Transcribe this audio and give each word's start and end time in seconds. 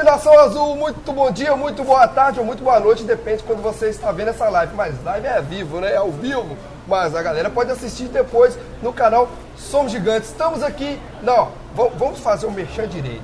Salve 0.00 0.04
nação 0.04 0.38
azul, 0.38 0.76
muito 0.76 1.12
bom 1.12 1.30
dia, 1.30 1.54
muito 1.54 1.84
boa 1.84 2.08
tarde 2.08 2.40
ou 2.40 2.46
muito 2.46 2.62
boa 2.62 2.80
noite, 2.80 3.02
depende 3.02 3.38
de 3.38 3.42
quando 3.44 3.60
você 3.60 3.90
está 3.90 4.10
vendo 4.10 4.28
essa 4.28 4.48
live. 4.48 4.74
Mas 4.74 4.94
live 5.04 5.26
é 5.26 5.42
vivo, 5.42 5.78
né? 5.78 5.92
É 5.92 5.96
ao 5.96 6.10
vivo. 6.10 6.56
Mas 6.86 7.14
a 7.14 7.22
galera 7.22 7.50
pode 7.50 7.70
assistir 7.70 8.08
depois 8.08 8.58
no 8.82 8.92
canal 8.92 9.28
Somos 9.56 9.92
Gigantes. 9.92 10.30
Estamos 10.30 10.62
aqui. 10.62 10.98
Não, 11.22 11.50
vamos 11.98 12.18
fazer 12.20 12.46
o 12.46 12.48
um 12.48 12.52
merchan 12.52 12.88
direito. 12.88 13.22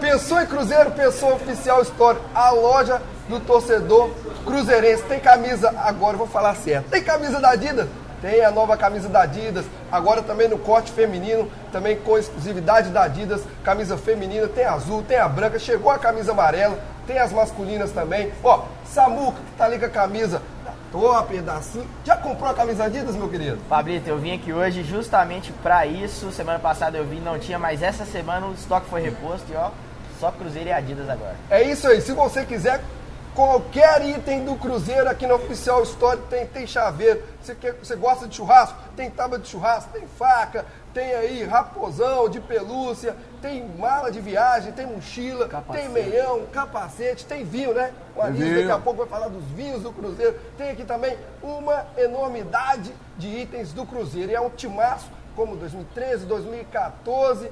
Pensou 0.00 0.40
em 0.40 0.46
Cruzeiro, 0.46 0.90
pensou 0.92 1.34
Oficial 1.34 1.82
Store, 1.82 2.18
a 2.34 2.50
loja 2.50 3.02
do 3.28 3.38
torcedor 3.40 4.10
cruzeirense. 4.46 5.02
Tem 5.02 5.20
camisa, 5.20 5.74
agora 5.76 6.14
eu 6.14 6.18
vou 6.18 6.28
falar 6.28 6.54
certo. 6.56 6.88
Tem 6.88 7.02
camisa 7.02 7.40
da 7.40 7.50
Adidas? 7.50 7.88
Tem 8.20 8.44
a 8.44 8.50
nova 8.50 8.76
camisa 8.76 9.08
da 9.08 9.22
Adidas, 9.22 9.66
agora 9.90 10.22
também 10.22 10.48
no 10.48 10.58
corte 10.58 10.90
feminino, 10.90 11.50
também 11.70 11.96
com 11.96 12.16
exclusividade 12.16 12.90
da 12.90 13.02
Adidas, 13.02 13.42
camisa 13.62 13.96
feminina, 13.96 14.48
tem 14.48 14.64
azul, 14.64 15.02
tem 15.02 15.18
a 15.18 15.28
branca, 15.28 15.58
chegou 15.58 15.90
a 15.90 15.98
camisa 15.98 16.32
amarela, 16.32 16.78
tem 17.06 17.18
as 17.18 17.32
masculinas 17.32 17.92
também. 17.92 18.32
Ó, 18.42 18.64
Samuca, 18.86 19.38
que 19.38 19.56
tá 19.58 19.66
ali 19.66 19.78
com 19.78 19.86
a 19.86 19.90
camisa 19.90 20.42
top, 20.90 21.38
da 21.40 21.56
assim. 21.56 21.86
Já 22.04 22.16
comprou 22.16 22.50
a 22.50 22.54
camisa 22.54 22.84
Adidas, 22.84 23.14
meu 23.14 23.28
querido? 23.28 23.58
Fabrito, 23.68 24.08
eu 24.08 24.18
vim 24.18 24.34
aqui 24.34 24.52
hoje 24.52 24.82
justamente 24.82 25.52
para 25.62 25.86
isso. 25.86 26.30
Semana 26.32 26.58
passada 26.58 26.96
eu 26.96 27.04
vim, 27.04 27.20
não 27.20 27.38
tinha, 27.38 27.58
mas 27.58 27.82
essa 27.82 28.04
semana 28.04 28.46
o 28.46 28.54
estoque 28.54 28.88
foi 28.88 29.02
reposto 29.02 29.52
e 29.52 29.56
ó, 29.56 29.70
só 30.18 30.30
Cruzeiro 30.30 30.68
e 30.68 30.72
Adidas 30.72 31.08
agora. 31.08 31.36
É 31.50 31.62
isso 31.62 31.86
aí. 31.86 32.00
Se 32.00 32.12
você 32.12 32.44
quiser 32.44 32.80
Qualquer 33.36 34.02
item 34.02 34.46
do 34.46 34.56
Cruzeiro 34.56 35.10
aqui 35.10 35.26
na 35.26 35.34
Oficial 35.34 35.82
Store 35.82 36.18
tem, 36.30 36.46
tem 36.46 36.66
chaveiro. 36.66 37.22
Você, 37.42 37.54
quer, 37.54 37.74
você 37.74 37.94
gosta 37.94 38.26
de 38.26 38.34
churrasco? 38.34 38.78
Tem 38.96 39.10
tábua 39.10 39.38
de 39.38 39.46
churrasco, 39.46 39.92
tem 39.92 40.06
faca, 40.06 40.64
tem 40.94 41.12
aí 41.12 41.44
raposão 41.44 42.30
de 42.30 42.40
pelúcia, 42.40 43.14
tem 43.42 43.68
mala 43.76 44.10
de 44.10 44.22
viagem, 44.22 44.72
tem 44.72 44.86
mochila, 44.86 45.46
capacete. 45.50 45.84
tem 45.84 45.92
meião, 45.92 46.46
capacete, 46.46 47.26
tem 47.26 47.44
vinho, 47.44 47.74
né? 47.74 47.92
O 48.16 48.22
Anísio 48.22 48.56
daqui 48.56 48.70
a 48.70 48.78
pouco 48.78 49.00
vai 49.00 49.06
falar 49.06 49.28
dos 49.28 49.44
vinhos 49.50 49.82
do 49.82 49.92
Cruzeiro. 49.92 50.40
Tem 50.56 50.70
aqui 50.70 50.86
também 50.86 51.18
uma 51.42 51.88
enormidade 51.98 52.90
de 53.18 53.28
itens 53.28 53.70
do 53.70 53.84
Cruzeiro. 53.84 54.32
E 54.32 54.34
é 54.34 54.40
um 54.40 54.48
timaço 54.48 55.10
como 55.34 55.56
2013, 55.56 56.24
2014 56.24 57.50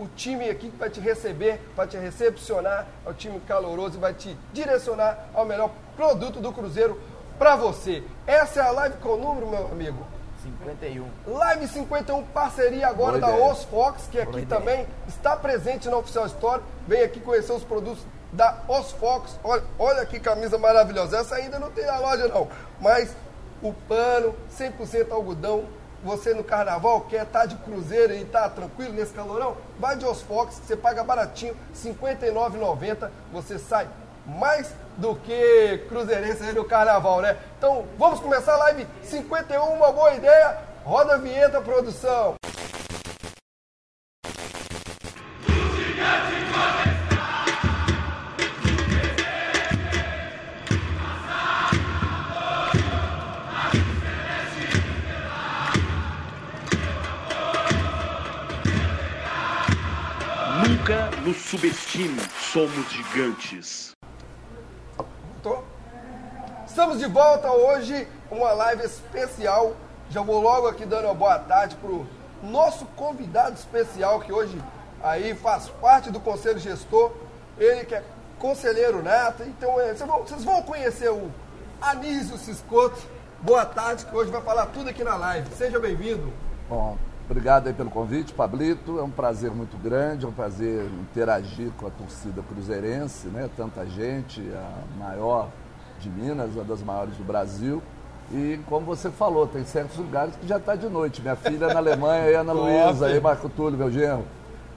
o 0.00 0.08
time 0.16 0.48
aqui 0.48 0.70
que 0.70 0.76
vai 0.76 0.88
te 0.88 0.98
receber, 0.98 1.60
vai 1.76 1.86
te 1.86 1.98
recepcionar, 1.98 2.86
é 3.04 3.10
o 3.10 3.12
time 3.12 3.38
caloroso 3.40 3.98
e 3.98 4.00
vai 4.00 4.14
te 4.14 4.36
direcionar 4.52 5.28
ao 5.34 5.44
melhor 5.44 5.70
produto 5.94 6.40
do 6.40 6.52
Cruzeiro 6.52 6.98
para 7.38 7.54
você. 7.54 8.02
Essa 8.26 8.60
é 8.60 8.62
a 8.62 8.70
live 8.70 8.96
com 8.96 9.10
o 9.10 9.16
número, 9.18 9.46
meu 9.46 9.66
amigo? 9.66 10.06
51. 10.42 11.06
Live 11.26 11.68
51, 11.68 12.22
parceria 12.24 12.88
agora 12.88 13.18
Boa 13.18 13.30
da 13.30 13.36
ideia. 13.36 13.52
Os 13.52 13.64
Fox, 13.64 14.08
que 14.10 14.18
aqui 14.18 14.46
também 14.46 14.86
está 15.06 15.36
presente 15.36 15.88
na 15.88 15.98
Oficial 15.98 16.24
Store. 16.26 16.62
Vem 16.88 17.02
aqui 17.02 17.20
conhecer 17.20 17.52
os 17.52 17.62
produtos 17.62 18.02
da 18.32 18.62
Os 18.68 18.92
Fox. 18.92 19.38
Olha, 19.44 19.62
olha 19.78 20.06
que 20.06 20.18
camisa 20.18 20.56
maravilhosa. 20.56 21.18
Essa 21.18 21.34
ainda 21.34 21.58
não 21.58 21.70
tem 21.70 21.84
na 21.84 21.98
loja 21.98 22.26
não, 22.28 22.48
mas 22.80 23.14
o 23.62 23.74
pano 23.86 24.34
100% 24.50 25.12
algodão 25.12 25.64
você 26.02 26.34
no 26.34 26.42
carnaval 26.42 27.02
quer 27.02 27.22
estar 27.22 27.40
tá 27.40 27.46
de 27.46 27.56
cruzeiro 27.56 28.12
e 28.12 28.22
estar 28.22 28.42
tá 28.42 28.48
tranquilo 28.48 28.92
nesse 28.92 29.12
calorão, 29.12 29.56
vai 29.78 29.96
de 29.96 30.04
Osfox, 30.04 30.60
você 30.64 30.76
paga 30.76 31.04
baratinho, 31.04 31.54
R$ 31.54 31.90
59,90, 31.90 33.10
você 33.32 33.58
sai 33.58 33.88
mais 34.26 34.72
do 34.96 35.14
que 35.16 35.84
cruzeirense 35.88 36.42
aí 36.44 36.54
no 36.54 36.64
carnaval, 36.64 37.20
né? 37.20 37.36
Então, 37.58 37.86
vamos 37.98 38.20
começar 38.20 38.54
a 38.54 38.58
live 38.58 38.86
51, 39.02 39.62
uma 39.62 39.92
boa 39.92 40.12
ideia. 40.14 40.58
Roda 40.84 41.14
a 41.14 41.18
vinheta, 41.18 41.60
produção. 41.60 42.34
Nunca 46.00 46.89
nos 61.20 61.36
subestime, 61.36 62.18
somos 62.52 62.90
gigantes. 62.90 63.92
Tô. 65.42 65.62
Estamos 66.66 66.98
de 66.98 67.06
volta 67.06 67.50
hoje, 67.50 68.08
uma 68.30 68.52
live 68.52 68.84
especial. 68.84 69.76
Já 70.08 70.22
vou 70.22 70.40
logo 70.40 70.66
aqui 70.66 70.84
dando 70.86 71.04
uma 71.06 71.14
boa 71.14 71.38
tarde 71.38 71.76
pro 71.76 72.06
nosso 72.42 72.86
convidado 72.96 73.54
especial 73.54 74.20
que 74.20 74.32
hoje 74.32 74.60
aí 75.02 75.34
faz 75.34 75.68
parte 75.68 76.10
do 76.10 76.20
conselho 76.20 76.58
gestor. 76.58 77.12
Ele 77.58 77.84
que 77.84 77.94
é 77.94 78.02
conselheiro 78.38 79.02
nato. 79.02 79.42
Então 79.42 79.80
é, 79.80 79.94
vocês, 79.94 80.08
vão, 80.08 80.18
vocês 80.20 80.44
vão 80.44 80.62
conhecer 80.62 81.10
o 81.10 81.30
Anísio 81.80 82.38
Ciscoto. 82.38 82.98
Boa 83.42 83.64
tarde, 83.66 84.04
que 84.06 84.14
hoje 84.14 84.30
vai 84.30 84.42
falar 84.42 84.66
tudo 84.66 84.88
aqui 84.88 85.04
na 85.04 85.16
live. 85.16 85.48
Seja 85.54 85.78
bem-vindo. 85.78 86.32
Bom, 86.68 86.96
Obrigado 87.30 87.68
aí 87.68 87.72
pelo 87.72 87.90
convite, 87.90 88.34
Pablito. 88.34 88.98
É 88.98 89.04
um 89.04 89.10
prazer 89.10 89.52
muito 89.52 89.80
grande, 89.80 90.24
é 90.24 90.28
um 90.28 90.32
prazer 90.32 90.84
interagir 91.00 91.70
com 91.78 91.86
a 91.86 91.90
torcida 91.90 92.42
cruzeirense, 92.42 93.28
né? 93.28 93.48
Tanta 93.56 93.86
gente, 93.86 94.42
a 94.52 94.98
maior 94.98 95.48
de 96.00 96.10
Minas, 96.10 96.50
uma 96.56 96.64
das 96.64 96.82
maiores 96.82 97.14
do 97.14 97.22
Brasil. 97.22 97.80
E 98.32 98.58
como 98.68 98.84
você 98.84 99.12
falou, 99.12 99.46
tem 99.46 99.64
certos 99.64 99.96
lugares 99.96 100.34
que 100.34 100.44
já 100.48 100.56
está 100.56 100.74
de 100.74 100.88
noite. 100.88 101.22
Minha 101.22 101.36
filha 101.36 101.68
na 101.68 101.78
Alemanha, 101.78 102.24
aí 102.24 102.34
Ana 102.34 102.50
Luísa, 102.52 103.06
aí 103.06 103.20
Marco 103.20 103.48
Túlio, 103.48 103.78
meu 103.78 103.92
genro, 103.92 104.24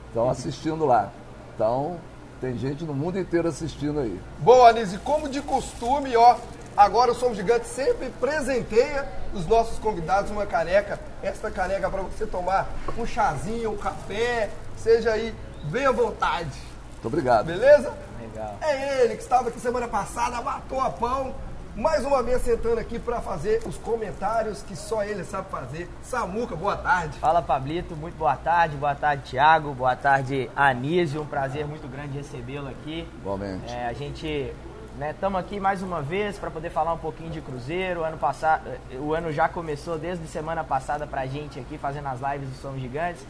estão 0.06 0.30
assistindo 0.30 0.86
lá. 0.86 1.10
Então, 1.56 1.96
tem 2.40 2.56
gente 2.56 2.84
no 2.84 2.94
mundo 2.94 3.18
inteiro 3.18 3.48
assistindo 3.48 3.98
aí. 3.98 4.20
Boa, 4.38 4.68
Anise, 4.68 4.98
como 4.98 5.28
de 5.28 5.42
costume, 5.42 6.16
ó, 6.16 6.36
Agora 6.76 7.12
o 7.12 7.14
Somos 7.14 7.36
Gigante 7.36 7.66
sempre 7.66 8.10
presenteia 8.20 9.08
os 9.32 9.46
nossos 9.46 9.78
convidados 9.78 10.30
uma 10.32 10.44
caneca. 10.44 10.98
Esta 11.22 11.48
caneca 11.48 11.88
para 11.88 12.02
você 12.02 12.26
tomar 12.26 12.68
um 12.98 13.06
chazinho, 13.06 13.72
um 13.72 13.76
café, 13.76 14.50
seja 14.76 15.12
aí 15.12 15.32
bem 15.64 15.86
à 15.86 15.92
vontade. 15.92 16.50
Muito 16.94 17.06
obrigado. 17.06 17.46
Beleza? 17.46 17.94
Legal. 18.20 18.58
É 18.60 19.02
ele 19.02 19.14
que 19.16 19.22
estava 19.22 19.50
aqui 19.50 19.60
semana 19.60 19.86
passada, 19.86 20.40
matou 20.42 20.80
a 20.80 20.90
pão. 20.90 21.32
Mais 21.76 22.04
uma 22.04 22.22
vez 22.22 22.42
sentando 22.42 22.78
aqui 22.78 23.00
para 23.00 23.20
fazer 23.20 23.60
os 23.66 23.76
comentários 23.76 24.62
que 24.62 24.76
só 24.76 25.02
ele 25.02 25.24
sabe 25.24 25.50
fazer. 25.50 25.90
Samuca, 26.04 26.54
boa 26.54 26.76
tarde. 26.76 27.18
Fala 27.18 27.42
Pablito, 27.42 27.96
muito 27.96 28.16
boa 28.16 28.36
tarde. 28.36 28.76
Boa 28.76 28.94
tarde, 28.94 29.30
Thiago. 29.30 29.74
Boa 29.74 29.96
tarde, 29.96 30.48
Anísio. 30.54 31.22
Um 31.22 31.26
prazer 31.26 31.66
muito 31.66 31.88
grande 31.88 32.16
recebê-lo 32.16 32.68
aqui. 32.68 33.08
Igualmente. 33.20 33.72
É, 33.72 33.86
a 33.86 33.92
gente 33.92 34.54
Estamos 34.94 35.40
né? 35.40 35.44
aqui 35.44 35.58
mais 35.58 35.82
uma 35.82 36.00
vez 36.00 36.38
para 36.38 36.52
poder 36.52 36.70
falar 36.70 36.92
um 36.92 36.98
pouquinho 36.98 37.28
de 37.28 37.40
Cruzeiro. 37.40 38.02
O 38.02 38.04
ano, 38.04 38.16
passado, 38.16 38.70
o 39.00 39.12
ano 39.12 39.32
já 39.32 39.48
começou 39.48 39.98
desde 39.98 40.24
semana 40.28 40.62
passada 40.62 41.04
para 41.04 41.22
a 41.22 41.26
gente 41.26 41.58
aqui, 41.58 41.76
fazendo 41.76 42.06
as 42.06 42.20
lives 42.20 42.48
do 42.48 42.54
Somos 42.54 42.80
Gigantes. 42.80 43.26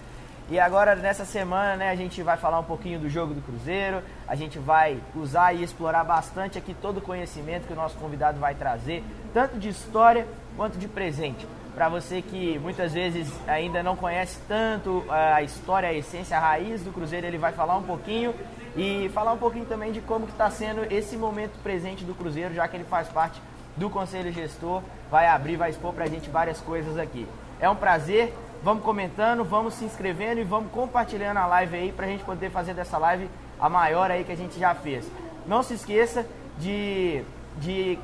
E 0.51 0.61
agora, 0.61 0.95
nessa 0.95 1.25
semana, 1.25 1.75
né, 1.77 1.89
a 1.89 1.97
gente 1.97 2.23
vai 2.23 2.37
falar 2.37 2.61
um 2.61 2.65
pouquinho 2.65 3.01
do 3.01 3.09
jogo 3.09 3.33
do 3.33 3.41
Cruzeiro. 3.41 4.03
A 4.29 4.35
gente 4.35 4.59
vai 4.59 5.01
usar 5.17 5.55
e 5.55 5.63
explorar 5.63 6.05
bastante 6.05 6.59
aqui 6.59 6.75
todo 6.75 6.99
o 6.99 7.01
conhecimento 7.01 7.67
que 7.67 7.73
o 7.73 7.77
nosso 7.77 7.97
convidado 7.97 8.39
vai 8.39 8.55
trazer, 8.55 9.03
tanto 9.33 9.59
de 9.59 9.71
história 9.71 10.27
quanto 10.59 10.77
de 10.77 10.87
presente. 10.87 11.49
Para 11.75 11.89
você 11.89 12.21
que 12.21 12.59
muitas 12.59 12.93
vezes 12.93 13.33
ainda 13.49 13.83
não 13.83 13.97
conhece 13.97 14.39
tanto 14.47 15.03
a 15.09 15.43
história, 15.43 15.89
a 15.89 15.95
essência, 15.95 16.37
a 16.37 16.41
raiz 16.41 16.83
do 16.83 16.93
Cruzeiro, 16.93 17.27
ele 17.27 17.39
vai 17.39 17.53
falar 17.53 17.75
um 17.75 17.83
pouquinho 17.83 18.35
e 18.77 19.09
falar 19.15 19.33
um 19.33 19.39
pouquinho 19.39 19.65
também 19.67 19.93
de 19.93 20.01
como 20.01 20.27
está 20.27 20.51
sendo 20.51 20.85
esse 20.93 21.17
momento 21.17 21.53
presente 21.63 22.05
do 22.05 22.15
Cruzeiro, 22.15 22.55
já 22.55 22.67
que 22.67 22.77
ele 22.77 22.85
faz 22.85 23.09
parte 23.09 23.41
do 23.77 23.89
Conselho 23.89 24.33
Gestor, 24.33 24.83
vai 25.11 25.27
abrir, 25.27 25.57
vai 25.57 25.71
expor 25.71 25.93
para 25.93 26.05
a 26.05 26.09
gente 26.09 26.29
várias 26.29 26.61
coisas 26.61 26.99
aqui. 26.99 27.27
É 27.61 27.69
um 27.69 27.77
prazer, 27.77 28.35
vamos 28.63 28.83
comentando, 28.83 29.45
vamos 29.45 29.75
se 29.75 29.85
inscrevendo 29.85 30.41
e 30.41 30.45
vamos 30.45 30.71
compartilhando 30.73 31.39
a 31.39 31.47
live 31.47 31.77
aí 31.77 31.93
para 31.93 32.07
a 32.07 32.09
gente 32.09 32.25
poder 32.25 32.51
fazer 32.51 32.75
dessa 32.75 32.99
live 32.99 33.29
a 33.61 33.69
maior 33.69 34.11
aí 34.11 34.25
que 34.25 34.33
a 34.33 34.37
gente 34.37 34.59
já 34.59 34.75
fez. 34.75 35.07
Não 35.47 35.63
se 35.63 35.75
esqueça 35.75 36.27
de, 36.59 37.23
de 37.59 37.99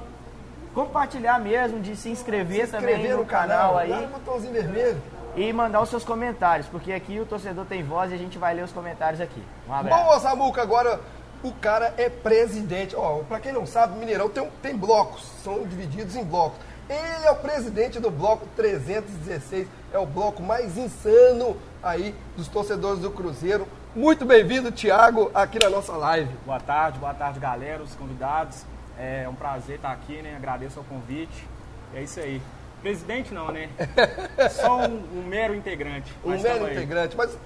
compartilhar 0.75 1.41
mesmo, 1.41 1.81
de 1.81 1.97
se 1.97 2.11
inscrever, 2.11 2.69
se 2.69 2.77
inscrever 2.77 2.97
também 2.97 3.13
no, 3.13 3.19
no 3.19 3.27
canal, 3.27 3.75
canal 3.75 3.79
aí. 3.79 3.91
Dá 3.91 3.99
um 3.99 4.07
botãozinho 4.09 4.53
vermelho 4.53 5.01
e 5.41 5.53
mandar 5.55 5.81
os 5.81 5.89
seus 5.89 6.05
comentários, 6.05 6.67
porque 6.69 6.93
aqui 6.93 7.19
o 7.19 7.25
torcedor 7.25 7.65
tem 7.65 7.83
voz 7.83 8.11
e 8.11 8.15
a 8.15 8.19
gente 8.19 8.37
vai 8.37 8.55
ler 8.55 8.63
os 8.63 8.73
comentários 8.73 9.23
aqui. 9.23 9.43
Um 9.67 9.73
abraço. 9.73 10.05
Boa, 10.05 10.21
Samuca, 10.21 10.61
agora 10.61 11.01
o 11.43 11.51
cara 11.53 11.95
é 11.97 12.11
presidente. 12.11 12.95
Ó, 12.95 13.21
para 13.21 13.41
quem 13.41 13.51
não 13.51 13.65
sabe, 13.65 13.99
Mineirão 13.99 14.29
tem, 14.29 14.47
tem 14.61 14.77
blocos, 14.77 15.23
são 15.43 15.67
divididos 15.67 16.15
em 16.15 16.25
blocos. 16.25 16.59
Ele 16.91 17.25
é 17.25 17.31
o 17.31 17.37
presidente 17.37 17.99
do 17.99 18.11
bloco 18.11 18.47
316, 18.55 19.67
é 19.93 19.99
o 19.99 20.05
bloco 20.05 20.43
mais 20.43 20.77
insano 20.77 21.57
aí 21.83 22.15
dos 22.37 22.47
torcedores 22.47 23.01
do 23.01 23.11
Cruzeiro. 23.11 23.67
Muito 23.97 24.27
bem-vindo, 24.27 24.71
Thiago, 24.71 25.31
aqui 25.33 25.59
na 25.59 25.71
nossa 25.71 25.97
live. 25.97 26.31
Boa 26.45 26.61
tarde, 26.61 26.99
boa 26.99 27.15
tarde, 27.15 27.41
galera, 27.41 27.83
os 27.83 27.95
convidados. 27.95 28.67
É 28.99 29.27
um 29.27 29.35
prazer 29.35 29.77
estar 29.77 29.93
aqui, 29.93 30.21
né? 30.21 30.37
Agradeço 30.37 30.81
o 30.81 30.85
convite. 30.85 31.49
É 31.95 32.03
isso 32.03 32.21
aí. 32.21 32.43
Presidente 32.83 33.33
não, 33.35 33.51
né? 33.53 33.69
Só 34.51 34.79
um, 34.79 35.03
um 35.19 35.23
mero 35.27 35.55
integrante. 35.55 36.13
Um 36.25 36.31
mero 36.41 36.71
integrante, 36.71 37.17
mas 37.17 37.37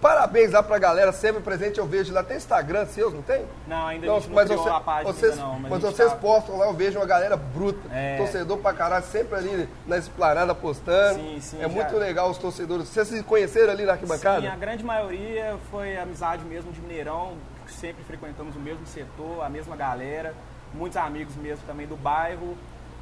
parabéns 0.00 0.52
lá 0.52 0.62
pra 0.62 0.78
galera, 0.78 1.10
sempre 1.12 1.42
presente, 1.42 1.78
eu 1.78 1.86
vejo 1.86 2.12
lá. 2.12 2.22
Tem 2.22 2.36
Instagram 2.36 2.84
seus, 2.86 3.14
não 3.14 3.22
tem? 3.22 3.46
Não, 3.66 3.86
ainda 3.86 4.06
Não, 4.06 4.20
não 4.20 4.28
mas 4.30 4.44
criou 4.48 4.62
você- 4.62 4.68
a 4.70 4.80
página 4.80 5.12
vocês, 5.12 5.36
não. 5.38 5.58
Mas, 5.60 5.70
mas 5.70 5.82
vocês 5.82 6.10
tá- 6.10 6.16
postam 6.16 6.58
lá, 6.58 6.66
eu 6.66 6.74
vejo 6.74 6.98
uma 6.98 7.06
galera 7.06 7.36
bruta. 7.36 7.80
É. 7.90 8.18
Torcedor 8.18 8.58
pra 8.58 8.74
caralho, 8.74 9.04
sempre 9.06 9.36
ali 9.38 9.68
na 9.86 9.96
esplanada 9.96 10.54
postando. 10.54 11.14
Sim, 11.18 11.38
sim, 11.40 11.56
é 11.58 11.62
já- 11.62 11.68
muito 11.68 11.96
legal 11.96 12.28
os 12.30 12.36
torcedores. 12.36 12.86
Vocês 12.88 13.08
se 13.08 13.22
conheceram 13.22 13.72
ali 13.72 13.84
na 13.86 13.92
arquibancada? 13.92 14.42
Sim, 14.42 14.48
a 14.48 14.56
grande 14.56 14.84
maioria 14.84 15.56
foi 15.70 15.96
amizade 15.96 16.44
mesmo 16.44 16.70
de 16.70 16.80
Mineirão, 16.82 17.32
sempre 17.66 18.04
frequentamos 18.04 18.54
o 18.54 18.60
mesmo 18.60 18.86
setor, 18.86 19.42
a 19.42 19.48
mesma 19.48 19.74
galera, 19.74 20.34
muitos 20.74 20.98
amigos 20.98 21.34
mesmo 21.36 21.64
também 21.66 21.86
do 21.86 21.96
bairro. 21.96 22.54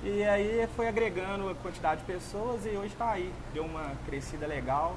E 0.02 0.24
aí 0.24 0.68
foi 0.74 0.88
agregando 0.88 1.48
a 1.48 1.54
quantidade 1.54 2.00
de 2.00 2.06
pessoas 2.06 2.66
e 2.66 2.70
hoje 2.70 2.88
está 2.88 3.10
aí. 3.10 3.32
Deu 3.54 3.64
uma 3.64 3.92
crescida 4.04 4.46
legal, 4.46 4.96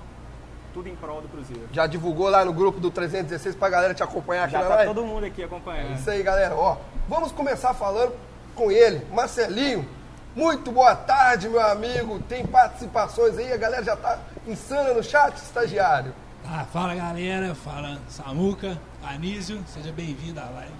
tudo 0.73 0.89
em 0.89 0.95
prol 0.95 1.21
do 1.21 1.27
Cruzeiro. 1.27 1.67
Já 1.71 1.85
divulgou 1.85 2.27
lá 2.27 2.43
no 2.43 2.51
grupo 2.51 2.79
do 2.79 2.89
316 2.89 3.55
pra 3.55 3.69
galera 3.69 3.93
te 3.93 4.01
acompanhar 4.01 4.43
aqui 4.45 4.53
Já 4.53 4.61
na 4.61 4.67
tá 4.67 4.75
live? 4.77 4.93
todo 4.93 5.05
mundo 5.05 5.25
aqui 5.25 5.43
acompanhando. 5.43 5.95
Isso 5.95 6.09
aí, 6.09 6.23
galera. 6.23 6.55
Ó, 6.55 6.77
vamos 7.07 7.31
começar 7.31 7.73
falando 7.75 8.13
com 8.55 8.71
ele, 8.71 9.05
Marcelinho. 9.13 9.87
Muito 10.35 10.71
boa 10.71 10.95
tarde, 10.95 11.47
meu 11.47 11.61
amigo. 11.61 12.19
Tem 12.27 12.45
participações 12.45 13.37
aí, 13.37 13.53
a 13.53 13.57
galera 13.57 13.83
já 13.83 13.95
tá 13.95 14.19
insana 14.47 14.91
no 14.93 15.03
chat, 15.03 15.37
estagiário. 15.37 16.13
Ah, 16.47 16.65
fala 16.73 16.95
galera, 16.95 17.53
fala 17.55 17.99
Samuca, 18.09 18.77
Anísio, 19.03 19.63
seja 19.67 19.91
bem-vindo 19.91 20.39
à 20.39 20.45
live. 20.45 20.73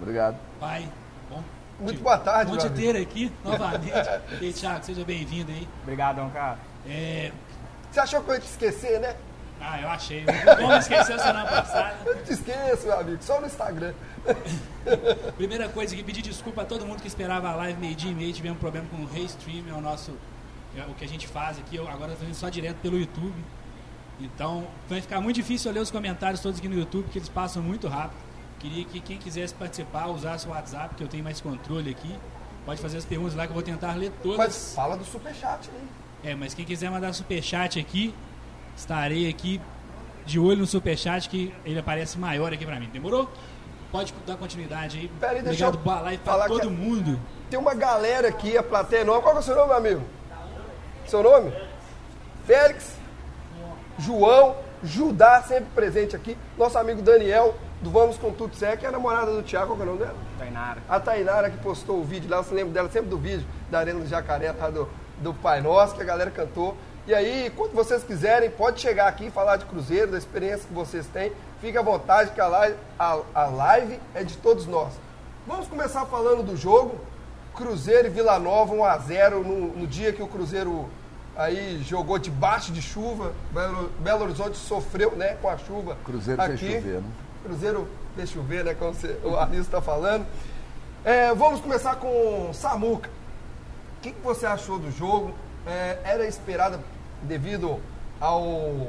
Obrigado. 0.00 0.36
Pai. 0.58 0.88
Muito 1.80 2.02
boa 2.02 2.18
tarde, 2.18 2.52
Bom 2.52 2.58
te 2.58 2.68
ter 2.70 2.96
aqui 2.96 3.32
novamente. 3.44 3.90
e 4.40 4.44
aí, 4.46 4.52
Thiago, 4.52 4.84
seja 4.84 5.04
bem-vindo 5.04 5.50
aí. 5.50 5.66
Obrigadão, 5.82 6.28
cara. 6.30 6.58
É, 6.86 7.32
Você 7.90 8.00
achou 8.00 8.22
que 8.22 8.30
eu 8.30 8.34
ia 8.34 8.40
te 8.40 8.46
esquecer, 8.46 9.00
né? 9.00 9.16
Ah, 9.62 9.80
eu 9.80 9.88
achei. 9.90 10.24
Me 10.24 10.78
esquecer 10.78 11.18
semana 11.18 11.44
passada. 11.46 11.94
Eu 12.06 12.16
não 12.16 12.22
te 12.22 12.32
esqueço, 12.32 12.86
meu 12.86 12.98
amigo, 12.98 13.22
só 13.22 13.40
no 13.40 13.46
Instagram. 13.46 13.92
Primeira 15.36 15.68
coisa 15.68 15.94
aqui, 15.94 16.02
pedir 16.02 16.22
desculpa 16.22 16.62
a 16.62 16.64
todo 16.64 16.86
mundo 16.86 17.02
que 17.02 17.08
esperava 17.08 17.50
a 17.50 17.56
live 17.56 17.78
meio-dia 17.78 18.10
e 18.10 18.14
meio. 18.14 18.32
Tivemos 18.32 18.56
um 18.56 18.60
problema 18.60 18.86
com 18.90 19.02
o 19.02 19.06
Restream, 19.06 19.64
é 19.68 19.72
o 19.74 19.80
nosso. 19.82 20.12
É 20.74 20.82
o 20.88 20.94
que 20.94 21.04
a 21.04 21.08
gente 21.08 21.28
faz 21.28 21.58
aqui. 21.58 21.76
Eu 21.76 21.86
agora 21.88 22.12
estou 22.12 22.26
indo 22.26 22.34
só 22.34 22.48
direto 22.48 22.76
pelo 22.78 22.98
YouTube. 22.98 23.34
Então, 24.18 24.66
vai 24.88 25.02
ficar 25.02 25.20
muito 25.20 25.36
difícil 25.36 25.70
eu 25.70 25.74
ler 25.74 25.80
os 25.80 25.90
comentários 25.90 26.40
todos 26.40 26.58
aqui 26.58 26.68
no 26.68 26.78
YouTube, 26.78 27.04
porque 27.04 27.18
eles 27.18 27.28
passam 27.28 27.62
muito 27.62 27.86
rápido. 27.86 28.16
Queria 28.60 28.84
que 28.84 29.00
quem 29.00 29.16
quisesse 29.18 29.54
participar 29.54 30.06
usasse 30.08 30.46
o 30.46 30.50
WhatsApp, 30.50 30.94
que 30.94 31.02
eu 31.02 31.08
tenho 31.08 31.24
mais 31.24 31.40
controle 31.40 31.90
aqui. 31.90 32.14
Pode 32.66 32.80
fazer 32.80 32.98
as 32.98 33.04
perguntas 33.06 33.34
lá 33.34 33.44
que 33.46 33.50
eu 33.50 33.54
vou 33.54 33.62
tentar 33.62 33.94
ler 33.94 34.12
todas. 34.22 34.36
Mas 34.38 34.74
fala 34.74 34.96
do 34.96 35.04
superchat 35.04 35.70
aí. 35.74 36.30
É, 36.30 36.34
mas 36.34 36.52
quem 36.52 36.64
quiser 36.64 36.90
mandar 36.90 37.12
superchat 37.14 37.80
aqui, 37.80 38.14
estarei 38.76 39.28
aqui 39.28 39.60
de 40.26 40.38
olho 40.38 40.58
no 40.58 40.66
superchat 40.66 41.28
que 41.30 41.54
ele 41.64 41.78
aparece 41.78 42.18
maior 42.18 42.52
aqui 42.52 42.66
pra 42.66 42.78
mim. 42.78 42.90
Demorou? 42.92 43.30
Pode 43.90 44.14
dar 44.26 44.36
continuidade 44.36 44.98
aí. 44.98 45.08
Pera 45.18 45.32
aí, 45.32 45.42
deixa 45.42 45.66
Obrigado, 45.68 45.98
eu 45.98 46.04
live 46.04 46.22
pra 46.22 46.32
falar 46.32 46.46
todo 46.46 46.60
que- 46.60 46.66
mundo. 46.68 47.18
Tem 47.48 47.58
uma 47.58 47.74
galera 47.74 48.28
aqui, 48.28 48.56
a 48.56 48.62
plateia 48.62 49.04
nova. 49.04 49.22
Qual 49.22 49.34
é 49.34 49.38
o 49.38 49.42
seu 49.42 49.56
nome, 49.56 49.68
meu 49.68 49.76
amigo? 49.78 50.02
Seu 51.06 51.22
nome? 51.22 51.50
Félix, 52.46 52.94
João, 53.98 54.54
Judá, 54.84 55.42
sempre 55.42 55.66
presente 55.74 56.14
aqui. 56.14 56.36
Nosso 56.56 56.78
amigo 56.78 57.02
Daniel, 57.02 57.54
do 57.80 57.90
Vamos 57.90 58.18
com 58.18 58.30
Tudo 58.32 58.56
que 58.56 58.84
é 58.84 58.88
a 58.88 58.92
namorada 58.92 59.32
do 59.32 59.42
Thiago, 59.42 59.74
qual 59.74 59.80
é 59.80 59.82
o 59.82 59.86
nome 59.86 59.98
dela? 59.98 60.16
Tainara. 60.38 60.82
A 60.88 61.00
Tainara 61.00 61.50
que 61.50 61.58
postou 61.58 62.00
o 62.00 62.04
vídeo 62.04 62.28
lá, 62.30 62.42
você 62.42 62.54
lembra 62.54 62.74
dela 62.74 62.90
sempre 62.90 63.08
do 63.08 63.16
vídeo 63.16 63.46
da 63.70 63.78
Arena 63.78 64.00
do 64.00 64.06
Jacaré, 64.06 64.52
tá? 64.52 64.68
Do, 64.68 64.88
do 65.18 65.32
Pai 65.32 65.60
Nosso, 65.60 65.94
que 65.94 66.02
a 66.02 66.04
galera 66.04 66.30
cantou. 66.30 66.76
E 67.06 67.14
aí, 67.14 67.50
quando 67.56 67.72
vocês 67.72 68.04
quiserem, 68.04 68.50
pode 68.50 68.80
chegar 68.80 69.08
aqui 69.08 69.26
e 69.26 69.30
falar 69.30 69.56
de 69.56 69.64
Cruzeiro, 69.64 70.12
da 70.12 70.18
experiência 70.18 70.68
que 70.68 70.74
vocês 70.74 71.06
têm. 71.06 71.32
Fique 71.60 71.76
à 71.76 71.82
vontade, 71.82 72.30
que 72.32 72.40
a 72.40 72.46
live, 72.46 72.76
a, 72.98 73.18
a 73.34 73.44
live 73.46 73.98
é 74.14 74.22
de 74.22 74.36
todos 74.36 74.66
nós. 74.66 74.92
Vamos 75.46 75.66
começar 75.66 76.04
falando 76.06 76.42
do 76.42 76.56
jogo. 76.56 77.00
Cruzeiro 77.54 78.08
e 78.08 78.10
Vila 78.10 78.38
Nova 78.38 78.72
1 78.74 78.84
a 78.84 78.98
0 78.98 79.42
no, 79.42 79.68
no 79.76 79.86
dia 79.86 80.12
que 80.12 80.22
o 80.22 80.28
Cruzeiro 80.28 80.88
aí 81.36 81.82
jogou 81.82 82.18
debaixo 82.18 82.72
de 82.72 82.82
chuva. 82.82 83.32
Belo, 83.50 83.90
Belo 83.98 84.24
Horizonte 84.24 84.56
sofreu, 84.56 85.16
né, 85.16 85.36
com 85.40 85.48
a 85.48 85.56
chuva. 85.56 85.96
Cruzeiro 86.04 86.40
aqui. 86.40 86.58
fez 86.58 86.82
chover, 86.82 87.00
né? 87.00 87.10
Cruzeiro 87.42 87.88
fez 88.14 88.30
chover, 88.30 88.64
né? 88.64 88.74
Como 88.74 88.92
você, 88.92 89.18
o 89.24 89.36
Arlisto 89.36 89.64
está 89.64 89.80
falando. 89.80 90.26
É, 91.04 91.34
vamos 91.34 91.60
começar 91.60 91.96
com 91.96 92.52
Samuca. 92.52 93.08
O 93.98 94.02
que, 94.02 94.12
que 94.12 94.20
você 94.20 94.46
achou 94.46 94.78
do 94.78 94.90
jogo? 94.90 95.34
É, 95.66 95.98
era 96.04 96.26
esperada 96.26 96.80
devido 97.22 97.80
ao 98.20 98.88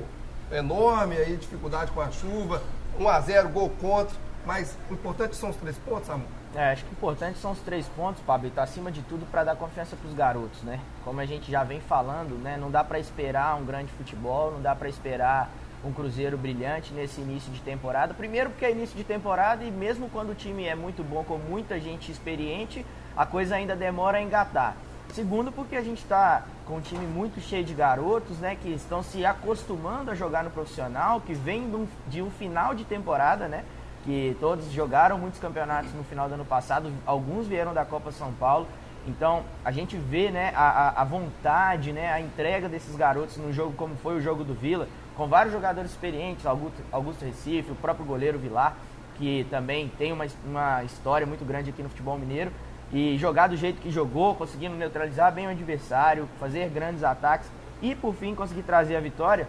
enorme 0.52 1.16
aí, 1.18 1.38
dificuldade 1.38 1.92
com 1.92 2.02
a 2.02 2.12
chuva, 2.12 2.62
1 3.00 3.08
a 3.08 3.20
0 3.22 3.50
gol 3.50 3.70
contra, 3.82 4.16
mas 4.46 4.78
o 4.90 4.94
importante 4.94 5.36
são 5.36 5.50
os 5.50 5.56
três 5.56 5.78
pontos, 5.78 6.08
Samuca. 6.08 6.42
É, 6.54 6.72
acho 6.72 6.84
que 6.84 6.92
o 6.92 6.94
importante 6.94 7.40
são 7.40 7.52
os 7.52 7.60
três 7.60 7.88
pontos, 7.88 8.22
Pablo, 8.24 8.50
tá 8.50 8.64
acima 8.64 8.92
de 8.92 9.02
tudo 9.04 9.26
para 9.32 9.46
dar 9.46 9.56
confiança 9.56 9.96
para 9.96 10.08
os 10.08 10.14
garotos, 10.14 10.62
né? 10.64 10.82
Como 11.06 11.22
a 11.22 11.26
gente 11.26 11.50
já 11.50 11.64
vem 11.64 11.80
falando, 11.80 12.38
né? 12.38 12.58
Não 12.58 12.70
dá 12.70 12.84
para 12.84 13.00
esperar 13.00 13.56
um 13.56 13.64
grande 13.64 13.92
futebol, 13.94 14.52
não 14.52 14.62
dá 14.62 14.76
para 14.76 14.90
esperar 14.90 15.50
um 15.84 15.92
Cruzeiro 15.92 16.38
brilhante 16.38 16.94
nesse 16.94 17.22
início 17.22 17.52
de 17.52 17.60
temporada. 17.62 18.14
Primeiro 18.14 18.50
porque 18.52 18.66
é 18.66 18.72
início 18.72 18.96
de 18.96 19.04
temporada 19.04 19.64
e 19.64 19.72
mesmo 19.72 20.10
quando 20.10 20.32
o 20.32 20.36
time 20.36 20.66
é 20.66 20.76
muito 20.76 21.04
bom, 21.04 21.24
com 21.24 21.38
muita 21.38 21.80
gente 21.80 22.12
experiente, 22.12 22.86
a 23.18 23.26
coisa 23.26 23.56
ainda 23.56 23.76
demora 23.76 24.18
a 24.20 24.22
engatar. 24.22 24.76
Segundo 25.14 25.52
porque 25.52 25.76
a 25.76 25.82
gente 25.82 25.98
está 26.04 26.44
com 26.66 26.78
um 26.78 26.82
time 26.82 27.06
muito 27.06 27.42
cheio 27.42 27.66
de 27.66 27.74
garotos, 27.74 28.38
né? 28.40 28.56
Que 28.62 28.70
estão 28.70 29.04
se 29.04 29.26
acostumando 29.26 30.10
a 30.12 30.16
jogar 30.16 30.44
no 30.44 30.50
profissional, 30.52 31.20
que 31.20 31.34
vem 31.34 31.70
de 31.70 31.76
um, 31.76 31.88
de 32.08 32.22
um 32.22 32.32
final 32.32 32.74
de 32.74 32.84
temporada, 32.86 33.48
né? 33.48 33.64
que 34.04 34.36
todos 34.40 34.72
jogaram 34.72 35.16
muitos 35.20 35.40
campeonatos 35.40 35.94
no 35.94 36.04
final 36.04 36.28
do 36.28 36.34
ano 36.34 36.44
passado, 36.44 36.92
alguns 37.06 37.46
vieram 37.46 37.72
da 37.72 37.86
Copa 37.86 38.12
São 38.12 38.34
Paulo. 38.34 38.66
Então 39.08 39.44
a 39.64 39.72
gente 39.72 39.96
vê 39.96 40.32
né, 40.32 40.52
a, 40.56 41.02
a- 41.02 41.04
vontade, 41.04 41.92
né, 41.92 42.12
a 42.12 42.20
entrega 42.20 42.68
desses 42.68 42.96
garotos 42.96 43.38
no 43.38 43.54
jogo, 43.54 43.74
como 43.78 43.96
foi 43.98 44.16
o 44.18 44.22
jogo 44.22 44.44
do 44.44 44.56
Vila, 44.56 44.88
com 45.16 45.28
vários 45.28 45.54
jogadores 45.54 45.92
experientes, 45.92 46.46
Augusto, 46.46 46.82
Augusto 46.92 47.26
Recife, 47.26 47.72
o 47.72 47.76
próprio 47.76 48.06
goleiro 48.06 48.40
Vilar, 48.40 48.76
que 49.18 49.46
também 49.50 49.92
tem 49.98 50.12
uma, 50.12 50.26
uma 50.46 50.84
história 50.84 51.28
muito 51.28 51.46
grande 51.46 51.70
aqui 51.70 51.84
no 51.84 51.90
futebol 51.90 52.18
mineiro. 52.18 52.52
E 52.94 53.18
jogar 53.18 53.48
do 53.48 53.56
jeito 53.56 53.80
que 53.80 53.90
jogou, 53.90 54.36
conseguindo 54.36 54.76
neutralizar 54.76 55.32
bem 55.32 55.48
o 55.48 55.50
adversário, 55.50 56.28
fazer 56.40 56.70
grandes 56.70 57.04
ataques 57.04 57.50
e 57.82 57.96
por 57.96 58.14
fim 58.14 58.36
conseguir 58.36 58.64
trazer 58.64 58.96
a 58.96 59.00
vitória. 59.00 59.48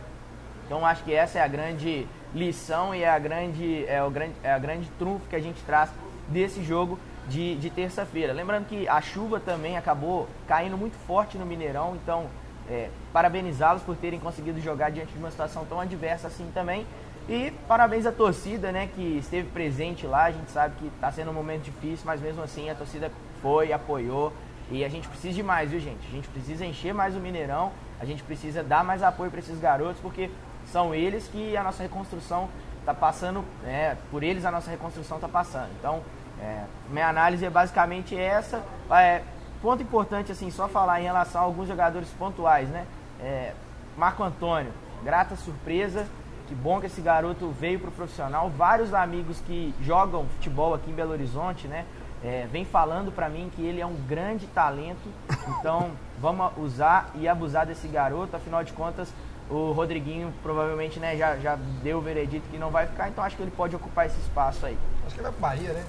Então 0.66 0.86
acho 0.86 1.02
que 1.02 1.12
essa 1.12 1.38
é 1.38 1.42
a 1.42 1.48
grande 1.48 2.06
lição 2.34 2.94
e 2.94 3.02
é 3.02 3.10
a 3.10 3.18
grande, 3.18 3.84
é 3.86 4.02
o 4.02 4.10
grande, 4.10 4.34
é 4.42 4.52
a 4.52 4.58
grande 4.58 4.88
trunfo 4.98 5.26
que 5.28 5.36
a 5.36 5.40
gente 5.40 5.60
traz 5.64 5.90
desse 6.28 6.62
jogo 6.62 6.98
de, 7.28 7.56
de 7.56 7.68
terça-feira. 7.68 8.32
Lembrando 8.32 8.66
que 8.66 8.88
a 8.88 9.00
chuva 9.00 9.40
também 9.40 9.76
acabou 9.76 10.28
caindo 10.46 10.76
muito 10.76 10.96
forte 11.06 11.36
no 11.36 11.44
Mineirão, 11.44 11.96
então 12.02 12.26
é, 12.68 12.90
parabenizá-los 13.12 13.82
por 13.82 13.96
terem 13.96 14.20
conseguido 14.20 14.60
jogar 14.60 14.90
diante 14.90 15.12
de 15.12 15.18
uma 15.18 15.30
situação 15.30 15.64
tão 15.64 15.80
adversa 15.80 16.28
assim 16.28 16.50
também. 16.54 16.86
E 17.28 17.52
parabéns 17.68 18.04
à 18.04 18.12
torcida, 18.12 18.72
né, 18.72 18.88
que 18.94 19.18
esteve 19.18 19.48
presente 19.50 20.06
lá. 20.06 20.24
A 20.24 20.32
gente 20.32 20.50
sabe 20.50 20.74
que 20.78 20.86
está 20.86 21.10
sendo 21.12 21.30
um 21.30 21.34
momento 21.34 21.62
difícil, 21.62 22.04
mas 22.04 22.20
mesmo 22.20 22.42
assim 22.42 22.68
a 22.68 22.74
torcida 22.74 23.10
foi, 23.40 23.72
apoiou. 23.72 24.32
E 24.70 24.84
a 24.84 24.88
gente 24.88 25.06
precisa 25.06 25.34
de 25.34 25.42
mais, 25.42 25.70
viu, 25.70 25.80
gente? 25.80 26.06
A 26.08 26.10
gente 26.10 26.28
precisa 26.28 26.64
encher 26.64 26.94
mais 26.94 27.14
o 27.14 27.20
Mineirão, 27.20 27.72
a 28.00 28.04
gente 28.04 28.22
precisa 28.22 28.62
dar 28.62 28.82
mais 28.82 29.02
apoio 29.02 29.30
para 29.30 29.40
esses 29.40 29.60
garotos, 29.60 30.00
porque 30.00 30.30
são 30.66 30.94
eles 30.94 31.28
que 31.28 31.56
a 31.56 31.62
nossa 31.62 31.82
reconstrução 31.82 32.48
está 32.80 32.94
passando, 32.94 33.44
né, 33.62 33.96
por 34.10 34.22
eles 34.22 34.44
a 34.44 34.50
nossa 34.50 34.70
reconstrução 34.70 35.18
está 35.18 35.28
passando. 35.28 35.70
Então, 35.78 36.02
é, 36.40 36.64
minha 36.90 37.08
análise 37.08 37.44
é 37.44 37.50
basicamente 37.50 38.16
essa. 38.16 38.64
É, 38.90 39.22
ponto 39.62 39.82
importante, 39.82 40.32
assim, 40.32 40.50
só 40.50 40.68
falar 40.68 41.00
em 41.00 41.04
relação 41.04 41.40
a 41.40 41.44
alguns 41.44 41.68
jogadores 41.68 42.08
pontuais, 42.18 42.68
né? 42.68 42.84
É, 43.20 43.52
Marco 43.96 44.22
Antônio, 44.22 44.72
grata 45.04 45.36
surpresa. 45.36 46.06
Que 46.48 46.54
bom 46.54 46.80
que 46.80 46.86
esse 46.86 47.00
garoto 47.00 47.48
veio 47.50 47.78
para 47.78 47.88
o 47.88 47.92
profissional. 47.92 48.50
Vários 48.50 48.92
amigos 48.92 49.40
que 49.46 49.72
jogam 49.80 50.26
futebol 50.26 50.74
aqui 50.74 50.90
em 50.90 50.94
Belo 50.94 51.12
Horizonte, 51.12 51.68
né? 51.68 51.86
É, 52.22 52.46
vem 52.50 52.64
falando 52.64 53.10
para 53.10 53.28
mim 53.28 53.50
que 53.54 53.62
ele 53.64 53.80
é 53.80 53.86
um 53.86 53.94
grande 53.94 54.46
talento. 54.48 55.08
Então, 55.48 55.92
vamos 56.20 56.52
usar 56.58 57.10
e 57.14 57.28
abusar 57.28 57.64
desse 57.64 57.86
garoto. 57.86 58.36
Afinal 58.36 58.64
de 58.64 58.72
contas, 58.72 59.12
o 59.48 59.72
Rodriguinho 59.72 60.32
provavelmente 60.42 60.98
né, 60.98 61.16
já, 61.16 61.36
já 61.38 61.56
deu 61.82 61.98
o 61.98 62.00
veredito 62.00 62.48
que 62.50 62.58
não 62.58 62.70
vai 62.70 62.86
ficar. 62.86 63.08
Então, 63.08 63.22
acho 63.22 63.36
que 63.36 63.42
ele 63.42 63.52
pode 63.52 63.76
ocupar 63.76 64.06
esse 64.06 64.18
espaço 64.20 64.66
aí. 64.66 64.76
Acho 65.06 65.14
que 65.14 65.20
ele 65.20 65.30
vai 65.30 65.32
pro 65.32 65.40
Bahia, 65.40 65.72
né? 65.72 65.84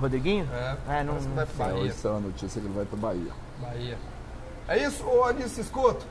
Rodriguinho? 0.00 0.48
É, 0.52 0.76
É, 1.00 1.04
não, 1.04 1.14
que 1.16 1.22
vai 1.28 1.44
não 1.44 1.46
pro 1.46 1.64
É, 1.64 1.68
Bahia. 1.68 1.82
hoje 1.82 1.92
saiu 1.94 2.16
a 2.16 2.20
notícia 2.20 2.60
que 2.60 2.66
ele 2.66 2.74
vai 2.74 2.84
para 2.84 2.98
Bahia. 2.98 3.32
Bahia. 3.60 3.98
É 4.68 4.78
isso, 4.84 5.04
ô 5.06 5.24
Anísio 5.24 5.60
Escoto? 5.60 6.04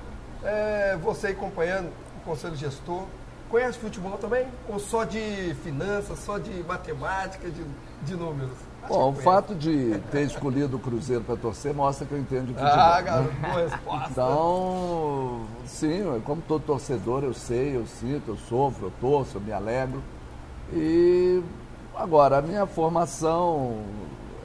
É, 0.43 0.97
você 1.01 1.27
aí 1.27 1.33
acompanhando 1.33 1.87
o 2.17 2.25
Conselho 2.25 2.55
Gestor, 2.55 3.03
conhece 3.49 3.77
futebol 3.79 4.17
também? 4.17 4.47
Ou 4.69 4.79
só 4.79 5.03
de 5.03 5.55
finanças, 5.63 6.19
só 6.19 6.37
de 6.37 6.63
matemática, 6.63 7.49
de, 7.49 7.63
de 8.03 8.15
números? 8.15 8.51
Acho 8.83 8.93
Bom, 8.93 9.11
o 9.11 9.13
fato 9.15 9.53
de 9.53 9.99
ter 10.11 10.21
escolhido 10.23 10.77
o 10.77 10.79
Cruzeiro 10.79 11.23
para 11.23 11.35
torcer 11.35 11.71
mostra 11.73 12.05
que 12.07 12.13
eu 12.13 12.17
entendo 12.19 12.47
de 12.47 12.53
futebol. 12.53 12.71
Ah, 12.73 12.95
né? 12.95 13.01
garoto, 13.03 13.33
boa 13.35 13.61
resposta. 13.67 14.09
Então, 14.09 15.41
sim, 15.67 16.21
como 16.25 16.41
todo 16.41 16.63
torcedor, 16.63 17.23
eu 17.23 17.33
sei, 17.33 17.75
eu 17.75 17.85
sinto, 17.85 18.29
eu 18.31 18.37
sofro, 18.37 18.87
eu 18.87 18.93
torço, 18.99 19.37
eu 19.37 19.41
me 19.41 19.51
alegro. 19.51 20.01
E 20.73 21.43
agora, 22.01 22.37
a 22.37 22.41
minha 22.41 22.65
formação 22.65 23.77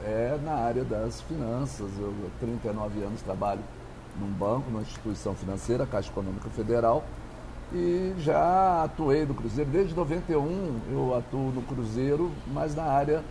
é 0.05 0.37
na 0.43 0.53
área 0.53 0.83
das 0.83 1.21
finanças. 1.21 1.89
Eu, 1.99 2.13
há 2.25 2.39
39 2.39 3.03
anos, 3.03 3.21
trabalho 3.21 3.61
num 4.19 4.27
banco, 4.31 4.69
numa 4.69 4.81
instituição 4.81 5.33
financeira, 5.35 5.85
Caixa 5.85 6.09
Econômica 6.09 6.49
Federal, 6.49 7.03
e 7.73 8.13
já 8.19 8.83
atuei 8.83 9.25
no 9.25 9.33
Cruzeiro. 9.33 9.69
Desde 9.69 9.93
91 9.95 10.79
eu 10.91 11.15
atuo 11.17 11.51
no 11.51 11.61
Cruzeiro, 11.63 12.31
mas 12.53 12.75
na 12.75 12.83
área 12.83 13.23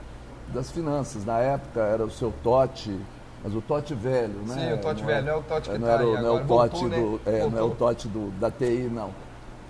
das 0.52 0.70
finanças. 0.70 1.24
Na 1.24 1.38
época 1.38 1.80
era 1.80 2.04
o 2.04 2.10
seu 2.10 2.32
Totti, 2.42 2.98
mas 3.42 3.54
o 3.54 3.60
Totti 3.60 3.94
velho, 3.94 4.34
né? 4.46 4.54
Sim, 4.54 4.72
o 4.74 4.78
Totti 4.78 5.00
Não 5.00 5.06
velho, 5.08 5.26
não 5.26 5.32
é 5.32 5.36
o 5.36 5.42
Totti 5.42 5.70
que 5.70 5.78
não 5.78 5.86
tá 5.86 5.92
era, 5.94 6.02
aí 6.02 6.08
o- 6.08 6.12
não 6.12 6.16
é 6.16 6.20
agora. 6.40 6.44
o 6.44 6.46
Totti 6.46 6.80
Voltou, 6.84 6.88
né? 6.88 6.96
do, 7.00 7.20
é, 7.30 7.38
não 7.48 7.58
é 7.58 7.62
o. 7.62 7.70
Totti 7.70 8.08
do, 8.08 8.30
da 8.38 8.50
TI, 8.50 8.90
não. 8.92 9.10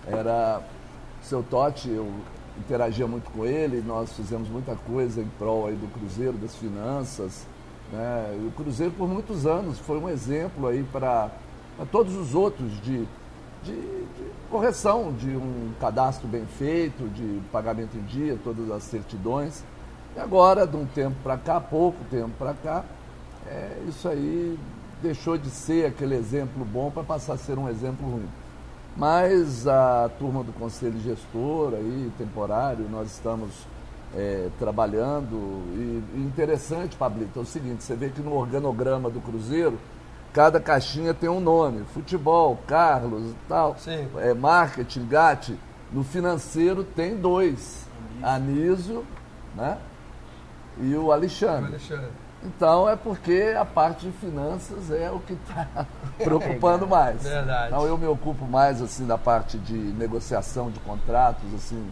Era 0.07 0.61
seu 1.23 1.43
Totti, 1.43 1.89
eu 1.91 2.11
interagia 2.59 3.07
muito 3.07 3.31
com 3.31 3.45
ele, 3.45 3.83
nós 3.87 4.13
fizemos 4.13 4.49
muita 4.49 4.75
coisa 4.75 5.21
em 5.21 5.29
prol 5.39 5.67
aí 5.67 5.75
do 5.75 5.87
Cruzeiro, 5.93 6.35
das 6.35 6.55
finanças. 6.55 7.47
Né? 7.93 8.39
O 8.47 8.51
Cruzeiro, 8.53 8.93
por 8.93 9.09
muitos 9.09 9.47
anos, 9.47 9.79
foi 9.79 9.99
um 9.99 10.09
exemplo 10.09 10.67
aí 10.67 10.83
para 10.85 11.31
todos 11.91 12.15
os 12.17 12.35
outros 12.35 12.71
de, 12.83 13.07
de, 13.63 13.73
de 13.73 14.31
correção 14.51 15.13
de 15.13 15.31
um 15.31 15.73
cadastro 15.81 16.27
bem 16.27 16.47
feito, 16.47 17.09
de 17.09 17.41
pagamento 17.53 17.97
em 17.97 18.03
dia, 18.03 18.39
todas 18.43 18.71
as 18.71 18.83
certidões. 18.85 19.63
E 20.17 20.21
agora, 20.21 20.67
de 20.67 20.77
um 20.77 20.87
tempo 20.87 21.17
para 21.23 21.37
cá, 21.37 21.61
pouco 21.61 21.99
tempo 22.11 22.31
para 22.39 22.55
cá, 22.55 22.85
é, 23.47 23.83
isso 23.87 24.09
aí 24.09 24.59
deixou 25.03 25.37
de 25.37 25.51
ser 25.51 25.87
aquele 25.87 26.15
exemplo 26.15 26.65
bom 26.65 26.91
para 26.91 27.03
passar 27.03 27.35
a 27.35 27.39
ser 27.39 27.59
um 27.59 27.69
exemplo 27.69 28.09
ruim. 28.09 28.29
Mas 28.97 29.67
a 29.69 30.11
turma 30.19 30.43
do 30.43 30.53
Conselho 30.53 30.99
Gestor 31.01 31.75
aí, 31.75 32.11
temporário, 32.17 32.89
nós 32.89 33.13
estamos 33.13 33.51
é, 34.15 34.49
trabalhando. 34.59 35.35
E, 35.75 36.03
e 36.15 36.21
interessante, 36.21 36.97
Pablito, 36.97 37.39
é 37.39 37.43
o 37.43 37.47
seguinte, 37.47 37.85
você 37.85 37.95
vê 37.95 38.09
que 38.09 38.23
no 38.23 38.35
organograma 38.35 39.11
do 39.11 39.21
Cruzeiro, 39.21 39.79
cada 40.33 40.59
caixinha 40.59 41.13
tem 41.13 41.29
um 41.29 41.41
nome. 41.41 41.85
Futebol, 41.93 42.59
Carlos 42.67 43.33
e 43.33 43.37
tal. 43.47 43.77
Sim. 43.79 44.09
É, 44.17 44.33
marketing, 44.33 45.07
GAT. 45.07 45.59
No 45.93 46.03
financeiro 46.03 46.83
tem 46.83 47.17
dois. 47.17 47.87
Anísio, 48.23 49.05
né? 49.55 49.79
E 50.81 50.95
o 50.95 51.13
Alexandre. 51.13 51.67
Alexandre. 51.67 52.11
Então 52.45 52.89
é 52.89 52.95
porque 52.95 53.55
a 53.59 53.65
parte 53.65 54.07
de 54.07 54.13
finanças 54.13 54.91
é 54.91 55.11
o 55.11 55.19
que 55.19 55.33
está 55.33 55.87
preocupando 56.19 56.87
mais. 56.87 57.23
Verdade. 57.23 57.69
Então 57.69 57.87
eu 57.87 57.97
me 57.97 58.07
ocupo 58.07 58.45
mais 58.45 58.81
assim 58.83 59.07
da 59.07 59.19
parte 59.19 59.59
de 59.59 59.75
negociação 59.75 60.71
de 60.71 60.79
contratos 60.81 61.53
assim 61.55 61.91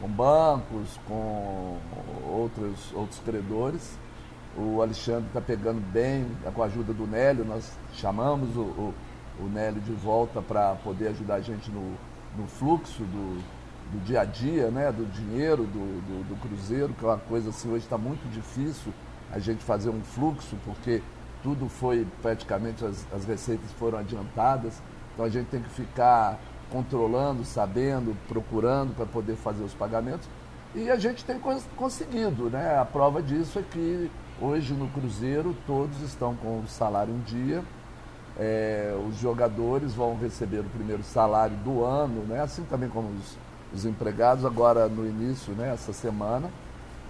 com 0.00 0.08
bancos, 0.08 1.00
com 1.06 1.78
outros 2.28 2.92
outros 2.94 3.20
credores. 3.20 3.96
O 4.56 4.80
Alexandre 4.80 5.26
está 5.26 5.40
pegando 5.40 5.80
bem, 5.92 6.26
com 6.54 6.62
a 6.62 6.66
ajuda 6.66 6.92
do 6.92 7.06
Nélio, 7.06 7.44
nós 7.44 7.72
chamamos 7.92 8.56
o, 8.56 8.62
o, 8.62 8.94
o 9.40 9.48
Nélio 9.48 9.82
de 9.82 9.92
volta 9.92 10.40
para 10.40 10.74
poder 10.76 11.08
ajudar 11.08 11.34
a 11.34 11.40
gente 11.42 11.70
no, 11.70 11.92
no 12.38 12.46
fluxo 12.46 13.02
do, 13.02 13.42
do 13.92 14.04
dia 14.04 14.22
a 14.22 14.24
dia, 14.24 14.70
né, 14.70 14.90
do 14.90 15.04
dinheiro 15.04 15.64
do, 15.64 16.00
do, 16.00 16.28
do 16.28 16.40
Cruzeiro, 16.40 16.94
que 16.94 17.04
é 17.04 17.08
uma 17.08 17.18
coisa 17.18 17.50
assim, 17.50 17.68
hoje 17.68 17.84
está 17.84 17.98
muito 17.98 18.26
difícil 18.30 18.94
a 19.36 19.38
gente 19.38 19.62
fazer 19.62 19.90
um 19.90 20.00
fluxo, 20.00 20.56
porque 20.64 21.02
tudo 21.42 21.68
foi, 21.68 22.06
praticamente, 22.22 22.84
as, 22.84 23.06
as 23.12 23.24
receitas 23.26 23.70
foram 23.78 23.98
adiantadas, 23.98 24.80
então 25.12 25.26
a 25.26 25.28
gente 25.28 25.46
tem 25.48 25.60
que 25.60 25.68
ficar 25.68 26.38
controlando, 26.70 27.44
sabendo, 27.44 28.16
procurando 28.26 28.94
para 28.96 29.04
poder 29.06 29.36
fazer 29.36 29.62
os 29.62 29.74
pagamentos. 29.74 30.26
E 30.74 30.90
a 30.90 30.96
gente 30.96 31.24
tem 31.24 31.38
cons- 31.38 31.68
conseguido, 31.76 32.50
né? 32.50 32.78
A 32.78 32.84
prova 32.84 33.22
disso 33.22 33.58
é 33.58 33.62
que 33.62 34.10
hoje 34.40 34.72
no 34.72 34.88
Cruzeiro 34.88 35.54
todos 35.66 36.00
estão 36.00 36.34
com 36.34 36.60
o 36.60 36.64
salário 36.66 37.14
em 37.14 37.20
dia, 37.20 37.62
é, 38.38 38.94
os 39.08 39.16
jogadores 39.18 39.94
vão 39.94 40.16
receber 40.16 40.60
o 40.60 40.64
primeiro 40.64 41.02
salário 41.02 41.56
do 41.58 41.84
ano, 41.84 42.22
né? 42.26 42.40
assim 42.40 42.62
também 42.64 42.88
como 42.88 43.08
os, 43.08 43.36
os 43.72 43.86
empregados, 43.86 44.44
agora 44.44 44.88
no 44.88 45.06
início, 45.06 45.52
né? 45.54 45.72
essa 45.72 45.92
semana, 45.92 46.50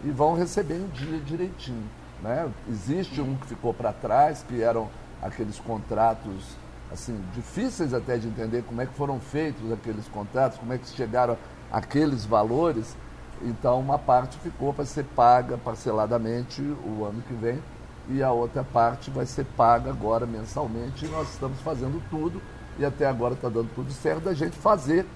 e 0.05 0.11
vão 0.11 0.35
receber 0.37 0.77
em 0.77 0.87
dia 0.89 1.19
direitinho. 1.19 1.89
Né? 2.23 2.51
Existe 2.69 3.21
um 3.21 3.37
que 3.37 3.47
ficou 3.47 3.75
para 3.75 3.93
trás, 3.93 4.45
que 4.47 4.63
eram 4.63 4.89
aqueles 5.23 5.59
contratos 5.59 6.57
assim 6.91 7.21
difíceis 7.35 7.93
até 7.93 8.17
de 8.17 8.29
entender 8.29 8.63
como 8.63 8.81
é 8.81 8.87
que 8.87 8.95
foram 8.95 9.19
feitos 9.19 9.73
aqueles 9.73 10.07
contratos, 10.09 10.59
como 10.59 10.73
é 10.73 10.79
que 10.79 10.89
chegaram 10.89 11.37
aqueles 11.71 12.25
valores. 12.25 12.97
Então 13.43 13.81
uma 13.81 13.99
parte 13.99 14.39
ficou 14.39 14.73
para 14.73 14.85
ser 14.85 15.05
paga 15.05 15.59
parceladamente 15.59 16.63
o 16.63 17.05
ano 17.05 17.23
que 17.23 17.35
vem 17.35 17.61
e 18.09 18.23
a 18.23 18.31
outra 18.31 18.63
parte 18.63 19.11
vai 19.11 19.27
ser 19.27 19.45
paga 19.57 19.91
agora 19.91 20.27
mensalmente. 20.27 21.05
E 21.05 21.09
nós 21.09 21.33
estamos 21.33 21.61
fazendo 21.61 22.03
tudo 22.09 22.41
e 22.79 22.85
até 22.85 23.07
agora 23.07 23.35
está 23.35 23.49
dando 23.49 23.69
tudo 23.75 23.93
certo 23.93 24.25
da 24.25 24.35
gente 24.35 24.57
fazer 24.57 25.07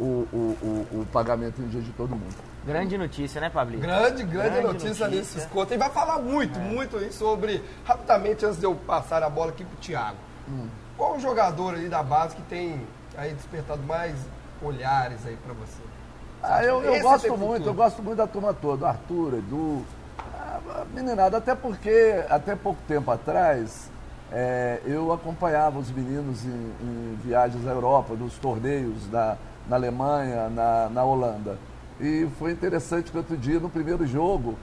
o, 0.00 0.26
o, 0.32 0.36
o, 0.92 1.00
o 1.02 1.06
pagamento 1.12 1.60
em 1.60 1.68
dia 1.68 1.80
de 1.80 1.90
todo 1.92 2.10
mundo. 2.10 2.34
Grande 2.64 2.96
notícia, 2.98 3.40
né, 3.40 3.50
Pablito? 3.50 3.82
Grande, 3.82 4.22
grande, 4.24 4.48
Grande 4.50 4.66
notícia, 4.66 4.88
notícia. 5.06 5.08
nisso, 5.08 5.38
Escuta. 5.38 5.74
E 5.74 5.78
vai 5.78 5.90
falar 5.90 6.18
muito, 6.18 6.58
muito 6.58 6.96
aí 6.96 7.12
sobre. 7.12 7.62
Rapidamente, 7.84 8.44
antes 8.44 8.58
de 8.58 8.64
eu 8.64 8.74
passar 8.74 9.22
a 9.22 9.30
bola 9.30 9.50
aqui 9.50 9.64
pro 9.64 9.76
Thiago. 9.78 10.16
Qual 10.96 11.16
o 11.16 11.20
jogador 11.20 11.74
aí 11.74 11.88
da 11.88 12.02
base 12.02 12.34
que 12.36 12.42
tem 12.42 12.86
aí 13.16 13.32
despertado 13.32 13.82
mais 13.82 14.14
olhares 14.62 15.24
aí 15.26 15.36
pra 15.36 15.54
você? 15.54 15.80
Ah, 16.42 16.64
eu, 16.64 16.82
eu 16.82 16.94
Esse 16.94 17.02
gosto 17.02 17.28
muito, 17.36 17.40
futuro. 17.52 17.70
eu 17.70 17.74
gosto 17.74 18.02
muito 18.02 18.16
da 18.18 18.26
turma 18.26 18.52
toda, 18.54 18.88
Arthur, 18.88 19.34
Edu, 19.34 19.84
a 20.18 20.80
a 20.80 20.84
meninada, 20.94 21.36
até 21.36 21.54
porque 21.54 22.24
até 22.28 22.56
pouco 22.56 22.80
tempo 22.88 23.10
atrás 23.10 23.90
é, 24.32 24.80
eu 24.84 25.12
acompanhava 25.12 25.78
os 25.78 25.90
meninos 25.90 26.44
em, 26.44 26.48
em 26.82 27.18
viagens 27.22 27.66
à 27.66 27.70
Europa, 27.70 28.14
nos 28.14 28.38
torneios 28.38 29.06
da, 29.08 29.36
na 29.70 29.76
Alemanha, 29.76 30.48
na, 30.50 30.88
na 30.90 31.04
Holanda. 31.04 31.56
E 32.00 32.26
foi 32.38 32.50
interessante 32.52 33.10
que 33.12 33.16
outro 33.16 33.36
dia, 33.36 33.60
no 33.60 33.70
primeiro 33.70 34.04
jogo, 34.06 34.56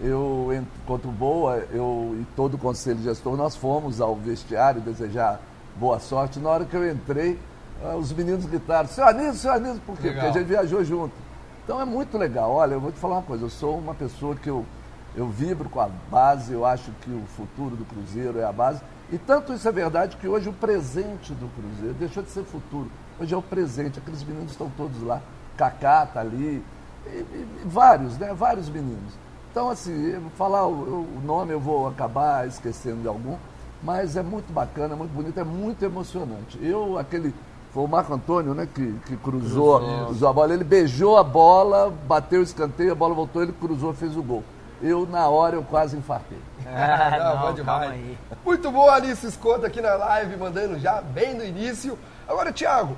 eu, 0.00 0.48
en- 0.52 0.66
contra 0.86 1.08
o 1.08 1.12
Boa, 1.12 1.56
eu 1.72 2.16
e 2.20 2.26
todo 2.36 2.54
o 2.54 2.58
conselho 2.58 3.00
gestor, 3.02 3.36
nós 3.36 3.56
fomos 3.56 4.00
ao 4.00 4.14
vestiário 4.14 4.80
desejar 4.80 5.40
boa 5.76 5.98
sorte. 5.98 6.38
Na 6.38 6.50
hora 6.50 6.64
que 6.66 6.76
eu 6.76 6.90
entrei, 6.90 7.38
ah, 7.82 7.96
os 7.96 8.12
meninos 8.12 8.44
gritaram, 8.44 8.88
seu 8.88 9.06
Anísio, 9.06 9.34
seu 9.34 9.52
Anísio, 9.52 9.80
por 9.86 9.96
quê? 9.96 10.08
Legal. 10.08 10.24
Porque 10.24 10.38
a 10.38 10.40
gente 10.40 10.48
viajou 10.48 10.84
junto. 10.84 11.12
Então 11.64 11.80
é 11.80 11.84
muito 11.84 12.18
legal. 12.18 12.50
Olha, 12.50 12.74
eu 12.74 12.80
vou 12.80 12.92
te 12.92 12.98
falar 12.98 13.16
uma 13.16 13.22
coisa, 13.22 13.44
eu 13.44 13.50
sou 13.50 13.78
uma 13.78 13.94
pessoa 13.94 14.34
que 14.36 14.48
eu, 14.50 14.64
eu 15.16 15.26
vibro 15.28 15.68
com 15.70 15.80
a 15.80 15.88
base, 16.10 16.52
eu 16.52 16.66
acho 16.66 16.90
que 17.02 17.10
o 17.10 17.22
futuro 17.36 17.76
do 17.76 17.84
Cruzeiro 17.86 18.38
é 18.38 18.44
a 18.44 18.52
base. 18.52 18.80
E 19.12 19.16
tanto 19.18 19.52
isso 19.54 19.66
é 19.68 19.72
verdade 19.72 20.16
que 20.16 20.28
hoje 20.28 20.48
o 20.48 20.52
presente 20.52 21.32
do 21.34 21.48
Cruzeiro 21.54 21.94
deixou 21.98 22.22
de 22.22 22.30
ser 22.30 22.44
futuro. 22.44 22.90
Hoje 23.20 23.34
é 23.34 23.36
o 23.36 23.42
presente, 23.42 23.98
aqueles 23.98 24.22
meninos 24.24 24.52
estão 24.52 24.70
todos 24.76 25.02
lá. 25.02 25.20
Kaká 25.56 26.06
tá 26.06 26.20
ali, 26.20 26.64
e, 27.06 27.08
e- 27.10 27.46
e 27.62 27.68
vários, 27.68 28.16
né? 28.16 28.32
Vários 28.32 28.68
meninos. 28.68 29.12
Então, 29.50 29.68
assim, 29.68 30.18
falar 30.38 30.66
o, 30.66 30.70
o 30.72 31.20
nome, 31.24 31.52
eu 31.52 31.60
vou 31.60 31.86
acabar 31.88 32.46
esquecendo 32.48 33.02
de 33.02 33.08
algum, 33.08 33.36
mas 33.82 34.16
é 34.16 34.22
muito 34.22 34.52
bacana, 34.52 34.94
é 34.94 34.96
muito 34.96 35.10
bonito, 35.12 35.38
é 35.38 35.44
muito 35.44 35.84
emocionante. 35.84 36.58
Eu, 36.62 36.98
aquele. 36.98 37.34
Foi 37.74 37.84
o 37.84 37.86
Marco 37.86 38.12
Antônio, 38.12 38.52
né, 38.54 38.66
que, 38.74 38.92
que 39.06 39.16
cruzou, 39.18 40.06
cruzou 40.06 40.28
a 40.28 40.32
bola. 40.32 40.52
Ele 40.54 40.64
beijou 40.64 41.16
a 41.18 41.22
bola, 41.22 41.92
bateu 42.08 42.40
o 42.40 42.42
escanteio, 42.42 42.90
a 42.90 42.94
bola 42.96 43.14
voltou, 43.14 43.42
ele 43.42 43.52
cruzou, 43.52 43.92
fez 43.92 44.16
o 44.16 44.22
gol. 44.22 44.42
Eu, 44.82 45.06
na 45.06 45.28
hora, 45.28 45.54
eu 45.56 45.62
quase 45.62 45.96
infartei. 45.96 46.38
Ah, 46.66 47.10
Não, 47.18 47.34
não, 47.36 47.42
bom 47.48 47.52
demais. 47.54 47.78
calma 47.80 47.94
aí. 47.94 48.18
Muito 48.44 48.70
bom, 48.72 48.88
Alice 48.88 49.24
Esconda 49.26 49.66
aqui 49.68 49.80
na 49.80 49.94
live, 49.94 50.36
mandando 50.36 50.78
já 50.80 51.00
bem 51.02 51.34
no 51.34 51.44
início. 51.44 51.96
Agora, 52.26 52.52
Thiago, 52.52 52.96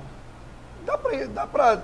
dá 0.85 0.97
pra, 0.97 1.25
dá 1.27 1.47
pra 1.47 1.81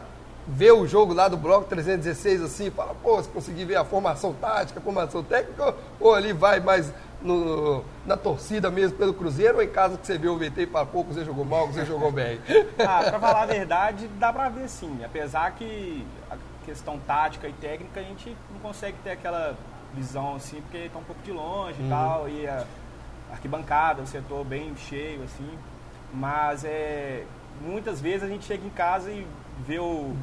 ver 0.48 0.72
o 0.72 0.88
jogo 0.88 1.14
lá 1.14 1.28
do 1.28 1.38
Bloco 1.38 1.68
316 1.70 2.42
assim, 2.42 2.72
fala, 2.72 2.96
pô, 3.04 3.22
se 3.22 3.30
conseguir 3.30 3.66
ver 3.66 3.76
a 3.76 3.86
formação 3.86 4.34
tática, 4.34 4.80
a 4.80 4.82
formação 4.84 5.24
técnica, 5.24 5.76
ou 6.00 6.14
ali 6.16 6.34
vai 6.34 6.60
mais 6.60 6.92
no- 7.22 7.84
na 8.06 8.18
torcida 8.18 8.72
mesmo 8.72 8.98
pelo 8.98 9.14
Cruzeiro, 9.14 9.58
ou 9.58 9.64
em 9.64 9.70
casa 9.70 9.98
que 9.98 10.08
você 10.08 10.18
vê 10.18 10.28
o 10.28 10.38
VT 10.38 10.64
e 10.64 10.68
fala, 10.68 10.86
pô, 10.86 11.04
você 11.04 11.24
jogou 11.24 11.46
mal, 11.46 11.68
você 11.68 11.86
jogou 11.86 12.12
bem. 12.12 12.40
Ah, 12.80 13.04
pra 13.10 13.20
falar 13.20 13.44
a 13.44 13.46
verdade, 13.46 14.08
dá 14.18 14.32
pra 14.34 14.50
ver 14.50 14.68
sim. 14.70 15.00
Apesar 15.06 15.52
que 15.52 16.04
a 16.32 16.38
questão 16.66 16.98
tática 17.00 17.48
e 17.48 17.54
técnica 17.54 18.00
a 18.00 18.04
gente 18.04 18.36
não 18.52 18.60
consegue 18.60 18.98
ter 19.04 19.12
aquela 19.12 19.56
visão 19.94 20.36
assim, 20.36 20.62
porque 20.62 20.90
tá 20.92 20.98
um 21.00 21.04
pouco 21.04 21.22
de 21.24 21.32
longe 21.32 21.80
e 21.82 21.90
tal, 21.90 22.28
e 22.30 22.48
a 22.48 22.64
arquibancada, 23.32 24.02
o 24.02 24.08
setor 24.08 24.44
bem 24.46 24.76
cheio, 24.76 25.22
assim. 25.24 25.50
Mas 26.14 26.64
é. 26.64 27.24
Muitas 27.62 28.00
vezes 28.02 28.24
a 28.24 28.28
gente 28.28 28.46
chega 28.46 28.66
em 28.66 28.70
casa 28.70 29.12
e 29.12 29.26
vê 29.68 29.80
o, 29.80 30.16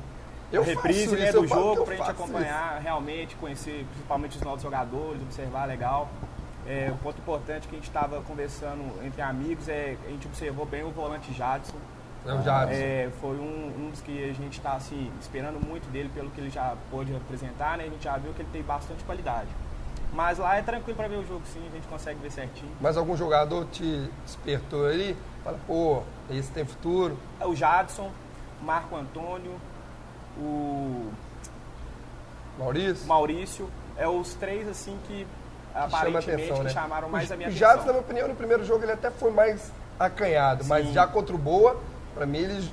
Eu 0.52 0.62
reprise 0.62 1.14
né, 1.16 1.28
isso, 1.28 1.36
eu 1.36 1.42
do 1.42 1.48
jogo 1.48 1.80
eu 1.80 1.84
pra 1.84 1.96
gente 1.96 2.10
acompanhar 2.10 2.80
realmente, 2.80 3.36
conhecer 3.36 3.84
principalmente 3.90 4.36
os 4.36 4.42
novos 4.42 4.62
jogadores, 4.62 5.22
observar 5.22 5.66
legal. 5.66 6.08
É, 6.66 6.90
um 6.92 6.96
ponto 6.96 7.18
importante 7.18 7.68
que 7.68 7.76
a 7.76 7.78
gente 7.78 7.86
estava 7.86 8.20
conversando 8.22 8.82
entre 9.04 9.22
amigos 9.22 9.68
é 9.68 9.96
a 10.04 10.10
gente 10.10 10.26
observou 10.26 10.66
bem 10.66 10.82
o 10.82 10.90
volante 10.90 11.32
Jadson. 11.32 11.76
É 12.26 12.32
o 12.32 12.42
Jadson. 12.42 12.74
É, 12.74 13.10
foi 13.20 13.36
um, 13.36 13.86
um 13.86 13.90
dos 13.90 14.00
que 14.00 14.24
a 14.28 14.32
gente 14.32 14.58
está 14.58 14.72
assim, 14.72 15.10
esperando 15.20 15.64
muito 15.64 15.88
dele 15.92 16.10
pelo 16.12 16.28
que 16.30 16.40
ele 16.40 16.50
já 16.50 16.76
pôde 16.90 17.14
apresentar, 17.14 17.78
né? 17.78 17.84
A 17.84 17.88
gente 17.88 18.02
já 18.02 18.16
viu 18.16 18.32
que 18.32 18.42
ele 18.42 18.48
tem 18.52 18.62
bastante 18.62 19.04
qualidade. 19.04 19.48
Mas 20.16 20.38
lá 20.38 20.56
é 20.56 20.62
tranquilo 20.62 20.96
para 20.96 21.08
ver 21.08 21.16
o 21.16 21.26
jogo 21.26 21.42
sim, 21.52 21.62
a 21.68 21.74
gente 21.74 21.86
consegue 21.88 22.18
ver 22.20 22.30
certinho. 22.32 22.72
Mas 22.80 22.96
algum 22.96 23.14
jogador 23.14 23.66
te 23.66 24.10
despertou 24.24 24.86
ali? 24.86 25.14
Fala, 25.44 25.58
pô, 25.66 26.02
esse 26.30 26.50
tem 26.52 26.64
futuro. 26.64 27.18
É 27.38 27.44
o 27.46 27.54
Jadson, 27.54 28.10
Marco 28.62 28.96
Antônio, 28.96 29.60
o 30.38 31.10
Maurício? 32.58 33.06
Maurício, 33.06 33.68
é 33.94 34.08
os 34.08 34.32
três 34.32 34.66
assim 34.66 34.98
que 35.06 35.26
aparentemente 35.74 36.30
atenção, 36.30 36.62
né? 36.62 36.70
que 36.70 36.74
chamaram 36.74 37.10
mais 37.10 37.28
o, 37.28 37.34
a 37.34 37.36
minha 37.36 37.50
o 37.50 37.52
atenção. 37.52 37.68
Jadson, 37.68 37.86
na 37.86 37.92
minha 37.92 38.02
opinião, 38.02 38.28
no 38.28 38.34
primeiro 38.34 38.64
jogo 38.64 38.82
ele 38.84 38.92
até 38.92 39.10
foi 39.10 39.30
mais 39.30 39.70
acanhado, 40.00 40.64
mas 40.64 40.86
Sim. 40.86 40.94
já 40.94 41.06
contra 41.06 41.34
o 41.34 41.38
Boa, 41.38 41.78
pra 42.14 42.24
mim 42.24 42.38
ele 42.38 42.70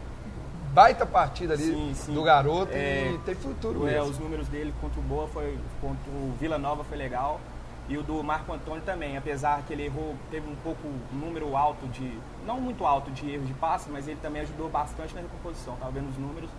baita 0.73 1.05
partida 1.05 1.53
ali 1.53 1.63
Sim, 1.63 1.93
sim. 1.95 2.13
do 2.13 2.23
garoto 2.23 2.71
É, 2.73 3.11
e 3.13 3.17
tem 3.19 3.35
futuro 3.35 3.87
É, 3.87 3.91
mesmo. 3.93 4.09
os 4.09 4.19
números 4.19 4.47
dele 4.47 4.73
contra 4.81 4.99
o 4.99 5.03
Boa 5.03 5.27
foi 5.27 5.57
contra 5.79 6.11
o 6.11 6.33
Vila 6.39 6.57
Nova 6.57 6.83
foi 6.83 6.97
legal 6.97 7.39
e 7.87 7.97
o 7.97 8.01
do 8.03 8.23
Marco 8.23 8.51
Antônio 8.53 8.81
também, 8.81 9.17
apesar 9.17 9.61
que 9.67 9.73
ele 9.73 9.83
errou, 9.85 10.15
teve 10.31 10.49
um 10.49 10.55
pouco 10.63 10.87
um 10.87 11.17
número 11.17 11.55
alto 11.55 11.85
de, 11.87 12.17
não 12.45 12.59
muito 12.59 12.85
alto 12.85 13.11
de 13.11 13.29
erros 13.29 13.45
de 13.45 13.53
passe, 13.55 13.89
mas 13.89 14.07
ele 14.07 14.17
também 14.21 14.41
ajudou 14.41 14.69
bastante 14.69 15.13
na 15.13 15.19
recomposição. 15.19 15.75
Tava 15.75 15.91
vendo 15.91 16.09
os 16.09 16.17
números, 16.17 16.49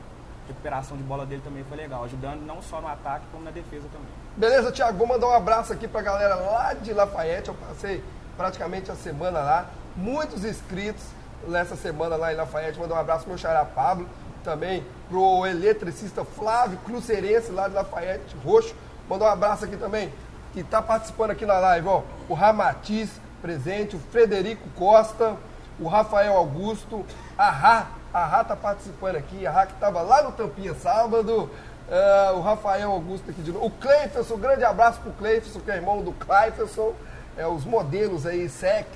a 0.44 0.48
recuperação 0.48 0.98
de 0.98 1.02
bola 1.02 1.24
dele 1.24 1.40
também 1.42 1.64
foi 1.64 1.78
legal, 1.78 2.04
ajudando 2.04 2.42
não 2.44 2.60
só 2.60 2.78
no 2.78 2.88
ataque 2.88 3.24
como 3.32 3.42
na 3.42 3.50
defesa 3.50 3.86
também. 3.90 4.06
Beleza, 4.36 4.70
Thiago? 4.70 4.98
Vou 4.98 5.06
mandar 5.06 5.28
um 5.28 5.32
abraço 5.32 5.72
aqui 5.72 5.88
pra 5.88 6.02
galera 6.02 6.34
lá 6.34 6.74
de 6.74 6.92
Lafayette. 6.92 7.48
Eu 7.48 7.54
passei 7.54 8.04
praticamente 8.36 8.90
a 8.90 8.94
semana 8.94 9.40
lá. 9.40 9.66
Muitos 9.96 10.44
inscritos 10.44 11.04
nessa 11.48 11.76
semana 11.76 12.16
lá 12.16 12.32
em 12.32 12.36
Lafayette. 12.36 12.78
Mandar 12.78 12.94
um 12.96 12.98
abraço 12.98 13.20
pro 13.20 13.30
meu 13.30 13.38
xará 13.38 13.64
Pablo. 13.64 14.08
Também 14.42 14.84
pro 15.08 15.46
eletricista 15.46 16.24
Flávio 16.24 16.78
Cruzeirense 16.78 17.50
lá 17.50 17.68
de 17.68 17.74
Lafayette, 17.74 18.36
roxo. 18.44 18.74
Mandar 19.08 19.26
um 19.26 19.28
abraço 19.28 19.64
aqui 19.64 19.76
também. 19.76 20.12
Que 20.52 20.62
tá 20.62 20.82
participando 20.82 21.30
aqui 21.30 21.46
na 21.46 21.58
live, 21.58 21.88
ó. 21.88 22.02
O 22.28 22.34
Ramatiz 22.34 23.10
presente, 23.40 23.96
o 23.96 23.98
Frederico 23.98 24.68
Costa, 24.70 25.36
o 25.80 25.88
Rafael 25.88 26.36
Augusto, 26.36 27.04
a 27.36 27.50
Rá. 27.50 27.86
A 28.12 28.24
Rá 28.24 28.44
tá 28.44 28.54
participando 28.54 29.16
aqui. 29.16 29.46
A 29.46 29.50
Rá 29.50 29.66
que 29.66 29.74
tava 29.74 30.02
lá 30.02 30.22
no 30.22 30.32
Tampinha 30.32 30.74
sábado. 30.74 31.50
Ah, 31.90 32.32
o 32.34 32.40
Rafael 32.40 32.90
Augusto 32.90 33.30
aqui 33.30 33.42
de 33.42 33.52
novo. 33.52 33.66
O 33.66 33.70
Cleiferson, 33.70 34.34
um 34.34 34.38
grande 34.38 34.64
abraço 34.64 35.00
pro 35.00 35.12
Cleiferson, 35.12 35.60
que 35.60 35.70
é 35.70 35.76
irmão 35.76 36.02
do 36.02 36.12
Cleiferson. 36.12 36.94
É, 37.36 37.46
os 37.46 37.64
modelos 37.64 38.26
aí, 38.26 38.48
sex. 38.48 38.86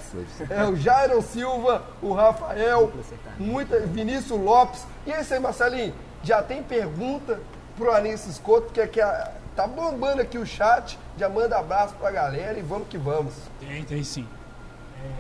É, 0.49 0.65
o 0.65 0.77
Jairo 0.77 1.21
Silva, 1.23 1.83
o 2.01 2.13
Rafael, 2.13 2.93
muita, 3.39 3.81
Vinícius 3.81 4.41
Lopes. 4.41 4.87
E 5.07 5.11
esse 5.11 5.35
aí, 5.35 5.41
Marcelinho, 5.41 5.93
já 6.23 6.43
tem 6.43 6.63
pergunta 6.63 7.41
pro 7.77 7.93
Anísio 7.95 8.31
Escoto, 8.31 8.73
que, 8.73 8.81
é 8.81 8.87
que 8.87 9.01
a- 9.01 9.33
tá 9.57 9.67
bombando 9.67 10.23
aqui 10.23 10.39
o 10.39 10.47
chat. 10.47 10.97
Já 11.17 11.29
manda 11.29 11.59
abraço 11.59 11.95
pra 11.95 12.13
galera 12.13 12.57
e 12.59 12.63
vamos 12.63 12.87
que 12.89 12.97
vamos. 12.97 13.35
Tem, 13.59 13.83
tem 13.83 14.05
sim. 14.05 14.27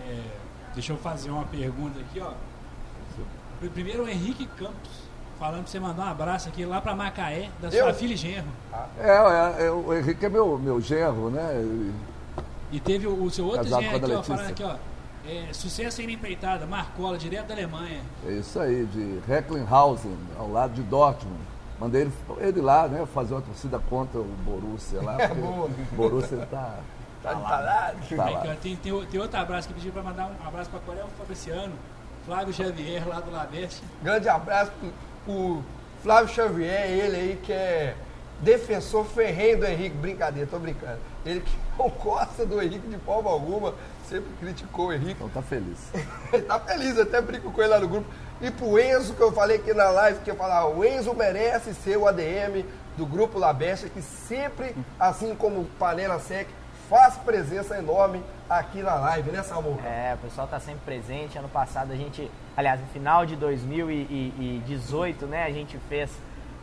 É, 0.08 0.20
deixa 0.74 0.92
eu 0.92 0.96
fazer 0.96 1.30
uma 1.30 1.44
pergunta 1.44 1.98
aqui, 2.00 2.20
ó. 2.20 2.30
Primeiro 3.74 4.04
o 4.04 4.08
Henrique 4.08 4.46
Campos, 4.46 4.90
falando 5.40 5.62
pra 5.62 5.66
você 5.72 5.80
mandar 5.80 6.04
um 6.04 6.10
abraço 6.10 6.48
aqui 6.48 6.64
lá 6.64 6.80
pra 6.80 6.94
Macaé, 6.94 7.50
da 7.60 7.68
sua 7.68 7.80
Eu? 7.80 7.94
filha 7.94 8.14
e 8.14 8.16
genro. 8.16 8.46
É, 8.96 9.08
é, 9.62 9.66
é, 9.66 9.70
o 9.72 9.92
Henrique 9.92 10.24
é 10.24 10.28
meu, 10.28 10.56
meu 10.56 10.80
genro, 10.80 11.28
né? 11.30 11.50
E 12.70 12.78
teve 12.80 13.06
o, 13.06 13.22
o 13.22 13.30
seu 13.30 13.44
outro 13.46 13.62
Casado 13.64 13.84
a 13.84 13.96
aqui, 13.96 14.12
ó, 14.12 14.22
falando 14.22 14.50
aqui, 14.50 14.62
ó. 14.62 14.76
É, 15.26 15.52
sucesso 15.52 16.00
em 16.00 16.10
empreitada, 16.12 16.66
Marcola, 16.66 17.18
direto 17.18 17.46
da 17.48 17.54
Alemanha. 17.54 18.00
É 18.26 18.32
isso 18.32 18.58
aí, 18.58 18.86
de 18.86 19.20
Recklinghausen, 19.26 20.16
ao 20.38 20.50
lado 20.50 20.74
de 20.74 20.82
Dortmund. 20.82 21.38
Mandei 21.78 22.02
ele, 22.02 22.12
ele 22.38 22.60
lá, 22.60 22.88
né, 22.88 23.06
fazer 23.06 23.34
uma 23.34 23.42
torcida 23.42 23.78
contra 23.78 24.18
o 24.20 24.24
Borussia 24.24 25.00
lá. 25.02 25.16
porque 25.28 25.34
boa. 25.34 25.66
O 25.66 25.94
Borussia 25.96 26.46
tá, 26.50 26.76
Tá 27.22 27.32
tá 27.34 27.36
Aí, 28.24 28.34
lá. 28.34 28.42
ó, 28.52 28.54
tem, 28.56 28.76
tem, 28.76 28.92
o- 28.92 29.04
tem 29.04 29.20
outro 29.20 29.38
abraço 29.40 29.66
que 29.68 29.74
pediu 29.74 29.92
pra 29.92 30.02
mandar 30.02 30.30
um 30.42 30.46
abraço 30.48 30.70
pra 30.70 30.78
Coreia 30.80 31.04
Fabriciano, 31.18 31.72
Flávio 32.24 32.54
Xavier, 32.54 33.06
lá 33.08 33.20
do 33.20 33.30
Labeste. 33.30 33.82
Grande 34.02 34.28
abraço 34.28 34.70
pro, 34.80 34.92
pro 35.24 35.62
Flávio 36.02 36.32
Xavier, 36.32 36.88
ele 36.90 37.16
aí 37.16 37.40
que 37.42 37.52
é 37.52 37.96
defensor 38.40 39.04
ferrenho 39.04 39.58
do 39.58 39.66
Henrique. 39.66 39.96
Brincadeira, 39.96 40.48
tô 40.48 40.58
brincando. 40.60 40.98
Ele 41.24 41.40
que 41.40 41.56
não 41.78 41.88
gosta 41.88 42.44
do 42.46 42.60
Henrique 42.60 42.86
de 42.88 42.98
forma 42.98 43.30
alguma, 43.30 43.74
sempre 44.08 44.30
criticou 44.40 44.88
o 44.88 44.92
Henrique. 44.92 45.12
Então 45.12 45.28
tá 45.28 45.42
feliz. 45.42 45.78
Ele 46.32 46.42
tá 46.42 46.58
feliz, 46.60 46.98
até 46.98 47.20
brinco 47.20 47.50
com 47.50 47.60
ele 47.60 47.70
lá 47.70 47.80
no 47.80 47.88
grupo. 47.88 48.06
E 48.40 48.50
pro 48.50 48.78
Enzo, 48.78 49.14
que 49.14 49.20
eu 49.20 49.32
falei 49.32 49.56
aqui 49.56 49.74
na 49.74 49.90
live, 49.90 50.20
que 50.20 50.30
eu 50.30 50.36
falar, 50.36 50.68
o 50.68 50.84
Enzo 50.84 51.12
merece 51.12 51.74
ser 51.74 51.96
o 51.96 52.06
ADM 52.06 52.64
do 52.96 53.04
grupo 53.04 53.38
Labesta, 53.38 53.88
que 53.88 54.00
sempre, 54.00 54.76
assim 54.98 55.34
como 55.34 55.62
o 55.62 55.64
Panela 55.64 56.20
Sec, 56.20 56.48
faz 56.88 57.16
presença 57.16 57.76
enorme 57.76 58.22
aqui 58.48 58.82
na 58.82 58.94
live, 58.94 59.30
né, 59.30 59.42
Samuca? 59.42 59.86
É, 59.86 60.14
o 60.14 60.18
pessoal 60.18 60.46
tá 60.46 60.58
sempre 60.58 60.80
presente. 60.84 61.38
Ano 61.38 61.48
passado 61.48 61.92
a 61.92 61.96
gente, 61.96 62.30
aliás, 62.56 62.80
no 62.80 62.86
final 62.88 63.26
de 63.26 63.36
2018, 63.36 65.26
né, 65.26 65.44
a 65.44 65.50
gente 65.50 65.78
fez 65.88 66.10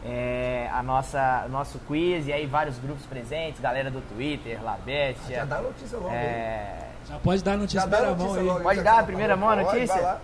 é, 0.05 0.69
a 0.71 0.83
nossa 0.83 1.47
nosso 1.49 1.79
quiz 1.79 2.27
e 2.27 2.33
aí 2.33 2.45
vários 2.45 2.77
grupos 2.77 3.05
presentes, 3.07 3.59
galera 3.59 3.89
do 3.89 4.01
Twitter, 4.01 4.63
Labestia. 4.63 5.37
Já 5.37 5.45
dá 5.45 5.61
notícia 5.61 5.97
logo. 5.97 6.09
aí. 6.09 6.15
É, 6.15 6.87
Já 7.07 7.17
pode 7.17 7.43
dar 7.43 7.57
notícia 7.57 7.81
Já 7.81 7.87
primeira 7.87 8.11
notícia 8.11 8.31
mão 8.31 8.39
aí. 8.39 8.45
logo. 8.45 8.61
Pode 8.61 8.81
dar 8.81 8.99
a 8.99 9.03
primeira 9.03 9.35
mão 9.35 9.49
a 9.49 9.55
notícia? 9.55 10.17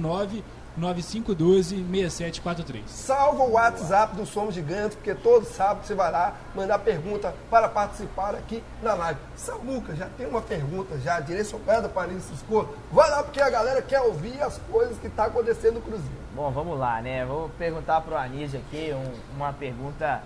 9512-6743. 0.79 2.87
Salva 2.87 3.43
o 3.43 3.51
WhatsApp 3.51 4.15
do 4.15 4.25
Somos 4.25 4.55
Gigantes, 4.55 4.95
porque 4.95 5.13
todo 5.13 5.45
sábado 5.45 5.85
você 5.85 5.93
vai 5.93 6.09
lá 6.11 6.33
mandar 6.55 6.79
pergunta 6.79 7.35
para 7.49 7.67
participar 7.67 8.35
aqui 8.35 8.63
na 8.81 8.93
live. 8.93 9.19
Samuca, 9.35 9.93
já 9.95 10.07
tem 10.17 10.25
uma 10.27 10.41
pergunta 10.41 10.97
já 10.99 11.19
direcionada 11.19 11.89
para 11.89 12.09
Anísio 12.09 12.33
Escoto. 12.33 12.73
Vai 12.91 13.09
lá, 13.09 13.23
porque 13.23 13.41
a 13.41 13.49
galera 13.49 13.81
quer 13.81 14.01
ouvir 14.01 14.41
as 14.41 14.57
coisas 14.71 14.97
que 14.97 15.07
estão 15.07 15.25
tá 15.25 15.31
acontecendo 15.31 15.75
no 15.75 15.81
Cruzeiro. 15.81 16.19
Bom, 16.33 16.49
vamos 16.51 16.79
lá, 16.79 17.01
né? 17.01 17.25
Vou 17.25 17.49
perguntar 17.57 18.01
para 18.01 18.15
o 18.15 18.17
Anísio 18.17 18.59
aqui 18.59 18.93
um, 18.93 19.35
uma 19.35 19.51
pergunta 19.51 20.21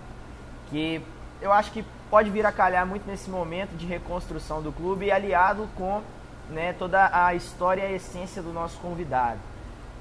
que 0.70 1.02
eu 1.40 1.52
acho 1.52 1.72
que 1.72 1.84
pode 2.10 2.30
vir 2.30 2.46
a 2.46 2.52
calhar 2.52 2.86
muito 2.86 3.06
nesse 3.06 3.28
momento 3.28 3.76
de 3.76 3.86
reconstrução 3.86 4.62
do 4.62 4.72
clube, 4.72 5.10
aliado 5.10 5.68
com 5.76 6.02
né, 6.48 6.72
toda 6.72 7.10
a 7.12 7.34
história 7.34 7.82
e 7.82 7.86
a 7.86 7.92
essência 7.92 8.42
do 8.42 8.52
nosso 8.52 8.78
convidado. 8.78 9.38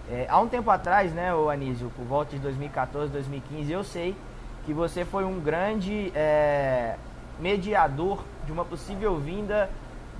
É, 0.10 0.26
há 0.30 0.40
um 0.40 0.48
tempo 0.48 0.70
atrás, 0.70 1.14
né, 1.14 1.34
o 1.34 1.50
Anísio, 1.50 1.92
por 1.96 2.06
volta 2.06 2.32
de 2.32 2.40
2014, 2.40 3.12
2015, 3.12 3.72
eu 3.72 3.84
sei 3.84 4.16
que 4.66 4.74
você 4.74 5.06
foi 5.06 5.24
um 5.24 5.40
grande 5.40 6.12
é, 6.14 6.96
mediador 7.40 8.24
de 8.46 8.52
uma 8.52 8.66
possível 8.66 9.18
vinda 9.18 9.70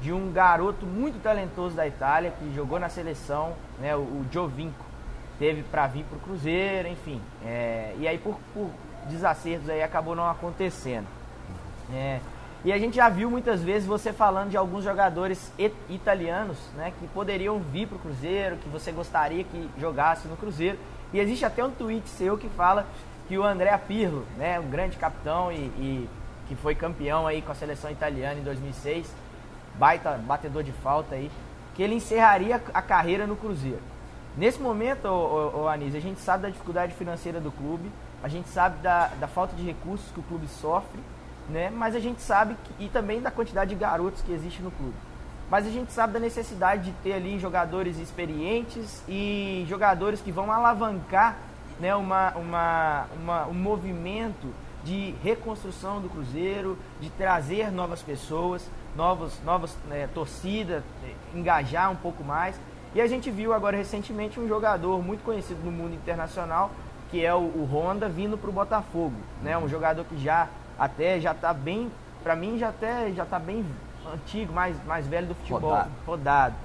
de 0.02 0.12
um 0.12 0.32
garoto 0.32 0.86
muito 0.86 1.22
talentoso 1.22 1.76
da 1.76 1.88
Itália 1.88 2.32
que 2.32 2.54
jogou 2.54 2.80
na 2.80 2.90
seleção, 2.90 3.54
né, 3.80 3.96
o, 3.96 4.00
o 4.00 4.26
Giovinco, 4.32 4.86
teve 5.38 5.64
para 5.64 5.88
vir 5.88 6.06
para 6.06 6.18
o 6.18 6.22
Cruzeiro, 6.22 6.88
enfim, 6.88 7.22
é, 7.44 7.94
e 7.98 8.08
aí 8.08 8.18
por, 8.18 8.38
por, 8.54 8.70
desacertos 9.10 9.70
aí 9.70 9.84
acabou 9.84 10.16
não 10.16 10.30
acontecendo. 10.30 11.08
É, 11.94 12.20
e 12.66 12.72
a 12.72 12.78
gente 12.78 12.96
já 12.96 13.10
viu 13.10 13.30
muitas 13.30 13.62
vezes 13.62 13.86
você 13.86 14.14
falando 14.14 14.50
de 14.50 14.56
alguns 14.56 14.86
jogadores 14.86 15.52
italianos 15.90 16.58
né, 16.78 16.94
que 16.98 17.08
poderiam 17.08 17.60
vir 17.60 17.88
para 17.88 17.98
o 17.98 18.00
Cruzeiro, 18.00 18.56
que 18.56 18.70
você 18.70 18.90
gostaria 18.90 19.44
que 19.44 19.70
jogasse 19.78 20.30
no 20.30 20.38
Cruzeiro. 20.38 20.78
E 21.12 21.20
existe 21.20 21.44
até 21.44 21.62
um 21.62 21.72
tweet 21.72 22.08
seu 22.08 22.38
que 22.38 22.48
fala 22.48 22.88
que 23.28 23.38
o 23.38 23.44
André 23.44 23.78
Pirlo, 23.78 24.26
né, 24.38 24.62
um 24.62 24.70
grande 24.70 24.96
capitão 24.96 25.52
e, 25.52 25.56
e 25.56 26.10
que 26.48 26.56
foi 26.56 26.74
campeão 26.74 27.28
aí 27.28 27.42
com 27.42 27.52
a 27.52 27.56
seleção 27.56 27.92
italiana 27.92 28.40
em 28.40 28.44
2006, 28.44 29.14
baita 29.76 30.12
batedor 30.12 30.64
de 30.64 30.72
falta 30.72 31.16
aí, 31.16 31.30
que 31.76 31.84
ele 31.84 31.96
encerraria 31.96 32.62
a 32.74 32.82
carreira 32.82 33.28
no 33.28 33.36
Cruzeiro. 33.36 33.82
Nesse 34.38 34.62
momento, 34.62 35.06
ô, 35.06 35.58
ô, 35.58 35.64
ô 35.64 35.68
Anísio, 35.68 35.98
a 35.98 36.02
gente 36.02 36.22
sabe 36.22 36.44
da 36.44 36.50
dificuldade 36.50 36.94
financeira 36.94 37.42
do 37.42 37.52
clube, 37.52 37.92
a 38.24 38.30
gente 38.30 38.48
sabe 38.48 38.82
da, 38.82 39.08
da 39.20 39.28
falta 39.28 39.54
de 39.54 39.64
recursos 39.64 40.10
que 40.14 40.20
o 40.22 40.24
clube 40.24 40.48
sofre 40.48 41.02
né? 41.50 41.70
Mas 41.70 41.96
a 41.96 42.00
gente 42.00 42.22
sabe 42.22 42.56
que, 42.64 42.86
e 42.86 42.90
também 42.90 43.22
da 43.22 43.32
quantidade 43.32 43.70
de 43.70 43.76
garotos 43.76 44.22
que 44.22 44.32
existe 44.32 44.62
no 44.62 44.72
clube. 44.72 44.96
Mas 45.50 45.68
a 45.68 45.70
gente 45.70 45.92
sabe 45.92 46.14
da 46.14 46.20
necessidade 46.20 46.86
de 46.86 46.92
ter 47.04 47.14
ali 47.14 47.38
jogadores 47.38 48.00
experientes 48.00 49.04
e 49.08 49.66
jogadores 49.68 50.22
que 50.22 50.32
vão 50.32 50.52
alavancar 50.52 51.38
né, 51.80 51.96
uma, 51.96 52.32
uma, 52.32 53.06
uma, 53.22 53.48
um 53.48 53.54
movimento 53.54 54.54
de 54.84 55.14
reconstrução 55.24 56.02
do 56.02 56.10
Cruzeiro, 56.10 56.78
de 57.00 57.10
trazer 57.10 57.72
novas 57.72 58.02
pessoas, 58.02 58.68
novos, 58.96 59.40
novas 59.44 59.78
né, 59.88 60.10
torcidas, 60.14 60.84
engajar 61.34 61.92
um 61.92 61.96
pouco 61.96 62.24
mais. 62.24 62.60
E 62.94 63.02
a 63.02 63.08
gente 63.08 63.32
viu 63.32 63.54
agora 63.54 63.78
recentemente 63.78 64.40
um 64.40 64.48
jogador 64.48 65.02
muito 65.02 65.24
conhecido 65.24 65.64
no 65.64 65.72
mundo 65.72 65.96
internacional, 65.96 66.72
que 67.10 67.26
é 67.26 67.34
o, 67.34 67.40
o 67.40 67.70
Honda, 67.72 68.10
vindo 68.10 68.38
para 68.38 68.50
o 68.50 68.54
Botafogo. 68.54 69.16
Né? 69.42 69.58
Um 69.58 69.68
jogador 69.68 70.04
que 70.06 70.18
já 70.18 70.48
até 70.84 71.20
já 71.20 71.32
está 71.32 71.54
bem, 71.54 71.92
para 72.24 72.36
mim 72.36 72.58
já 72.58 72.70
até 72.70 73.12
já 73.12 73.26
tá 73.26 73.40
bem 73.40 73.66
antigo, 74.14 74.54
mais, 74.54 74.76
mais 74.86 75.08
velho 75.08 75.28
do 75.28 75.36
futebol, 75.36 75.62
rodado. 75.62 75.92
rodado. 76.06 76.56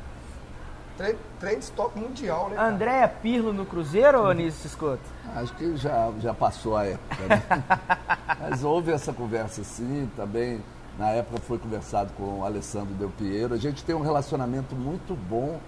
Trend, 1.39 1.63
stop 1.63 1.97
mundial, 1.97 2.49
né? 2.49 2.57
Cara? 2.57 2.69
Andréa 2.69 3.09
Pirlo 3.09 3.53
no 3.53 3.65
Cruzeiro 3.65 4.19
ou 4.19 4.27
Anísio 4.27 4.69
Scott? 4.69 5.01
Acho 5.37 5.55
que 5.55 5.77
já, 5.77 6.11
já 6.21 6.35
passou 6.35 6.77
a 6.77 6.87
época, 6.87 7.25
né? 7.29 7.43
Mas 8.41 8.65
houve 8.65 8.91
essa 8.91 9.13
conversa 9.13 9.63
sim, 9.63 10.11
também 10.17 10.61
na 10.99 11.11
época 11.11 11.41
foi 11.41 11.59
conversado 11.59 12.13
com 12.15 12.41
o 12.41 12.45
Alessandro 12.45 12.93
Del 12.95 13.11
Piero. 13.11 13.55
A 13.55 13.57
gente 13.57 13.85
tem 13.85 13.95
um 13.95 14.03
relacionamento 14.03 14.75
muito 14.75 15.15
bom 15.15 15.61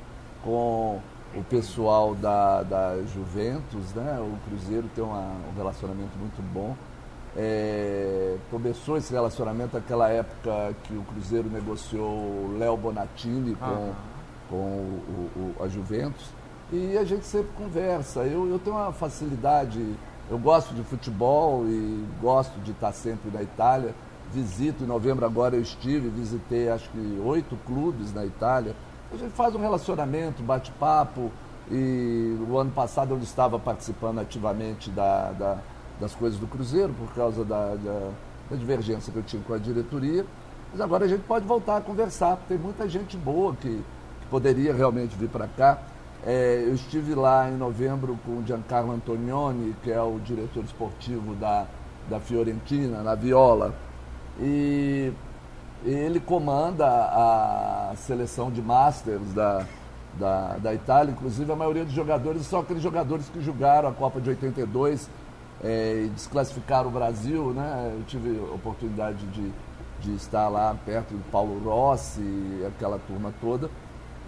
com 0.43 1.01
o 1.35 1.45
pessoal 1.45 2.17
da, 2.17 2.65
da 2.65 2.97
Juventus, 3.15 3.95
né? 3.95 4.19
O 4.21 4.37
Cruzeiro 4.49 4.91
tem 4.93 5.05
uma, 5.05 5.21
um 5.21 5.57
relacionamento 5.57 6.19
muito 6.19 6.43
bom. 6.53 6.77
É, 7.37 8.37
começou 8.51 8.97
esse 8.97 9.13
relacionamento 9.13 9.77
naquela 9.77 10.09
época 10.09 10.75
que 10.85 10.95
o 10.95 11.03
Cruzeiro 11.03 11.49
negociou 11.49 12.09
o 12.09 12.57
Léo 12.59 12.77
Bonatini 12.77 13.55
com, 13.55 13.65
ah. 13.65 13.95
com 14.49 14.57
o, 14.57 15.31
o, 15.37 15.63
a 15.63 15.69
Juventus. 15.69 16.27
E 16.73 16.97
a 16.99 17.05
gente 17.05 17.25
sempre 17.25 17.51
conversa. 17.57 18.21
Eu, 18.21 18.49
eu 18.49 18.59
tenho 18.59 18.77
uma 18.77 18.93
facilidade, 18.93 19.81
eu 20.29 20.39
gosto 20.39 20.75
de 20.75 20.83
futebol 20.83 21.65
e 21.67 22.05
gosto 22.21 22.59
de 22.61 22.73
estar 22.73 22.93
sempre 22.93 23.31
na 23.31 23.43
Itália. 23.43 23.95
Visito, 24.33 24.85
em 24.85 24.87
novembro 24.87 25.27
agora 25.27 25.57
eu 25.57 25.61
estive, 25.61 26.09
visitei 26.09 26.69
acho 26.69 26.89
que 26.91 27.21
oito 27.25 27.57
clubes 27.67 28.15
na 28.15 28.25
Itália. 28.25 28.75
A 29.13 29.17
gente 29.17 29.33
faz 29.33 29.55
um 29.55 29.61
relacionamento, 29.61 30.43
bate-papo. 30.43 31.31
E 31.71 32.37
o 32.49 32.59
ano 32.59 32.71
passado 32.73 33.15
eu 33.15 33.19
estava 33.19 33.57
participando 33.59 34.19
ativamente 34.19 34.91
da, 34.91 35.31
da 35.33 35.59
das 36.01 36.15
coisas 36.15 36.39
do 36.39 36.47
Cruzeiro, 36.47 36.93
por 36.95 37.15
causa 37.15 37.45
da, 37.45 37.75
da, 37.75 38.11
da, 38.51 38.57
divergência 38.57 39.13
que 39.13 39.19
eu 39.19 39.23
tinha 39.23 39.43
com 39.43 39.53
a 39.53 39.59
diretoria. 39.59 40.25
Mas 40.73 40.81
agora 40.81 41.05
a 41.05 41.09
gente 41.09 41.23
pode 41.23 41.47
voltar 41.47 41.77
a 41.77 41.81
conversar, 41.81 42.37
tem 42.49 42.57
muita 42.57 42.89
gente 42.89 43.17
boa 43.17 43.55
que, 43.55 43.69
que 43.69 44.27
poderia 44.31 44.73
realmente 44.73 45.15
vir 45.17 45.29
para 45.29 45.47
cá. 45.47 45.79
É, 46.25 46.65
eu 46.67 46.75
estive 46.75 47.15
lá 47.15 47.49
em 47.51 47.57
novembro 47.57 48.19
com 48.25 48.39
o 48.39 48.47
Giancarlo 48.47 48.93
Antonioni, 48.93 49.75
que 49.83 49.91
é 49.91 50.01
o 50.01 50.19
diretor 50.21 50.65
esportivo 50.65 51.35
da, 51.35 51.67
da 52.09 52.21
Fiorentina, 52.21 53.03
na 53.03 53.15
Viola. 53.15 53.75
E 54.39 55.13
ele 55.85 56.21
comanda 56.21 56.87
a 56.87 57.93
seleção 57.97 58.51
de 58.51 58.61
Masters 58.61 59.33
da, 59.35 59.67
da, 60.19 60.57
da 60.59 60.75
Itália, 60.75 61.13
inclusive 61.13 61.51
a 61.51 61.57
maioria 61.57 61.85
dos 61.85 61.95
jogadores 61.95 62.43
são 62.47 62.61
aqueles 62.61 62.83
jogadores 62.83 63.29
que 63.29 63.41
jogaram 63.41 63.89
a 63.89 63.93
Copa 63.93 64.21
de 64.21 64.31
82 64.31 65.09
é, 65.63 66.09
desclassificar 66.15 66.87
o 66.87 66.91
Brasil, 66.91 67.53
né? 67.53 67.95
Eu 67.97 68.05
tive 68.05 68.39
a 68.39 68.55
oportunidade 68.55 69.25
de, 69.27 69.53
de 70.01 70.15
estar 70.15 70.49
lá 70.49 70.77
perto 70.85 71.15
do 71.15 71.31
Paulo 71.31 71.59
Rossi, 71.63 72.65
aquela 72.67 72.99
turma 72.99 73.33
toda. 73.41 73.71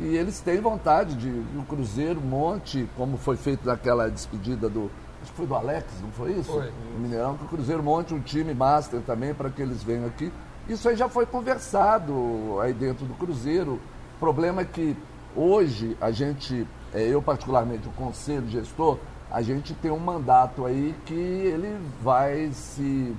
E 0.01 0.17
eles 0.17 0.41
têm 0.41 0.61
vontade 0.61 1.15
de 1.15 1.29
o 1.57 1.65
Cruzeiro 1.65 2.21
monte, 2.21 2.89
como 2.97 3.17
foi 3.17 3.37
feito 3.37 3.67
naquela 3.67 4.11
despedida 4.11 4.69
do. 4.69 4.91
Acho 5.23 5.31
que 5.31 5.37
foi 5.37 5.47
do 5.47 5.55
Alex, 5.55 5.87
não 6.03 6.11
foi 6.11 6.33
isso? 6.33 6.53
Foi. 6.53 6.73
O 6.97 6.99
Mineirão, 6.99 7.37
que 7.37 7.45
o 7.45 7.49
Cruzeiro 7.49 7.83
monte 7.83 8.13
um 8.13 8.21
time 8.21 8.53
master 8.53 9.01
também 9.03 9.33
para 9.33 9.49
que 9.51 9.63
eles 9.63 9.83
venham 9.83 10.07
aqui. 10.07 10.33
Isso 10.69 10.89
aí 10.89 10.97
já 10.97 11.09
foi 11.09 11.27
conversado 11.27 12.59
aí 12.61 12.73
dentro 12.73 13.05
do 13.07 13.15
Cruzeiro. 13.15 13.81
O 14.17 14.19
problema 14.19 14.63
é 14.63 14.65
que 14.65 14.97
hoje 15.37 15.97
a 16.01 16.11
gente, 16.11 16.67
é, 16.93 17.03
eu 17.07 17.23
particularmente, 17.23 17.87
o 17.89 17.93
conselho 17.93 18.49
gestor, 18.49 18.99
a 19.33 19.41
gente 19.41 19.73
tem 19.73 19.91
um 19.91 19.99
mandato 19.99 20.67
aí 20.67 20.95
que 21.07 21.15
ele 21.15 21.81
vai 22.03 22.51
se, 22.53 23.17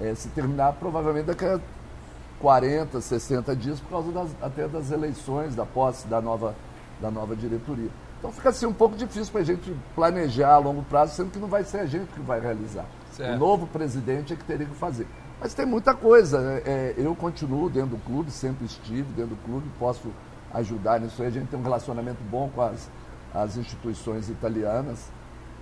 é, 0.00 0.14
se 0.14 0.28
terminar 0.30 0.72
provavelmente 0.72 1.26
daqui 1.26 1.44
a 1.44 1.60
40, 2.40 2.98
60 2.98 3.54
dias, 3.54 3.78
por 3.78 3.90
causa 3.90 4.10
das, 4.10 4.30
até 4.40 4.66
das 4.66 4.90
eleições, 4.90 5.54
da 5.54 5.66
posse 5.66 6.06
da 6.06 6.20
nova, 6.20 6.54
da 6.98 7.10
nova 7.10 7.36
diretoria. 7.36 7.90
Então 8.18 8.32
fica 8.32 8.48
assim 8.48 8.64
um 8.64 8.72
pouco 8.72 8.96
difícil 8.96 9.30
para 9.30 9.42
a 9.42 9.44
gente 9.44 9.76
planejar 9.94 10.54
a 10.54 10.58
longo 10.58 10.82
prazo, 10.84 11.14
sendo 11.14 11.30
que 11.30 11.38
não 11.38 11.48
vai 11.48 11.62
ser 11.62 11.80
a 11.80 11.86
gente 11.86 12.06
que 12.06 12.20
vai 12.20 12.40
realizar. 12.40 12.86
Certo. 13.12 13.36
O 13.36 13.38
novo 13.38 13.66
presidente 13.66 14.32
é 14.32 14.36
que 14.36 14.44
teria 14.44 14.66
que 14.66 14.74
fazer. 14.74 15.06
Mas 15.38 15.52
tem 15.52 15.66
muita 15.66 15.94
coisa. 15.94 16.40
Né? 16.40 16.62
É, 16.64 16.94
eu 16.96 17.14
continuo 17.14 17.68
dentro 17.68 17.90
do 17.90 17.98
clube, 17.98 18.30
sempre 18.30 18.64
estive 18.64 19.12
dentro 19.12 19.36
do 19.36 19.44
clube, 19.44 19.68
posso 19.78 20.08
ajudar 20.54 21.00
nisso 21.00 21.20
aí. 21.20 21.28
A 21.28 21.30
gente 21.30 21.48
tem 21.48 21.60
um 21.60 21.62
relacionamento 21.62 22.22
bom 22.30 22.50
com 22.54 22.62
as, 22.62 22.88
as 23.34 23.58
instituições 23.58 24.30
italianas. 24.30 25.10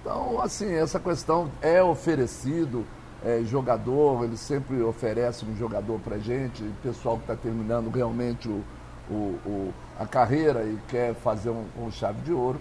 Então, 0.02 0.42
assim, 0.42 0.74
essa 0.74 0.98
questão 0.98 1.48
é 1.62 1.80
oferecido, 1.80 2.84
é, 3.24 3.40
jogador, 3.44 4.24
ele 4.24 4.36
sempre 4.36 4.82
oferece 4.82 5.44
um 5.44 5.56
jogador 5.56 6.00
para 6.00 6.18
gente, 6.18 6.64
pessoal 6.82 7.16
que 7.16 7.22
está 7.22 7.36
terminando 7.36 7.88
realmente 7.88 8.48
o, 8.48 8.64
o, 9.08 9.14
o, 9.46 9.74
a 9.98 10.04
carreira 10.04 10.64
e 10.64 10.76
quer 10.88 11.14
fazer 11.14 11.50
um, 11.50 11.64
um 11.78 11.90
chave 11.90 12.20
de 12.22 12.32
ouro. 12.32 12.60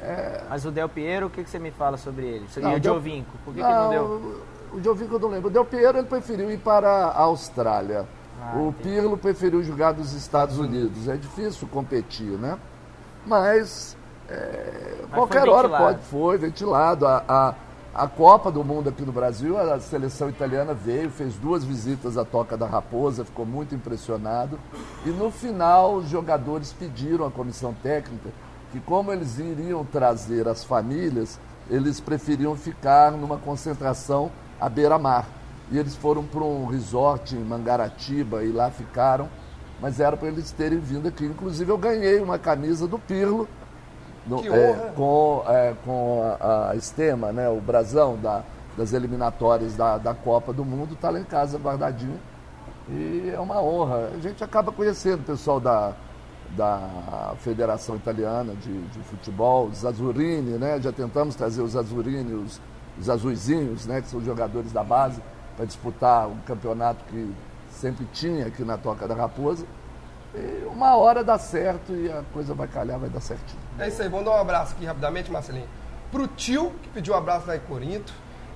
É... 0.00 0.44
Mas 0.48 0.64
o 0.64 0.70
Del 0.70 0.88
Piero, 0.88 1.26
o 1.26 1.30
que, 1.30 1.42
que 1.42 1.50
você 1.50 1.58
me 1.58 1.72
fala 1.72 1.96
sobre 1.96 2.24
ele? 2.24 2.46
Não, 2.58 2.72
e 2.72 2.76
o 2.78 2.82
Giovinco, 2.82 3.36
por 3.44 3.52
que, 3.52 3.60
não, 3.60 3.68
que 3.68 3.74
não 3.74 3.90
deu? 3.90 4.42
O 4.72 4.80
Giovinco 4.80 5.14
eu 5.16 5.18
não 5.18 5.28
lembro. 5.28 5.48
O 5.48 5.52
Del 5.52 5.64
Piero 5.64 5.98
ele 5.98 6.06
preferiu 6.06 6.50
ir 6.50 6.58
para 6.58 6.88
a 6.88 7.22
Austrália. 7.22 8.06
Ah, 8.40 8.56
o 8.56 8.68
entendi. 8.68 8.94
Pirlo 8.94 9.18
preferiu 9.18 9.62
jogar 9.62 9.92
nos 9.92 10.12
Estados 10.14 10.56
Unidos. 10.58 11.08
É 11.08 11.16
difícil 11.16 11.68
competir, 11.68 12.38
né? 12.38 12.56
Mas 13.26 13.96
é, 14.30 14.94
qualquer 15.12 15.48
hora 15.48 15.68
pode, 15.68 15.98
foi 16.04 16.38
ventilado. 16.38 17.04
A, 17.04 17.24
a, 17.28 17.54
a, 17.92 18.06
Copa 18.06 18.50
do 18.50 18.62
Mundo 18.62 18.88
aqui 18.88 19.02
no 19.02 19.10
Brasil, 19.10 19.58
a 19.58 19.80
seleção 19.80 20.28
italiana 20.28 20.72
veio, 20.72 21.10
fez 21.10 21.34
duas 21.34 21.64
visitas 21.64 22.16
à 22.16 22.24
Toca 22.24 22.56
da 22.56 22.66
Raposa, 22.66 23.24
ficou 23.24 23.44
muito 23.44 23.74
impressionado. 23.74 24.58
E 25.04 25.10
no 25.10 25.30
final, 25.32 25.96
os 25.96 26.08
jogadores 26.08 26.72
pediram 26.72 27.26
à 27.26 27.30
comissão 27.30 27.74
técnica 27.82 28.30
que 28.70 28.78
como 28.78 29.12
eles 29.12 29.38
iriam 29.38 29.84
trazer 29.84 30.46
as 30.46 30.62
famílias, 30.62 31.40
eles 31.68 31.98
preferiam 31.98 32.54
ficar 32.54 33.10
numa 33.10 33.36
concentração 33.36 34.30
à 34.60 34.68
beira-mar. 34.68 35.26
E 35.72 35.78
eles 35.78 35.96
foram 35.96 36.24
para 36.24 36.44
um 36.44 36.66
resort 36.66 37.34
em 37.34 37.40
Mangaratiba 37.40 38.44
e 38.44 38.52
lá 38.52 38.70
ficaram, 38.70 39.28
mas 39.80 39.98
era 39.98 40.16
para 40.16 40.28
eles 40.28 40.52
terem 40.52 40.78
vindo 40.78 41.08
aqui. 41.08 41.24
Inclusive 41.24 41.70
eu 41.70 41.78
ganhei 41.78 42.20
uma 42.20 42.38
camisa 42.38 42.86
do 42.86 42.98
Pirlo, 42.98 43.48
no- 44.26 44.38
é, 44.54 44.92
com, 44.96 45.42
é, 45.46 45.74
com 45.84 46.36
a, 46.40 46.70
a 46.70 46.76
estema, 46.76 47.32
né, 47.32 47.48
o 47.48 47.60
brasão 47.60 48.16
da- 48.16 48.42
das 48.76 48.92
eliminatórias 48.92 49.74
da, 49.76 49.98
da 49.98 50.14
Copa 50.14 50.52
do 50.52 50.64
Mundo, 50.64 50.94
está 50.94 51.10
lá 51.10 51.18
em 51.20 51.24
casa 51.24 51.58
guardadinho. 51.58 52.18
E 52.88 53.30
é 53.34 53.38
uma 53.38 53.60
honra. 53.62 54.10
A 54.14 54.18
gente 54.20 54.42
acaba 54.42 54.72
conhecendo 54.72 55.20
o 55.20 55.24
pessoal 55.24 55.60
da, 55.60 55.92
da 56.56 57.34
Federação 57.38 57.96
Italiana 57.96 58.54
de, 58.54 58.82
de 58.88 58.98
Futebol, 59.00 59.66
os 59.66 59.84
Azurini, 59.84 60.58
né? 60.58 60.80
Já 60.80 60.90
tentamos 60.92 61.34
trazer 61.34 61.62
os 61.62 61.76
Azurini, 61.76 62.34
os, 62.34 62.60
os 62.98 63.08
azuizinhos, 63.10 63.86
né? 63.86 64.00
Que 64.00 64.08
são 64.08 64.20
jogadores 64.20 64.72
da 64.72 64.82
base, 64.82 65.20
para 65.56 65.64
disputar 65.66 66.26
um 66.28 66.38
campeonato 66.46 67.04
que 67.04 67.32
sempre 67.70 68.04
tinha 68.12 68.46
aqui 68.46 68.64
na 68.64 68.76
Toca 68.76 69.06
da 69.06 69.14
Raposa. 69.14 69.64
E 70.34 70.64
uma 70.66 70.96
hora 70.96 71.24
dá 71.24 71.38
certo 71.38 71.92
e 71.92 72.10
a 72.10 72.22
coisa 72.32 72.54
vai 72.54 72.68
calhar, 72.68 72.98
vai 72.98 73.10
dar 73.10 73.20
certinho. 73.20 73.60
É 73.78 73.88
isso 73.88 74.00
aí, 74.00 74.08
vamos 74.08 74.24
dar 74.26 74.32
um 74.32 74.40
abraço 74.40 74.74
aqui 74.74 74.84
rapidamente, 74.84 75.30
Marcelinho. 75.30 75.68
Pro 76.12 76.26
tio, 76.26 76.72
que 76.82 76.88
pediu 76.88 77.14
um 77.14 77.16
abraço 77.16 77.46
lá 77.46 77.56
em 77.56 77.60
Corinto. 77.60 78.12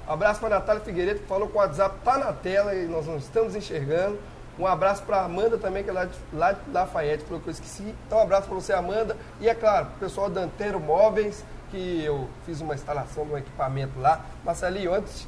Abraço 0.06 0.38
pra 0.38 0.50
Natália 0.50 0.82
Figueiredo, 0.82 1.20
que 1.20 1.26
falou 1.26 1.48
que 1.48 1.56
o 1.56 1.58
WhatsApp 1.58 1.96
tá 2.04 2.18
na 2.18 2.32
tela 2.32 2.74
e 2.74 2.86
nós 2.86 3.06
não 3.06 3.16
estamos 3.16 3.56
enxergando. 3.56 4.18
Um 4.58 4.66
abraço 4.66 5.02
pra 5.02 5.22
Amanda 5.24 5.58
também, 5.58 5.82
que 5.82 5.90
é 5.90 5.92
lá 5.92 6.04
de, 6.04 6.16
lá 6.32 6.52
de 6.52 6.70
Lafayette, 6.70 7.24
falou 7.24 7.40
que 7.40 7.48
eu 7.48 7.52
esqueci. 7.52 7.94
Então, 8.06 8.18
um 8.18 8.22
abraço 8.22 8.46
pra 8.46 8.54
você, 8.54 8.72
Amanda. 8.72 9.16
E 9.40 9.48
é 9.48 9.54
claro, 9.54 9.86
pro 9.86 10.00
pessoal 10.00 10.30
da 10.30 10.42
Antero 10.42 10.78
Móveis, 10.78 11.44
que 11.70 12.04
eu 12.04 12.28
fiz 12.46 12.60
uma 12.60 12.74
instalação 12.74 13.26
de 13.26 13.32
um 13.32 13.38
equipamento 13.38 13.98
lá. 13.98 14.24
Marcelinho, 14.44 14.94
antes, 14.94 15.26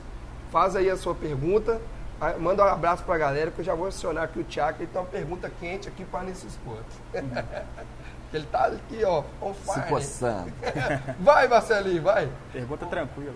faz 0.52 0.76
aí 0.76 0.88
a 0.88 0.96
sua 0.96 1.14
pergunta. 1.14 1.80
Ah, 2.20 2.35
Manda 2.38 2.64
um 2.64 2.68
abraço 2.68 3.02
pra 3.05 3.18
galera, 3.18 3.50
que 3.50 3.61
eu 3.61 3.64
já 3.64 3.74
vou 3.74 3.88
acionar 3.88 4.24
aqui 4.24 4.40
o 4.40 4.44
Thiago, 4.44 4.79
ele 4.81 4.87
tem 4.90 5.00
uma 5.00 5.07
pergunta 5.07 5.50
quente 5.61 5.88
aqui 5.88 6.05
para 6.05 6.22
nesse 6.24 6.46
esporte. 6.46 6.96
ele 8.33 8.46
tá 8.46 8.66
aqui, 8.66 9.05
ó, 9.05 9.22
on 9.40 9.55
Se 9.55 9.74
fire. 9.74 9.88
coçando. 9.88 10.52
Vai, 11.20 11.46
Marcelinho, 11.48 12.02
vai. 12.02 12.29
Pergunta 12.52 12.87
tranquila. 12.87 13.35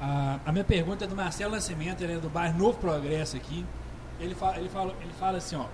A, 0.00 0.38
a 0.44 0.52
minha 0.52 0.64
pergunta 0.64 1.04
é 1.04 1.08
do 1.08 1.16
Marcelo 1.16 1.52
Nascimento, 1.52 2.02
ele 2.04 2.14
é 2.14 2.18
do 2.18 2.28
bairro 2.28 2.58
Novo 2.58 2.78
Progresso 2.78 3.36
aqui. 3.36 3.64
Ele 4.20 4.34
fala, 4.34 4.58
ele 4.58 4.68
fala, 4.68 4.94
ele 5.00 5.12
fala 5.18 5.38
assim, 5.38 5.56
ó. 5.56 5.66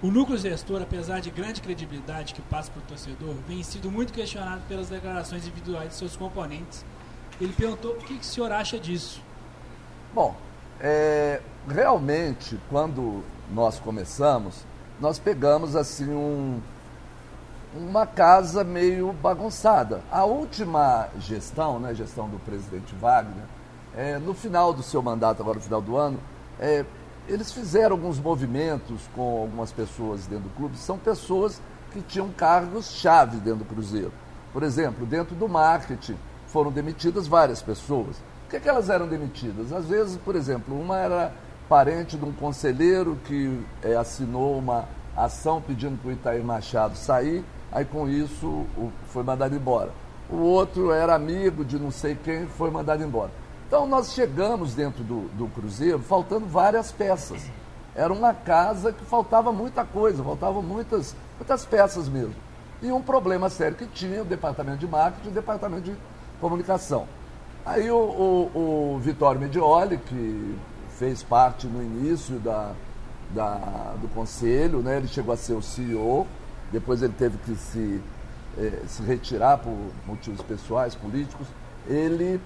O 0.00 0.10
núcleo 0.10 0.38
gestor, 0.38 0.80
apesar 0.80 1.20
de 1.20 1.28
grande 1.30 1.60
credibilidade 1.60 2.32
que 2.32 2.40
passa 2.42 2.70
para 2.70 2.78
o 2.80 2.82
torcedor, 2.84 3.34
vem 3.48 3.62
sido 3.62 3.90
muito 3.90 4.12
questionado 4.12 4.62
pelas 4.68 4.88
declarações 4.88 5.44
individuais 5.44 5.88
de 5.90 5.94
seus 5.96 6.16
componentes. 6.16 6.84
Ele 7.40 7.52
perguntou 7.52 7.92
o 7.92 7.96
que, 7.96 8.14
que 8.14 8.20
o 8.20 8.24
senhor 8.24 8.52
acha 8.52 8.78
disso. 8.78 9.20
Bom, 10.14 10.36
é, 10.80 11.40
realmente, 11.68 12.58
quando 12.70 13.22
nós 13.52 13.78
começamos, 13.78 14.64
nós 15.00 15.18
pegamos 15.18 15.76
assim 15.76 16.10
um, 16.10 16.60
uma 17.74 18.06
casa 18.06 18.64
meio 18.64 19.12
bagunçada. 19.12 20.02
A 20.10 20.24
última 20.24 21.08
gestão, 21.18 21.78
né, 21.78 21.94
gestão 21.94 22.28
do 22.28 22.38
presidente 22.38 22.94
Wagner, 22.94 23.44
é, 23.96 24.18
no 24.18 24.34
final 24.34 24.72
do 24.72 24.82
seu 24.82 25.02
mandato, 25.02 25.42
agora 25.42 25.56
no 25.56 25.64
final 25.64 25.80
do 25.80 25.96
ano, 25.96 26.18
é, 26.58 26.84
eles 27.28 27.52
fizeram 27.52 27.96
alguns 27.96 28.18
movimentos 28.18 29.02
com 29.14 29.42
algumas 29.42 29.72
pessoas 29.72 30.26
dentro 30.26 30.44
do 30.48 30.56
clube. 30.56 30.76
São 30.78 30.98
pessoas 30.98 31.60
que 31.92 32.00
tinham 32.00 32.30
cargos-chave 32.30 33.38
dentro 33.38 33.60
do 33.60 33.64
Cruzeiro. 33.64 34.12
Por 34.52 34.62
exemplo, 34.62 35.04
dentro 35.04 35.34
do 35.34 35.48
marketing 35.48 36.16
foram 36.46 36.72
demitidas 36.72 37.26
várias 37.26 37.60
pessoas. 37.60 38.16
Por 38.48 38.52
que, 38.52 38.60
que 38.60 38.68
elas 38.70 38.88
eram 38.88 39.06
demitidas? 39.06 39.74
Às 39.74 39.84
vezes, 39.84 40.16
por 40.16 40.34
exemplo, 40.34 40.74
uma 40.74 40.96
era 40.96 41.34
parente 41.68 42.16
de 42.16 42.24
um 42.24 42.32
conselheiro 42.32 43.18
que 43.26 43.62
eh, 43.82 43.94
assinou 43.94 44.56
uma 44.56 44.88
ação 45.14 45.60
pedindo 45.60 46.00
para 46.00 46.08
o 46.08 46.12
Itair 46.12 46.42
Machado 46.42 46.96
sair, 46.96 47.44
aí 47.70 47.84
com 47.84 48.08
isso 48.08 48.64
foi 49.08 49.22
mandado 49.22 49.54
embora. 49.54 49.90
O 50.30 50.36
outro 50.36 50.90
era 50.92 51.14
amigo 51.14 51.62
de 51.62 51.78
não 51.78 51.90
sei 51.90 52.14
quem, 52.14 52.46
foi 52.46 52.70
mandado 52.70 53.04
embora. 53.04 53.30
Então 53.66 53.86
nós 53.86 54.14
chegamos 54.14 54.74
dentro 54.74 55.04
do, 55.04 55.28
do 55.36 55.46
Cruzeiro 55.48 55.98
faltando 55.98 56.46
várias 56.46 56.90
peças. 56.90 57.50
Era 57.94 58.10
uma 58.10 58.32
casa 58.32 58.94
que 58.94 59.04
faltava 59.04 59.52
muita 59.52 59.84
coisa, 59.84 60.24
faltavam 60.24 60.62
muitas, 60.62 61.14
muitas 61.36 61.66
peças 61.66 62.08
mesmo. 62.08 62.34
E 62.80 62.90
um 62.90 63.02
problema 63.02 63.50
sério 63.50 63.76
que 63.76 63.86
tinha 63.86 64.22
o 64.22 64.24
departamento 64.24 64.78
de 64.78 64.88
marketing 64.88 65.28
e 65.28 65.32
o 65.32 65.34
departamento 65.34 65.82
de 65.82 65.96
comunicação. 66.40 67.06
Aí 67.64 67.90
o, 67.90 67.96
o, 67.96 68.94
o 68.94 68.98
Vitório 69.00 69.40
Medioli, 69.40 69.98
que 69.98 70.56
fez 70.98 71.22
parte 71.22 71.66
no 71.66 71.82
início 71.82 72.38
da, 72.38 72.72
da- 73.30 73.94
do 74.00 74.08
conselho, 74.08 74.78
né? 74.80 74.96
ele 74.96 75.08
chegou 75.08 75.34
a 75.34 75.36
ser 75.36 75.52
o 75.52 75.62
CEO, 75.62 76.26
depois 76.72 77.02
ele 77.02 77.12
teve 77.16 77.36
que 77.38 77.54
se, 77.56 78.00
eh, 78.58 78.82
se 78.86 79.02
retirar 79.02 79.58
por 79.58 79.72
motivos 80.06 80.40
pessoais, 80.42 80.94
políticos, 80.94 81.46
ele 81.86 82.40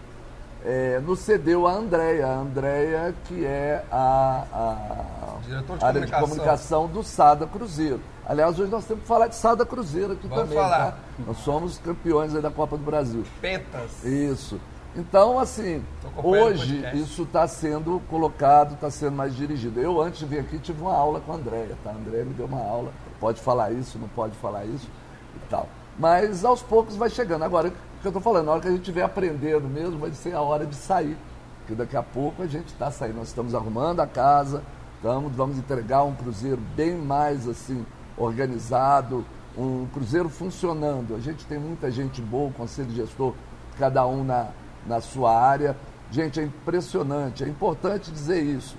eh, 0.64 1.00
nos 1.04 1.20
cedeu 1.20 1.66
a 1.66 1.72
Andréia, 1.72 2.26
a 2.26 2.34
Andréia 2.38 3.14
que 3.24 3.44
é 3.44 3.84
a, 3.90 4.44
a 4.52 5.38
Diretor 5.46 5.78
de 5.78 5.84
área 5.84 6.00
de 6.00 6.12
comunicação. 6.12 6.86
do 6.88 7.02
Sada 7.02 7.46
Cruzeiro. 7.46 8.00
Aliás, 8.26 8.58
hoje 8.58 8.70
nós 8.70 8.84
temos 8.84 9.02
que 9.02 9.08
falar 9.08 9.26
de 9.28 9.34
Sada 9.34 9.64
Cruzeiro 9.66 10.12
aqui 10.12 10.26
Vamos 10.28 10.44
também. 10.44 10.58
falar. 10.58 10.92
tá? 10.92 10.98
Nós 11.26 11.38
somos 11.38 11.78
campeões 11.78 12.32
da 12.32 12.50
Copa 12.50 12.76
do 12.76 12.84
Brasil. 12.84 13.24
Pentas. 13.40 14.04
Isso. 14.04 14.60
Então, 14.94 15.38
assim, 15.38 15.82
hoje 16.22 16.84
isso 16.94 17.22
está 17.22 17.48
sendo 17.48 18.00
colocado, 18.10 18.74
está 18.74 18.90
sendo 18.90 19.16
mais 19.16 19.34
dirigido. 19.34 19.80
Eu, 19.80 20.02
antes 20.02 20.18
de 20.18 20.26
vir 20.26 20.40
aqui, 20.40 20.58
tive 20.58 20.82
uma 20.82 20.94
aula 20.94 21.18
com 21.20 21.32
a 21.32 21.36
Andréia, 21.36 21.78
tá? 21.82 21.90
A 21.90 21.94
Andréia 21.94 22.24
me 22.24 22.34
deu 22.34 22.44
uma 22.44 22.60
aula, 22.60 22.92
pode 23.18 23.40
falar 23.40 23.72
isso, 23.72 23.98
não 23.98 24.08
pode 24.08 24.36
falar 24.36 24.66
isso 24.66 24.86
e 25.34 25.48
tal. 25.48 25.66
Mas 25.98 26.44
aos 26.44 26.62
poucos 26.62 26.94
vai 26.94 27.08
chegando. 27.08 27.42
Agora, 27.42 27.68
o 27.68 27.70
que 27.70 28.06
eu 28.06 28.10
estou 28.10 28.20
falando, 28.20 28.46
na 28.46 28.52
hora 28.52 28.60
que 28.60 28.68
a 28.68 28.70
gente 28.70 28.80
estiver 28.80 29.02
aprendendo 29.02 29.66
mesmo, 29.66 29.98
vai 29.98 30.10
ser 30.10 30.34
a 30.34 30.42
hora 30.42 30.66
de 30.66 30.74
sair. 30.74 31.16
Porque 31.60 31.74
daqui 31.74 31.96
a 31.96 32.02
pouco 32.02 32.42
a 32.42 32.46
gente 32.46 32.66
está 32.66 32.90
saindo. 32.90 33.16
Nós 33.16 33.28
estamos 33.28 33.54
arrumando 33.54 34.00
a 34.00 34.06
casa, 34.06 34.62
estamos, 34.96 35.32
vamos 35.34 35.56
entregar 35.56 36.02
um 36.02 36.14
cruzeiro 36.14 36.60
bem 36.76 36.96
mais 36.96 37.48
assim, 37.48 37.86
organizado, 38.14 39.24
um 39.56 39.86
cruzeiro 39.86 40.28
funcionando. 40.28 41.14
A 41.14 41.18
gente 41.18 41.46
tem 41.46 41.58
muita 41.58 41.90
gente 41.90 42.20
boa, 42.20 42.50
o 42.50 42.52
conselho 42.52 42.90
gestor, 42.90 43.32
cada 43.78 44.06
um 44.06 44.22
na, 44.22 44.48
na 44.86 45.00
sua 45.00 45.38
área. 45.38 45.76
Gente, 46.10 46.40
é 46.40 46.42
impressionante, 46.42 47.44
é 47.44 47.48
importante 47.48 48.10
dizer 48.10 48.42
isso. 48.42 48.76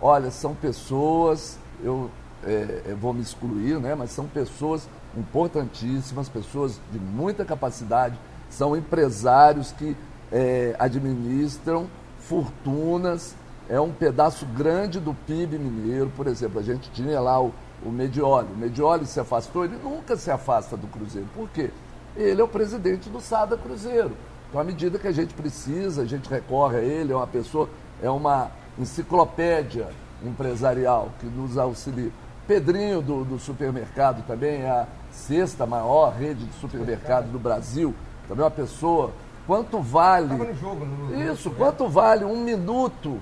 Olha, 0.00 0.30
são 0.30 0.54
pessoas, 0.54 1.58
eu, 1.82 2.10
é, 2.44 2.82
eu 2.86 2.96
vou 2.96 3.12
me 3.12 3.22
excluir, 3.22 3.80
né? 3.80 3.94
mas 3.94 4.10
são 4.10 4.26
pessoas 4.26 4.88
importantíssimas, 5.16 6.28
pessoas 6.28 6.80
de 6.92 6.98
muita 6.98 7.44
capacidade, 7.44 8.18
são 8.50 8.76
empresários 8.76 9.72
que 9.72 9.96
é, 10.30 10.76
administram 10.78 11.88
fortunas, 12.18 13.34
é 13.68 13.80
um 13.80 13.92
pedaço 13.92 14.46
grande 14.46 15.00
do 15.00 15.14
PIB 15.14 15.58
mineiro. 15.58 16.12
Por 16.16 16.26
exemplo, 16.26 16.60
a 16.60 16.62
gente 16.62 16.90
tinha 16.90 17.20
lá 17.20 17.40
o, 17.40 17.52
o 17.84 17.90
Medioli. 17.90 18.52
O 18.52 18.56
Medioli 18.56 19.06
se 19.06 19.18
afastou, 19.18 19.64
ele 19.64 19.76
nunca 19.82 20.16
se 20.16 20.30
afasta 20.30 20.76
do 20.76 20.86
Cruzeiro. 20.86 21.28
Por 21.34 21.48
quê? 21.48 21.70
Ele 22.16 22.40
é 22.40 22.44
o 22.44 22.48
presidente 22.48 23.08
do 23.10 23.20
Sada 23.20 23.56
Cruzeiro. 23.56 24.12
Então, 24.56 24.62
à 24.62 24.64
medida 24.64 24.98
que 24.98 25.06
a 25.06 25.12
gente 25.12 25.34
precisa, 25.34 26.00
a 26.00 26.06
gente 26.06 26.30
recorre 26.30 26.78
a 26.78 26.80
ele, 26.80 27.12
é 27.12 27.16
uma 27.16 27.26
pessoa, 27.26 27.68
é 28.02 28.08
uma 28.08 28.50
enciclopédia 28.78 29.88
empresarial 30.24 31.10
que 31.20 31.26
nos 31.26 31.58
auxilia. 31.58 32.10
Pedrinho 32.48 33.02
do, 33.02 33.22
do 33.22 33.38
supermercado 33.38 34.26
também 34.26 34.62
é 34.62 34.70
a 34.70 34.86
sexta 35.10 35.66
maior 35.66 36.10
rede 36.14 36.46
de 36.46 36.54
supermercado 36.54 37.30
do 37.30 37.38
Brasil. 37.38 37.94
Também 38.26 38.44
é 38.44 38.44
uma 38.44 38.50
pessoa. 38.50 39.12
Quanto 39.46 39.78
vale. 39.78 40.34
No 40.34 40.54
jogo. 40.54 40.86
No, 40.86 41.10
no- 41.10 41.32
Isso, 41.32 41.50
no- 41.50 41.54
quanto 41.54 41.86
vale 41.86 42.24
um 42.24 42.42
minuto 42.42 43.20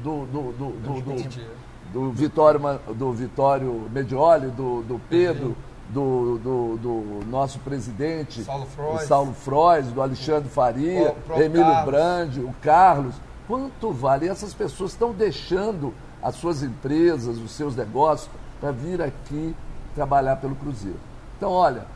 do, 0.00 0.26
do, 0.26 0.52
do, 0.52 0.70
do, 0.70 1.00
do, 1.00 1.42
do 1.92 2.12
Vitório, 2.12 2.60
do 2.94 3.12
Vitório 3.12 3.90
Medioli, 3.92 4.46
do, 4.50 4.82
do 4.82 5.00
Pedro, 5.10 5.56
do, 5.90 6.38
do, 6.38 6.76
do 6.76 7.26
nosso 7.30 7.58
presidente, 7.60 8.42
Saulo 8.44 8.64
do 8.64 8.70
Frois. 8.70 9.02
Saulo 9.08 9.32
Frois, 9.34 9.86
do 9.88 10.02
Alexandre 10.02 10.48
Faria, 10.48 11.10
O 11.10 11.14
próprio 11.14 11.46
Emílio 11.46 11.64
Carlos. 11.66 11.84
Brandi, 11.90 12.40
o 12.40 12.54
Carlos. 12.62 13.14
Quanto 13.46 13.90
vale? 13.92 14.26
E 14.26 14.28
essas 14.28 14.52
pessoas 14.52 14.92
estão 14.92 15.12
deixando 15.12 15.94
as 16.22 16.34
suas 16.34 16.62
empresas, 16.62 17.38
os 17.38 17.52
seus 17.52 17.74
negócios, 17.74 18.28
para 18.60 18.70
vir 18.72 19.00
aqui 19.00 19.54
trabalhar 19.94 20.36
pelo 20.36 20.54
Cruzeiro. 20.56 20.98
Então, 21.36 21.50
olha, 21.50 21.86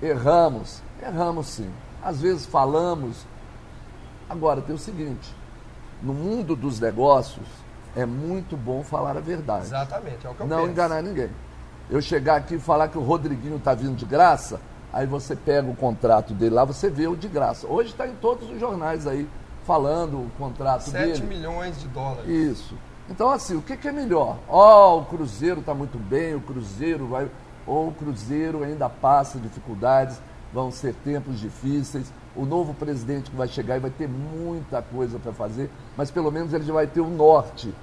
erramos, 0.00 0.80
erramos 1.02 1.46
sim. 1.48 1.70
Às 2.02 2.20
vezes 2.20 2.46
falamos. 2.46 3.26
Agora, 4.28 4.60
tem 4.60 4.74
o 4.74 4.78
seguinte: 4.78 5.34
no 6.02 6.12
mundo 6.14 6.54
dos 6.54 6.78
negócios, 6.78 7.46
é 7.96 8.06
muito 8.06 8.56
bom 8.56 8.84
falar 8.84 9.16
a 9.16 9.20
verdade. 9.20 9.66
Exatamente, 9.66 10.26
é 10.26 10.30
o 10.30 10.34
que 10.34 10.40
eu 10.42 10.46
Não 10.46 10.58
penso. 10.58 10.70
enganar 10.70 11.02
ninguém. 11.02 11.30
Eu 11.94 12.02
chegar 12.02 12.36
aqui 12.36 12.56
e 12.56 12.58
falar 12.58 12.88
que 12.88 12.98
o 12.98 13.02
Rodriguinho 13.02 13.56
está 13.56 13.72
vindo 13.72 13.96
de 13.96 14.04
graça, 14.04 14.60
Aí 14.94 15.08
você 15.08 15.34
pega 15.34 15.68
o 15.68 15.74
contrato 15.74 16.32
dele 16.32 16.54
lá, 16.54 16.64
você 16.64 16.88
vê 16.88 17.08
o 17.08 17.16
de 17.16 17.26
graça. 17.26 17.66
Hoje 17.66 17.90
está 17.90 18.06
em 18.06 18.14
todos 18.14 18.48
os 18.48 18.60
jornais 18.60 19.08
aí, 19.08 19.28
falando 19.66 20.18
o 20.18 20.30
contrato 20.38 20.82
7 20.82 21.20
dele. 21.20 21.26
milhões 21.26 21.80
de 21.80 21.88
dólares. 21.88 22.28
Isso. 22.28 22.76
Então, 23.10 23.28
assim, 23.28 23.56
o 23.56 23.60
que, 23.60 23.76
que 23.76 23.88
é 23.88 23.92
melhor? 23.92 24.38
Ó, 24.48 25.00
o 25.00 25.04
Cruzeiro 25.06 25.58
está 25.58 25.74
muito 25.74 25.98
bem, 25.98 26.36
o 26.36 26.40
Cruzeiro 26.40 27.08
vai. 27.08 27.28
Ou 27.66 27.88
o 27.88 27.92
Cruzeiro 27.92 28.62
ainda 28.62 28.88
passa 28.88 29.36
dificuldades, 29.36 30.20
vão 30.52 30.70
ser 30.70 30.94
tempos 30.94 31.40
difíceis. 31.40 32.12
O 32.36 32.44
novo 32.46 32.72
presidente 32.72 33.32
que 33.32 33.36
vai 33.36 33.48
chegar 33.48 33.76
e 33.76 33.80
vai 33.80 33.90
ter 33.90 34.08
muita 34.08 34.80
coisa 34.80 35.18
para 35.18 35.32
fazer, 35.32 35.68
mas 35.96 36.08
pelo 36.08 36.30
menos 36.30 36.52
ele 36.52 36.64
já 36.64 36.72
vai 36.72 36.86
ter 36.86 37.00
o 37.00 37.10
norte. 37.10 37.74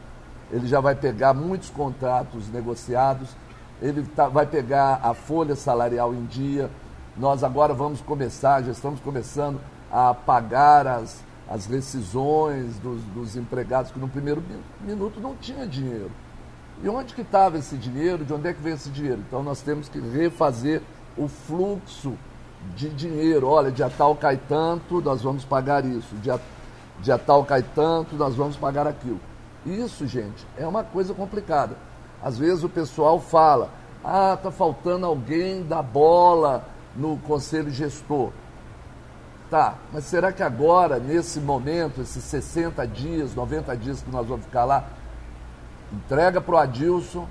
Ele 0.49 0.65
já 0.65 0.79
vai 0.79 0.95
pegar 0.95 1.33
muitos 1.33 1.69
contratos 1.69 2.47
negociados, 2.47 3.35
ele 3.81 4.03
tá- 4.03 4.27
vai 4.27 4.45
pegar 4.45 4.99
a 5.03 5.13
folha 5.13 5.55
salarial 5.55 6.13
em 6.13 6.25
dia. 6.25 6.69
Nós 7.17 7.43
agora 7.43 7.73
vamos 7.73 7.99
começar, 8.01 8.61
já 8.63 8.71
estamos 8.71 8.99
começando 8.99 9.59
a 9.91 10.13
pagar 10.13 10.87
as, 10.87 11.21
as 11.49 11.65
rescisões 11.65 12.77
dos, 12.77 13.01
dos 13.03 13.35
empregados 13.35 13.91
que 13.91 13.99
no 13.99 14.07
primeiro 14.07 14.41
mi- 14.41 14.91
minuto 14.91 15.19
não 15.19 15.35
tinha 15.35 15.65
dinheiro. 15.67 16.11
E 16.83 16.87
onde 16.89 17.13
que 17.13 17.21
estava 17.21 17.57
esse 17.57 17.75
dinheiro? 17.75 18.23
De 18.23 18.33
onde 18.33 18.47
é 18.47 18.53
que 18.53 18.61
veio 18.61 18.75
esse 18.75 18.89
dinheiro? 18.89 19.21
Então 19.27 19.43
nós 19.43 19.61
temos 19.61 19.89
que 19.89 19.99
refazer 19.99 20.81
o 21.17 21.27
fluxo 21.27 22.13
de 22.75 22.89
dinheiro. 22.89 23.47
Olha, 23.47 23.71
dia 23.71 23.89
tal 23.89 24.15
cai 24.15 24.37
tanto, 24.47 25.01
nós 25.01 25.21
vamos 25.21 25.43
pagar 25.43 25.83
isso. 25.85 26.15
Dia, 26.17 26.39
dia 27.01 27.17
tal 27.17 27.43
cai 27.43 27.63
tanto, 27.75 28.15
nós 28.15 28.35
vamos 28.35 28.55
pagar 28.55 28.87
aquilo. 28.87 29.19
Isso, 29.65 30.07
gente, 30.07 30.45
é 30.57 30.65
uma 30.65 30.83
coisa 30.83 31.13
complicada. 31.13 31.75
Às 32.23 32.37
vezes 32.37 32.63
o 32.63 32.69
pessoal 32.69 33.19
fala, 33.19 33.69
ah, 34.03 34.37
tá 34.41 34.51
faltando 34.51 35.05
alguém 35.05 35.63
da 35.63 35.81
bola 35.81 36.65
no 36.95 37.17
conselho 37.17 37.69
gestor. 37.69 38.31
Tá, 39.49 39.75
mas 39.91 40.05
será 40.05 40.31
que 40.31 40.41
agora, 40.41 40.97
nesse 40.97 41.39
momento, 41.39 42.01
esses 42.01 42.23
60 42.23 42.87
dias, 42.87 43.35
90 43.35 43.75
dias 43.75 44.01
que 44.01 44.09
nós 44.09 44.25
vamos 44.25 44.45
ficar 44.45 44.63
lá, 44.63 44.85
entrega 45.91 46.39
para 46.39 46.55
o 46.55 46.57
Adilson, 46.57 47.27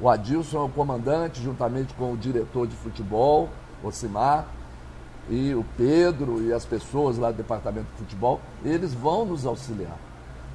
o 0.00 0.08
Adilson 0.08 0.58
é 0.58 0.64
o 0.64 0.68
comandante, 0.68 1.42
juntamente 1.42 1.92
com 1.94 2.12
o 2.12 2.16
diretor 2.16 2.66
de 2.66 2.74
futebol, 2.76 3.50
o 3.82 3.90
Simar, 3.90 4.46
e 5.28 5.54
o 5.54 5.64
Pedro 5.76 6.42
e 6.42 6.52
as 6.52 6.64
pessoas 6.64 7.18
lá 7.18 7.30
do 7.30 7.36
departamento 7.36 7.86
de 7.92 7.98
futebol, 7.98 8.40
eles 8.64 8.94
vão 8.94 9.26
nos 9.26 9.44
auxiliar. 9.44 9.98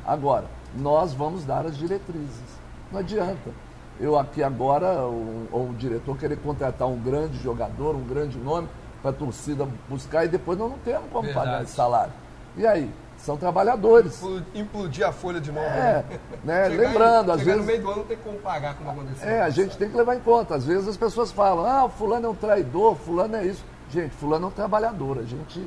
Agora, 0.06 0.46
nós 0.76 1.14
vamos 1.14 1.46
dar 1.46 1.66
as 1.66 1.78
diretrizes. 1.78 2.58
Não 2.92 3.00
adianta. 3.00 3.52
Eu 4.00 4.18
aqui 4.18 4.42
agora, 4.44 5.02
ou, 5.04 5.48
ou 5.52 5.70
o 5.70 5.74
diretor 5.74 6.18
querer 6.18 6.38
contratar 6.38 6.88
um 6.88 6.98
grande 7.00 7.38
jogador, 7.42 7.96
um 7.96 8.04
grande 8.04 8.38
nome, 8.38 8.68
para 9.02 9.12
a 9.12 9.14
torcida 9.14 9.68
buscar 9.90 10.26
e 10.26 10.28
depois 10.28 10.58
nós 10.58 10.70
não 10.72 10.78
temos 10.80 11.04
como 11.12 11.24
Verdade. 11.24 11.46
pagar 11.48 11.64
esse 11.64 11.74
salário. 11.74 12.12
E 12.58 12.66
aí? 12.66 12.90
São 13.18 13.38
trabalhadores. 13.38 14.22
Impl- 14.22 14.42
Implodir 14.54 15.08
a 15.08 15.12
folha 15.12 15.40
de 15.40 15.52
novo. 15.52 15.66
É, 15.66 16.04
né? 16.44 16.70
Chegar 16.70 16.84
Lembrando, 16.90 17.30
em- 17.30 17.34
às 17.36 17.42
vezes. 17.42 17.60
no 17.62 17.66
meio 17.66 17.82
do 17.82 17.88
ano 17.90 17.98
não 18.00 18.06
tem 18.06 18.18
como 18.18 18.38
pagar 18.40 18.76
como 18.76 18.90
aconteceu. 18.90 19.30
É, 19.30 19.42
a 19.42 19.50
gente 19.50 19.78
tem 19.78 19.90
que 19.90 19.96
levar 19.96 20.16
em 20.16 20.20
conta. 20.20 20.56
Às 20.56 20.66
vezes 20.66 20.88
as 20.88 20.98
pessoas 20.98 21.32
falam, 21.32 21.66
ah, 21.66 21.88
fulano 21.90 22.26
é 22.26 22.30
um 22.30 22.36
traidor, 22.36 22.96
fulano 22.96 23.36
é 23.38 23.46
isso. 23.46 23.64
Gente, 23.92 24.10
fulano 24.16 24.46
é 24.46 24.48
um 24.50 24.52
trabalhador. 24.52 25.20
A 25.20 25.24
gente 25.24 25.66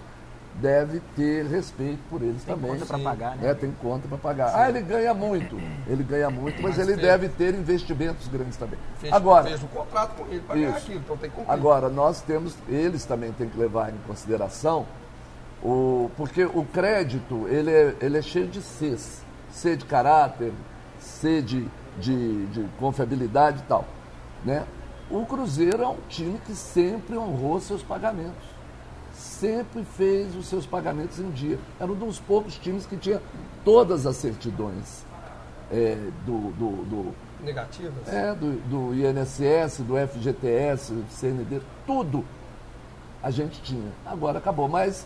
deve 0.61 1.01
ter 1.14 1.45
respeito 1.47 1.99
por 2.09 2.23
eles 2.23 2.42
Tem 2.42 2.55
também. 2.55 2.71
conta 2.71 2.87
pra 2.87 2.99
pagar, 2.99 3.37
né? 3.37 3.51
É, 3.51 3.55
tem 3.55 3.71
conta 3.73 4.09
para 4.09 4.19
pagar. 4.19 4.53
Ah, 4.55 4.69
ele 4.69 4.81
ganha 4.81 5.12
muito. 5.12 5.57
Ele 5.87 6.03
ganha 6.03 6.31
muito, 6.31 6.62
mas, 6.62 6.77
Mas 6.77 6.79
ele 6.88 6.97
fez. 6.97 7.07
deve 7.07 7.29
ter 7.29 7.55
investimentos 7.55 8.27
grandes 8.29 8.57
também. 8.57 8.79
Fez, 8.99 9.12
Agora, 9.12 9.45
fez 9.45 9.62
o 9.62 9.66
contrato 9.69 10.14
com 10.14 10.27
ele 10.31 10.40
para 10.40 10.55
ganhar 10.57 10.77
aquilo, 10.77 10.99
então 11.01 11.16
tem 11.16 11.31
que 11.31 11.37
cumprir. 11.37 11.53
Agora, 11.53 11.88
nós 11.88 12.21
temos, 12.23 12.55
eles 12.69 13.05
também 13.05 13.33
têm 13.33 13.49
que 13.49 13.59
levar 13.59 13.90
em 13.92 13.99
consideração, 14.07 14.87
o, 15.62 16.11
porque 16.16 16.45
o 16.45 16.64
crédito, 16.64 17.47
ele 17.49 17.71
é, 17.71 17.95
ele 18.01 18.19
é 18.19 18.23
cheio 18.23 18.47
de 18.49 18.61
Cs. 18.62 19.25
C 19.51 19.75
de 19.77 19.85
caráter, 19.87 20.53
C 20.99 21.40
de, 21.40 21.66
de, 21.99 22.47
de 22.47 22.66
confiabilidade 22.79 23.61
e 23.61 23.62
tal. 23.62 23.85
Né? 24.45 24.64
O 25.11 25.25
Cruzeiro 25.25 25.83
é 25.83 25.88
um 25.88 25.97
time 26.09 26.38
que 26.45 26.55
sempre 26.55 27.16
honrou 27.16 27.59
seus 27.61 27.83
pagamentos. 27.83 28.56
Sempre 29.40 29.85
fez 29.85 30.35
os 30.35 30.46
seus 30.46 30.64
pagamentos 30.64 31.18
em 31.20 31.31
dia. 31.31 31.59
Era 31.79 31.92
um 31.92 31.94
dos 31.94 32.18
poucos 32.18 32.57
times 32.57 32.87
que 32.87 32.96
tinha 32.96 33.20
todas 33.64 34.07
as 34.07 34.16
certidões 34.16 35.05
é, 35.70 35.96
do- 36.25 36.53
do- 36.53 36.85
do, 36.85 37.14
Negativas? 37.44 38.09
é, 38.09 38.35
do, 38.35 38.53
do 38.68 38.94
INSS, 38.94 39.81
do 39.83 39.94
FGTS, 39.96 40.92
do 40.94 41.05
CND, 41.11 41.61
tudo 41.87 42.25
a 43.22 43.31
gente 43.31 43.61
tinha. 43.61 43.90
Agora 44.07 44.38
acabou. 44.38 44.68
Mas 44.68 45.05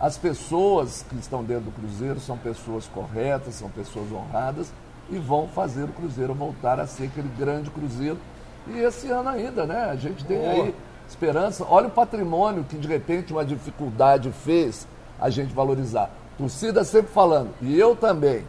as 0.00 0.18
pessoas 0.18 1.04
que 1.08 1.14
estão 1.16 1.44
dentro 1.44 1.66
do 1.66 1.70
Cruzeiro 1.70 2.18
são 2.18 2.36
pessoas 2.36 2.88
corretas, 2.88 3.54
são 3.54 3.68
pessoas 3.70 4.10
honradas 4.10 4.72
e 5.10 5.18
vão 5.18 5.46
fazer 5.46 5.84
o 5.84 5.88
Cruzeiro 5.88 6.34
voltar 6.34 6.80
a 6.80 6.86
ser 6.88 7.04
aquele 7.04 7.28
grande 7.38 7.70
Cruzeiro. 7.70 8.18
E 8.66 8.78
esse 8.78 9.08
ano 9.10 9.28
ainda, 9.28 9.64
né? 9.64 9.84
A 9.90 9.96
gente 9.96 10.24
tem 10.24 10.38
Boa. 10.38 10.50
aí 10.64 10.74
esperança. 11.10 11.66
Olha 11.68 11.88
o 11.88 11.90
patrimônio 11.90 12.64
que 12.64 12.76
de 12.76 12.88
repente 12.88 13.32
uma 13.32 13.44
dificuldade 13.44 14.30
fez 14.30 14.86
a 15.20 15.28
gente 15.28 15.52
valorizar. 15.52 16.10
Torcida 16.38 16.84
sempre 16.84 17.12
falando, 17.12 17.50
e 17.60 17.78
eu 17.78 17.94
também. 17.94 18.44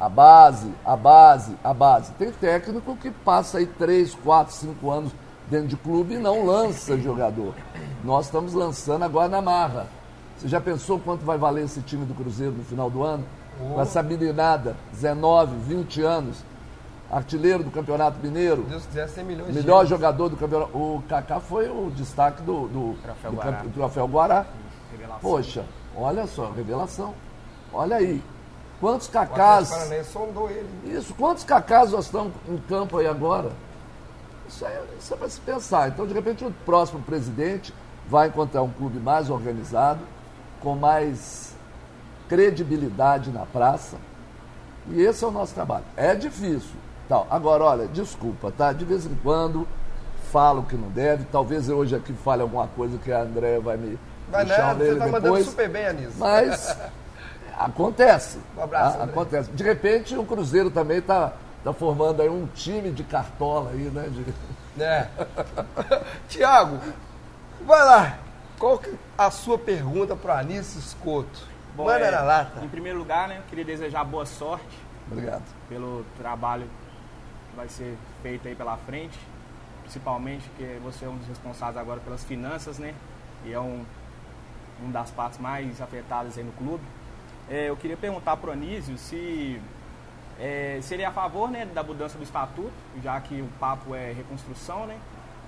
A 0.00 0.08
base, 0.08 0.72
a 0.84 0.96
base, 0.96 1.56
a 1.62 1.74
base. 1.74 2.12
Tem 2.12 2.32
técnico 2.32 2.96
que 2.96 3.10
passa 3.10 3.58
aí 3.58 3.66
3, 3.66 4.14
4, 4.14 4.54
5 4.54 4.90
anos 4.90 5.12
dentro 5.48 5.68
de 5.68 5.76
clube 5.76 6.14
e 6.14 6.18
não 6.18 6.46
lança 6.46 6.98
jogador. 6.98 7.54
Nós 8.02 8.26
estamos 8.26 8.54
lançando 8.54 9.04
agora 9.04 9.28
na 9.28 9.42
marra. 9.42 9.86
Você 10.36 10.48
já 10.48 10.60
pensou 10.60 10.98
quanto 10.98 11.24
vai 11.24 11.38
valer 11.38 11.64
esse 11.64 11.80
time 11.82 12.04
do 12.04 12.14
Cruzeiro 12.14 12.52
no 12.52 12.64
final 12.64 12.90
do 12.90 13.02
ano? 13.02 13.24
Com 13.58 13.80
essa 13.80 14.02
meninada, 14.02 14.76
19, 14.92 15.54
20 15.68 16.02
anos, 16.02 16.38
artilheiro 17.12 17.62
do 17.62 17.70
Campeonato 17.70 18.18
Mineiro, 18.22 18.62
Deus 18.62 18.86
quiser, 18.86 19.06
100 19.06 19.24
milhões 19.24 19.48
de 19.52 19.60
melhor 19.60 19.76
euros. 19.76 19.90
jogador 19.90 20.28
do 20.30 20.36
campeonato. 20.36 20.76
O 20.76 21.02
Kaká 21.08 21.38
foi 21.38 21.68
o 21.68 21.90
destaque 21.94 22.42
do, 22.42 22.66
do, 22.68 22.94
Troféu 23.02 23.30
do 23.30 23.36
Guará. 23.36 23.52
campe- 23.52 23.68
do 23.68 23.74
troféu 23.74 24.08
Guará. 24.08 24.46
Revelação. 24.90 25.20
Poxa, 25.20 25.64
olha 25.94 26.26
só, 26.26 26.50
revelação. 26.50 27.14
Olha 27.72 27.96
aí. 27.96 28.22
Quantos. 28.80 29.06
Paranaense 29.08 30.10
sondou 30.10 30.50
ele. 30.50 30.68
Isso, 30.84 31.14
quantos 31.14 31.44
cacás 31.44 31.92
nós 31.92 32.06
estamos 32.06 32.32
em 32.48 32.56
campo 32.68 32.98
aí 32.98 33.06
agora? 33.06 33.52
Isso 34.48 34.66
é, 34.66 34.82
isso 34.98 35.14
é 35.14 35.16
para 35.16 35.28
se 35.28 35.40
pensar. 35.40 35.88
Então, 35.88 36.04
de 36.06 36.12
repente, 36.12 36.44
o 36.44 36.50
próximo 36.66 37.00
presidente 37.02 37.72
vai 38.08 38.26
encontrar 38.28 38.62
um 38.62 38.70
clube 38.70 38.98
mais 38.98 39.30
organizado, 39.30 40.00
com 40.60 40.74
mais 40.74 41.54
credibilidade 42.28 43.30
na 43.30 43.46
praça. 43.46 43.96
E 44.88 45.00
esse 45.00 45.22
é 45.22 45.26
o 45.26 45.30
nosso 45.30 45.54
trabalho. 45.54 45.84
É 45.96 46.14
difícil. 46.14 46.74
Tal. 47.12 47.26
Agora, 47.30 47.64
olha, 47.64 47.86
desculpa, 47.88 48.50
tá? 48.50 48.72
De 48.72 48.86
vez 48.86 49.04
em 49.04 49.14
quando 49.16 49.68
falo 50.32 50.62
que 50.62 50.74
não 50.76 50.88
deve. 50.88 51.24
Talvez 51.24 51.68
eu 51.68 51.76
hoje 51.76 51.94
aqui 51.94 52.14
fale 52.14 52.40
alguma 52.40 52.66
coisa 52.68 52.96
que 52.96 53.12
a 53.12 53.20
Andréia 53.20 53.60
vai 53.60 53.76
me 53.76 53.98
Vai 54.30 54.46
nada, 54.46 54.78
você 54.78 54.84
nele 54.84 54.98
tá 54.98 55.06
mandando 55.08 55.44
super 55.44 55.68
bem, 55.68 55.86
Anísio. 55.88 56.14
Mas 56.16 56.74
acontece. 57.58 58.38
Um 58.56 58.62
abraço, 58.62 58.96
tá? 58.96 59.02
André. 59.02 59.12
Acontece. 59.12 59.50
De 59.50 59.62
repente 59.62 60.16
o 60.16 60.24
Cruzeiro 60.24 60.70
também 60.70 61.00
está 61.00 61.34
tá 61.62 61.70
formando 61.74 62.22
aí 62.22 62.30
um 62.30 62.46
time 62.46 62.90
de 62.90 63.04
cartola 63.04 63.72
aí, 63.72 63.90
né? 63.90 64.08
de- 64.08 64.82
É. 64.82 65.06
Tiago, 66.30 66.78
vai 67.66 67.84
lá. 67.84 68.18
Qual 68.58 68.78
que 68.78 68.90
a 69.18 69.30
sua 69.30 69.58
pergunta 69.58 70.16
para 70.16 70.38
Anísio 70.38 70.78
Escoto? 70.78 71.40
Bom, 71.76 71.84
Manda 71.84 72.06
é, 72.06 72.10
na 72.10 72.22
lata. 72.22 72.64
Em 72.64 72.68
primeiro 72.68 72.98
lugar, 72.98 73.28
né, 73.28 73.42
queria 73.50 73.66
desejar 73.66 74.02
boa 74.02 74.24
sorte 74.24 74.78
Obrigado. 75.10 75.42
pelo 75.68 76.06
trabalho 76.18 76.66
vai 77.56 77.68
ser 77.68 77.96
feito 78.22 78.46
aí 78.48 78.54
pela 78.54 78.76
frente, 78.76 79.18
principalmente 79.82 80.48
que 80.56 80.78
você 80.82 81.04
é 81.04 81.08
um 81.08 81.16
dos 81.16 81.28
responsáveis 81.28 81.76
agora 81.76 82.00
pelas 82.00 82.24
finanças, 82.24 82.78
né? 82.78 82.94
E 83.44 83.52
é 83.52 83.60
um, 83.60 83.84
um 84.82 84.90
das 84.90 85.10
partes 85.10 85.38
mais 85.38 85.80
afetadas 85.80 86.38
aí 86.38 86.44
no 86.44 86.52
clube. 86.52 86.82
É, 87.48 87.68
eu 87.68 87.76
queria 87.76 87.96
perguntar 87.96 88.36
para 88.36 88.50
o 88.50 88.52
Anísio 88.52 88.96
se 88.96 89.60
é, 90.38 90.78
se 90.82 90.94
ele 90.94 91.02
é 91.02 91.06
a 91.06 91.12
favor 91.12 91.50
né, 91.50 91.66
da 91.66 91.82
mudança 91.82 92.16
do 92.16 92.24
estatuto, 92.24 92.72
já 93.02 93.20
que 93.20 93.40
o 93.40 93.48
papo 93.60 93.94
é 93.94 94.12
reconstrução, 94.12 94.86
né? 94.86 94.98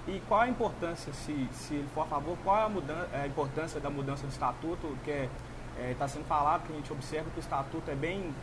E 0.07 0.21
qual 0.29 0.43
a 0.43 0.49
importância, 0.49 1.12
se, 1.14 1.49
se 1.53 1.75
ele 1.75 1.88
for 1.95 2.03
a 2.03 2.07
favor, 2.07 2.37
qual 2.45 2.59
é 2.59 2.62
a, 2.64 2.69
mudança, 2.69 3.09
a 3.14 3.27
importância 3.27 3.81
da 3.81 3.88
mudança 3.88 4.27
do 4.27 4.31
estatuto, 4.31 4.97
que 5.03 5.11
está 5.11 5.29
é, 5.81 5.95
tá 5.99 6.07
sendo 6.07 6.27
falado, 6.27 6.67
que 6.67 6.73
a 6.73 6.77
gente 6.77 6.93
observa 6.93 7.31
que 7.31 7.38
o 7.38 7.40
estatuto 7.40 7.90
é 7.90 7.95
bem, 7.95 8.35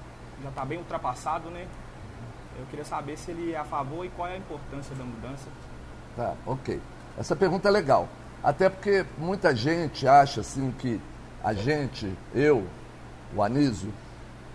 já 0.42 0.50
está 0.50 0.66
bem 0.66 0.80
ultrapassado, 0.80 1.50
né? 1.52 1.68
Eu 2.62 2.68
queria 2.68 2.86
saber 2.86 3.18
se 3.18 3.32
ele 3.32 3.54
é 3.54 3.58
a 3.58 3.64
favor 3.64 4.06
e 4.06 4.10
qual 4.10 4.28
é 4.28 4.34
a 4.34 4.38
importância 4.38 4.96
da 4.96 5.04
mudança. 5.04 5.48
Tá, 6.16 6.36
ok. 6.46 6.80
Essa 7.18 7.36
pergunta 7.36 7.68
é 7.68 7.72
legal. 7.72 8.08
Até 8.44 8.70
porque 8.70 9.04
muita 9.18 9.56
gente 9.56 10.08
acha 10.08 10.42
assim 10.42 10.72
que 10.78 11.02
a 11.44 11.54
gente, 11.54 12.16
eu, 12.36 12.68
o 13.36 13.42
Anísio, 13.42 13.92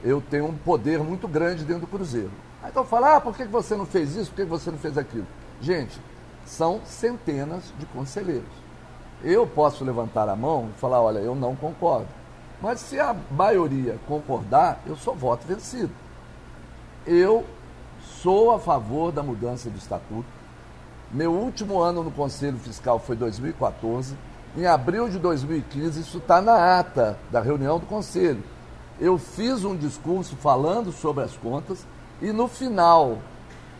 eu 0.04 0.20
tenho 0.20 0.46
um 0.46 0.56
poder 0.56 1.00
muito 1.00 1.26
grande 1.26 1.64
dentro 1.64 1.82
do 1.82 1.86
Cruzeiro. 1.88 2.30
Aí 2.62 2.70
então 2.70 2.84
fala, 2.84 3.16
ah, 3.16 3.20
por 3.20 3.36
que 3.36 3.44
você 3.44 3.74
não 3.74 3.84
fez 3.84 4.14
isso? 4.14 4.30
Por 4.30 4.36
que 4.36 4.44
você 4.44 4.70
não 4.70 4.78
fez 4.78 4.96
aquilo? 4.96 5.26
Gente, 5.60 6.00
são 6.44 6.80
centenas 6.84 7.72
de 7.76 7.86
conselheiros. 7.86 8.44
Eu 9.24 9.48
posso 9.48 9.84
levantar 9.84 10.28
a 10.28 10.36
mão 10.36 10.70
e 10.72 10.78
falar, 10.78 11.02
olha, 11.02 11.18
eu 11.18 11.34
não 11.34 11.56
concordo. 11.56 12.06
Mas 12.62 12.78
se 12.78 13.00
a 13.00 13.16
maioria 13.32 13.98
concordar, 14.06 14.80
eu 14.86 14.94
sou 14.94 15.14
voto 15.14 15.44
vencido. 15.44 15.90
Eu 17.04 17.44
sou 18.26 18.50
a 18.50 18.58
favor 18.58 19.12
da 19.12 19.22
mudança 19.22 19.70
do 19.70 19.78
estatuto. 19.78 20.26
Meu 21.12 21.30
último 21.30 21.78
ano 21.78 22.02
no 22.02 22.10
Conselho 22.10 22.58
Fiscal 22.58 22.98
foi 22.98 23.14
2014. 23.14 24.16
Em 24.56 24.66
abril 24.66 25.08
de 25.08 25.16
2015, 25.16 26.00
isso 26.00 26.18
está 26.18 26.42
na 26.42 26.76
ata 26.80 27.16
da 27.30 27.40
reunião 27.40 27.78
do 27.78 27.86
Conselho. 27.86 28.42
Eu 28.98 29.16
fiz 29.16 29.64
um 29.64 29.76
discurso 29.76 30.34
falando 30.34 30.90
sobre 30.90 31.22
as 31.22 31.36
contas 31.36 31.86
e 32.20 32.32
no 32.32 32.48
final 32.48 33.18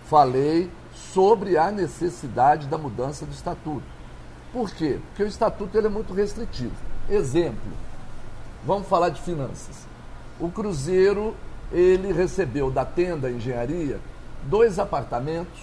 falei 0.09 0.71
sobre 0.95 1.59
a 1.59 1.73
necessidade 1.73 2.69
da 2.69 2.79
mudança 2.79 3.27
do 3.27 3.33
estatuto. 3.33 3.83
Por 4.53 4.71
quê? 4.71 5.01
Porque 5.09 5.25
o 5.25 5.27
estatuto 5.27 5.77
ele 5.77 5.89
é 5.89 5.91
muito 5.91 6.15
restritivo. 6.15 6.77
Exemplo, 7.11 7.73
vamos 8.65 8.87
falar 8.87 9.09
de 9.09 9.21
finanças. 9.23 9.89
O 10.39 10.49
Cruzeiro 10.53 11.35
ele 11.73 12.13
recebeu 12.13 12.71
da 12.71 12.85
tenda 12.85 13.29
engenharia 13.29 13.99
dois 14.47 14.79
apartamentos, 14.79 15.61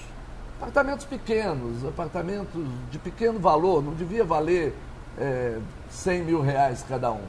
apartamentos 0.60 1.06
pequenos, 1.06 1.86
apartamentos 1.86 2.66
de 2.92 3.00
pequeno 3.00 3.40
valor, 3.40 3.84
não 3.84 3.94
devia 3.94 4.24
valer 4.24 4.74
é, 5.18 5.58
100 5.90 6.24
mil 6.24 6.42
reais 6.42 6.86
cada 6.88 7.12
um. 7.12 7.22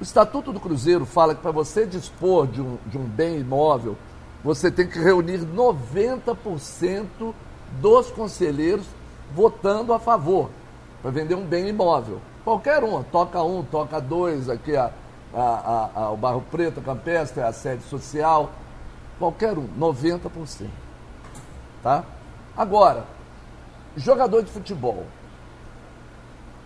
O 0.00 0.02
Estatuto 0.02 0.52
do 0.52 0.60
Cruzeiro 0.60 1.04
fala 1.04 1.34
que 1.34 1.42
para 1.42 1.50
você 1.50 1.84
dispor 1.84 2.46
de 2.46 2.60
um, 2.60 2.78
de 2.86 2.96
um 2.96 3.04
bem 3.04 3.40
imóvel, 3.40 3.96
você 4.44 4.70
tem 4.70 4.86
que 4.86 4.98
reunir 4.98 5.40
90% 5.40 7.34
dos 7.80 8.10
conselheiros 8.10 8.86
votando 9.34 9.92
a 9.92 9.98
favor 9.98 10.50
para 11.02 11.10
vender 11.10 11.34
um 11.34 11.44
bem 11.44 11.68
imóvel. 11.68 12.20
Qualquer 12.44 12.82
um, 12.82 13.02
toca 13.02 13.42
um, 13.42 13.62
toca 13.62 14.00
dois, 14.00 14.48
aqui 14.48 14.76
a, 14.76 14.90
a, 15.34 15.90
a, 15.94 16.10
o 16.10 16.16
Barro 16.16 16.42
Preto, 16.50 16.80
a 16.80 16.82
Campestre, 16.82 17.42
a 17.42 17.52
sede 17.52 17.82
social, 17.82 18.50
qualquer 19.18 19.56
um, 19.58 19.66
90%. 19.78 20.68
Tá? 21.82 22.04
Agora, 22.56 23.04
jogador 23.96 24.42
de 24.42 24.50
futebol. 24.50 25.04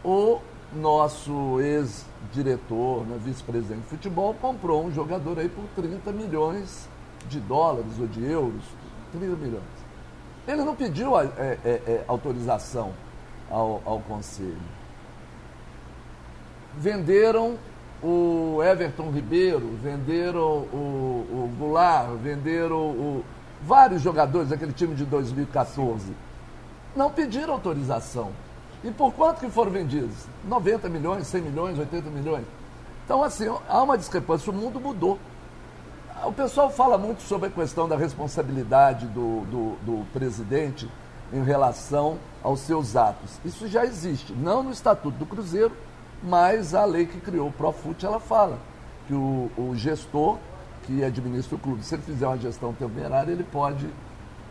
O 0.04 0.40
nosso 0.74 1.60
ex-diretor, 1.60 3.06
né, 3.06 3.18
vice-presidente 3.22 3.82
de 3.82 3.88
futebol, 3.88 4.34
comprou 4.34 4.84
um 4.84 4.92
jogador 4.92 5.38
aí 5.38 5.48
por 5.48 5.64
30 5.76 6.12
milhões 6.12 6.88
de 7.28 7.38
dólares 7.40 7.92
ou 8.00 8.06
de 8.06 8.24
euros, 8.24 8.62
30 9.12 9.36
milhões. 9.36 9.62
Ele 10.46 10.64
não 10.64 10.74
pediu 10.74 11.18
é, 11.18 11.26
é, 11.36 11.58
é, 11.64 12.04
autorização 12.08 12.92
ao, 13.50 13.80
ao 13.84 14.00
conselho. 14.00 14.56
Venderam 16.76 17.58
o 18.02 18.60
Everton 18.62 19.10
Ribeiro, 19.10 19.78
venderam 19.82 20.40
o, 20.72 21.26
o 21.30 21.54
Goulart, 21.58 22.10
venderam 22.22 22.76
o, 22.76 23.24
vários 23.62 24.02
jogadores 24.02 24.48
daquele 24.48 24.72
time 24.72 24.94
de 24.94 25.04
2014. 25.04 26.12
Não 26.96 27.10
pediram 27.10 27.54
autorização. 27.54 28.30
E 28.82 28.90
por 28.90 29.12
quanto 29.12 29.38
que 29.38 29.48
foram 29.48 29.70
vendidos? 29.70 30.26
90 30.44 30.88
milhões, 30.88 31.26
100 31.28 31.42
milhões, 31.42 31.78
80 31.78 32.10
milhões. 32.10 32.44
Então, 33.04 33.22
assim, 33.22 33.46
há 33.68 33.82
uma 33.82 33.96
discrepância. 33.96 34.50
O 34.50 34.54
mundo 34.54 34.80
mudou. 34.80 35.18
O 36.24 36.32
pessoal 36.32 36.70
fala 36.70 36.98
muito 36.98 37.22
sobre 37.22 37.48
a 37.48 37.50
questão 37.50 37.88
da 37.88 37.96
responsabilidade 37.96 39.06
do, 39.06 39.40
do, 39.42 39.76
do 39.84 40.06
presidente 40.12 40.88
em 41.32 41.42
relação 41.42 42.18
aos 42.42 42.60
seus 42.60 42.94
atos. 42.94 43.38
Isso 43.44 43.66
já 43.66 43.84
existe, 43.84 44.32
não 44.32 44.62
no 44.62 44.70
Estatuto 44.70 45.18
do 45.18 45.26
Cruzeiro, 45.26 45.72
mas 46.22 46.74
a 46.74 46.84
lei 46.84 47.06
que 47.06 47.20
criou 47.20 47.48
o 47.48 47.52
Profut, 47.52 48.04
ela 48.04 48.20
fala 48.20 48.58
que 49.06 49.14
o, 49.14 49.50
o 49.56 49.74
gestor 49.74 50.38
que 50.84 51.04
administra 51.04 51.56
o 51.56 51.58
clube, 51.58 51.84
se 51.84 51.94
ele 51.94 52.02
fizer 52.02 52.26
uma 52.26 52.38
gestão 52.38 52.72
temerária, 52.72 53.32
ele 53.32 53.44
pode, 53.44 53.88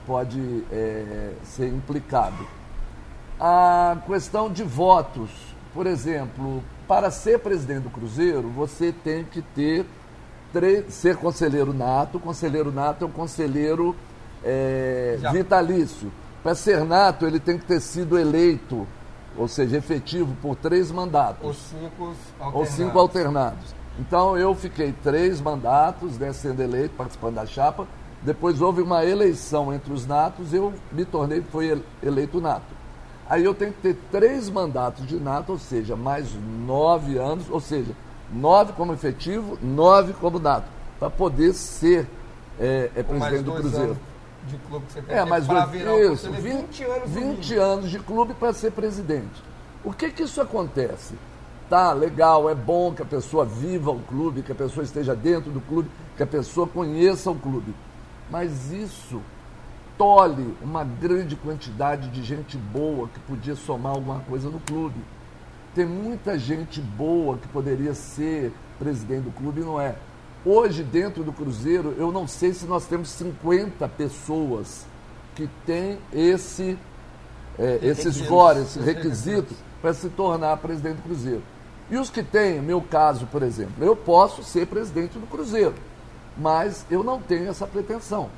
pode 0.05 0.63
é, 0.71 1.33
ser 1.43 1.67
implicado. 1.67 2.47
A 3.39 3.97
questão 4.05 4.51
de 4.51 4.63
votos, 4.63 5.29
por 5.73 5.87
exemplo, 5.87 6.63
para 6.87 7.11
ser 7.11 7.39
presidente 7.39 7.83
do 7.83 7.89
Cruzeiro, 7.89 8.49
você 8.49 8.91
tem 8.91 9.23
que 9.23 9.41
ter 9.41 9.85
ser 10.89 11.15
conselheiro 11.15 11.73
nato. 11.73 12.19
Conselheiro 12.19 12.71
nato 12.71 13.05
é 13.05 13.07
um 13.07 13.11
conselheiro 13.11 13.95
é, 14.43 15.17
vitalício. 15.31 16.11
Para 16.43 16.55
ser 16.55 16.83
nato, 16.83 17.25
ele 17.25 17.39
tem 17.39 17.57
que 17.57 17.65
ter 17.65 17.79
sido 17.79 18.17
eleito, 18.17 18.85
ou 19.37 19.47
seja, 19.47 19.77
efetivo 19.77 20.35
por 20.41 20.55
três 20.55 20.91
mandatos. 20.91 21.43
Ou 21.43 21.53
cinco 21.53 22.13
alternados. 22.39 22.55
Ou 22.55 22.65
cinco 22.65 22.99
alternados. 22.99 23.75
Então 23.99 24.37
eu 24.37 24.55
fiquei 24.55 24.93
três 25.03 25.41
mandatos, 25.41 26.17
né, 26.17 26.33
sendo 26.33 26.61
eleito, 26.61 26.95
participando 26.95 27.35
da 27.35 27.45
chapa. 27.45 27.87
Depois 28.21 28.61
houve 28.61 28.81
uma 28.81 29.03
eleição 29.03 29.73
entre 29.73 29.91
os 29.91 30.05
natos, 30.05 30.53
eu 30.53 30.73
me 30.91 31.05
tornei, 31.05 31.41
fui 31.41 31.81
eleito 32.03 32.39
nato. 32.39 32.81
Aí 33.27 33.43
eu 33.43 33.53
tenho 33.53 33.73
que 33.73 33.81
ter 33.81 33.97
três 34.11 34.49
mandatos 34.49 35.07
de 35.07 35.15
nato, 35.15 35.53
ou 35.53 35.57
seja, 35.57 35.95
mais 35.95 36.27
nove 36.65 37.17
anos, 37.17 37.49
ou 37.49 37.59
seja, 37.59 37.93
nove 38.31 38.73
como 38.73 38.93
efetivo, 38.93 39.57
nove 39.61 40.13
como 40.13 40.37
nato, 40.37 40.67
para 40.99 41.09
poder 41.09 41.53
ser 41.53 42.07
é, 42.59 42.91
é 42.95 43.03
presidente 43.03 43.43
do 43.43 43.53
Cruzeiro. 43.53 43.97
De 44.47 44.57
clube 44.57 44.85
que 44.87 44.93
você 44.93 45.01
tem 45.01 45.17
é, 45.17 45.23
mas 45.23 45.45
para 45.45 45.65
virar 45.65 45.97
isso, 45.99 46.31
20, 46.31 46.41
20 46.41 46.83
anos, 46.83 47.09
20 47.11 47.55
anos 47.55 47.91
de 47.91 47.99
clube 47.99 48.33
para 48.33 48.53
ser 48.53 48.71
presidente. 48.71 49.43
O 49.83 49.93
que 49.93 50.09
que 50.09 50.23
isso 50.23 50.41
acontece? 50.41 51.15
Tá, 51.69 51.93
legal, 51.93 52.49
é 52.49 52.55
bom 52.55 52.93
que 52.93 53.01
a 53.01 53.05
pessoa 53.05 53.45
viva 53.45 53.91
o 53.91 53.99
clube, 53.99 54.41
que 54.41 54.51
a 54.51 54.55
pessoa 54.55 54.83
esteja 54.83 55.15
dentro 55.15 55.51
do 55.51 55.61
clube, 55.61 55.89
que 56.17 56.23
a 56.23 56.27
pessoa 56.27 56.67
conheça 56.67 57.31
o 57.31 57.35
clube. 57.35 57.73
Mas 58.29 58.71
isso 58.71 59.21
tolhe 59.97 60.55
uma 60.61 60.83
grande 60.83 61.35
quantidade 61.35 62.09
de 62.09 62.23
gente 62.23 62.57
boa 62.57 63.07
que 63.07 63.19
podia 63.21 63.55
somar 63.55 63.93
alguma 63.93 64.19
coisa 64.21 64.49
no 64.49 64.59
clube. 64.59 64.99
Tem 65.75 65.85
muita 65.85 66.37
gente 66.37 66.81
boa 66.81 67.37
que 67.37 67.47
poderia 67.47 67.93
ser 67.93 68.51
presidente 68.77 69.25
do 69.25 69.31
clube 69.31 69.61
e 69.61 69.63
não 69.63 69.79
é. 69.79 69.95
Hoje, 70.43 70.83
dentro 70.83 71.23
do 71.23 71.31
Cruzeiro, 71.31 71.93
eu 71.97 72.11
não 72.11 72.27
sei 72.27 72.51
se 72.53 72.65
nós 72.65 72.85
temos 72.85 73.09
50 73.09 73.87
pessoas 73.89 74.85
que 75.35 75.47
têm 75.65 75.99
esse, 76.11 76.77
é, 77.59 77.79
esse 77.83 78.11
score, 78.11 78.59
esse 78.59 78.79
requisito 78.79 79.53
para 79.81 79.93
se 79.93 80.09
tornar 80.09 80.57
presidente 80.57 80.95
do 80.97 81.03
Cruzeiro. 81.03 81.43
E 81.91 81.97
os 81.97 82.09
que 82.09 82.23
têm, 82.23 82.59
meu 82.59 82.81
caso, 82.81 83.27
por 83.27 83.43
exemplo, 83.43 83.83
eu 83.83 83.95
posso 83.95 84.43
ser 84.43 84.65
presidente 84.65 85.19
do 85.19 85.27
Cruzeiro, 85.27 85.75
mas 86.35 86.85
eu 86.89 87.03
não 87.03 87.21
tenho 87.21 87.47
essa 87.47 87.67
pretensão. 87.67 88.29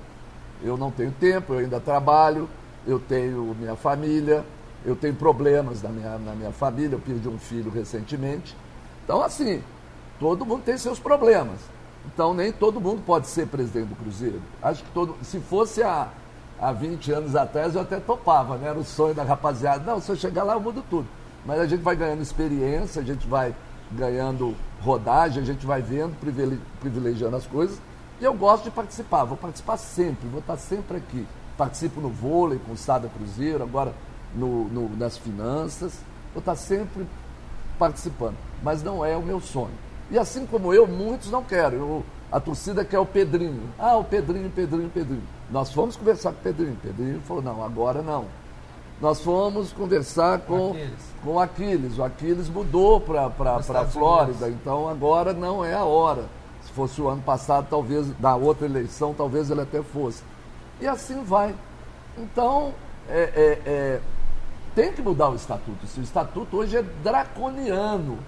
Eu 0.62 0.76
não 0.76 0.92
tenho 0.92 1.12
tempo, 1.12 1.54
eu 1.54 1.60
ainda 1.60 1.80
trabalho, 1.80 2.50
eu 2.86 3.00
tenho 3.00 3.56
minha 3.58 3.76
família, 3.76 4.44
eu 4.86 4.96
tenho 4.96 5.14
problemas 5.14 5.82
na 5.82 5.90
minha, 5.90 6.18
na 6.18 6.36
minha 6.36 6.52
família, 6.52 6.96
eu 6.96 7.00
perdi 7.00 7.30
um 7.30 7.38
filho 7.38 7.72
recentemente. 7.72 8.58
Então, 9.06 9.22
assim, 9.22 9.62
todo 10.20 10.46
mundo 10.46 10.64
tem 10.64 10.78
seus 10.78 11.00
problemas. 11.00 11.60
Então, 12.06 12.34
nem 12.34 12.52
todo 12.52 12.82
mundo 12.82 13.02
pode 13.06 13.28
ser 13.28 13.48
presidente 13.48 13.88
do 13.88 13.96
Cruzeiro. 13.96 14.42
Acho 14.62 14.84
que 14.84 14.92
todo. 14.92 15.16
Se 15.24 15.40
fosse 15.40 15.82
há, 15.82 16.10
há 16.60 16.72
20 16.72 17.12
anos 17.12 17.36
atrás, 17.36 17.76
eu 17.76 17.82
até 17.82 18.00
topava, 18.00 18.58
né? 18.58 18.70
Era 18.70 18.80
o 18.80 18.84
sonho 18.84 19.14
da 19.14 19.24
rapaziada. 19.24 19.84
Não, 19.90 20.02
se 20.02 20.12
eu 20.12 20.16
chegar 20.16 20.44
lá, 20.44 20.54
eu 20.54 20.60
mudo 20.60 20.84
tudo. 20.90 21.08
Mas 21.46 21.60
a 21.60 21.66
gente 21.66 21.82
vai 21.82 21.96
ganhando 21.96 22.22
experiência, 22.22 23.02
a 23.02 23.06
gente 23.06 23.28
vai 23.28 23.56
ganhando 23.92 24.56
rodagem, 24.82 25.42
a 25.42 25.46
gente 25.46 25.66
vai 25.66 25.82
vendo, 25.82 26.16
privilegiando 26.80 27.36
as 27.36 27.46
coisas. 27.46 27.80
E 28.20 28.24
eu 28.24 28.34
gosto 28.34 28.66
de 28.66 28.72
participar, 28.72 29.24
vou 29.24 29.38
participar 29.38 29.78
sempre, 29.78 30.28
vou 30.28 30.40
estar 30.40 30.58
sempre 30.58 30.98
aqui. 30.98 31.26
Participo 31.58 32.02
no 32.02 32.10
vôlei 32.10 32.60
com 32.60 32.74
o 32.74 32.78
Sada 32.78 33.10
Cruzeiro, 33.10 33.64
agora 33.64 33.94
no, 34.34 34.66
no, 34.66 34.90
nas 34.96 35.18
finanças, 35.18 36.00
vou 36.34 36.40
estar 36.40 36.56
sempre 36.56 37.06
participando. 37.78 38.36
Mas 38.62 38.82
não 38.82 39.04
é 39.04 39.16
o 39.16 39.22
meu 39.22 39.40
sonho. 39.40 39.74
E 40.14 40.20
assim 40.20 40.46
como 40.46 40.72
eu, 40.72 40.86
muitos 40.86 41.32
não 41.32 41.44
querem. 41.44 41.80
Eu, 41.80 42.04
a 42.32 42.40
torcida 42.40 42.86
quer 42.86 43.00
o 43.00 43.06
Pedrinho. 43.06 43.64
Ah, 43.80 43.98
o 43.98 44.04
Pedrinho, 44.04 44.48
Pedrinho, 44.52 44.88
Pedrinho. 44.88 45.24
Nós 45.50 45.74
fomos 45.74 45.96
conversar 45.96 46.34
com 46.34 46.40
o 46.40 46.44
Pedrinho. 46.44 46.74
O 46.74 46.88
Pedrinho 46.88 47.22
falou, 47.22 47.42
não, 47.42 47.66
agora 47.66 48.04
não. 48.04 48.26
Nós 49.02 49.22
fomos 49.22 49.74
conversar 49.74 50.42
com 50.42 50.70
Aquiles. 50.70 50.94
com 51.24 51.40
Aquiles. 51.40 51.98
O 51.98 52.04
Aquiles 52.04 52.48
mudou 52.48 53.02
para 53.02 53.26
a 53.26 53.86
Flórida, 53.86 54.46
Unidos. 54.46 54.62
então 54.62 54.88
agora 54.88 55.34
não 55.34 55.66
é 55.66 55.74
a 55.74 55.84
hora. 55.84 56.26
Se 56.62 56.72
fosse 56.74 57.02
o 57.02 57.10
ano 57.10 57.24
passado, 57.24 57.66
talvez, 57.68 58.06
da 58.20 58.36
outra 58.36 58.68
eleição, 58.68 59.16
talvez 59.16 59.50
ele 59.50 59.62
até 59.62 59.82
fosse. 59.82 60.24
E 60.80 60.88
assim 60.88 61.24
vai. 61.24 61.56
Então, 62.20 62.72
é, 63.10 63.32
é, 63.36 63.62
é 63.66 64.02
tem 64.76 64.94
que 64.94 65.02
mudar 65.02 65.30
o 65.30 65.36
estatuto. 65.36 65.88
O 65.98 66.02
estatuto 66.02 66.58
hoje 66.58 66.78
é 66.78 66.84
draconiano. 67.04 68.20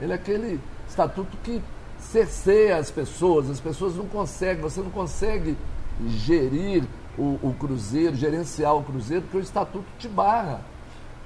Ele 0.00 0.12
é 0.12 0.16
aquele 0.16 0.58
estatuto 0.94 1.36
que 1.42 1.60
cerceia 1.98 2.76
as 2.76 2.90
pessoas, 2.90 3.50
as 3.50 3.58
pessoas 3.60 3.96
não 3.96 4.06
conseguem, 4.06 4.62
você 4.62 4.80
não 4.80 4.90
consegue 4.90 5.56
gerir 6.06 6.84
o, 7.18 7.38
o 7.42 7.54
cruzeiro, 7.58 8.14
gerenciar 8.14 8.76
o 8.76 8.82
cruzeiro, 8.82 9.22
porque 9.22 9.38
o 9.38 9.40
estatuto 9.40 9.84
te 9.98 10.08
barra. 10.08 10.60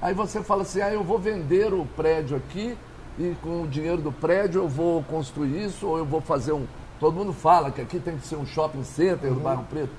Aí 0.01 0.13
você 0.13 0.41
fala 0.41 0.63
assim, 0.63 0.81
ah, 0.81 0.91
eu 0.91 1.03
vou 1.03 1.19
vender 1.19 1.73
o 1.73 1.85
prédio 1.85 2.35
aqui 2.37 2.75
e 3.17 3.35
com 3.43 3.61
o 3.63 3.67
dinheiro 3.67 4.01
do 4.01 4.11
prédio 4.11 4.61
eu 4.63 4.67
vou 4.67 5.03
construir 5.03 5.65
isso 5.65 5.85
ou 5.87 5.97
eu 5.97 6.05
vou 6.05 6.21
fazer 6.21 6.53
um. 6.53 6.65
Todo 6.99 7.15
mundo 7.15 7.33
fala 7.33 7.69
que 7.71 7.81
aqui 7.81 7.99
tem 7.99 8.17
que 8.17 8.25
ser 8.25 8.35
um 8.37 8.45
shopping 8.45 8.83
center 8.83 9.29
Uhum. 9.29 9.35
do 9.35 9.41
Barro 9.41 9.65
Preto. 9.69 9.91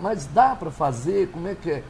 Mas 0.00 0.26
dá 0.26 0.54
para 0.56 0.70
fazer, 0.70 1.28
como 1.30 1.48
é 1.48 1.54
que 1.54 1.70
é? 1.70 1.82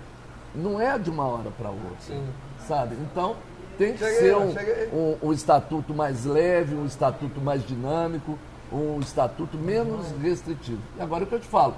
Não 0.55 0.81
é 0.81 0.99
de 0.99 1.09
uma 1.11 1.25
hora 1.25 1.51
para 1.57 1.71
outra, 1.71 1.97
Sim. 2.01 2.23
sabe? 2.67 2.97
Então 3.01 3.37
tem 3.83 3.93
que 3.95 3.99
Cheguei, 3.99 4.19
ser 4.21 4.37
um, 4.37 4.55
um, 4.93 5.29
um 5.29 5.33
estatuto 5.33 5.93
mais 5.93 6.25
leve, 6.25 6.75
um 6.75 6.87
estatuto 6.87 7.41
mais 7.41 7.67
dinâmico, 7.67 8.39
um 8.73 9.01
estatuto 9.01 9.57
menos 9.59 10.07
restritivo. 10.23 10.81
E 10.97 11.03
agora 11.03 11.25
o 11.25 11.27
que 11.27 11.35
eu 11.35 11.41
te 11.41 11.49
falo, 11.49 11.75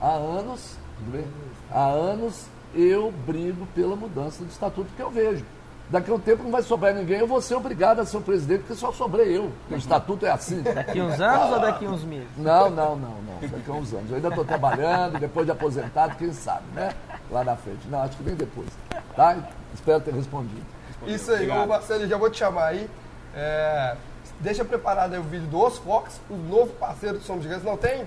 há 0.00 0.14
anos, 0.14 0.76
tudo 0.98 1.12
bem? 1.12 1.24
Há 1.70 1.86
anos 1.88 2.46
eu 2.74 3.12
brigo 3.26 3.66
pela 3.74 3.94
mudança 3.94 4.42
do 4.42 4.50
estatuto 4.50 4.88
que 4.96 5.02
eu 5.02 5.10
vejo. 5.10 5.44
Daqui 5.90 6.10
a 6.10 6.14
um 6.14 6.18
tempo 6.18 6.42
não 6.42 6.50
vai 6.50 6.62
sobrar 6.62 6.94
ninguém, 6.94 7.18
eu 7.18 7.26
vou 7.26 7.42
ser 7.42 7.54
obrigado 7.54 8.00
a 8.00 8.06
ser 8.06 8.16
o 8.16 8.22
presidente, 8.22 8.60
porque 8.60 8.74
só 8.74 8.90
sobrei 8.92 9.36
eu. 9.36 9.52
O 9.70 9.74
estatuto 9.74 10.24
é 10.24 10.30
assim. 10.30 10.62
Daqui 10.62 11.02
uns 11.02 11.20
anos 11.20 11.52
ou 11.52 11.60
daqui 11.60 11.86
uns 11.86 12.02
meses? 12.02 12.28
Não, 12.38 12.70
não, 12.70 12.96
não, 12.96 13.10
não. 13.10 13.48
Daqui 13.48 13.70
a 13.70 13.74
uns 13.74 13.92
anos. 13.92 14.08
Eu 14.08 14.16
ainda 14.16 14.28
estou 14.28 14.44
trabalhando, 14.44 15.18
depois 15.20 15.44
de 15.44 15.52
aposentado, 15.52 16.16
quem 16.16 16.32
sabe, 16.32 16.64
né? 16.74 16.92
Lá 17.30 17.44
na 17.44 17.56
frente. 17.56 17.86
Não, 17.90 18.00
acho 18.00 18.16
que 18.16 18.22
bem 18.22 18.34
depois. 18.34 18.68
Tá? 19.14 19.36
Espero 19.74 20.00
ter 20.00 20.14
respondido. 20.14 20.62
Isso 21.06 21.32
aí, 21.32 21.50
ô 21.50 21.66
Marcelo, 21.66 22.06
já 22.06 22.16
vou 22.16 22.30
te 22.30 22.38
chamar 22.38 22.66
aí. 22.66 22.88
É, 23.34 23.96
deixa 24.40 24.64
preparado 24.64 25.14
aí 25.14 25.18
o 25.18 25.22
vídeo 25.22 25.46
do 25.46 25.64
Os 25.64 25.78
Fox, 25.78 26.20
o 26.28 26.34
novo 26.34 26.72
parceiro 26.74 27.18
do 27.18 27.24
Somos 27.24 27.42
Gigantes. 27.42 27.64
Não 27.64 27.76
tem? 27.76 28.06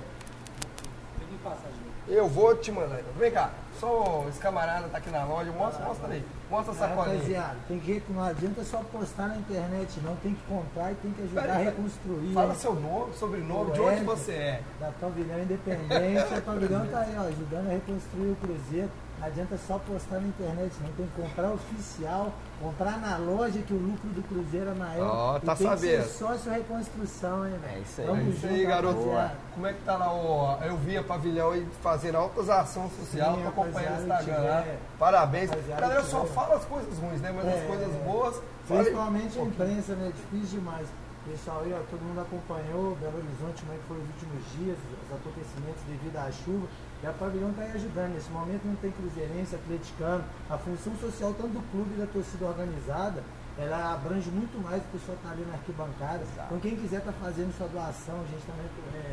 Eu 2.08 2.28
vou 2.28 2.56
te 2.56 2.72
mandar. 2.72 3.00
Vem 3.18 3.32
cá, 3.32 3.50
só 3.80 4.24
esse 4.30 4.40
camarada 4.40 4.88
tá 4.90 5.00
aqui 5.00 5.10
na 5.10 5.24
loja. 5.26 5.52
Mostra, 5.52 5.84
mostra 5.84 6.14
aí. 6.14 6.24
Mostra 6.52 6.72
a 6.74 6.76
sacolinha. 6.76 7.16
Rapaziada, 7.16 7.56
tem 7.68 7.80
que, 7.80 8.04
não 8.10 8.24
adianta 8.24 8.64
só 8.64 8.78
postar 8.92 9.30
na 9.30 9.38
internet, 9.38 10.00
não. 10.02 10.16
Tem 10.18 10.36
que 10.36 10.42
comprar 10.44 10.92
e 10.92 10.96
tem 10.96 11.12
que 11.12 11.24
ajudar 11.24 11.42
Peraí, 11.42 11.68
a 11.68 11.72
reconstruir. 11.72 12.34
Fala 12.34 12.54
seu 12.54 12.76
nome, 12.76 13.14
sobrenome, 13.16 13.72
de 13.72 13.82
onde 13.82 14.04
você 14.04 14.32
é. 14.34 14.62
Da 14.80 14.92
Pavilhão 14.92 15.42
Independente. 15.42 16.34
o 16.38 16.42
Pavilhão 16.44 16.88
tá 16.88 17.00
aí, 17.00 17.16
ó, 17.18 17.22
ajudando 17.22 17.68
a 17.68 17.72
reconstruir 17.72 18.32
o 18.32 18.36
Cruzeiro. 18.36 18.92
Não 19.20 19.28
adianta 19.28 19.58
só 19.58 19.80
postar 19.80 20.20
na 20.20 20.28
internet, 20.28 20.74
não. 20.84 20.92
Tem 20.92 21.08
que 21.08 21.22
comprar 21.22 21.52
oficial, 21.52 22.32
comprar 22.62 23.00
na 23.00 23.18
loja 23.18 23.60
que 23.60 23.74
o 23.74 23.78
lucro 23.78 24.10
do 24.10 24.22
Cruzeiro 24.28 24.70
é 24.70 24.74
maior. 24.74 25.08
Ó, 25.36 25.40
tá 25.40 25.54
e 25.54 25.58
tem 25.58 25.68
sabendo. 25.68 25.80
que 25.80 25.88
ser 26.10 26.18
sócio 26.18 26.52
reconstrução, 26.52 27.48
hein, 27.48 27.54
velho? 27.62 27.76
É 27.76 27.80
isso 27.80 28.02
aí. 28.02 28.08
Tamo 28.08 28.20
É 28.22 28.24
isso 28.26 28.46
aí, 28.46 28.66
garoto. 28.66 29.10
Como 29.54 29.68
é 29.68 29.74
que 29.74 29.82
tá 29.84 29.98
lá 29.98 30.14
o. 30.14 30.64
Eu 30.64 30.78
vi 30.78 30.98
a 30.98 31.04
pavilhão 31.04 31.52
aí 31.52 31.66
fazendo 31.82 32.16
altas 32.18 32.50
ações 32.50 32.92
sociais, 33.00 33.36
tô 33.42 33.48
acompanhando 33.48 34.00
o 34.00 34.02
Instagram 34.04 34.38
lá. 34.44 34.62
tiver- 34.62 34.80
Parabéns. 35.00 35.50
Galera 35.68 36.04
só 36.04 36.20
tiver- 36.22 36.34
fala 36.34 36.56
as 36.56 36.66
coisas 36.66 36.98
ruins, 37.00 37.22
né? 37.22 37.32
Mas 37.36 37.48
as 37.48 37.54
É, 37.56 37.66
coisas 37.68 37.96
é. 37.96 38.04
boas. 38.04 38.42
Principalmente 38.68 39.40
a 39.40 39.44
imprensa, 39.44 39.96
né? 39.96 40.12
Difícil 40.16 40.60
demais. 40.60 40.88
Pessoal 41.26 41.62
aí, 41.66 41.74
ó, 41.74 41.80
todo 41.90 42.02
mundo 42.04 42.22
acompanhou 42.22 42.96
Belo 43.02 43.18
Horizonte, 43.18 43.64
como 43.66 43.74
é 43.74 43.78
que 43.78 43.84
foi 43.88 43.98
os 43.98 44.06
últimos 44.06 44.44
dias, 44.60 44.78
os 44.78 45.16
acontecimentos 45.16 45.82
devido 45.90 46.16
à 46.18 46.30
chuva. 46.32 46.68
E 47.04 47.08
a 47.08 47.12
Pavilhão 47.12 47.52
está 47.52 47.64
aí 47.64 47.72
ajudando. 47.72 48.14
Nesse 48.14 48.30
momento 48.30 48.66
não 48.66 48.76
tem 48.76 48.92
cruzeirense, 48.92 49.56
atleticano. 49.56 50.24
A 50.50 50.58
função 50.58 50.96
social, 50.98 51.34
tanto 51.34 51.50
do 51.50 51.72
clube 51.72 51.96
e 51.96 52.00
da 52.00 52.08
torcida 52.08 52.46
organizada, 52.46 53.24
ela 53.58 53.94
abrange 53.94 54.30
muito 54.30 54.62
mais 54.62 54.82
o 54.82 54.88
pessoal 54.92 55.18
está 55.18 55.32
ali 55.32 55.46
na 55.46 55.54
arquibancada. 55.54 56.24
Então 56.46 56.60
quem 56.60 56.76
quiser 56.76 57.00
estar 57.00 57.14
fazendo 57.14 57.56
sua 57.58 57.68
doação, 57.68 58.16
a 58.16 58.28
gente 58.28 58.40
está 58.40 58.54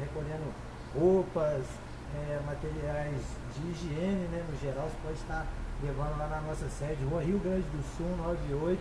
recolhendo 0.01 0.53
roupas, 0.95 1.62
é, 2.14 2.41
materiais 2.45 3.22
de 3.55 3.70
higiene, 3.70 4.28
né, 4.28 4.45
no 4.51 4.59
geral, 4.59 4.89
você 4.89 4.97
pode 5.03 5.18
estar 5.18 5.47
levando 5.83 6.18
lá 6.18 6.28
na 6.28 6.41
nossa 6.43 6.68
sede, 6.68 7.05
Rua 7.05 7.22
Rio 7.22 7.39
Grande 7.39 7.66
do 7.70 7.83
Sul, 7.97 8.16
98. 8.18 8.80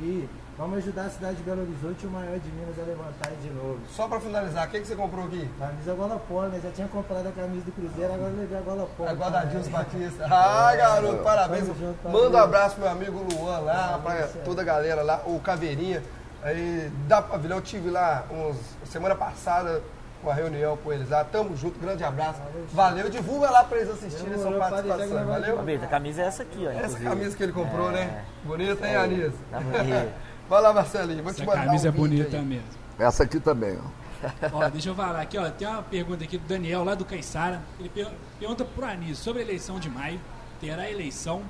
E 0.00 0.28
vamos 0.58 0.78
ajudar 0.78 1.02
a 1.02 1.10
cidade 1.10 1.36
de 1.36 1.42
Belo 1.44 1.62
Horizonte, 1.62 2.06
o 2.06 2.10
maior 2.10 2.38
de 2.38 2.50
Minas, 2.50 2.78
a 2.78 2.82
levantar 2.82 3.30
de 3.40 3.50
novo. 3.50 3.78
Só 3.90 4.08
pra 4.08 4.20
finalizar, 4.20 4.66
o 4.66 4.70
que, 4.70 4.80
que 4.80 4.86
você 4.86 4.96
comprou 4.96 5.24
aqui? 5.26 5.48
Camisa 5.58 5.94
gola 5.94 6.18
polo, 6.28 6.48
né? 6.48 6.60
Já 6.62 6.70
tinha 6.70 6.88
comprado 6.88 7.28
a 7.28 7.32
camisa 7.32 7.64
do 7.64 7.72
Cruzeiro, 7.72 8.12
agora 8.12 8.32
levei 8.36 8.58
a 8.58 8.60
gola 8.60 8.88
polo. 8.96 9.08
A 9.08 9.12
Guardadinhos 9.12 9.66
também. 9.68 9.80
Batista. 9.84 10.26
Ah, 10.30 10.74
garoto, 10.76 11.22
parabéns. 11.22 11.66
Junto, 11.66 12.08
Manda 12.08 12.36
um 12.38 12.40
abraço 12.42 12.74
pro 12.74 12.84
meu 12.84 12.92
amigo 12.92 13.24
Luan 13.32 13.58
lá, 13.60 14.00
pra 14.02 14.20
Isso, 14.20 14.38
é. 14.38 14.40
toda 14.42 14.62
a 14.62 14.64
galera 14.64 15.02
lá, 15.02 15.22
o 15.26 15.38
Caveirinha. 15.40 16.02
Aí, 16.42 16.90
da 17.08 17.20
Pavilhão, 17.22 17.58
eu 17.58 17.62
tive 17.62 17.90
lá 17.90 18.24
uns, 18.30 18.56
semana 18.90 19.14
passada 19.14 19.82
uma 20.22 20.34
reunião 20.34 20.76
com 20.76 20.92
eles 20.92 21.08
lá. 21.08 21.24
Tamo 21.24 21.56
junto, 21.56 21.78
grande 21.78 22.02
abraço. 22.02 22.40
Valeu, 22.72 23.08
divulga 23.08 23.50
lá 23.50 23.62
pra 23.64 23.78
eles 23.78 23.90
assistirem 23.90 24.34
essa 24.34 24.44
Demorou, 24.44 24.58
participação. 24.60 25.26
Valeu? 25.26 25.60
A 25.82 25.86
camisa 25.86 26.22
é 26.22 26.24
essa 26.26 26.42
aqui, 26.42 26.64
ó. 26.66 26.70
Essa 26.70 26.78
inclusive. 26.80 27.04
camisa 27.08 27.36
que 27.36 27.42
ele 27.44 27.52
comprou, 27.52 27.90
É. 27.90 27.92
né? 27.92 28.24
Bonita, 28.44 28.86
hein, 28.86 28.96
Anis? 28.96 29.32
Tá 29.50 29.60
bonito. 29.60 30.12
Vai 30.48 30.62
lá, 30.62 30.72
Marcelinho. 30.72 31.22
Vou 31.22 31.32
te 31.32 31.42
Essa 31.42 31.50
mandar 31.50 31.64
camisa 31.66 31.86
um 31.86 31.88
é 31.88 31.92
bonita 31.92 32.36
aí. 32.36 32.44
mesmo. 32.44 32.64
Essa 32.98 33.22
aqui 33.24 33.38
também, 33.40 33.78
ó. 33.78 33.98
Ó, 34.52 34.68
deixa 34.68 34.88
eu 34.88 34.94
falar 34.96 35.20
aqui, 35.20 35.38
ó. 35.38 35.48
Tem 35.50 35.68
uma 35.68 35.82
pergunta 35.82 36.24
aqui 36.24 36.36
do 36.38 36.48
Daniel, 36.48 36.82
lá 36.82 36.94
do 36.96 37.04
Caiçara. 37.04 37.62
Ele 37.78 37.88
per- 37.88 38.10
pergunta 38.40 38.64
pro 38.64 38.84
Anísio 38.84 39.16
sobre 39.16 39.42
a 39.42 39.44
eleição 39.44 39.78
de 39.78 39.88
maio. 39.88 40.20
Terá 40.60 40.90
eleição? 40.90 41.42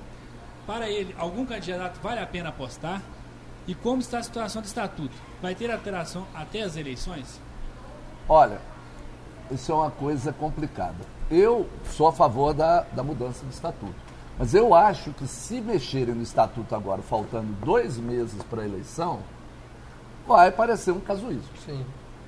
Para 0.66 0.86
ele, 0.90 1.14
algum 1.18 1.46
candidato 1.46 1.98
vale 2.02 2.20
a 2.20 2.26
pena 2.26 2.50
apostar? 2.50 3.00
E 3.66 3.74
como 3.74 4.00
está 4.02 4.18
a 4.18 4.22
situação 4.22 4.60
do 4.60 4.66
estatuto? 4.66 5.14
Vai 5.40 5.54
ter 5.54 5.70
alteração 5.70 6.26
até 6.34 6.60
as 6.62 6.76
eleições? 6.76 7.40
Olha, 8.28 8.58
isso 9.50 9.72
é 9.72 9.74
uma 9.74 9.90
coisa 9.90 10.30
complicada. 10.30 10.96
Eu 11.30 11.66
sou 11.90 12.06
a 12.08 12.12
favor 12.12 12.52
da, 12.52 12.82
da 12.92 13.02
mudança 13.02 13.44
do 13.46 13.50
estatuto. 13.50 13.94
Mas 14.38 14.54
eu 14.54 14.72
acho 14.72 15.10
que 15.12 15.26
se 15.26 15.60
mexerem 15.60 16.14
no 16.14 16.22
estatuto 16.22 16.74
agora, 16.74 17.02
faltando 17.02 17.48
dois 17.64 17.96
meses 17.96 18.40
para 18.44 18.62
a 18.62 18.64
eleição, 18.64 19.18
vai 20.26 20.52
parecer 20.52 20.92
um 20.92 21.00
casuísmo. 21.00 21.42
Sim. 21.64 21.84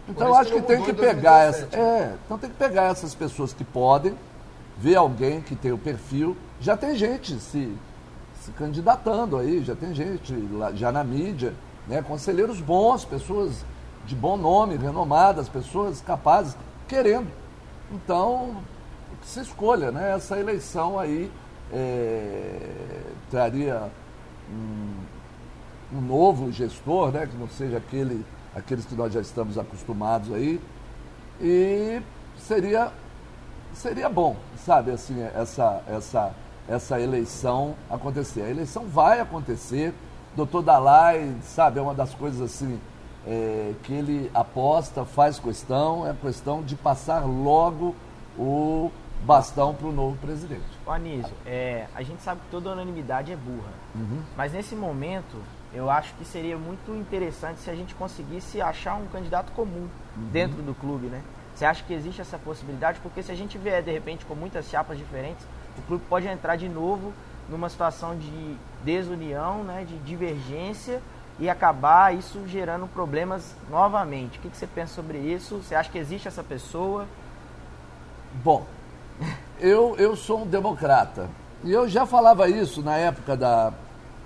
Então 0.08 0.26
eu 0.28 0.34
acho 0.34 0.52
que 0.52 0.60
que 0.60 0.66
tem 0.66 0.82
que 0.82 0.92
pegar 0.92 1.44
2017, 1.44 1.74
essa. 1.74 1.76
É, 1.76 2.16
então 2.24 2.36
tem 2.36 2.50
que 2.50 2.56
pegar 2.56 2.84
essas 2.84 3.14
pessoas 3.14 3.52
que 3.52 3.62
podem, 3.62 4.16
ver 4.76 4.96
alguém 4.96 5.40
que 5.40 5.54
tem 5.54 5.70
o 5.70 5.78
perfil. 5.78 6.36
Já 6.60 6.76
tem 6.76 6.96
gente 6.96 7.38
se, 7.38 7.72
se 8.40 8.50
candidatando 8.52 9.38
aí, 9.38 9.62
já 9.62 9.76
tem 9.76 9.94
gente 9.94 10.34
lá, 10.52 10.72
já 10.72 10.90
na 10.90 11.04
mídia, 11.04 11.54
né? 11.86 12.02
Conselheiros 12.02 12.60
bons, 12.60 13.04
pessoas 13.04 13.64
de 14.04 14.16
bom 14.16 14.36
nome, 14.36 14.76
renomadas, 14.76 15.48
pessoas 15.48 16.00
capazes, 16.00 16.56
querendo. 16.88 17.28
Então, 17.92 18.56
que 19.20 19.28
se 19.28 19.40
escolha, 19.40 19.92
né? 19.92 20.12
Essa 20.16 20.38
eleição 20.40 20.98
aí 20.98 21.30
é, 21.72 22.58
traria 23.30 23.90
um, 24.50 25.98
um 25.98 26.00
novo 26.00 26.50
gestor, 26.52 27.12
né? 27.12 27.26
Que 27.26 27.36
não 27.36 27.48
seja 27.48 27.78
aquele, 27.78 28.24
aqueles 28.54 28.84
que 28.84 28.94
nós 28.94 29.12
já 29.12 29.20
estamos 29.20 29.58
acostumados 29.58 30.32
aí. 30.32 30.60
E 31.40 32.02
seria, 32.38 32.92
seria 33.72 34.08
bom, 34.08 34.36
sabe, 34.64 34.90
assim, 34.90 35.22
essa, 35.34 35.82
essa, 35.88 36.32
essa 36.68 37.00
eleição 37.00 37.74
acontecer. 37.88 38.42
A 38.42 38.50
eleição 38.50 38.86
vai 38.86 39.20
acontecer. 39.20 39.94
Doutor 40.36 40.62
Dalai, 40.62 41.34
sabe, 41.42 41.78
é 41.78 41.82
uma 41.82 41.94
das 41.94 42.14
coisas 42.14 42.40
assim 42.40 42.78
é, 43.26 43.74
que 43.82 43.92
ele 43.92 44.30
aposta, 44.32 45.04
faz 45.04 45.38
questão, 45.38 46.06
é 46.06 46.14
questão 46.14 46.62
de 46.62 46.76
passar 46.76 47.24
logo 47.26 47.94
o 48.38 48.90
bastão 49.24 49.74
para 49.74 49.88
o 49.88 49.92
novo 49.92 50.16
presidente. 50.18 50.62
Ô 50.90 50.92
Anísio, 50.92 51.32
é, 51.46 51.86
a 51.94 52.02
gente 52.02 52.20
sabe 52.20 52.40
que 52.40 52.50
toda 52.50 52.72
unanimidade 52.72 53.30
é 53.30 53.36
burra. 53.36 53.70
Uhum. 53.94 54.22
Mas 54.36 54.52
nesse 54.52 54.74
momento, 54.74 55.36
eu 55.72 55.88
acho 55.88 56.12
que 56.14 56.24
seria 56.24 56.58
muito 56.58 56.92
interessante 56.96 57.60
se 57.60 57.70
a 57.70 57.76
gente 57.76 57.94
conseguisse 57.94 58.60
achar 58.60 58.96
um 58.96 59.06
candidato 59.06 59.52
comum 59.52 59.86
Uhum. 60.16 60.28
dentro 60.32 60.60
do 60.62 60.74
clube, 60.74 61.06
né? 61.06 61.22
Você 61.54 61.64
acha 61.64 61.84
que 61.84 61.92
existe 61.94 62.20
essa 62.20 62.36
possibilidade? 62.38 62.98
Porque 62.98 63.22
se 63.22 63.30
a 63.30 63.36
gente 63.36 63.56
vier, 63.56 63.80
de 63.84 63.92
repente, 63.92 64.24
com 64.24 64.34
muitas 64.34 64.68
chapas 64.68 64.98
diferentes, 64.98 65.46
o 65.78 65.82
clube 65.82 66.02
pode 66.08 66.26
entrar 66.26 66.56
de 66.56 66.68
novo 66.68 67.12
numa 67.48 67.68
situação 67.68 68.18
de 68.18 68.56
desunião, 68.82 69.62
né, 69.62 69.84
de 69.86 69.96
divergência 69.98 71.00
e 71.38 71.48
acabar 71.48 72.12
isso 72.12 72.42
gerando 72.48 72.88
problemas 72.88 73.54
novamente. 73.70 74.38
O 74.38 74.42
que, 74.42 74.50
que 74.50 74.56
você 74.56 74.66
pensa 74.66 74.94
sobre 74.94 75.18
isso? 75.18 75.58
Você 75.58 75.76
acha 75.76 75.88
que 75.88 75.98
existe 75.98 76.26
essa 76.26 76.42
pessoa? 76.42 77.06
Bom, 78.42 78.66
eu, 79.60 79.94
eu 79.98 80.16
sou 80.16 80.42
um 80.42 80.46
democrata. 80.46 81.28
E 81.62 81.70
eu 81.70 81.88
já 81.88 82.06
falava 82.06 82.48
isso 82.48 82.82
na 82.82 82.96
época 82.96 83.36
da, 83.36 83.72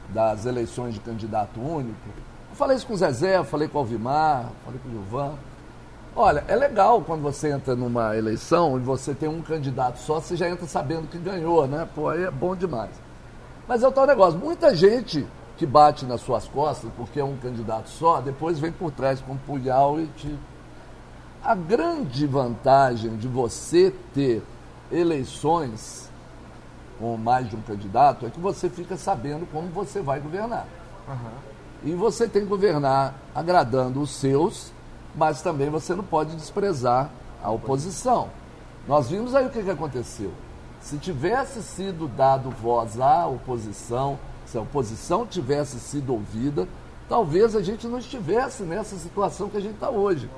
das 0.08 0.46
eleições 0.46 0.94
de 0.94 1.00
candidato 1.00 1.60
único. 1.60 2.08
Eu 2.50 2.56
falei 2.56 2.76
isso 2.76 2.86
com 2.86 2.94
o 2.94 2.96
Zezé, 2.96 3.42
falei 3.42 3.66
com 3.66 3.78
o 3.78 3.80
Alvimar, 3.80 4.50
falei 4.64 4.80
com 4.80 4.88
o 4.88 4.92
Gilvan. 4.92 5.32
Olha, 6.16 6.44
é 6.46 6.54
legal 6.54 7.00
quando 7.00 7.22
você 7.22 7.50
entra 7.50 7.74
numa 7.74 8.16
eleição 8.16 8.76
e 8.76 8.80
você 8.80 9.12
tem 9.12 9.28
um 9.28 9.42
candidato 9.42 9.98
só, 9.98 10.20
você 10.20 10.36
já 10.36 10.48
entra 10.48 10.64
sabendo 10.66 11.08
que 11.08 11.18
ganhou, 11.18 11.66
né? 11.66 11.88
Pô, 11.92 12.08
aí 12.08 12.22
é 12.22 12.30
bom 12.30 12.54
demais. 12.54 12.92
Mas 13.66 13.82
é 13.82 13.88
o 13.88 13.92
tal 13.92 14.06
negócio, 14.06 14.38
muita 14.38 14.72
gente 14.76 15.26
que 15.56 15.66
bate 15.66 16.04
nas 16.04 16.20
suas 16.20 16.46
costas 16.46 16.88
porque 16.96 17.18
é 17.18 17.24
um 17.24 17.36
candidato 17.36 17.88
só, 17.88 18.20
depois 18.20 18.60
vem 18.60 18.70
por 18.70 18.92
trás 18.92 19.20
com 19.20 19.32
um 19.32 19.38
punhal 19.38 19.98
e 19.98 20.06
te 20.08 20.38
a 21.42 21.54
grande 21.54 22.26
vantagem 22.26 23.16
de 23.16 23.28
você 23.28 23.92
ter 24.14 24.42
eleições 24.90 26.10
com 26.98 27.16
mais 27.16 27.48
de 27.48 27.56
um 27.56 27.62
candidato 27.62 28.26
é 28.26 28.30
que 28.30 28.40
você 28.40 28.68
fica 28.68 28.96
sabendo 28.96 29.46
como 29.50 29.68
você 29.68 30.00
vai 30.00 30.20
governar. 30.20 30.66
E 31.82 31.92
você 31.92 32.28
tem 32.28 32.42
que 32.42 32.48
governar 32.48 33.14
agradando 33.34 34.00
os 34.00 34.10
seus, 34.10 34.72
mas 35.14 35.42
também 35.42 35.68
você 35.68 35.94
não 35.94 36.04
pode 36.04 36.34
desprezar 36.36 37.10
a 37.42 37.50
oposição. 37.50 38.30
Nós 38.88 39.10
vimos 39.10 39.34
aí 39.34 39.46
o 39.46 39.50
que, 39.50 39.62
que 39.62 39.70
aconteceu. 39.70 40.32
Se 40.80 40.98
tivesse 40.98 41.62
sido 41.62 42.08
dado 42.08 42.50
voz 42.50 43.00
à 43.00 43.26
oposição, 43.26 44.18
se 44.46 44.56
a 44.56 44.60
oposição 44.60 45.26
tivesse 45.26 45.78
sido 45.80 46.12
ouvida, 46.12 46.68
talvez 47.08 47.56
a 47.56 47.62
gente 47.62 47.86
não 47.86 47.98
estivesse 47.98 48.62
nessa 48.62 48.96
situação 48.96 49.48
que 49.48 49.56
a 49.56 49.60
gente 49.60 49.74
está 49.74 49.90
hoje. 49.90 50.28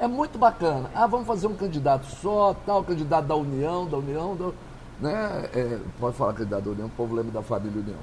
É 0.00 0.08
muito 0.08 0.38
bacana. 0.38 0.90
Ah, 0.94 1.06
vamos 1.06 1.26
fazer 1.26 1.46
um 1.46 1.54
candidato 1.54 2.06
só, 2.06 2.56
tal, 2.64 2.82
candidato 2.82 3.26
da 3.26 3.36
União, 3.36 3.86
da 3.86 3.98
União, 3.98 4.34
da, 4.34 4.50
né? 4.98 5.50
É, 5.54 5.78
pode 6.00 6.16
falar 6.16 6.32
candidato 6.32 6.64
da 6.64 6.70
União, 6.70 6.86
o 6.86 6.90
povo 6.90 7.14
lembra 7.14 7.32
da 7.32 7.42
família 7.42 7.82
União. 7.82 7.98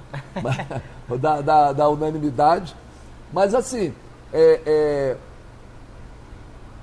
Da, 1.20 1.41
da, 1.41 1.74
da 1.74 1.89
unanimidade. 1.89 2.76
Mas 3.34 3.56
assim, 3.56 3.93
é, 4.32 4.62
é, 4.66 5.18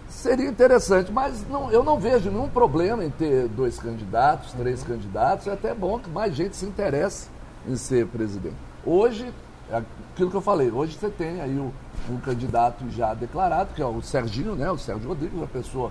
seria 0.08 0.48
interessante, 0.48 1.12
mas 1.12 1.46
não, 1.48 1.70
eu 1.70 1.84
não 1.84 2.00
vejo 2.00 2.30
nenhum 2.30 2.48
problema 2.48 3.04
em 3.04 3.10
ter 3.10 3.46
dois 3.48 3.78
candidatos, 3.78 4.52
três 4.54 4.82
candidatos. 4.82 5.46
É 5.46 5.52
até 5.52 5.72
bom 5.72 5.98
que 6.00 6.10
mais 6.10 6.34
gente 6.34 6.56
se 6.56 6.66
interesse 6.66 7.28
em 7.68 7.76
ser 7.76 8.06
presidente. 8.08 8.56
Hoje, 8.84 9.32
é 9.70 9.76
aquilo 10.12 10.30
que 10.30 10.36
eu 10.36 10.40
falei, 10.40 10.72
hoje 10.72 10.98
você 10.98 11.08
tem 11.08 11.40
aí 11.40 11.56
o, 11.56 11.72
um 12.10 12.18
candidato 12.18 12.88
já 12.90 13.14
declarado, 13.14 13.74
que 13.74 13.82
é 13.82 13.86
o 13.86 14.00
Serginho, 14.02 14.54
né? 14.54 14.70
O 14.70 14.78
Sérgio 14.78 15.08
Rodrigues, 15.08 15.36
uma 15.36 15.46
pessoa. 15.46 15.90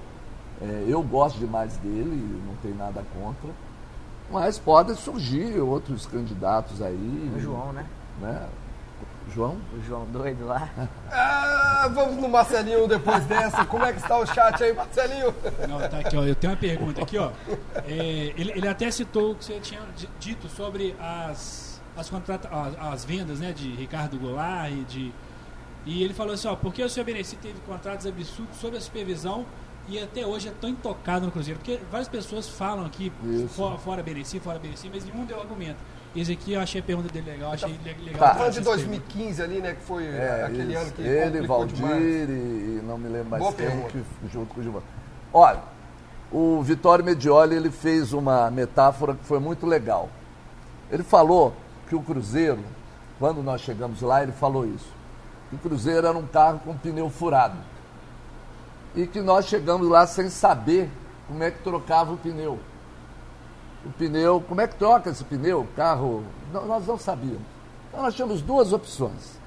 é, 0.62 0.86
eu 0.88 1.02
gosto 1.02 1.40
demais 1.40 1.76
dele, 1.78 2.42
não 2.48 2.56
tenho 2.58 2.76
nada 2.76 3.04
contra. 3.20 3.50
Mas 4.32 4.58
podem 4.58 4.96
surgir 4.96 5.60
outros 5.60 6.06
candidatos 6.06 6.82
aí. 6.82 7.32
O 7.36 7.40
João, 7.40 7.74
né? 7.74 7.86
né? 8.22 8.48
João? 9.34 9.58
O 9.78 9.82
João 9.88 10.06
doido 10.06 10.46
lá. 10.46 10.70
Ah, 11.86 11.90
vamos 11.94 12.16
no 12.16 12.30
Marcelinho 12.30 12.88
depois 12.88 13.26
dessa. 13.26 13.66
Como 13.66 13.84
é 13.84 13.92
que 13.92 14.00
está 14.00 14.18
o 14.18 14.26
chat 14.26 14.64
aí, 14.64 14.72
Marcelinho? 14.74 15.34
Não, 15.68 15.78
tá 15.90 16.00
aqui, 16.00 16.16
ó. 16.16 16.24
Eu 16.24 16.34
tenho 16.34 16.54
uma 16.54 16.58
pergunta 16.60 17.02
aqui, 17.02 17.18
ó. 17.18 17.30
É, 17.86 18.34
ele, 18.38 18.52
ele 18.56 18.68
até 18.70 18.90
citou 18.90 19.32
o 19.32 19.36
que 19.36 19.44
você 19.44 19.60
tinha 19.60 19.82
di- 19.94 20.10
dito 20.18 20.48
sobre 20.48 20.96
as, 21.02 21.82
as, 21.98 22.10
contrata 22.10 22.48
as, 22.48 22.94
as 22.94 23.04
vendas, 23.06 23.42
né, 23.42 23.52
de 23.52 23.70
Ricardo 23.76 24.18
Goulart 24.18 24.72
e 24.72 24.84
de. 24.86 25.14
E 25.86 26.04
ele 26.04 26.14
falou 26.14 26.34
assim, 26.34 26.48
ó, 26.48 26.56
por 26.56 26.74
que 26.74 26.82
o 26.84 26.90
senhor 26.90 27.06
Beneci 27.06 27.36
teve 27.36 27.60
contratos 27.68 28.06
absurdos 28.08 28.56
sob 28.58 28.78
a 28.78 28.82
supervisão 28.82 29.46
e 29.88 30.00
até 30.00 30.26
hoje 30.26 30.48
é 30.48 30.52
tão 30.62 30.70
intocado 30.70 31.26
no 31.26 31.32
Cruzeiro? 31.32 31.60
Porque 31.60 31.80
várias 31.92 32.08
pessoas 32.08 32.48
falam 32.48 32.86
aqui, 32.86 33.12
fora, 33.50 33.78
fora 33.78 34.02
Beneci, 34.04 34.40
fora 34.40 34.58
Beneci, 34.60 34.90
mas 34.94 35.04
nenhum 35.06 35.26
deu 35.26 35.40
argumento. 35.42 35.78
Esse 36.16 36.32
aqui 36.32 36.54
eu 36.54 36.62
achei 36.62 36.80
a 36.80 36.84
pergunta 36.84 37.12
dele 37.12 37.32
legal, 37.32 37.52
achei 37.52 37.70
le- 37.84 38.04
legal. 38.06 38.20
Tá. 38.20 38.28
Tá 38.30 38.36
falando 38.36 38.52
de 38.54 38.60
essa 38.60 38.70
pergunta. 38.70 38.88
2015 39.00 39.42
ali, 39.42 39.60
né? 39.60 39.74
Que 39.74 39.82
foi 39.82 40.06
É, 40.06 40.44
aquele 40.46 40.74
isso. 40.74 40.82
ano 40.84 40.92
que 40.92 41.02
Ele, 41.02 41.48
Valdir 41.48 41.86
e, 41.86 42.80
e 42.80 42.82
não 42.86 42.98
me 43.00 43.10
lembro 43.10 43.30
mais 43.32 43.42
Boa 43.44 43.54
quem, 43.54 43.66
pergunta. 43.66 43.90
que, 43.90 44.04
junto 44.32 44.54
com 44.54 44.60
o 44.62 44.64
Gilvan. 44.64 44.82
Olha, 45.34 45.60
o 46.32 46.62
Vitório 46.62 47.04
Medioli 47.04 47.56
ele 47.56 47.72
fez 47.72 48.14
uma 48.14 48.50
metáfora 48.52 49.16
que 49.16 49.26
foi 49.26 49.40
muito 49.40 49.66
legal. 49.66 50.08
Ele 50.92 51.04
falou 51.04 51.54
que 51.90 51.96
o 51.96 52.02
Cruzeiro, 52.02 52.60
quando 53.20 53.42
nós 53.42 53.62
chegamos 53.62 54.02
lá, 54.02 54.22
ele 54.22 54.32
falou 54.32 54.66
isso. 54.68 54.86
O 55.54 55.58
Cruzeiro 55.60 56.08
era 56.08 56.18
um 56.18 56.26
carro 56.26 56.60
com 56.60 56.76
pneu 56.76 57.10
furado. 57.10 57.58
E 58.96 59.06
que 59.06 59.22
nós 59.22 59.46
chegamos 59.46 59.88
lá 59.88 60.08
sem 60.08 60.30
saber 60.30 60.90
como 61.28 61.44
é 61.44 61.52
que 61.52 61.62
trocava 61.64 62.14
o 62.14 62.18
pneu. 62.18 62.60
O 63.86 63.90
pneu, 63.92 64.42
como 64.48 64.62
é 64.62 64.68
que 64.68 64.76
troca 64.76 65.10
esse 65.10 65.24
pneu? 65.24 65.68
Carro, 65.76 66.24
nós 66.52 66.88
não 66.88 66.98
sabíamos. 66.98 67.42
Então 67.90 68.02
nós 68.02 68.16
tínhamos 68.16 68.42
duas 68.42 68.74
opções. 68.74 69.38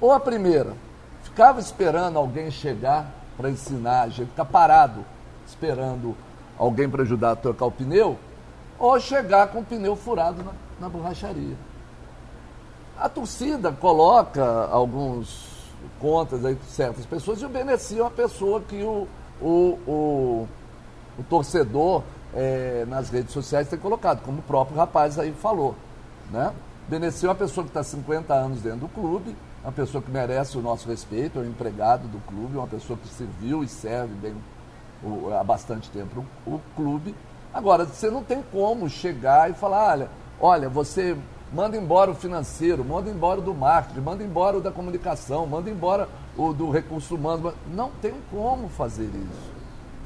Ou 0.00 0.12
a 0.12 0.20
primeira, 0.20 0.74
ficava 1.22 1.60
esperando 1.60 2.18
alguém 2.18 2.50
chegar 2.50 3.06
para 3.36 3.50
ensinar 3.50 4.02
a 4.02 4.08
gente, 4.08 4.30
ficar 4.30 4.44
parado 4.44 5.04
esperando 5.46 6.14
alguém 6.58 6.88
para 6.88 7.02
ajudar 7.02 7.32
a 7.32 7.36
trocar 7.36 7.66
o 7.66 7.70
pneu, 7.70 8.18
ou 8.78 9.00
chegar 9.00 9.48
com 9.48 9.60
o 9.60 9.64
pneu 9.64 9.96
furado 9.96 10.42
na, 10.44 10.52
na 10.80 10.88
borracharia. 10.88 11.56
A 13.00 13.08
torcida 13.08 13.70
coloca 13.70 14.44
alguns 14.70 15.46
contas 16.00 16.44
aí 16.44 16.58
certas 16.68 17.06
pessoas 17.06 17.40
e 17.40 17.44
o 17.44 17.48
Beneci 17.48 17.98
é 17.98 18.02
uma 18.02 18.10
pessoa 18.10 18.60
que 18.60 18.82
o, 18.82 19.06
o, 19.40 19.78
o, 19.86 20.48
o 21.18 21.22
torcedor 21.30 22.02
eh, 22.34 22.84
nas 22.88 23.08
redes 23.10 23.32
sociais 23.32 23.68
tem 23.68 23.78
colocado, 23.78 24.22
como 24.22 24.38
o 24.40 24.42
próprio 24.42 24.76
rapaz 24.76 25.16
aí 25.18 25.32
falou. 25.32 25.76
Né? 26.30 26.52
Beneci 26.88 27.24
é 27.24 27.28
uma 27.28 27.34
pessoa 27.36 27.64
que 27.64 27.70
está 27.70 27.84
50 27.84 28.34
anos 28.34 28.62
dentro 28.62 28.80
do 28.80 28.88
clube, 28.88 29.36
uma 29.62 29.72
pessoa 29.72 30.02
que 30.02 30.10
merece 30.10 30.58
o 30.58 30.62
nosso 30.62 30.88
respeito, 30.88 31.38
é 31.38 31.42
um 31.42 31.46
empregado 31.46 32.08
do 32.08 32.18
clube, 32.26 32.56
uma 32.56 32.66
pessoa 32.66 32.98
que 32.98 33.06
serviu 33.08 33.62
e 33.62 33.68
serve 33.68 34.14
bem 34.14 34.34
o- 35.04 35.32
há 35.32 35.44
bastante 35.44 35.88
tempo 35.90 36.24
o, 36.46 36.54
o 36.54 36.60
clube. 36.74 37.14
Agora, 37.54 37.84
você 37.84 38.10
não 38.10 38.24
tem 38.24 38.42
como 38.50 38.88
chegar 38.88 39.48
e 39.50 39.54
falar, 39.54 39.92
olha, 39.92 40.10
olha, 40.40 40.68
você 40.68 41.16
manda 41.52 41.76
embora 41.76 42.10
o 42.10 42.14
financeiro, 42.14 42.84
manda 42.84 43.08
embora 43.10 43.40
o 43.40 43.42
do 43.42 43.54
marketing, 43.54 44.00
manda 44.00 44.22
embora 44.22 44.58
o 44.58 44.60
da 44.60 44.70
comunicação, 44.70 45.46
manda 45.46 45.70
embora 45.70 46.08
o 46.36 46.52
do 46.52 46.70
recurso 46.70 47.14
humano. 47.14 47.52
Não 47.74 47.90
tem 48.02 48.14
como 48.30 48.68
fazer 48.68 49.04
isso. 49.06 49.58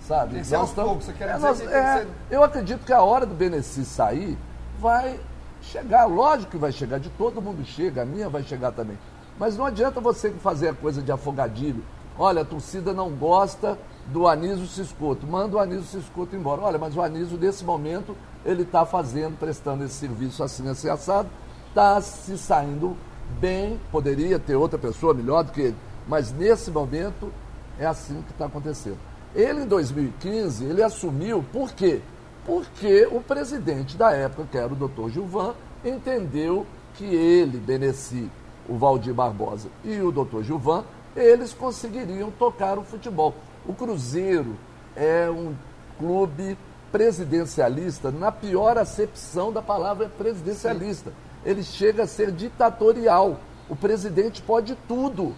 Sabe? 0.07 0.35
Tem 0.35 0.43
que 0.45 0.55
aos 0.55 0.69
estamos- 0.71 0.91
poucos, 0.91 1.07
você 1.07 1.13
quer 1.13 1.29
É, 1.29 1.39
nós- 1.39 1.59
que 1.61 1.65
tem 1.67 1.73
que 1.73 1.79
é, 1.79 1.99
ser- 1.99 2.09
Eu 2.31 2.43
acredito 2.43 2.85
que 2.85 2.93
a 2.93 3.01
hora 3.03 3.25
do 3.25 3.35
Beneci 3.35 3.85
sair 3.85 4.37
vai 4.81 5.19
chegar. 5.63 6.07
Lógico 6.07 6.51
que 6.51 6.57
vai 6.59 6.73
chegar, 6.73 6.99
de 6.99 7.09
todo 7.11 7.41
mundo 7.41 7.65
chega, 7.65 8.03
a 8.03 8.05
minha 8.05 8.29
vai 8.29 8.43
chegar 8.43 8.73
também. 8.73 8.99
Mas 9.39 9.57
não 9.57 9.65
adianta 9.65 10.01
você 10.01 10.31
fazer 10.31 10.69
a 10.71 10.75
coisa 10.75 11.01
de 11.01 11.13
afogadilho. 11.13 11.85
Olha, 12.19 12.43
a 12.43 12.45
torcida 12.45 12.93
não 12.93 13.11
gosta 13.11 13.79
do 14.07 14.27
Anísio 14.27 14.67
Ciscoto. 14.67 15.27
Manda 15.27 15.57
o 15.57 15.61
Anísio 15.61 15.85
Ciscoto 15.85 16.35
embora. 16.37 16.61
Olha, 16.63 16.79
mas 16.79 16.97
o 16.97 17.01
Anísio, 17.01 17.39
nesse 17.39 17.65
momento, 17.65 18.17
ele 18.45 18.63
está 18.63 18.85
fazendo, 18.85 19.39
prestando 19.39 19.85
esse 19.85 19.95
serviço 19.95 20.43
assim, 20.43 20.69
assim, 20.69 20.89
assado. 20.89 21.29
Está 21.69 22.01
se 22.01 22.37
saindo 22.37 22.97
bem. 23.41 23.81
Poderia 23.91 24.39
ter 24.39 24.57
outra 24.57 24.79
pessoa 24.79 25.15
melhor 25.15 25.45
do 25.45 25.53
que 25.53 25.61
ele. 25.61 25.77
Mas 26.07 26.33
nesse 26.33 26.71
momento, 26.71 27.33
é 27.79 27.87
assim 27.87 28.23
que 28.23 28.33
está 28.33 28.47
acontecendo. 28.47 28.99
Ele, 29.35 29.63
em 29.63 29.67
2015, 29.67 30.65
ele 30.65 30.83
assumiu, 30.83 31.45
por 31.53 31.73
quê? 31.73 32.01
Porque 32.45 33.09
o 33.11 33.21
presidente 33.21 33.97
da 33.97 34.13
época, 34.13 34.47
que 34.51 34.59
era 34.59 34.73
o 34.73 34.77
doutor 34.77 35.11
Gilvan, 35.11 35.55
entendeu 35.85 36.67
que 36.95 37.05
ele, 37.05 37.59
Beneci, 37.59 38.31
o 38.69 38.77
Valdir 38.77 39.15
Barbosa 39.15 39.69
e 39.85 40.01
o 40.01 40.13
doutor 40.13 40.43
Gilvan, 40.43 40.85
eles 41.17 41.53
conseguiriam 41.53 42.31
tocar 42.31 42.79
o 42.79 42.85
futebol. 42.85 43.35
O 43.67 43.73
Cruzeiro 43.73 44.57
é 44.97 45.31
um 45.31 45.55
clube 45.99 46.59
presidencialista, 46.93 48.11
na 48.11 48.31
pior 48.31 48.77
acepção 48.77 49.51
da 49.51 49.63
palavra 49.63 50.09
presidencialista. 50.09 51.13
Ele 51.45 51.63
chega 51.63 52.05
a 52.05 52.07
ser 52.07 52.31
ditatorial. 52.31 53.41
O 53.69 53.75
presidente 53.75 54.43
pode 54.43 54.77
tudo. 54.87 55.35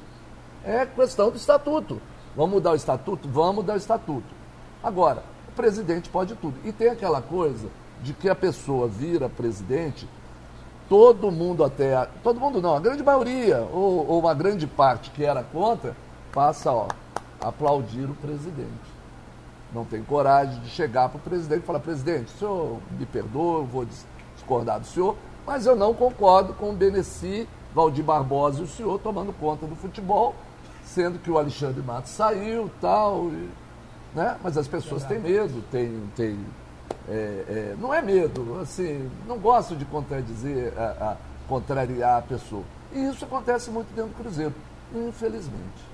É 0.65 0.85
questão 0.85 1.31
do 1.31 1.37
estatuto. 1.37 2.03
Vamos 2.37 2.55
mudar 2.55 2.73
o 2.73 2.77
estatuto? 2.77 3.29
Vamos 3.29 3.57
mudar 3.57 3.75
o 3.75 3.79
estatuto. 3.79 4.35
Agora, 4.83 5.23
o 5.49 5.53
presidente 5.53 6.11
pode 6.11 6.35
tudo. 6.35 6.57
E 6.65 6.73
tem 6.73 6.89
aquela 6.89 7.23
coisa 7.23 7.69
de 8.03 8.13
que 8.13 8.29
a 8.29 8.35
pessoa 8.35 8.89
vira 8.89 9.29
presidente, 9.29 10.09
todo 10.89 11.31
mundo 11.31 11.65
até. 11.65 12.07
Todo 12.23 12.41
mundo 12.41 12.61
não, 12.61 12.75
a 12.75 12.81
grande 12.81 13.03
maioria, 13.03 13.61
ou, 13.73 14.07
ou 14.09 14.19
uma 14.19 14.35
grande 14.35 14.67
parte 14.67 15.11
que 15.11 15.25
era 15.25 15.43
contra, 15.45 15.97
passa 16.33 16.73
ó, 16.73 16.89
a 17.41 17.49
aplaudir 17.49 18.05
o 18.05 18.15
presidente. 18.15 18.94
Não 19.75 19.85
tem 19.85 20.03
coragem 20.05 20.61
de 20.61 20.69
chegar 20.71 21.09
para 21.09 21.19
o 21.19 21.21
presidente 21.21 21.63
e 21.63 21.67
falar, 21.67 21.81
presidente, 21.81 22.33
o 22.35 22.39
senhor 22.39 22.79
me 22.99 23.05
perdoa, 23.07 23.59
eu 23.61 23.65
vou 23.65 23.85
dis- 23.85 24.07
discordar 24.37 24.79
do 24.79 24.87
senhor, 24.87 25.17
mas 25.47 25.67
eu 25.67 25.75
não 25.75 25.93
concordo 25.93 26.55
com 26.55 26.71
o 26.71 26.73
Beneci, 26.73 27.49
Valdir 27.75 28.05
Barbosa 28.05 28.61
e 28.61 28.63
o 28.63 28.69
senhor 28.69 28.99
tomando 29.01 29.33
conta 29.33 29.67
do 29.67 29.75
futebol, 29.75 30.35
sendo 30.85 31.19
que 31.19 31.29
o 31.31 31.37
Alexandre 31.39 31.83
Matos 31.83 32.13
saiu 32.13 32.71
tal, 32.81 33.29
e, 33.31 33.49
né? 34.15 34.37
mas 34.45 34.57
as 34.57 34.69
pessoas 34.69 35.03
têm 35.05 35.19
medo, 35.19 35.61
têm, 35.73 36.01
têm, 36.15 36.39
é, 37.09 37.13
é, 37.13 37.77
não 37.81 37.93
é 37.93 38.01
medo, 38.01 38.61
assim, 38.63 39.11
não 39.27 39.39
gosto 39.39 39.75
de 39.75 39.85
contradizer, 39.87 40.73
a, 40.79 40.83
a- 41.13 41.17
contrariar 41.49 42.19
a 42.19 42.23
pessoa. 42.23 42.63
E 42.93 43.07
isso 43.09 43.25
acontece 43.25 43.71
muito 43.71 43.89
dentro 43.95 44.13
do 44.13 44.17
Cruzeiro, 44.23 44.55
infelizmente. 44.95 45.94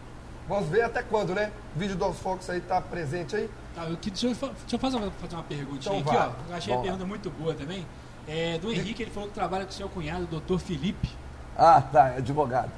Vamos 0.51 0.69
ver 0.69 0.83
até 0.83 1.01
quando, 1.01 1.33
né? 1.33 1.53
O 1.77 1.79
vídeo 1.79 1.95
do 1.95 2.05
Aos 2.05 2.19
Focos 2.19 2.51
aí 2.51 2.61
tá 2.61 2.81
presente 2.81 3.37
aí. 3.37 3.49
Tá, 3.73 3.85
eu 3.85 3.97
que- 3.97 4.11
deixa, 4.11 4.27
eu, 4.27 4.35
deixa 4.35 4.53
eu 4.73 4.79
fazer 4.81 4.97
uma, 4.97 5.09
fazer 5.13 5.37
uma 5.37 5.45
perguntinha 5.45 5.97
Então 5.97 6.13
aqui, 6.13 6.21
ó. 6.21 6.49
Eu 6.51 6.57
achei 6.57 6.73
a 6.73 6.77
Vamos 6.77 6.91
lá. 6.91 6.97
pergunta 6.99 7.07
muito 7.07 7.31
boa 7.31 7.55
também. 7.55 7.87
É, 8.27 8.59
do 8.59 8.73
Henrique, 8.73 9.01
ele 9.05 9.13
falou 9.13 9.29
que 9.29 9.35
trabalha 9.37 9.65
com 9.65 9.71
seu 9.71 9.89
cunhado, 9.89 10.25
o 10.25 10.27
doutor 10.27 10.59
Felipe. 10.59 11.09
Ah, 11.57 11.81
tá, 11.81 12.09
é 12.09 12.17
advogado. 12.19 12.73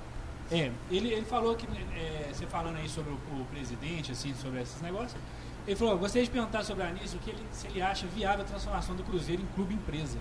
É, 0.50 0.70
ele, 0.90 1.08
ele 1.14 1.24
falou 1.24 1.54
que, 1.56 1.66
é, 1.96 2.28
você 2.30 2.44
falando 2.46 2.76
aí 2.76 2.88
sobre 2.90 3.10
o, 3.10 3.14
o 3.40 3.44
presidente, 3.46 4.12
assim, 4.12 4.34
sobre 4.34 4.60
esses 4.60 4.82
negócios, 4.82 5.14
ele 5.66 5.74
falou, 5.74 5.96
gostaria 5.96 6.24
de 6.26 6.30
perguntar 6.30 6.62
sobre 6.64 6.82
a 6.84 6.88
Anísio 6.88 7.18
que 7.20 7.30
ele, 7.30 7.42
se 7.52 7.68
ele 7.68 7.80
acha 7.80 8.06
viável 8.06 8.42
a 8.42 8.44
transformação 8.46 8.94
do 8.94 9.02
Cruzeiro 9.02 9.40
em 9.40 9.46
clube 9.54 9.72
empresa. 9.72 10.18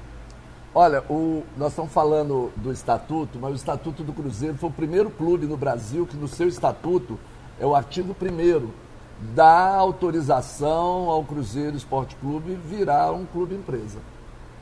Olha, 0.73 1.01
o- 1.09 1.43
nós 1.57 1.73
estamos 1.73 1.91
falando 1.91 2.49
do 2.55 2.71
estatuto, 2.71 3.37
mas 3.41 3.51
o 3.51 3.55
estatuto 3.55 4.03
do 4.03 4.13
Cruzeiro 4.13 4.55
foi 4.57 4.69
o 4.69 4.73
primeiro 4.73 5.09
clube 5.09 5.45
no 5.45 5.57
Brasil 5.57 6.07
que 6.07 6.15
no 6.15 6.29
seu 6.29 6.47
estatuto 6.47 7.19
é 7.61 7.65
o 7.65 7.75
artigo 7.75 8.15
1 8.19 8.67
dá 9.35 9.75
autorização 9.75 11.11
ao 11.11 11.23
Cruzeiro 11.23 11.77
Esporte 11.77 12.15
Clube 12.15 12.55
virar 12.55 13.11
um 13.11 13.23
clube 13.23 13.53
empresa. 13.53 13.99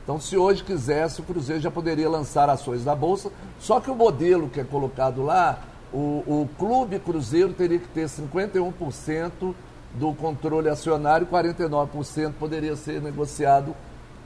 Então, 0.04 0.20
se 0.20 0.36
hoje 0.36 0.62
quisesse, 0.62 1.22
o 1.22 1.24
Cruzeiro 1.24 1.62
já 1.62 1.70
poderia 1.70 2.10
lançar 2.10 2.50
ações 2.50 2.84
na 2.84 2.94
Bolsa, 2.94 3.32
só 3.58 3.80
que 3.80 3.90
o 3.90 3.94
modelo 3.94 4.50
que 4.50 4.60
é 4.60 4.64
colocado 4.64 5.22
lá, 5.22 5.60
o, 5.90 6.22
o 6.26 6.48
clube 6.58 6.98
Cruzeiro 6.98 7.54
teria 7.54 7.78
que 7.78 7.88
ter 7.88 8.04
51% 8.04 9.54
do 9.94 10.12
controle 10.12 10.68
acionário, 10.68 11.26
49% 11.26 12.34
poderia 12.38 12.76
ser 12.76 13.00
negociado 13.00 13.74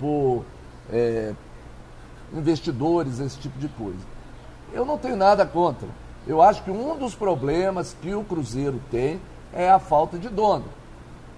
por 0.01 0.45
é, 0.91 1.33
investidores, 2.33 3.21
esse 3.21 3.39
tipo 3.39 3.57
de 3.57 3.69
coisa. 3.69 4.05
Eu 4.73 4.85
não 4.85 4.99
tenho 4.99 5.17
nada 5.17 5.47
contra. 5.47 5.89
Eu 6.27 6.41
acho 6.41 6.63
que 6.63 6.71
um 6.71 6.97
dos 6.97 7.15
problemas 7.15 7.95
que 8.01 8.15
o 8.15 8.25
Cruzeiro 8.25 8.81
tem 8.91 9.21
é 9.53 9.71
a 9.71 9.79
falta 9.79 10.19
de 10.19 10.29
dono. 10.29 10.65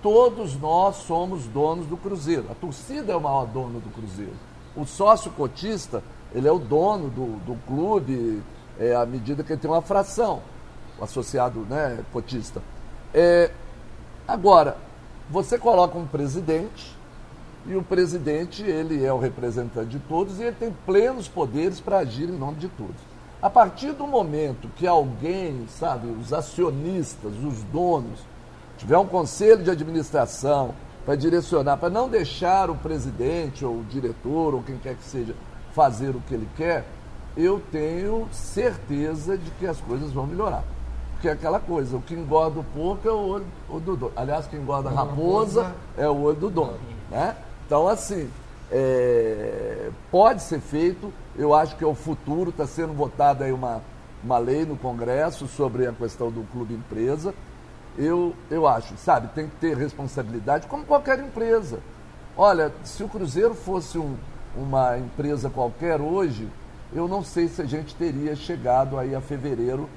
Todos 0.02 0.58
nós 0.58 0.96
somos 0.96 1.46
donos 1.46 1.86
do 1.86 1.96
Cruzeiro. 1.96 2.46
A 2.50 2.54
torcida 2.54 3.12
é 3.12 3.16
o 3.16 3.20
maior 3.20 3.46
dono 3.46 3.80
do 3.80 3.90
Cruzeiro. 3.90 4.34
O 4.76 4.84
sócio 4.84 5.30
cotista, 5.32 6.02
ele 6.32 6.46
é 6.46 6.52
o 6.52 6.58
dono 6.58 7.10
do, 7.10 7.38
do 7.44 7.56
clube 7.66 8.42
é, 8.78 8.94
à 8.94 9.04
medida 9.04 9.42
que 9.42 9.52
ele 9.52 9.60
tem 9.60 9.70
uma 9.70 9.82
fração, 9.82 10.42
o 10.98 11.04
associado 11.04 11.60
né, 11.60 12.04
cotista. 12.12 12.62
É, 13.12 13.50
agora, 14.28 14.76
você 15.28 15.58
coloca 15.58 15.98
um 15.98 16.06
presidente 16.06 16.94
e 17.66 17.74
o 17.74 17.82
presidente, 17.82 18.62
ele 18.62 19.04
é 19.04 19.12
o 19.12 19.18
representante 19.18 19.88
de 19.88 19.98
todos 19.98 20.38
e 20.38 20.44
ele 20.44 20.56
tem 20.56 20.72
plenos 20.84 21.26
poderes 21.26 21.80
para 21.80 21.98
agir 21.98 22.28
em 22.28 22.38
nome 22.38 22.58
de 22.58 22.68
todos. 22.68 23.15
A 23.40 23.50
partir 23.50 23.92
do 23.92 24.06
momento 24.06 24.68
que 24.76 24.86
alguém, 24.86 25.66
sabe, 25.68 26.08
os 26.08 26.32
acionistas, 26.32 27.32
os 27.44 27.62
donos, 27.64 28.20
tiver 28.78 28.96
um 28.96 29.06
conselho 29.06 29.62
de 29.62 29.70
administração 29.70 30.74
para 31.04 31.14
direcionar, 31.16 31.76
para 31.76 31.90
não 31.90 32.08
deixar 32.08 32.70
o 32.70 32.74
presidente 32.74 33.64
ou 33.64 33.80
o 33.80 33.84
diretor 33.84 34.54
ou 34.54 34.62
quem 34.62 34.78
quer 34.78 34.94
que 34.94 35.04
seja 35.04 35.34
fazer 35.72 36.10
o 36.10 36.20
que 36.20 36.34
ele 36.34 36.48
quer, 36.56 36.86
eu 37.36 37.62
tenho 37.70 38.26
certeza 38.32 39.36
de 39.36 39.50
que 39.52 39.66
as 39.66 39.80
coisas 39.80 40.10
vão 40.10 40.26
melhorar. 40.26 40.64
Porque 41.12 41.28
é 41.28 41.32
aquela 41.32 41.60
coisa, 41.60 41.96
o 41.96 42.02
que 42.02 42.14
engorda 42.14 42.60
o 42.60 42.64
porco 42.64 43.06
é 43.06 43.12
o 43.12 43.28
olho 43.28 43.46
o 43.68 43.78
do 43.78 43.96
dono. 43.96 44.12
Aliás, 44.16 44.46
quem 44.46 44.60
engorda 44.60 44.88
a 44.88 44.92
raposa 44.92 45.74
é 45.96 46.08
o 46.08 46.22
olho 46.22 46.36
do 46.36 46.50
dono. 46.50 46.78
Né? 47.10 47.36
Então, 47.66 47.86
assim, 47.86 48.30
é, 48.70 49.90
pode 50.10 50.42
ser 50.42 50.60
feito. 50.60 51.12
Eu 51.36 51.54
acho 51.54 51.76
que 51.76 51.84
é 51.84 51.86
o 51.86 51.94
futuro. 51.94 52.50
Está 52.50 52.66
sendo 52.66 52.92
votada 52.92 53.44
aí 53.44 53.52
uma, 53.52 53.82
uma 54.22 54.38
lei 54.38 54.64
no 54.64 54.76
Congresso 54.76 55.46
sobre 55.46 55.86
a 55.86 55.92
questão 55.92 56.30
do 56.30 56.42
clube 56.52 56.74
empresa. 56.74 57.34
Eu, 57.98 58.34
eu 58.50 58.68
acho, 58.68 58.94
sabe, 58.98 59.28
tem 59.28 59.48
que 59.48 59.56
ter 59.56 59.74
responsabilidade, 59.74 60.66
como 60.66 60.84
qualquer 60.84 61.18
empresa. 61.18 61.80
Olha, 62.36 62.70
se 62.84 63.02
o 63.02 63.08
Cruzeiro 63.08 63.54
fosse 63.54 63.96
um, 63.96 64.16
uma 64.54 64.98
empresa 64.98 65.48
qualquer 65.48 65.98
hoje, 65.98 66.46
eu 66.92 67.08
não 67.08 67.24
sei 67.24 67.48
se 67.48 67.62
a 67.62 67.64
gente 67.64 67.94
teria 67.94 68.36
chegado 68.36 68.98
aí 68.98 69.14
a 69.14 69.20
fevereiro 69.22 69.88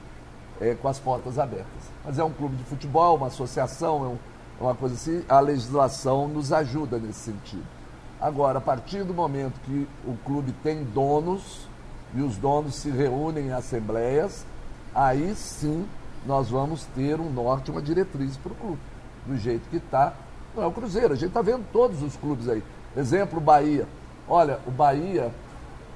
é, 0.61 0.75
com 0.75 0.87
as 0.87 0.97
portas 0.97 1.37
abertas. 1.37 1.91
Mas 2.05 2.17
é 2.17 2.23
um 2.23 2.31
clube 2.31 2.55
de 2.55 2.63
futebol, 2.63 3.17
uma 3.17 3.27
associação, 3.27 4.05
é 4.05 4.07
um, 4.07 4.17
uma 4.61 4.75
coisa 4.75 4.95
assim, 4.95 5.23
a 5.27 5.41
legislação 5.41 6.29
nos 6.29 6.53
ajuda 6.53 6.97
nesse 6.97 7.19
sentido. 7.19 7.78
Agora, 8.21 8.57
a 8.57 8.61
partir 8.61 9.03
do 9.03 9.13
momento 9.13 9.59
que 9.61 9.87
o 10.05 10.17
clube 10.25 10.51
tem 10.61 10.83
donos 10.83 11.67
e 12.13 12.21
os 12.21 12.35
donos 12.35 12.75
se 12.75 12.89
reúnem 12.89 13.47
em 13.47 13.51
assembleias, 13.51 14.45
aí 14.93 15.33
sim 15.35 15.87
nós 16.25 16.49
vamos 16.49 16.83
ter 16.95 17.19
um 17.19 17.29
norte, 17.29 17.71
uma 17.71 17.81
diretriz 17.81 18.35
para 18.35 18.51
o 18.51 18.55
clube. 18.55 18.79
Do 19.25 19.37
jeito 19.37 19.69
que 19.69 19.77
está, 19.77 20.13
não 20.55 20.63
é 20.63 20.65
o 20.65 20.71
Cruzeiro, 20.71 21.13
a 21.13 21.15
gente 21.15 21.29
está 21.29 21.41
vendo 21.41 21.65
todos 21.71 22.03
os 22.03 22.17
clubes 22.17 22.49
aí. 22.49 22.61
Exemplo, 22.97 23.39
o 23.39 23.41
Bahia. 23.41 23.87
Olha, 24.27 24.59
o 24.67 24.71
Bahia, 24.71 25.31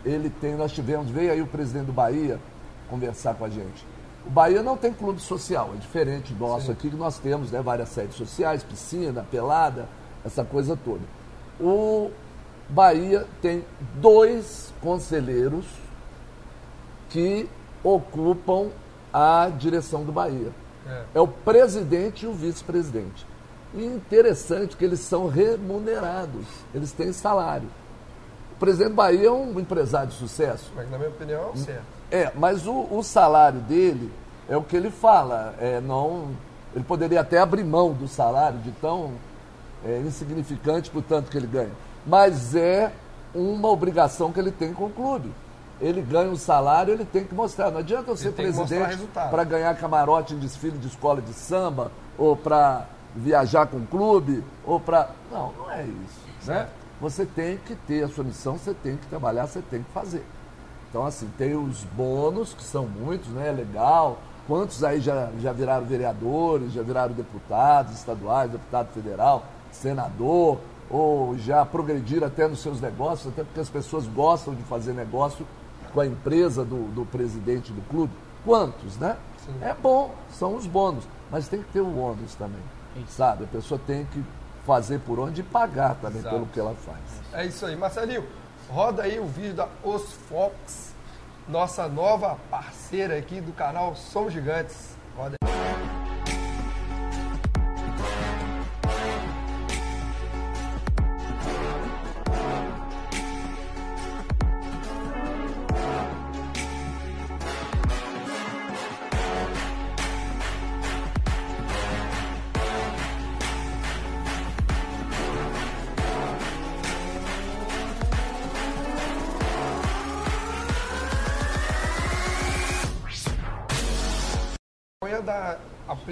ele 0.06 0.30
tem, 0.30 0.56
nós 0.56 0.72
tivemos, 0.72 1.10
veio 1.10 1.32
aí 1.32 1.42
o 1.42 1.48
presidente 1.48 1.88
do 1.88 1.94
Bahia 1.94 2.40
conversar 2.90 3.34
com 3.36 3.44
a 3.44 3.50
gente. 3.50 3.86
O 4.26 4.30
Bahia 4.30 4.64
não 4.64 4.78
tem 4.78 4.94
clube 4.94 5.20
social, 5.20 5.72
é 5.74 5.78
diferente 5.78 6.34
do 6.34 6.40
nosso 6.40 6.72
aqui, 6.72 6.90
que 6.90 6.96
nós 6.96 7.20
temos 7.20 7.52
né, 7.52 7.62
várias 7.62 7.90
sedes 7.90 8.16
sociais, 8.16 8.64
piscina, 8.64 9.26
pelada, 9.30 9.90
essa 10.24 10.46
coisa 10.46 10.78
toda. 10.78 11.02
O 11.60 12.12
Bahia 12.70 13.26
tem 13.42 13.64
dois 13.96 14.74
conselheiros 14.82 15.66
que 17.10 17.48
ocupam 17.84 18.70
a 19.14 19.50
direção 19.58 20.04
do 20.04 20.12
Bahia. 20.12 20.52
É. 20.88 21.04
É 21.16 21.22
o 21.22 21.28
presidente 21.28 22.26
e 22.26 22.28
o 22.28 22.34
vice-presidente. 22.34 23.26
E 23.74 23.86
interessante 23.86 24.76
que 24.76 24.84
eles 24.84 25.00
são 25.00 25.28
remunerados, 25.28 26.46
eles 26.74 26.92
têm 26.92 27.12
salário. 27.12 27.68
O 28.56 28.60
presidente 28.60 28.90
do 28.90 28.96
Bahia 28.96 29.28
é 29.28 29.32
um 29.32 29.60
empresário 29.60 30.10
de 30.10 30.16
sucesso. 30.16 30.72
Mas 30.76 30.90
na 30.90 30.98
minha 30.98 31.10
opinião, 31.10 31.52
é 31.54 31.58
certo. 31.58 31.84
É, 32.12 32.32
mas 32.36 32.68
o, 32.68 32.88
o 32.92 33.04
salário 33.04 33.60
dele 33.62 34.12
é 34.48 34.56
o 34.56 34.64
que 34.64 34.76
ele 34.76 34.92
fala. 34.92 35.56
É, 35.60 35.82
não, 35.82 36.30
ele 36.76 36.84
poderia 36.84 37.22
até 37.22 37.40
abrir 37.40 37.64
mão 37.64 37.92
do 37.94 38.08
salário 38.08 38.60
de 38.60 38.72
tão 38.74 39.14
é, 39.86 40.00
insignificante 40.00 40.90
por 40.90 41.04
tanto 41.04 41.30
que 41.30 41.38
ele 41.38 41.48
ganha. 41.48 41.72
Mas 42.06 42.56
é 42.56 42.92
uma 43.34 43.70
obrigação 43.70 44.32
que 44.32 44.40
ele 44.40 44.52
tem 44.52 44.74
com 44.74 44.86
o 44.86 44.90
clube. 44.90 45.32
Ele 45.82 46.02
ganha 46.02 46.30
um 46.30 46.36
salário, 46.36 46.94
ele 46.94 47.06
tem 47.06 47.24
que 47.24 47.34
mostrar. 47.34 47.72
Não 47.72 47.80
adianta 47.80 48.12
eu 48.12 48.16
ser 48.16 48.30
mostrar 48.30 48.44
presidente 48.44 49.08
para 49.14 49.44
ganhar 49.44 49.76
camarote 49.76 50.34
em 50.34 50.40
desfile 50.40 50.78
de 50.78 50.88
escola 50.88 51.22
de 51.22 51.34
samba, 51.34 51.92
ou 52.18 52.36
para 52.36 52.86
viajar 53.16 53.66
com 53.68 53.78
o 53.78 53.88
clube, 53.88 54.44
ou 54.66 54.80
para. 54.80 55.10
Não, 55.32 55.52
não 55.54 55.72
é 55.72 55.84
isso. 55.84 56.24
Né? 56.46 56.68
Você 57.02 57.26
tem 57.26 57.58
que 57.58 57.76
ter 57.76 58.04
a 58.04 58.08
sua 58.08 58.24
missão, 58.24 58.58
você 58.58 58.74
tem 58.74 58.96
que 58.96 59.08
trabalhar, 59.08 59.48
você 59.48 59.62
tem 59.62 59.84
que 59.84 59.92
fazer. 59.92 60.24
Então, 60.90 61.06
assim, 61.06 61.28
tem 61.38 61.56
os 61.56 61.84
bônus, 61.84 62.54
que 62.54 62.64
são 62.64 62.86
muitos, 62.86 63.30
né? 63.30 63.52
Legal. 63.52 64.20
Quantos 64.48 64.84
aí 64.84 65.02
já, 65.02 65.30
já 65.42 65.52
viraram 65.52 65.86
vereadores, 65.86 66.72
já 66.72 66.84
viraram 66.84 67.14
deputados 67.14 67.94
estaduais, 67.94 68.52
deputado 68.52 68.94
federal, 68.94 69.44
senador, 69.74 70.60
ou 70.90 71.38
já 71.38 71.66
progrediram 71.66 72.28
até 72.28 72.48
nos 72.48 72.62
seus 72.62 72.80
negócios, 72.80 73.34
até 73.34 73.44
porque 73.44 73.60
as 73.60 73.70
pessoas 73.70 74.06
gostam 74.08 74.54
de 74.54 74.64
fazer 74.64 74.94
negócio 74.94 75.46
com 75.94 76.00
a 76.00 76.06
empresa 76.06 76.64
do, 76.64 76.88
do 76.94 77.06
presidente 77.06 77.72
do 77.72 77.82
clube. 77.90 78.14
Quantos, 78.46 78.98
né? 78.98 79.18
É 79.62 79.74
bom, 79.74 80.14
são 80.32 80.56
os 80.56 80.66
bônus, 80.66 81.06
mas 81.30 81.48
tem 81.48 81.62
que 81.62 81.72
ter 81.72 81.82
o 81.82 81.98
ônus 81.98 82.36
também, 82.36 82.62
sabe? 83.10 83.44
A 83.44 83.48
pessoa 83.48 83.80
tem 83.86 84.06
que 84.06 84.24
fazer 84.66 85.00
por 85.00 85.20
onde 85.20 85.42
e 85.42 85.44
pagar 85.44 85.96
também 85.96 86.20
Exato. 86.20 86.36
pelo 86.36 86.48
que 86.48 86.60
ela 86.60 86.74
faz. 86.76 87.00
É 87.34 87.46
isso 87.46 87.66
aí. 87.66 87.76
Marcelinho, 87.76 88.26
roda 88.70 89.04
aí 89.04 89.20
o 89.20 89.26
vídeo 89.26 89.54
da 89.54 89.68
Os 89.84 90.14
Fox, 90.30 90.94
nossa 91.48 91.88
nova 91.88 92.38
parceira 92.50 93.18
aqui 93.18 93.42
do 93.42 93.52
canal 93.52 93.96
Somos 93.96 94.34
Gigantes. 94.34 94.96
Roda 95.18 95.36
aí. 95.44 96.43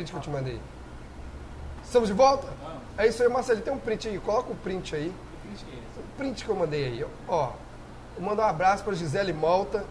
Print 0.01 0.11
que 0.11 0.17
eu 0.17 0.21
te 0.21 0.29
mandei. 0.29 0.59
Estamos 1.83 2.09
de 2.09 2.13
volta? 2.13 2.47
É 2.97 3.07
isso 3.07 3.21
aí, 3.21 3.29
Marcelo. 3.29 3.61
Tem 3.61 3.73
um 3.73 3.77
print 3.77 4.07
aí. 4.07 4.19
Coloca 4.19 4.51
o 4.51 4.55
print 4.55 4.95
aí. 4.95 5.13
O 5.97 6.17
print 6.17 6.43
que 6.43 6.49
eu 6.49 6.55
mandei 6.55 6.85
aí. 6.85 7.05
Ó, 7.27 7.51
eu 8.17 8.23
mando 8.23 8.41
um 8.41 8.45
abraço 8.45 8.83
para 8.83 8.93
Gisele 8.93 9.33
Malta. 9.33 9.83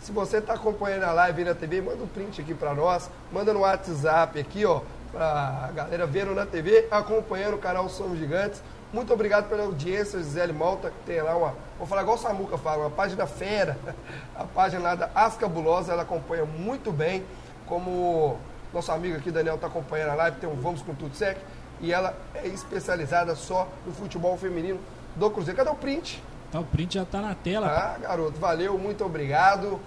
Se 0.00 0.12
você 0.12 0.38
está 0.38 0.54
acompanhando 0.54 1.04
a 1.04 1.12
live 1.12 1.42
aí 1.42 1.48
na 1.48 1.54
TV, 1.54 1.80
manda 1.80 2.02
um 2.02 2.06
print 2.06 2.40
aqui 2.40 2.54
para 2.54 2.74
nós. 2.74 3.10
Manda 3.32 3.52
no 3.52 3.60
WhatsApp 3.60 4.38
aqui, 4.38 4.64
ó, 4.64 4.80
para 5.12 5.66
a 5.66 5.72
galera 5.72 6.06
vendo 6.06 6.34
na 6.34 6.46
TV, 6.46 6.86
acompanhando 6.90 7.54
o 7.54 7.58
canal 7.58 7.88
Somos 7.88 8.18
Gigantes. 8.18 8.62
Muito 8.92 9.12
obrigado 9.12 9.48
pela 9.48 9.64
audiência, 9.64 10.18
Gisele 10.18 10.52
Malta, 10.52 10.90
que 10.90 11.04
tem 11.04 11.20
lá 11.20 11.36
uma, 11.36 11.54
vou 11.76 11.86
falar 11.86 12.02
igual 12.02 12.16
o 12.16 12.20
Samuca 12.20 12.56
fala, 12.56 12.84
uma 12.84 12.90
página 12.90 13.26
fera, 13.26 13.76
a 14.34 14.44
página 14.44 14.82
lá 14.82 14.94
da 14.94 15.10
As 15.14 15.36
Cabulosa, 15.36 15.92
ela 15.92 16.02
acompanha 16.02 16.46
muito 16.46 16.90
bem, 16.90 17.22
como 17.66 18.38
nosso 18.72 18.92
amigo 18.92 19.16
aqui, 19.16 19.30
Daniel, 19.30 19.54
está 19.56 19.66
acompanhando 19.66 20.10
a 20.10 20.14
live, 20.14 20.36
tem 20.38 20.48
um 20.48 20.54
Vamos 20.56 20.82
com 20.82 20.94
Tudo 20.94 21.14
Sec, 21.14 21.38
e 21.80 21.92
ela 21.92 22.14
é 22.34 22.46
especializada 22.46 23.34
só 23.34 23.68
no 23.86 23.92
futebol 23.92 24.36
feminino 24.36 24.80
do 25.16 25.30
Cruzeiro. 25.30 25.56
Cadê 25.56 25.70
o 25.70 25.74
print? 25.74 26.22
Tá, 26.50 26.60
o 26.60 26.64
print 26.64 26.94
já 26.94 27.04
tá 27.04 27.20
na 27.20 27.34
tela. 27.34 27.68
Tá, 27.68 27.98
garoto, 27.98 28.38
valeu, 28.38 28.78
muito 28.78 29.04
obrigado. 29.04 29.80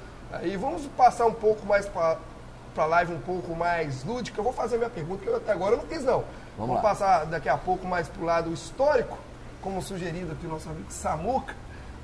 E 0.44 0.56
vamos 0.56 0.86
passar 0.98 1.26
um 1.26 1.34
pouco 1.34 1.66
mais 1.66 1.86
para 1.88 2.18
a 2.78 2.86
live, 2.86 3.14
um 3.14 3.20
pouco 3.20 3.56
mais 3.56 4.04
lúdica. 4.04 4.40
Eu 4.40 4.44
vou 4.44 4.54
fazer 4.54 4.78
minha 4.78 4.90
pergunta, 4.90 5.24
que 5.24 5.28
eu 5.28 5.36
até 5.38 5.52
agora 5.52 5.76
não 5.76 5.84
fiz, 5.84 6.04
não. 6.04 6.24
Vamos 6.58 6.58
Vamos 6.58 6.76
lá. 6.76 6.82
passar 6.82 7.26
daqui 7.26 7.50
a 7.50 7.58
pouco 7.58 7.86
mais 7.88 8.08
para 8.08 8.22
o 8.22 8.26
lado 8.26 8.54
histórico, 8.54 9.18
como 9.62 9.82
sugerido 9.82 10.36
pelo 10.36 10.54
nosso 10.54 10.70
amigo 10.70 10.92
Samuca. 10.92 11.56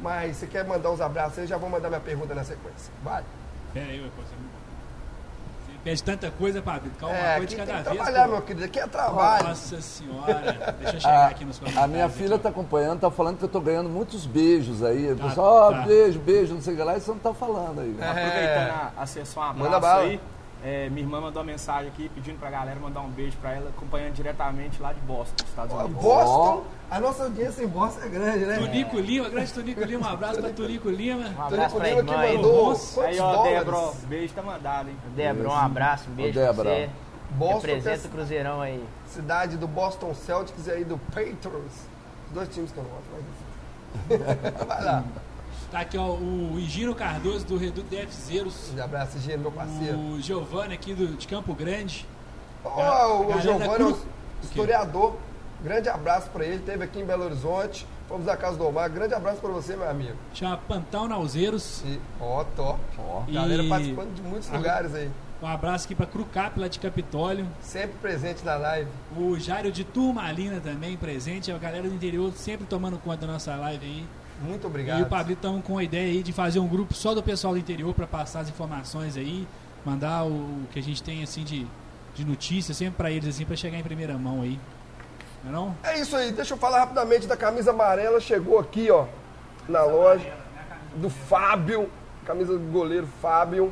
Mas 0.01 0.37
você 0.37 0.47
quer 0.47 0.65
mandar 0.65 0.91
uns 0.91 1.01
abraços 1.01 1.39
aí, 1.39 1.47
já 1.47 1.57
vou 1.57 1.69
mandar 1.69 1.89
minha 1.89 2.01
pergunta 2.01 2.35
na 2.35 2.43
sequência. 2.43 2.91
Vai. 3.03 3.23
Pera 3.73 3.87
aí, 3.87 3.99
meu 4.01 4.11
pede 5.87 6.03
tanta 6.03 6.31
coisa, 6.31 6.61
Pablo. 6.61 6.91
Calma, 6.99 7.15
é, 7.15 7.21
uma 7.21 7.31
coisa 7.37 7.47
de 7.47 7.55
tem 7.55 7.65
cada 7.65 7.77
que 7.77 7.83
vez. 7.89 7.95
trabalhar, 7.95 8.25
pô. 8.25 8.31
meu 8.33 8.41
querido. 8.41 8.65
Aqui 8.65 8.79
é 8.79 8.87
trabalho. 8.87 9.47
Nossa 9.47 9.81
senhora. 9.81 10.75
Deixa 10.81 10.97
eu 10.97 10.99
chegar 11.01 11.23
A, 11.25 11.27
aqui 11.27 11.45
nos 11.45 11.59
comentários. 11.59 11.83
a 11.85 11.87
minha 11.95 12.09
filha 12.09 12.25
aqui, 12.27 12.35
está 12.35 12.49
acompanhando, 12.49 12.99
tá 12.99 13.09
falando 13.11 13.37
que 13.37 13.45
eu 13.45 13.49
tô 13.49 13.61
ganhando 13.61 13.89
muitos 13.89 14.25
beijos 14.25 14.83
aí. 14.83 15.11
O 15.13 15.15
Tá, 15.15 15.27
pessoal, 15.29 15.53
ó, 15.55 15.71
tá. 15.71 15.81
beijo, 15.83 16.19
beijo, 16.19 16.53
não 16.53 16.61
sei 16.61 16.73
o 16.73 16.77
que 16.77 16.83
lá, 16.83 16.97
e 16.97 16.99
você 16.99 17.11
não 17.11 17.19
tá 17.19 17.33
falando 17.33 17.79
aí. 17.79 17.95
É. 17.99 18.05
Aproveitando 18.09 18.69
a, 18.69 18.91
a 18.97 19.05
sessão 19.05 19.43
um 19.43 19.53
Manda 19.53 19.77
abraço 19.77 19.95
bala. 20.07 20.19
É, 20.67 20.89
minha 20.89 21.01
irmã 21.05 21.21
mandou 21.21 21.41
uma 21.41 21.49
mensagem 21.49 21.87
aqui 21.87 22.09
pedindo 22.13 22.37
pra 22.37 22.49
galera 22.49 22.77
mandar 22.77 22.99
um 22.99 23.09
beijo 23.09 23.37
pra 23.37 23.53
ela, 23.53 23.69
acompanhando 23.69 24.13
diretamente 24.15 24.81
lá 24.81 24.91
de 24.91 24.99
Boston, 24.99 25.45
Estados 25.47 25.73
Ó, 25.73 25.85
Unidos. 25.85 26.03
Boston, 26.03 26.63
a 26.91 26.99
nossa 26.99 27.23
audiência 27.23 27.63
em 27.63 27.67
Boston 27.67 28.01
é 28.03 28.09
grande, 28.09 28.45
né? 28.45 28.57
Tunico 28.57 28.99
Lima, 28.99 29.29
grande 29.29 29.53
Tunico 29.53 29.81
Lima, 29.81 30.09
um 30.09 30.11
abraço 30.11 30.41
pra 30.41 30.49
Tunico 30.49 30.89
Lima. 30.89 31.29
Um 31.37 31.41
abraço 31.41 31.75
pra 31.77 31.87
Lima 31.87 32.03
que 32.03 32.11
irmã 32.11 32.21
aí. 32.21 32.35
mandou 32.35 32.77
Aí, 32.97 33.19
ó? 33.19 33.43
Débora, 33.43 33.91
beijo 34.09 34.33
tá 34.33 34.41
mandado, 34.41 34.89
hein? 34.89 34.97
Débora, 35.15 35.49
um 35.49 35.55
abraço, 35.55 36.09
um 36.09 36.13
beijo 36.13 36.37
Ô, 36.37 36.43
pra 36.43 36.53
você. 36.53 36.89
Boston, 37.31 37.67
Representa 37.67 37.99
que 37.99 38.07
o 38.07 38.11
Cruzeirão 38.11 38.61
aí. 38.61 38.83
é 38.83 39.09
cidade 39.09 39.55
do 39.55 39.67
Boston 39.67 40.13
Celtics 40.13 40.67
e 40.67 40.71
aí 40.71 40.83
do 40.83 40.97
Patriots. 40.97 41.87
Dois 42.33 42.49
times 42.49 42.73
que 42.73 42.77
eu 42.77 42.83
não 42.83 42.89
gosto, 42.91 43.07
mas... 44.09 44.67
Vai 44.67 44.83
lá. 44.83 45.03
Tá 45.71 45.81
aqui, 45.81 45.97
ó, 45.97 46.11
o 46.13 46.55
Higino 46.57 46.95
Cardoso 46.95 47.45
do 47.45 47.57
Reduto 47.57 47.87
DF 47.93 48.13
Zeros. 48.13 48.71
Um 48.75 48.81
abraço, 48.81 49.19
Gino, 49.19 49.39
meu 49.39 49.51
parceiro. 49.51 49.97
O 49.97 50.21
Giovanni 50.21 50.73
aqui 50.73 50.93
do, 50.93 51.07
de 51.17 51.27
Campo 51.27 51.53
Grande. 51.53 52.05
Ó, 52.63 52.75
Galera 52.77 53.37
o 53.37 53.41
Giovanni 53.41 53.63
é 53.71 53.75
Cruz. 53.75 53.97
um 53.97 54.43
historiador. 54.45 55.15
Grande 55.61 55.89
abraço 55.89 56.29
pra 56.29 56.45
ele. 56.45 56.55
Esteve 56.57 56.83
aqui 56.85 56.99
em 56.99 57.05
Belo 57.05 57.25
Horizonte. 57.25 57.85
Fomos 58.07 58.25
na 58.25 58.37
casa 58.37 58.55
do 58.57 58.65
Omar. 58.65 58.89
Grande 58.89 59.13
abraço 59.13 59.41
pra 59.41 59.49
você, 59.49 59.75
meu 59.75 59.89
amigo. 59.89 60.15
Chama 60.33 60.55
Pantão 60.57 61.05
Nauzeiros. 61.07 61.81
E, 61.85 61.99
ó, 62.21 62.45
top. 62.55 62.79
Ó. 62.97 63.23
Galera 63.29 63.63
E- 63.63 63.67
participando 63.69 64.13
de 64.15 64.21
muitos 64.21 64.49
Ah. 64.49 64.55
lugares 64.57 64.95
aí. 64.95 65.11
Um 65.43 65.47
abraço 65.47 65.85
aqui 65.85 65.93
pra 65.95 66.05
Crucap 66.05 66.57
lá 66.59 66.67
de 66.67 66.79
Capitólio. 66.79 67.45
Sempre 67.61 67.97
presente 68.01 68.43
na 68.45 68.55
live. 68.55 68.89
O 69.17 69.37
Jário 69.37 69.71
de 69.71 69.83
Turmalina 69.83 70.59
também 70.61 70.95
presente. 70.95 71.51
A 71.51 71.57
galera 71.57 71.87
do 71.89 71.93
interior 71.93 72.31
sempre 72.33 72.65
tomando 72.65 72.97
conta 72.97 73.27
da 73.27 73.33
nossa 73.33 73.53
live 73.55 73.85
aí. 73.85 74.05
Muito 74.41 74.67
obrigado. 74.67 74.99
e 74.99 75.03
o 75.03 75.05
Pablito 75.07 75.39
estamos 75.39 75.63
com 75.65 75.77
a 75.77 75.83
ideia 75.83 76.11
aí 76.11 76.21
de 76.23 76.31
fazer 76.31 76.59
um 76.59 76.67
grupo 76.67 76.93
só 76.93 77.13
do 77.13 77.23
pessoal 77.23 77.53
do 77.53 77.59
interior 77.59 77.93
para 77.93 78.05
passar 78.07 78.41
as 78.41 78.49
informações 78.49 79.17
aí, 79.17 79.47
mandar 79.85 80.23
o, 80.25 80.29
o 80.29 80.67
que 80.71 80.79
a 80.79 80.83
gente 80.83 81.01
tem 81.01 81.23
assim 81.23 81.43
de, 81.43 81.65
de 82.13 82.25
notícias 82.25 82.77
sempre 82.77 82.95
para 82.95 83.09
eles 83.11 83.27
assim 83.27 83.45
para 83.45 83.55
chegar 83.55 83.77
em 83.77 83.83
primeira 83.83 84.17
mão 84.17 84.41
aí. 84.41 84.59
Não 85.43 85.49
é 85.49 85.53
não? 85.53 85.75
É 85.83 85.99
isso 85.99 86.15
aí, 86.15 86.31
deixa 86.31 86.53
eu 86.53 86.57
falar 86.57 86.79
rapidamente 86.79 87.27
da 87.27 87.37
camisa 87.37 87.71
amarela. 87.71 88.19
Chegou 88.19 88.59
aqui, 88.59 88.89
ó, 88.91 89.05
na 89.67 89.83
loja 89.83 90.33
do 90.95 91.09
Fábio, 91.09 91.89
camisa 92.25 92.53
do 92.53 92.71
goleiro 92.71 93.07
Fábio, 93.21 93.71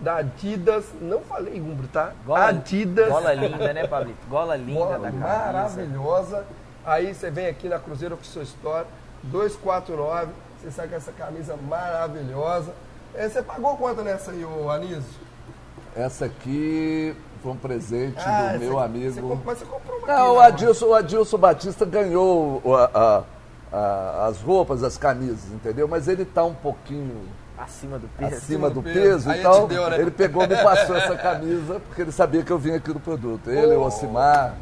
da 0.00 0.16
Adidas. 0.16 0.86
Não 1.00 1.20
falei 1.20 1.60
Umbro, 1.60 1.88
tá? 1.88 2.12
Gola, 2.24 2.46
Adidas. 2.46 3.08
Gola 3.08 3.32
linda, 3.34 3.72
né, 3.72 3.86
Pablito? 3.86 4.18
Gola 4.28 4.56
linda 4.56 4.78
Bola 4.78 4.98
da 4.98 5.10
camisa. 5.10 5.26
maravilhosa. 5.26 6.46
Aí 6.84 7.14
você 7.14 7.30
vem 7.30 7.46
aqui 7.46 7.68
na 7.68 7.78
Cruzeiro 7.78 8.14
Official 8.14 8.42
Store, 8.44 8.86
249. 9.24 10.28
Você 10.60 10.70
sai 10.70 10.88
com 10.88 10.96
essa 10.96 11.12
camisa 11.12 11.56
maravilhosa. 11.68 12.72
É, 13.14 13.28
Você 13.28 13.42
pagou 13.42 13.76
quanto 13.76 14.02
nessa 14.02 14.30
aí, 14.32 14.44
ô 14.44 14.70
Anísio? 14.70 15.02
Essa 15.96 16.26
aqui 16.26 17.14
foi 17.42 17.52
um 17.52 17.56
presente 17.56 18.20
Ah, 18.24 18.52
do 18.52 18.58
meu 18.60 18.72
você- 18.74 18.84
amigo. 18.84 19.10
Você 19.12 19.20
comprou, 19.20 19.42
mas 19.44 19.58
você 19.58 19.64
comprou 19.64 19.98
uma 19.98 20.06
Não, 20.06 20.14
aqui, 20.14 20.30
o 20.30 20.40
né? 20.40 20.46
Adilson, 20.46 20.86
o 20.86 20.94
Adilson 20.94 21.38
Batista 21.38 21.84
ganhou 21.84 22.62
a- 22.76 22.90
a- 22.94 23.22
a- 23.76 24.26
as 24.26 24.40
roupas, 24.40 24.82
as 24.82 24.96
camisas, 24.98 25.50
entendeu? 25.52 25.88
Mas 25.88 26.08
ele 26.08 26.24
tá 26.24 26.44
um 26.44 26.54
pouquinho 26.54 27.26
Acima 27.56 27.98
do 27.98 28.06
peso. 28.08 28.34
acima 28.36 28.68
do 28.68 28.74
do 28.76 28.82
peso, 28.82 29.28
peso. 29.28 29.32
Então 29.32 29.66
deu, 29.66 29.88
né? 29.90 29.98
ele 30.00 30.10
pegou 30.10 30.44
e 30.44 30.46
me 30.48 30.56
passou 30.62 30.96
essa 30.96 31.16
camisa 31.16 31.80
porque 31.80 32.02
ele 32.02 32.12
sabia 32.12 32.42
que 32.42 32.50
eu 32.52 32.58
vinha 32.58 32.76
aqui 32.76 32.92
do 32.92 33.00
produto. 33.00 33.48
Ele, 33.50 33.74
o 33.74 33.82
Ocimar, 33.82 34.54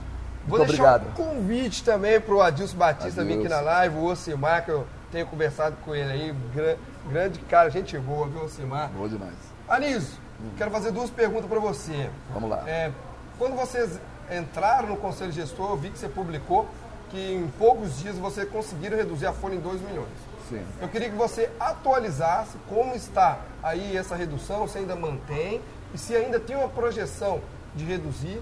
Vou 0.47 0.59
muito 0.59 0.69
deixar 0.71 0.97
obrigado. 0.97 1.11
um 1.11 1.13
convite 1.35 1.83
também 1.85 2.21
pro 2.21 2.41
Adilson 2.41 2.77
Batista 2.77 3.25
vir 3.25 3.39
aqui 3.39 3.49
na 3.49 3.61
live, 3.61 3.97
o 3.97 4.05
Ocimar, 4.05 4.65
que 4.65 4.71
eu 4.71 4.87
tenho 5.11 5.27
conversado 5.27 5.77
com 5.85 5.95
ele 5.95 6.11
aí, 6.13 6.35
gran- 6.55 6.77
grande 7.11 7.39
cara, 7.41 7.69
gente 7.71 7.97
boa, 7.99 8.27
viu, 8.29 8.45
Ocimar? 8.45 8.89
Boa 8.91 9.09
demais. 9.09 9.35
Anísio, 9.69 10.19
quero 10.57 10.71
fazer 10.71 10.93
duas 10.93 11.11
perguntas 11.11 11.47
para 11.49 11.59
você. 11.59 12.09
Vamos 12.33 12.49
lá. 12.51 12.63
É, 12.69 12.93
quando 13.39 13.57
vocês 13.57 13.99
entraram 14.31 14.89
no 14.89 14.97
Conselho 14.97 15.33
Gestor, 15.33 15.71
eu 15.71 15.77
vi 15.77 15.91
que 15.91 15.99
você 15.99 16.09
publicou 16.09 16.67
que 17.11 17.35
em 17.35 17.47
poucos 17.59 17.99
dias 17.99 18.17
vocês 18.19 18.49
conseguiram 18.49 18.97
reduzir 18.97 19.27
a 19.27 19.33
folha 19.33 19.55
em 19.55 19.61
2 19.61 19.81
milhões. 19.81 20.09
Sim. 20.49 20.65
Eu 20.81 20.89
queria 20.89 21.09
que 21.11 21.17
você 21.17 21.51
atualizasse 21.59 22.57
como 22.69 22.95
está 22.95 23.39
aí 23.63 23.97
essa 23.97 24.15
redução, 24.15 24.67
se 24.69 24.79
ainda 24.79 24.95
mantém 24.97 25.61
e 25.95 25.99
se 25.99 26.15
ainda 26.15 26.39
tem 26.39 26.57
uma 26.57 26.69
projeção 26.69 27.41
de 27.75 27.85
reduzir. 27.85 28.41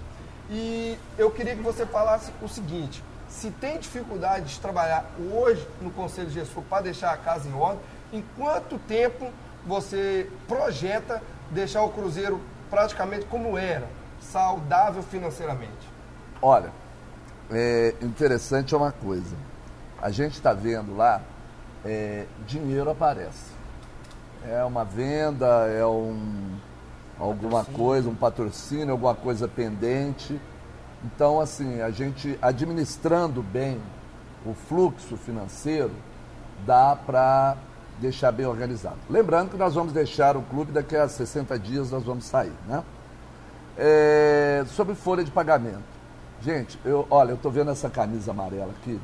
E 0.51 0.99
eu 1.17 1.31
queria 1.31 1.57
que 1.57 1.63
você 1.63 1.87
falasse 1.87 2.31
o 2.43 2.49
seguinte: 2.49 3.03
se 3.29 3.51
tem 3.51 3.79
dificuldade 3.79 4.47
de 4.47 4.61
trabalhar 4.61 5.05
hoje 5.33 5.67
no 5.81 5.91
Conselho 5.91 6.31
Gestor 6.31 6.63
para 6.65 6.85
deixar 6.85 7.13
a 7.13 7.17
casa 7.17 7.49
em 7.49 7.55
ordem, 7.55 7.81
em 8.13 8.25
quanto 8.37 8.79
tempo 8.79 9.31
você 9.67 10.31
projeta 10.47 11.23
deixar 11.51 11.83
o 11.83 11.91
Cruzeiro 11.91 12.41
praticamente 12.71 13.27
como 13.27 13.57
era, 13.57 13.89
saudável 14.21 15.03
financeiramente? 15.03 15.89
Olha, 16.43 16.71
é 17.51 17.95
interessante 18.03 18.75
é 18.75 18.77
uma 18.77 18.93
coisa. 18.93 19.35
A 20.01 20.11
gente 20.11 20.35
está 20.35 20.53
vendo 20.53 20.97
lá, 20.97 21.23
é, 21.85 22.27
dinheiro 22.47 22.91
aparece. 22.91 23.53
É 24.47 24.63
uma 24.65 24.85
venda, 24.85 25.47
é 25.69 25.85
um, 25.87 26.59
alguma 27.19 27.65
coisa, 27.65 28.09
um 28.09 28.15
patrocínio, 28.15 28.93
alguma 28.93 29.15
coisa 29.15 29.47
pendente. 29.49 30.41
Então, 31.05 31.41
assim, 31.41 31.81
a 31.81 31.91
gente 31.91 32.39
administrando 32.41 33.43
bem 33.43 33.81
o 34.45 34.55
fluxo 34.55 35.17
financeiro, 35.17 35.93
dá 36.67 36.97
para 36.97 37.57
deixar 37.99 38.33
bem 38.33 38.47
organizado. 38.47 38.97
Lembrando 39.09 39.51
que 39.51 39.57
nós 39.57 39.75
vamos 39.75 39.93
deixar 39.93 40.37
o 40.37 40.43
clube 40.43 40.73
daqui 40.73 40.97
a 40.97 41.09
60 41.09 41.59
dias, 41.59 41.91
nós 41.91 42.05
vamos 42.05 42.25
sair, 42.25 42.53
né? 42.67 42.83
É, 43.77 44.65
sobre 44.69 44.95
folha 44.95 45.25
de 45.25 45.31
pagamento. 45.31 45.83
Gente, 46.41 46.79
eu, 46.85 47.07
olha, 47.11 47.31
eu 47.31 47.37
estou 47.37 47.51
vendo 47.51 47.71
essa 47.71 47.89
camisa 47.89 48.31
amarela 48.31 48.73
aqui. 48.81 49.01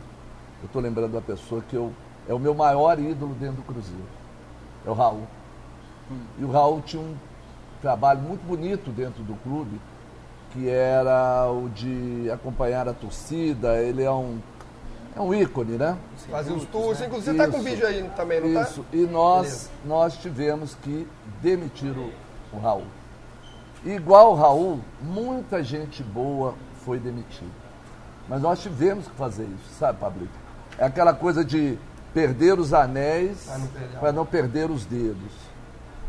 Eu 0.62 0.66
estou 0.66 0.80
lembrando 0.82 1.12
da 1.12 1.20
pessoa 1.20 1.62
que 1.62 1.74
eu, 1.74 1.92
é 2.28 2.34
o 2.34 2.38
meu 2.38 2.54
maior 2.54 2.98
ídolo 2.98 3.34
dentro 3.34 3.56
do 3.56 3.62
Cruzeiro. 3.62 4.04
É 4.86 4.90
o 4.90 4.92
Raul. 4.92 5.26
E 6.38 6.44
o 6.44 6.50
Raul 6.50 6.82
tinha 6.82 7.02
um 7.02 7.14
trabalho 7.80 8.20
muito 8.20 8.42
bonito 8.46 8.90
dentro 8.90 9.22
do 9.22 9.34
clube, 9.42 9.80
que 10.52 10.68
era 10.68 11.50
o 11.50 11.68
de 11.68 12.30
acompanhar 12.30 12.88
a 12.88 12.92
torcida. 12.92 13.80
Ele 13.80 14.02
é 14.02 14.10
um, 14.10 14.38
é 15.16 15.20
um 15.20 15.34
ícone, 15.34 15.76
né? 15.76 15.96
Fazer 16.30 16.52
os 16.52 16.64
tours, 16.66 17.00
inclusive 17.00 17.36
você 17.36 17.42
está 17.42 17.48
com 17.48 17.62
vídeo 17.62 17.86
aí 17.86 18.08
também, 18.16 18.40
não 18.40 18.62
Isso. 18.62 18.82
tá? 18.82 18.96
E 18.96 19.06
nós, 19.06 19.42
Beleza. 19.46 19.70
nós 19.84 20.16
tivemos 20.16 20.74
que 20.76 21.06
demitir 21.42 21.92
o, 21.96 22.12
o 22.52 22.60
Raul. 22.60 22.84
Igual 23.84 24.32
o 24.32 24.34
Raul, 24.34 24.80
muita 25.00 25.62
gente 25.62 26.02
boa 26.02 26.54
foi 26.84 26.98
demitida. 26.98 27.50
Mas 28.28 28.42
nós 28.42 28.60
tivemos 28.60 29.08
que 29.08 29.14
fazer 29.16 29.44
isso, 29.44 29.74
sabe, 29.78 29.98
Pablito? 29.98 30.38
É 30.78 30.84
aquela 30.84 31.12
coisa 31.12 31.44
de 31.44 31.78
perder 32.12 32.58
os 32.58 32.72
anéis 32.72 33.44
Pra 33.44 33.58
não 33.58 33.68
para 34.00 34.12
não 34.12 34.26
perder 34.26 34.70
os 34.70 34.84
dedos. 34.84 35.49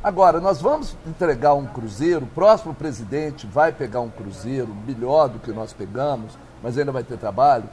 Agora, 0.03 0.39
nós 0.39 0.59
vamos 0.59 0.97
entregar 1.05 1.53
um 1.53 1.67
cruzeiro, 1.67 2.25
o 2.25 2.27
próximo 2.27 2.73
presidente 2.73 3.45
vai 3.45 3.71
pegar 3.71 4.01
um 4.01 4.09
cruzeiro 4.09 4.75
melhor 4.87 5.29
do 5.29 5.37
que 5.37 5.51
nós 5.51 5.73
pegamos, 5.73 6.35
mas 6.63 6.75
ainda 6.75 6.91
vai 6.91 7.03
ter 7.03 7.19
trabalho. 7.19 7.69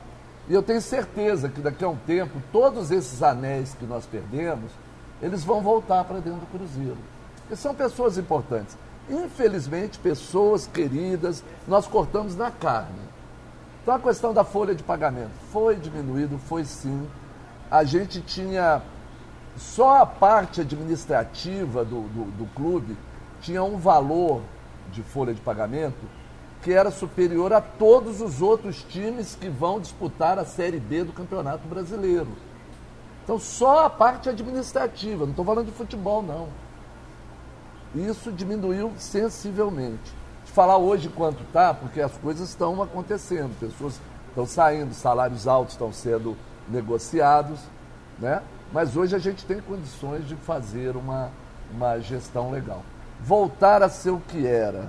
E 0.47 0.53
eu 0.53 0.63
tenho 0.63 0.83
certeza 0.83 1.49
que 1.49 1.63
daqui 1.63 1.83
a 1.83 1.89
um 1.89 1.97
tempo, 1.97 2.43
todos 2.53 2.91
esses 2.91 3.23
anéis 3.23 3.75
que 3.75 3.87
nós 3.87 4.05
perdemos, 4.05 4.71
eles 5.23 5.43
vão 5.43 5.63
voltar 5.63 6.05
para 6.05 6.21
dentro 6.21 6.41
do 6.41 6.47
cruzeiro. 6.47 6.99
Porque 7.41 7.57
são 7.57 7.75
pessoas 7.75 8.19
importantes. 8.19 8.77
Infelizmente, 9.09 9.99
pessoas 9.99 10.67
queridas, 10.67 11.43
nós 11.67 11.87
cortamos 11.87 12.37
na 12.37 12.51
carne. 12.51 13.09
Então 13.83 13.95
a 13.95 13.99
questão 13.99 14.35
da 14.35 14.45
folha 14.45 14.75
de 14.75 14.83
pagamento 14.83 15.33
foi 15.51 15.77
diminuído, 15.77 16.39
foi 16.47 16.67
sim. 16.67 17.09
A 17.71 17.85
gente 17.85 18.21
tinha 18.21 18.83
só 19.59 20.03
a 20.03 20.07
parte 20.07 20.61
administrativa 20.61 21.85
do, 21.85 22.03
do, 22.03 22.25
do 22.33 22.47
clube 22.55 22.97
tinha 23.41 23.63
um 23.63 23.77
valor 23.77 24.43
de 24.93 25.03
folha 25.03 25.35
de 25.35 25.41
pagamento 25.41 26.07
que 26.63 26.73
era 26.73 26.91
superior 26.91 27.53
a 27.53 27.61
todos 27.61 28.21
os 28.21 28.43
outros 28.43 28.83
times 28.83 29.35
que 29.35 29.49
vão 29.49 29.81
disputar 29.81 30.39
a 30.39 30.45
Série 30.45 30.81
B 30.81 31.05
do 31.05 31.13
Campeonato 31.13 31.67
Brasileiro. 31.69 32.29
Então, 33.23 33.39
só 33.39 33.85
a 33.85 33.91
parte 33.91 34.29
administrativa, 34.29 35.25
não 35.25 35.31
estou 35.31 35.45
falando 35.45 35.67
de 35.67 35.73
futebol, 35.73 36.23
não. 36.23 36.49
Isso 37.95 38.33
diminuiu 38.33 38.93
sensivelmente. 38.99 40.13
De 40.45 40.53
falar 40.53 40.79
hoje 40.79 41.09
quanto 41.09 41.43
está, 41.43 41.73
porque 41.75 42.01
as 42.01 42.17
coisas 42.17 42.49
estão 42.49 42.83
acontecendo, 42.83 43.59
pessoas 43.61 44.01
estão 44.29 44.47
saindo, 44.47 44.95
salários 44.95 45.47
altos 45.47 45.75
estão 45.75 45.93
sendo 45.93 46.37
negociados, 46.69 47.61
né? 48.19 48.43
Mas 48.73 48.97
hoje 48.97 49.17
a 49.17 49.19
gente 49.19 49.45
tem 49.45 49.61
condições 49.61 50.27
de 50.29 50.37
fazer 50.37 50.97
uma, 50.97 51.31
uma 51.73 51.99
gestão 51.99 52.51
legal. 52.51 52.83
Voltar 53.21 53.83
a 53.83 53.89
ser 53.89 54.11
o 54.11 54.21
que 54.21 54.47
era. 54.47 54.89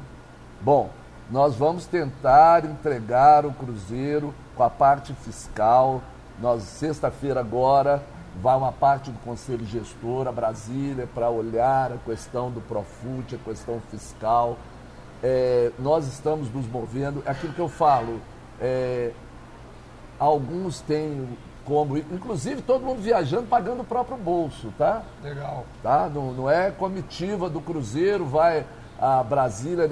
Bom, 0.61 0.89
nós 1.31 1.55
vamos 1.55 1.85
tentar 1.85 2.65
entregar 2.65 3.45
o 3.45 3.53
Cruzeiro 3.53 4.33
com 4.55 4.63
a 4.63 4.69
parte 4.69 5.13
fiscal. 5.13 6.01
Nós, 6.41 6.63
sexta-feira 6.63 7.39
agora, 7.39 8.03
vai 8.41 8.55
uma 8.57 8.71
parte 8.71 9.11
do 9.11 9.19
Conselho 9.19 9.65
Gestor 9.65 10.27
a 10.27 10.31
Brasília 10.31 11.07
para 11.13 11.29
olhar 11.29 11.93
a 11.93 11.97
questão 11.97 12.51
do 12.51 12.61
Profut, 12.61 13.35
a 13.35 13.37
questão 13.37 13.81
fiscal. 13.89 14.57
É, 15.23 15.71
nós 15.79 16.07
estamos 16.07 16.51
nos 16.53 16.67
movendo, 16.67 17.23
é 17.25 17.31
aquilo 17.31 17.53
que 17.53 17.59
eu 17.59 17.67
falo, 17.67 18.21
é, 18.59 19.11
alguns 20.17 20.79
têm 20.81 21.27
como, 21.69 21.95
inclusive 21.97 22.63
todo 22.63 22.83
mundo 22.83 22.99
viajando 22.99 23.43
pagando 23.47 23.81
o 23.81 23.85
próprio 23.85 24.17
bolso, 24.17 24.73
tá? 24.75 25.03
Legal. 25.23 25.63
Tá? 25.83 26.09
Não, 26.11 26.33
não 26.33 26.49
é 26.49 26.71
comitiva 26.71 27.47
do 27.47 27.61
Cruzeiro, 27.61 28.25
vai 28.25 28.65
a 28.99 29.21
Brasília, 29.23 29.87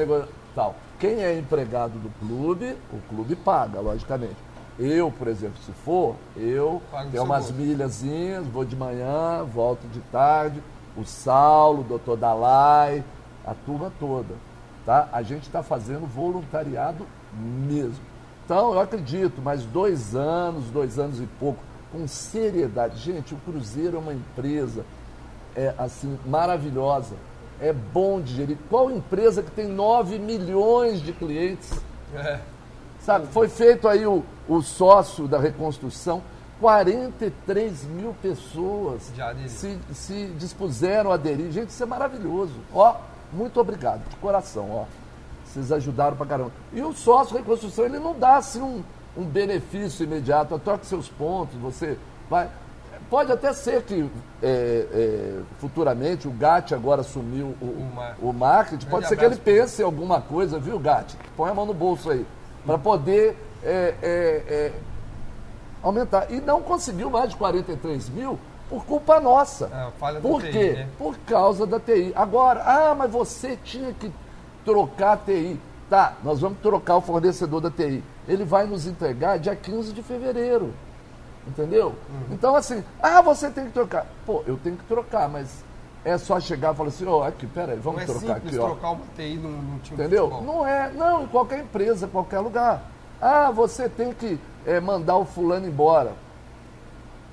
tal. 0.55 0.75
Quem 0.99 1.23
é 1.23 1.38
empregado 1.38 1.99
do 1.99 2.09
clube, 2.19 2.75
o 2.91 2.99
clube 3.07 3.36
paga, 3.36 3.80
logicamente. 3.80 4.36
Eu, 4.80 5.11
por 5.11 5.28
exemplo, 5.28 5.57
se 5.63 5.71
for, 5.71 6.15
eu 6.36 6.82
Paga 6.91 7.07
o 7.07 7.11
tenho 7.11 7.23
umas 7.23 7.51
bolso. 7.51 7.61
milhazinhas, 7.61 8.47
vou 8.47 8.65
de 8.65 8.75
manhã, 8.75 9.43
volto 9.43 9.88
de 9.88 9.99
tarde, 10.11 10.61
o 10.95 11.05
Saulo, 11.05 11.82
o 11.82 11.84
doutor 11.84 12.17
Dalai, 12.17 13.03
a 13.45 13.53
turma 13.53 13.91
toda. 13.99 14.34
Tá? 14.84 15.09
A 15.11 15.21
gente 15.21 15.43
está 15.43 15.61
fazendo 15.61 16.07
voluntariado 16.07 17.05
mesmo. 17.34 18.03
Então, 18.45 18.73
eu 18.73 18.80
acredito, 18.80 19.41
mais 19.41 19.63
dois 19.65 20.15
anos, 20.15 20.69
dois 20.69 20.97
anos 20.97 21.19
e 21.19 21.28
pouco, 21.39 21.59
com 21.91 22.07
seriedade. 22.07 22.97
Gente, 22.99 23.33
o 23.33 23.38
Cruzeiro 23.38 23.97
é 23.97 23.99
uma 23.99 24.13
empresa 24.13 24.85
é 25.57 25.73
assim 25.77 26.17
maravilhosa. 26.25 27.15
É 27.59 27.73
bom 27.73 28.21
de 28.21 28.35
gerir. 28.35 28.57
Qual 28.69 28.91
empresa 28.91 29.41
que 29.41 29.49
tem 29.49 29.67
9 29.67 30.19
milhões 30.19 31.01
de 31.01 31.11
clientes? 31.11 31.71
É. 32.13 32.39
Sabe, 33.01 33.27
foi 33.27 33.49
feito 33.49 33.88
aí 33.88 34.05
o, 34.05 34.23
o 34.47 34.61
sócio 34.61 35.27
da 35.27 35.39
reconstrução, 35.39 36.21
43 36.59 37.85
mil 37.85 38.13
pessoas 38.21 39.11
se, 39.47 39.79
se 39.93 40.25
dispuseram 40.38 41.11
a 41.11 41.15
aderir. 41.15 41.51
Gente, 41.51 41.69
isso 41.69 41.81
é 41.81 41.85
maravilhoso. 41.85 42.53
Ó, 42.73 42.95
muito 43.31 43.59
obrigado, 43.59 44.07
de 44.09 44.15
coração, 44.17 44.69
ó. 44.71 44.85
Vocês 45.45 45.71
ajudaram 45.71 46.17
pra 46.17 46.25
caramba. 46.25 46.51
E 46.73 46.81
o 46.81 46.93
sócio 46.93 47.35
reconstrução, 47.35 47.85
ele 47.85 47.97
não 47.97 48.17
dá 48.17 48.38
assim 48.38 48.61
um, 48.61 48.83
um 49.18 49.24
benefício 49.26 50.03
imediato. 50.03 50.57
Troca 50.59 50.84
seus 50.84 51.09
pontos, 51.09 51.55
você 51.59 51.97
vai. 52.30 52.49
Pode 53.09 53.32
até 53.32 53.53
ser 53.53 53.84
que 53.84 54.09
é, 54.43 54.88
é, 54.91 55.39
futuramente 55.59 56.28
o 56.28 56.32
GAT 56.32 56.74
agora 56.74 57.01
assumiu 57.01 57.55
o, 57.61 57.65
O 57.65 57.91
mar- 57.95 58.15
o 58.22 58.34
marketing, 58.34 58.86
pode 58.88 59.07
ser 59.07 59.15
que 59.15 59.24
ele 59.24 59.38
pense 59.38 59.82
em 59.82 59.86
alguma 59.86 60.20
coisa, 60.20 60.59
viu, 60.59 60.78
GAT? 60.78 61.15
Põe 61.38 61.49
a 61.49 61.53
mão 61.53 61.65
no 61.65 61.74
bolso 61.74 62.09
aí, 62.09 62.26
para 62.65 62.78
poder 62.78 63.38
é, 63.63 63.93
é, 64.01 64.43
é, 64.49 64.74
aumentar. 65.82 66.30
E 66.32 66.41
não 66.41 66.61
conseguiu 66.61 67.09
mais 67.09 67.30
de 67.30 67.38
43 67.38 68.09
mil 68.09 68.38
por 68.70 68.84
culpa 68.86 69.20
nossa. 69.22 69.68
É, 69.74 69.91
falha 69.97 70.20
da 70.20 70.28
por 70.28 70.41
TI, 70.41 70.51
quê? 70.51 70.72
né? 70.74 70.88
Por 70.97 71.18
causa 71.20 71.65
da 71.65 71.80
TI. 71.80 72.11
Agora, 72.15 72.61
ah, 72.65 72.93
mas 72.95 73.09
você 73.09 73.57
tinha 73.63 73.93
que 73.93 74.11
trocar 74.65 75.13
a 75.13 75.18
TI. 75.18 75.57
Tá, 75.89 76.15
nós 76.22 76.41
vamos 76.41 76.57
trocar 76.59 76.97
o 76.97 77.01
fornecedor 77.01 77.61
da 77.61 77.72
TI. 77.72 78.03
Ele 78.28 78.43
vai 78.43 78.65
nos 78.65 78.86
entregar 78.86 79.38
dia 79.38 79.55
15 79.55 79.93
de 79.93 80.01
fevereiro. 80.03 80.73
Entendeu? 81.47 81.95
Uhum. 82.09 82.34
Então, 82.34 82.55
assim, 82.55 82.84
ah, 83.01 83.21
você 83.21 83.49
tem 83.49 83.65
que 83.65 83.71
trocar. 83.71 84.05
Pô, 84.25 84.43
eu 84.45 84.57
tenho 84.57 84.75
que 84.75 84.84
trocar, 84.84 85.30
mas 85.30 85.63
é 86.03 86.17
só 86.17 86.39
chegar 86.39 86.73
e 86.73 86.78
falar 86.78 86.89
assim, 86.89 87.05
ó, 87.05 87.23
aqui, 87.23 87.47
peraí, 87.47 87.78
Não 87.78 87.84
vamos 87.84 88.01
é 88.01 88.05
trocar 88.05 88.36
aqui, 88.38 88.57
ó. 88.57 88.65
trocar 88.65 88.91
uma 88.91 89.05
TI 89.15 89.36
num, 89.36 89.49
num 89.49 89.80
time 89.80 89.95
de 89.97 90.03
Entendeu? 90.03 90.30
futebol. 90.30 90.55
Não 90.55 90.67
é, 90.67 90.91
não, 90.91 91.23
em 91.23 91.28
qualquer 91.28 91.59
empresa, 91.59 92.07
qualquer 92.07 92.39
lugar. 92.39 92.84
Ah, 93.21 93.49
você 93.49 93.88
tem 93.89 94.13
que 94.13 94.39
eh, 94.65 94.80
mandar 94.80 95.17
o 95.17 95.25
fulano 95.25 95.67
embora. 95.67 96.13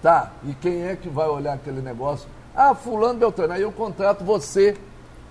Tá, 0.01 0.31
e 0.45 0.55
quem 0.55 0.85
é 0.85 0.97
que 0.97 1.09
vai 1.09 1.29
olhar 1.29 1.55
aquele 1.55 1.81
negócio? 1.81 2.29
Ah, 2.55 2.75
fulano 2.75 3.19
Beltrano, 3.19 3.53
aí 3.53 3.63
eu 3.63 3.73
contrato 3.73 4.23
você 4.25 4.77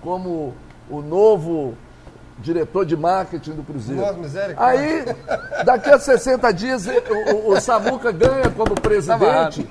como 0.02 0.52
o 0.90 1.00
novo 1.00 1.74
diretor 2.38 2.84
de 2.84 2.96
marketing 2.96 3.52
do 3.52 3.62
Cruzeiro. 3.62 4.00
Nossa. 4.02 4.54
Aí, 4.56 5.04
daqui 5.64 5.90
a 5.90 5.98
60 5.98 6.52
dias, 6.52 6.86
o, 6.86 7.52
o, 7.52 7.60
Samuca 7.60 8.10
ganha 8.10 8.50
como 8.50 8.74
presidente, 8.74 9.68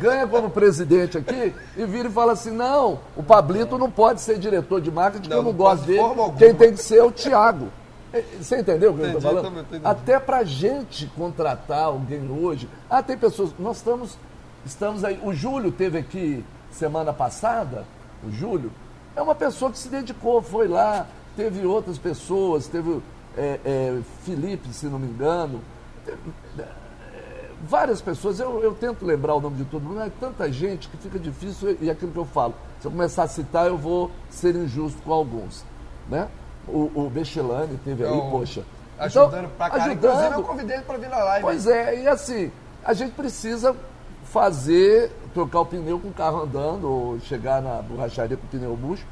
ganha 0.00 0.26
como 0.26 0.50
presidente 0.50 1.18
aqui, 1.18 1.54
e 1.76 1.84
vira 1.84 2.08
e 2.08 2.12
fala 2.12 2.32
assim, 2.32 2.50
não, 2.50 3.00
o 3.16 3.22
Pablito 3.22 3.78
não 3.78 3.90
pode 3.90 4.20
ser 4.20 4.38
diretor 4.38 4.80
de 4.80 4.90
marketing, 4.90 5.30
Não, 5.30 5.36
eu 5.36 5.42
não 5.42 5.50
não 5.52 5.58
gosto 5.58 5.86
dele, 5.86 6.02
quem 6.38 6.54
tem 6.54 6.72
que 6.72 6.82
ser 6.82 6.98
é 6.98 7.04
o 7.04 7.12
Thiago. 7.12 7.68
Eh, 8.12 8.22
Você 8.40 8.60
entendeu 8.60 8.92
o 8.92 8.94
que 8.94 9.00
eu 9.00 9.08
Entendi, 9.08 9.26
estou 9.26 9.42
falando? 9.42 9.60
entendendo. 9.60 9.86
Até 9.86 10.18
para 10.20 10.44
gente 10.44 11.06
contratar 11.16 11.84
alguém 11.84 12.30
hoje. 12.30 12.68
Ah, 12.88 13.02
tem 13.02 13.18
pessoas. 13.18 13.50
Nós 13.58 13.78
estamos, 13.78 14.16
estamos 14.64 15.04
aí. 15.04 15.18
O 15.22 15.34
Júlio 15.34 15.72
teve 15.72 15.98
aqui 15.98 16.44
semana 16.70 17.12
passada. 17.12 17.84
O 18.24 18.30
Júlio 18.30 18.70
é 19.16 19.22
uma 19.22 19.34
pessoa 19.34 19.70
que 19.70 19.78
se 19.78 19.88
dedicou, 19.88 20.40
foi 20.40 20.68
lá. 20.68 21.06
Teve 21.36 21.66
outras 21.66 21.98
pessoas, 21.98 22.66
teve 22.66 23.00
é, 23.36 23.60
é, 23.64 24.00
Felipe, 24.22 24.68
se 24.72 24.86
não 24.86 24.98
me 24.98 25.08
engano. 25.08 25.60
Teve, 26.04 26.18
é, 26.58 26.74
várias 27.66 28.00
pessoas, 28.00 28.38
eu, 28.38 28.62
eu 28.62 28.74
tento 28.74 29.04
lembrar 29.04 29.34
o 29.34 29.40
nome 29.40 29.56
de 29.56 29.64
todo 29.64 29.82
mundo, 29.82 29.96
mas 29.96 30.08
é 30.08 30.12
tanta 30.20 30.50
gente 30.52 30.88
que 30.88 30.96
fica 30.96 31.18
difícil 31.18 31.76
e 31.80 31.90
aquilo 31.90 32.12
que 32.12 32.18
eu 32.18 32.24
falo. 32.24 32.54
Se 32.80 32.86
eu 32.86 32.90
começar 32.90 33.24
a 33.24 33.28
citar, 33.28 33.66
eu 33.66 33.76
vou 33.76 34.10
ser 34.30 34.54
injusto 34.54 35.00
com 35.02 35.12
alguns. 35.12 35.64
Né? 36.08 36.28
O, 36.68 36.90
o 36.94 37.10
Bechelane 37.10 37.78
teve 37.84 38.04
aí, 38.04 38.10
Então, 38.10 38.30
poxa. 38.30 38.62
Ajudando 38.98 39.48
pra 39.56 39.70
caralho. 39.70 39.92
Inclusive, 39.92 40.34
eu 40.34 40.42
convidei 40.42 40.76
ele 40.76 40.84
pra 40.84 40.96
vir 40.96 41.08
na 41.08 41.18
live. 41.18 41.44
Pois 41.44 41.66
é, 41.66 42.02
e 42.02 42.08
assim, 42.08 42.52
a 42.84 42.92
gente 42.92 43.12
precisa 43.12 43.74
fazer, 44.24 45.10
trocar 45.32 45.60
o 45.60 45.66
pneu 45.66 45.98
com 45.98 46.08
o 46.08 46.12
carro 46.12 46.42
andando, 46.42 46.88
ou 46.88 47.20
chegar 47.20 47.60
na 47.60 47.82
borracharia 47.82 48.36
com 48.36 48.46
o 48.46 48.48
pneu 48.48 48.76
murcho. 48.76 49.06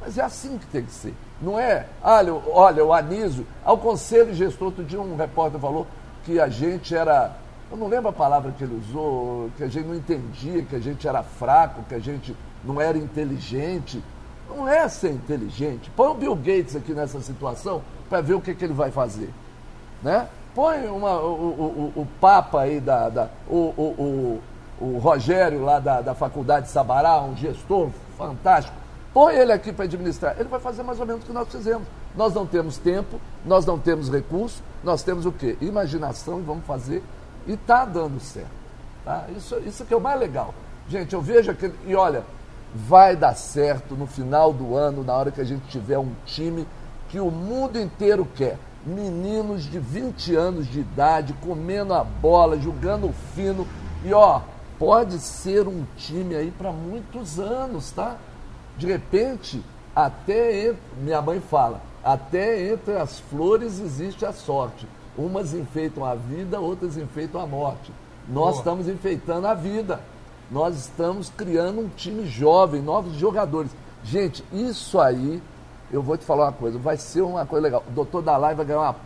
Mas 0.00 0.18
é 0.18 0.22
assim 0.22 0.58
que 0.58 0.66
tem 0.66 0.84
que 0.84 0.92
ser. 0.92 1.14
Não 1.40 1.58
é, 1.58 1.86
olha, 2.02 2.34
olha 2.52 2.84
o 2.84 2.92
Anísio, 2.92 3.46
ao 3.64 3.76
conselho 3.76 4.32
gestor, 4.34 4.68
outro 4.68 4.84
dia 4.84 5.00
um 5.00 5.16
repórter 5.16 5.60
falou 5.60 5.86
que 6.24 6.38
a 6.40 6.48
gente 6.48 6.94
era, 6.94 7.32
eu 7.70 7.76
não 7.76 7.88
lembro 7.88 8.08
a 8.08 8.12
palavra 8.12 8.52
que 8.52 8.64
ele 8.64 8.76
usou, 8.76 9.50
que 9.56 9.64
a 9.64 9.68
gente 9.68 9.86
não 9.86 9.94
entendia, 9.94 10.62
que 10.62 10.76
a 10.76 10.80
gente 10.80 11.06
era 11.06 11.22
fraco, 11.22 11.82
que 11.88 11.94
a 11.94 11.98
gente 11.98 12.34
não 12.64 12.80
era 12.80 12.96
inteligente. 12.96 14.02
Não 14.48 14.68
é 14.68 14.88
ser 14.88 15.10
inteligente. 15.10 15.90
Põe 15.96 16.08
o 16.08 16.14
Bill 16.14 16.36
Gates 16.36 16.76
aqui 16.76 16.92
nessa 16.92 17.20
situação 17.20 17.82
para 18.08 18.20
ver 18.20 18.34
o 18.34 18.40
que, 18.40 18.54
que 18.54 18.64
ele 18.64 18.74
vai 18.74 18.90
fazer 18.90 19.30
né? 20.04 20.28
Põe 20.54 20.86
uma, 20.86 21.18
o, 21.18 21.92
o, 21.96 22.00
o, 22.02 22.06
Papa 22.20 22.60
aí, 22.60 22.78
da, 22.78 23.08
da- 23.08 23.28
o, 23.48 23.56
o, 23.76 24.40
o, 24.80 24.84
o 24.94 24.98
Rogério 24.98 25.64
lá 25.64 25.80
da, 25.80 26.00
da 26.00 26.14
Faculdade 26.14 26.66
de 26.66 26.72
Sabará, 26.72 27.20
um 27.22 27.34
gestor 27.34 27.88
fantástico. 28.16 28.76
Põe 29.14 29.36
ele 29.36 29.52
aqui 29.52 29.72
para 29.72 29.84
administrar. 29.84 30.34
Ele 30.40 30.48
vai 30.48 30.58
fazer 30.58 30.82
mais 30.82 30.98
ou 30.98 31.06
menos 31.06 31.22
o 31.22 31.26
que 31.26 31.32
nós 31.32 31.48
fizemos. 31.48 31.86
Nós 32.16 32.34
não 32.34 32.44
temos 32.44 32.76
tempo, 32.78 33.20
nós 33.46 33.64
não 33.64 33.78
temos 33.78 34.10
recurso, 34.10 34.60
nós 34.82 35.04
temos 35.04 35.24
o 35.24 35.30
quê? 35.30 35.56
Imaginação 35.60 36.40
e 36.40 36.42
vamos 36.42 36.66
fazer. 36.66 37.00
E 37.46 37.52
está 37.52 37.84
dando 37.84 38.18
certo. 38.18 38.50
Tá? 39.04 39.26
Isso, 39.36 39.56
isso 39.64 39.84
que 39.84 39.94
é 39.94 39.96
o 39.96 40.00
mais 40.00 40.18
legal. 40.18 40.52
Gente, 40.88 41.14
eu 41.14 41.22
vejo 41.22 41.48
aquele. 41.48 41.74
E 41.86 41.94
olha, 41.94 42.24
vai 42.74 43.14
dar 43.14 43.36
certo 43.36 43.94
no 43.94 44.06
final 44.06 44.52
do 44.52 44.74
ano, 44.74 45.04
na 45.04 45.14
hora 45.14 45.30
que 45.30 45.40
a 45.40 45.44
gente 45.44 45.64
tiver 45.68 45.98
um 45.98 46.12
time 46.26 46.66
que 47.08 47.20
o 47.20 47.30
mundo 47.30 47.78
inteiro 47.78 48.26
quer. 48.34 48.58
Meninos 48.84 49.62
de 49.62 49.78
20 49.78 50.34
anos 50.34 50.66
de 50.66 50.80
idade, 50.80 51.32
comendo 51.34 51.94
a 51.94 52.02
bola, 52.02 52.58
jogando 52.58 53.14
fino. 53.34 53.64
E 54.04 54.12
ó, 54.12 54.40
pode 54.76 55.20
ser 55.20 55.68
um 55.68 55.86
time 55.96 56.34
aí 56.34 56.50
para 56.50 56.72
muitos 56.72 57.38
anos, 57.38 57.92
tá? 57.92 58.16
De 58.76 58.86
repente, 58.86 59.62
até 59.94 60.68
entre, 60.68 60.82
minha 60.98 61.22
mãe 61.22 61.40
fala, 61.40 61.80
até 62.02 62.72
entre 62.72 62.96
as 62.96 63.20
flores 63.20 63.80
existe 63.80 64.24
a 64.24 64.32
sorte. 64.32 64.86
Umas 65.16 65.54
enfeitam 65.54 66.04
a 66.04 66.14
vida, 66.14 66.60
outras 66.60 66.96
enfeitam 66.96 67.40
a 67.40 67.46
morte. 67.46 67.92
Nós 68.28 68.50
Boa. 68.50 68.58
estamos 68.58 68.88
enfeitando 68.88 69.46
a 69.46 69.54
vida. 69.54 70.00
Nós 70.50 70.76
estamos 70.76 71.30
criando 71.30 71.80
um 71.80 71.88
time 71.88 72.26
jovem, 72.26 72.82
novos 72.82 73.14
jogadores. 73.14 73.70
Gente, 74.02 74.44
isso 74.52 75.00
aí, 75.00 75.42
eu 75.90 76.02
vou 76.02 76.16
te 76.16 76.24
falar 76.24 76.46
uma 76.46 76.52
coisa, 76.52 76.78
vai 76.78 76.96
ser 76.96 77.22
uma 77.22 77.46
coisa 77.46 77.62
legal. 77.62 77.84
O 77.88 77.90
doutor 77.92 78.22
Dalai 78.22 78.54
vai 78.54 78.66
ganhar 78.66 78.80
uma, 78.80 78.96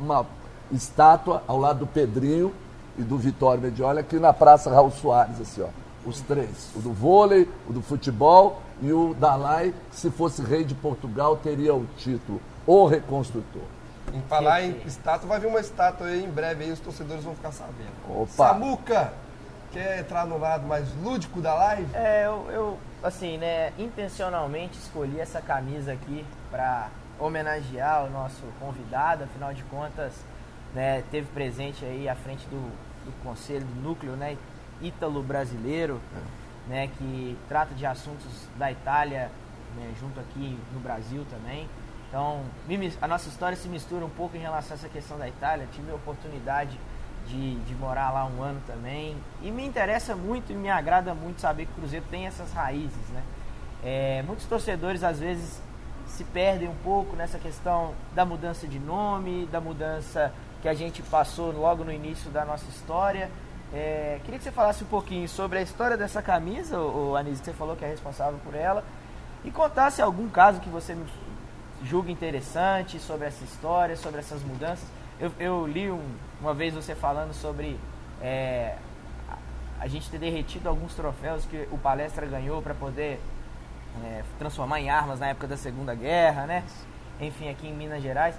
uma 0.00 0.26
estátua 0.72 1.42
ao 1.46 1.58
lado 1.58 1.80
do 1.80 1.86
Pedrinho, 1.86 2.52
e 2.98 3.02
do 3.02 3.16
Vitório 3.16 3.62
Mediola 3.62 4.00
aqui 4.00 4.18
na 4.18 4.32
Praça 4.32 4.70
Raul 4.70 4.90
Soares, 4.90 5.40
assim, 5.40 5.62
ó. 5.62 5.68
Os 6.06 6.20
três. 6.20 6.70
O 6.74 6.78
do 6.78 6.92
vôlei, 6.92 7.48
o 7.68 7.72
do 7.72 7.82
futebol 7.82 8.62
e 8.80 8.92
o 8.92 9.12
Dalai, 9.14 9.74
se 9.90 10.10
fosse 10.10 10.40
rei 10.42 10.64
de 10.64 10.74
Portugal, 10.74 11.36
teria 11.36 11.74
o 11.74 11.84
título, 11.96 12.40
o 12.66 12.86
reconstrutor. 12.86 13.62
Em 14.14 14.22
falar 14.22 14.62
em 14.62 14.80
estátua, 14.86 15.28
vai 15.28 15.40
vir 15.40 15.48
uma 15.48 15.58
estátua 15.58 16.06
aí 16.06 16.24
em 16.24 16.30
breve 16.30 16.64
aí, 16.64 16.70
os 16.70 16.78
torcedores 16.78 17.24
vão 17.24 17.34
ficar 17.34 17.50
sabendo. 17.50 17.90
Opa. 18.08 18.28
Samuca, 18.28 19.12
quer 19.72 19.98
entrar 19.98 20.24
no 20.26 20.38
lado 20.38 20.64
mais 20.66 20.86
lúdico 21.02 21.40
da 21.40 21.54
live? 21.54 21.88
É, 21.92 22.24
eu, 22.24 22.46
eu, 22.50 22.78
assim, 23.02 23.36
né, 23.36 23.72
intencionalmente 23.76 24.78
escolhi 24.78 25.18
essa 25.18 25.40
camisa 25.40 25.92
aqui 25.92 26.24
para 26.50 26.88
homenagear 27.18 28.04
o 28.04 28.10
nosso 28.10 28.42
convidado, 28.60 29.24
afinal 29.24 29.52
de 29.52 29.64
contas, 29.64 30.12
né, 30.72 31.02
teve 31.10 31.26
presente 31.32 31.84
aí 31.84 32.08
à 32.08 32.14
frente 32.14 32.46
do, 32.46 32.60
do 33.04 33.12
conselho 33.24 33.64
do 33.64 33.82
núcleo, 33.82 34.12
né, 34.12 34.36
ítalo 34.80 35.22
brasileiro, 35.22 36.00
né, 36.68 36.88
que 36.98 37.36
trata 37.48 37.74
de 37.74 37.86
assuntos 37.86 38.48
da 38.56 38.70
Itália, 38.70 39.30
né, 39.76 39.92
junto 40.00 40.18
aqui 40.20 40.58
no 40.72 40.80
Brasil 40.80 41.24
também. 41.30 41.68
Então, 42.08 42.42
a 43.00 43.08
nossa 43.08 43.28
história 43.28 43.56
se 43.56 43.68
mistura 43.68 44.04
um 44.04 44.10
pouco 44.10 44.36
em 44.36 44.40
relação 44.40 44.76
a 44.76 44.78
essa 44.78 44.88
questão 44.88 45.18
da 45.18 45.28
Itália. 45.28 45.68
Tive 45.72 45.90
a 45.90 45.94
oportunidade 45.94 46.78
de, 47.26 47.56
de 47.56 47.74
morar 47.74 48.10
lá 48.10 48.24
um 48.24 48.42
ano 48.42 48.60
também. 48.66 49.16
E 49.42 49.50
me 49.50 49.64
interessa 49.64 50.14
muito 50.14 50.52
e 50.52 50.54
me 50.54 50.70
agrada 50.70 51.14
muito 51.14 51.40
saber 51.40 51.66
que 51.66 51.72
o 51.72 51.74
Cruzeiro 51.74 52.06
tem 52.10 52.26
essas 52.26 52.52
raízes, 52.52 53.08
né? 53.08 53.22
É, 53.84 54.22
muitos 54.26 54.46
torcedores 54.46 55.04
às 55.04 55.18
vezes 55.18 55.60
se 56.06 56.24
perdem 56.24 56.68
um 56.68 56.74
pouco 56.76 57.14
nessa 57.14 57.38
questão 57.38 57.92
da 58.14 58.24
mudança 58.24 58.66
de 58.66 58.78
nome, 58.78 59.46
da 59.46 59.60
mudança 59.60 60.32
que 60.62 60.68
a 60.68 60.74
gente 60.74 61.02
passou 61.02 61.52
logo 61.52 61.84
no 61.84 61.92
início 61.92 62.30
da 62.30 62.44
nossa 62.44 62.64
história. 62.66 63.30
É, 63.78 64.20
queria 64.24 64.38
que 64.38 64.44
você 64.44 64.50
falasse 64.50 64.82
um 64.82 64.86
pouquinho 64.86 65.28
sobre 65.28 65.58
a 65.58 65.62
história 65.62 65.98
dessa 65.98 66.22
camisa, 66.22 66.80
o 66.80 67.14
Anísio, 67.14 67.40
que 67.40 67.50
você 67.50 67.52
falou 67.52 67.76
que 67.76 67.84
é 67.84 67.88
responsável 67.88 68.38
por 68.42 68.54
ela, 68.54 68.82
e 69.44 69.50
contasse 69.50 70.00
algum 70.00 70.30
caso 70.30 70.60
que 70.60 70.70
você 70.70 70.96
julga 71.84 72.10
interessante 72.10 72.98
sobre 72.98 73.26
essa 73.26 73.44
história, 73.44 73.94
sobre 73.94 74.20
essas 74.20 74.42
mudanças. 74.42 74.88
Eu, 75.20 75.30
eu 75.38 75.66
li 75.66 75.90
um- 75.90 76.14
uma 76.40 76.54
vez 76.54 76.72
você 76.72 76.94
falando 76.94 77.34
sobre 77.34 77.78
é, 78.22 78.76
a, 79.28 79.36
a 79.84 79.86
gente 79.88 80.08
ter 80.08 80.18
derretido 80.18 80.70
alguns 80.70 80.94
troféus 80.94 81.44
que 81.44 81.68
o 81.70 81.76
Palestra 81.76 82.24
ganhou 82.24 82.62
para 82.62 82.72
poder 82.72 83.20
é, 84.02 84.22
transformar 84.38 84.80
em 84.80 84.88
armas 84.88 85.20
na 85.20 85.26
época 85.28 85.46
da 85.48 85.56
Segunda 85.58 85.94
Guerra, 85.94 86.46
né? 86.46 86.64
Enfim, 87.20 87.50
aqui 87.50 87.68
em 87.68 87.74
Minas 87.74 88.02
Gerais. 88.02 88.34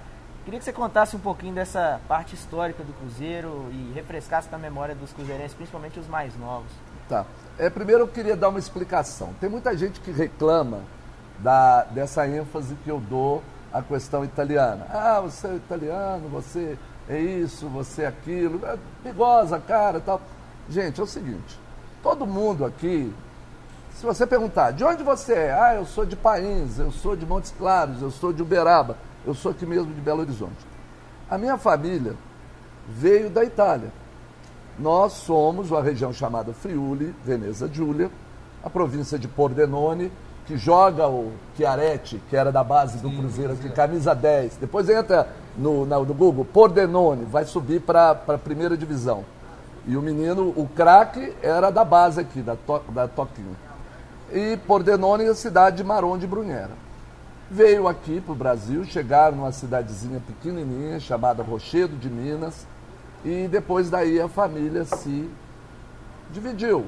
Queria 0.48 0.60
que 0.60 0.64
você 0.64 0.72
contasse 0.72 1.14
um 1.14 1.18
pouquinho 1.18 1.52
dessa 1.52 2.00
parte 2.08 2.34
histórica 2.34 2.82
do 2.82 2.90
Cruzeiro 2.94 3.66
e 3.70 3.92
refrescasse 3.94 4.50
na 4.50 4.56
memória 4.56 4.94
dos 4.94 5.12
cruzeirenses, 5.12 5.52
principalmente 5.52 6.00
os 6.00 6.08
mais 6.08 6.34
novos. 6.38 6.70
Tá. 7.06 7.26
É, 7.58 7.68
primeiro 7.68 8.04
eu 8.04 8.08
queria 8.08 8.34
dar 8.34 8.48
uma 8.48 8.58
explicação. 8.58 9.34
Tem 9.42 9.50
muita 9.50 9.76
gente 9.76 10.00
que 10.00 10.10
reclama 10.10 10.80
da, 11.38 11.82
dessa 11.90 12.26
ênfase 12.26 12.74
que 12.76 12.88
eu 12.88 12.98
dou 12.98 13.42
à 13.70 13.82
questão 13.82 14.24
italiana. 14.24 14.86
Ah, 14.88 15.20
você 15.20 15.48
é 15.48 15.54
italiano, 15.54 16.30
você 16.30 16.78
é 17.10 17.20
isso, 17.20 17.68
você 17.68 18.04
é 18.04 18.06
aquilo, 18.06 18.64
é 18.64 18.78
bigosa, 19.04 19.60
cara 19.60 20.00
tal. 20.00 20.18
Gente, 20.70 20.98
é 20.98 21.02
o 21.02 21.06
seguinte, 21.06 21.60
todo 22.02 22.26
mundo 22.26 22.64
aqui, 22.64 23.14
se 23.94 24.02
você 24.02 24.26
perguntar, 24.26 24.70
de 24.70 24.82
onde 24.82 25.02
você 25.02 25.34
é? 25.34 25.52
Ah, 25.52 25.74
eu 25.74 25.84
sou 25.84 26.06
de 26.06 26.16
Pains, 26.16 26.78
eu 26.78 26.90
sou 26.90 27.14
de 27.14 27.26
Montes 27.26 27.52
Claros, 27.58 28.00
eu 28.00 28.10
sou 28.10 28.32
de 28.32 28.40
Uberaba, 28.40 28.96
eu 29.26 29.34
sou 29.34 29.50
aqui 29.52 29.66
mesmo 29.66 29.92
de 29.92 30.00
Belo 30.00 30.20
Horizonte. 30.20 30.66
A 31.30 31.36
minha 31.36 31.58
família 31.58 32.14
veio 32.88 33.28
da 33.30 33.44
Itália. 33.44 33.92
Nós 34.78 35.12
somos 35.14 35.70
uma 35.70 35.82
região 35.82 36.12
chamada 36.12 36.52
Friuli, 36.52 37.14
Veneza 37.24 37.68
Giulia, 37.72 38.10
a 38.62 38.70
província 38.70 39.18
de 39.18 39.26
Pordenone, 39.28 40.10
que 40.46 40.56
joga 40.56 41.06
o 41.08 41.32
Chiaretti, 41.56 42.22
que 42.30 42.36
era 42.36 42.50
da 42.50 42.64
base 42.64 42.98
do 42.98 43.10
Cruzeiro 43.10 43.52
aqui, 43.52 43.68
camisa 43.70 44.14
10. 44.14 44.56
Depois 44.56 44.88
entra 44.88 45.28
no, 45.56 45.84
na- 45.84 45.98
no 45.98 46.14
Google, 46.14 46.44
Pordenone, 46.44 47.24
vai 47.26 47.44
subir 47.44 47.80
para 47.82 48.12
a 48.12 48.38
primeira 48.38 48.76
divisão. 48.76 49.24
E 49.86 49.96
o 49.96 50.00
menino, 50.02 50.52
o 50.56 50.66
craque, 50.74 51.34
era 51.42 51.70
da 51.70 51.84
base 51.84 52.20
aqui, 52.20 52.40
da, 52.40 52.56
to, 52.56 52.80
da 52.90 53.06
Toquinho. 53.08 53.56
E 54.32 54.56
Pordenone 54.66 55.24
é 55.24 55.28
a 55.28 55.34
cidade 55.34 55.78
de 55.78 55.84
Maron 55.84 56.16
de 56.16 56.26
Brunhera. 56.26 56.70
Veio 57.50 57.88
aqui 57.88 58.20
para 58.20 58.32
o 58.32 58.36
Brasil, 58.36 58.84
chegaram 58.84 59.38
numa 59.38 59.52
cidadezinha 59.52 60.20
pequenininha 60.20 61.00
chamada 61.00 61.42
Rochedo 61.42 61.96
de 61.96 62.10
Minas, 62.10 62.66
e 63.24 63.48
depois 63.48 63.88
daí 63.88 64.20
a 64.20 64.28
família 64.28 64.84
se 64.84 65.30
dividiu. 66.30 66.84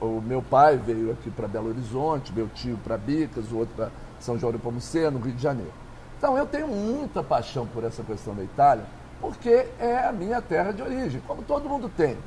O, 0.00 0.20
meu 0.20 0.42
pai 0.42 0.76
veio 0.76 1.12
aqui 1.12 1.30
para 1.30 1.46
Belo 1.46 1.68
Horizonte, 1.68 2.32
meu 2.32 2.48
tio 2.48 2.76
para 2.82 2.98
Bicas, 2.98 3.52
o 3.52 3.58
outro 3.58 3.74
para 3.76 3.90
São 4.18 4.36
João 4.36 4.52
de 4.52 4.58
Pomuceno, 4.58 5.20
Rio 5.20 5.32
de 5.32 5.40
Janeiro. 5.40 5.72
Então 6.18 6.36
eu 6.36 6.46
tenho 6.46 6.66
muita 6.66 7.22
paixão 7.22 7.64
por 7.64 7.84
essa 7.84 8.02
questão 8.02 8.34
da 8.34 8.42
Itália, 8.42 8.84
porque 9.20 9.68
é 9.78 10.04
a 10.04 10.10
minha 10.10 10.42
terra 10.42 10.72
de 10.72 10.82
origem, 10.82 11.22
como 11.24 11.42
todo 11.42 11.68
mundo 11.68 11.88
tem. 11.96 12.18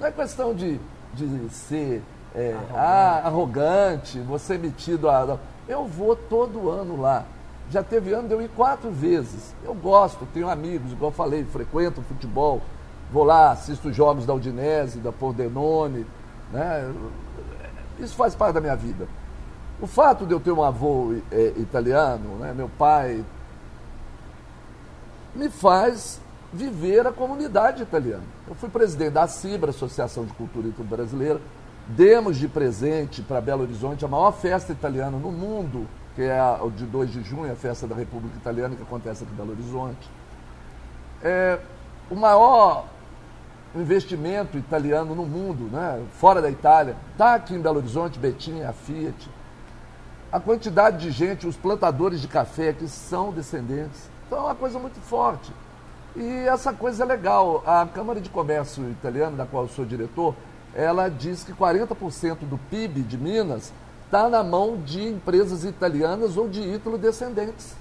Não 0.00 0.08
é 0.08 0.10
questão 0.10 0.52
de, 0.52 0.80
de 1.14 1.48
ser 1.50 2.02
é, 2.34 2.56
ah, 2.74 3.22
arrogante, 3.24 4.18
você 4.18 4.58
metido 4.58 5.08
a. 5.08 5.38
Eu 5.68 5.86
vou 5.86 6.14
todo 6.14 6.70
ano 6.70 7.00
lá. 7.00 7.24
Já 7.70 7.82
teve 7.82 8.12
ano 8.12 8.28
de 8.28 8.34
eu 8.34 8.42
ir 8.42 8.48
quatro 8.50 8.90
vezes. 8.90 9.54
Eu 9.64 9.74
gosto, 9.74 10.26
tenho 10.32 10.48
amigos, 10.48 10.92
igual 10.92 11.10
falei, 11.10 11.44
frequento 11.44 12.00
futebol, 12.02 12.62
vou 13.10 13.24
lá, 13.24 13.50
assisto 13.50 13.92
jogos 13.92 14.24
da 14.24 14.34
Udinese, 14.34 14.98
da 14.98 15.10
Pordenone. 15.10 16.06
Né? 16.52 16.92
Isso 17.98 18.14
faz 18.14 18.34
parte 18.34 18.54
da 18.54 18.60
minha 18.60 18.76
vida. 18.76 19.08
O 19.80 19.86
fato 19.86 20.24
de 20.24 20.32
eu 20.32 20.40
ter 20.40 20.52
um 20.52 20.62
avô 20.62 21.14
é, 21.30 21.52
italiano, 21.56 22.36
né, 22.36 22.54
meu 22.56 22.70
pai, 22.78 23.22
me 25.34 25.50
faz 25.50 26.20
viver 26.52 27.06
a 27.06 27.12
comunidade 27.12 27.82
italiana. 27.82 28.22
Eu 28.48 28.54
fui 28.54 28.70
presidente 28.70 29.10
da 29.10 29.26
CIBRA, 29.26 29.70
Associação 29.70 30.24
de 30.24 30.32
Cultura 30.32 30.68
Brasileira, 30.78 31.40
demos 31.88 32.36
de 32.36 32.48
presente 32.48 33.22
para 33.22 33.40
Belo 33.40 33.62
Horizonte 33.62 34.04
a 34.04 34.08
maior 34.08 34.32
festa 34.32 34.72
italiana 34.72 35.16
no 35.16 35.30
mundo, 35.30 35.86
que 36.14 36.22
é 36.22 36.38
a 36.38 36.58
de 36.74 36.84
2 36.84 37.12
de 37.12 37.22
junho, 37.22 37.52
a 37.52 37.56
festa 37.56 37.86
da 37.86 37.94
República 37.94 38.36
Italiana, 38.36 38.74
que 38.74 38.82
acontece 38.82 39.22
aqui 39.22 39.32
em 39.32 39.36
Belo 39.36 39.52
Horizonte. 39.52 40.10
É, 41.22 41.58
o 42.10 42.16
maior 42.16 42.86
investimento 43.74 44.56
italiano 44.56 45.14
no 45.14 45.26
mundo, 45.26 45.64
né, 45.70 46.02
fora 46.14 46.40
da 46.40 46.50
Itália, 46.50 46.96
está 47.12 47.34
aqui 47.34 47.54
em 47.54 47.60
Belo 47.60 47.78
Horizonte, 47.78 48.18
Betinha, 48.18 48.70
a 48.70 48.72
Fiat. 48.72 49.30
A 50.32 50.40
quantidade 50.40 50.98
de 50.98 51.10
gente, 51.10 51.46
os 51.46 51.56
plantadores 51.56 52.20
de 52.20 52.26
café 52.26 52.72
que 52.72 52.88
são 52.88 53.32
descendentes. 53.32 54.10
Então 54.26 54.38
é 54.38 54.42
uma 54.42 54.54
coisa 54.54 54.78
muito 54.78 55.00
forte. 55.00 55.52
E 56.16 56.46
essa 56.48 56.72
coisa 56.72 57.04
é 57.04 57.06
legal. 57.06 57.62
A 57.66 57.86
Câmara 57.86 58.20
de 58.20 58.28
Comércio 58.28 58.90
Italiana, 58.90 59.36
da 59.36 59.46
qual 59.46 59.64
eu 59.64 59.68
sou 59.68 59.84
diretor, 59.84 60.34
ela 60.76 61.08
diz 61.08 61.42
que 61.42 61.54
40% 61.54 62.40
do 62.42 62.58
PIB 62.70 63.00
de 63.00 63.16
Minas 63.16 63.72
está 64.04 64.28
na 64.28 64.44
mão 64.44 64.76
de 64.76 65.08
empresas 65.08 65.64
italianas 65.64 66.36
ou 66.36 66.48
de 66.48 66.60
ítalo-descendentes. 66.60 67.74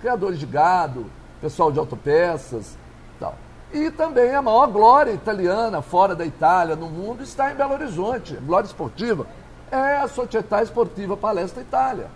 Criadores 0.00 0.38
de 0.38 0.46
gado, 0.46 1.06
pessoal 1.40 1.70
de 1.70 1.78
autopeças 1.78 2.76
tal. 3.20 3.36
E 3.72 3.88
também 3.92 4.34
a 4.34 4.42
maior 4.42 4.66
glória 4.66 5.12
italiana 5.12 5.80
fora 5.80 6.16
da 6.16 6.26
Itália, 6.26 6.74
no 6.74 6.86
mundo, 6.86 7.22
está 7.22 7.52
em 7.52 7.54
Belo 7.54 7.74
Horizonte. 7.74 8.34
Glória 8.34 8.66
esportiva 8.66 9.26
é 9.70 9.98
a 9.98 10.08
Società 10.08 10.60
Sportiva 10.64 11.16
Palestra 11.16 11.62
Itália. 11.62 12.08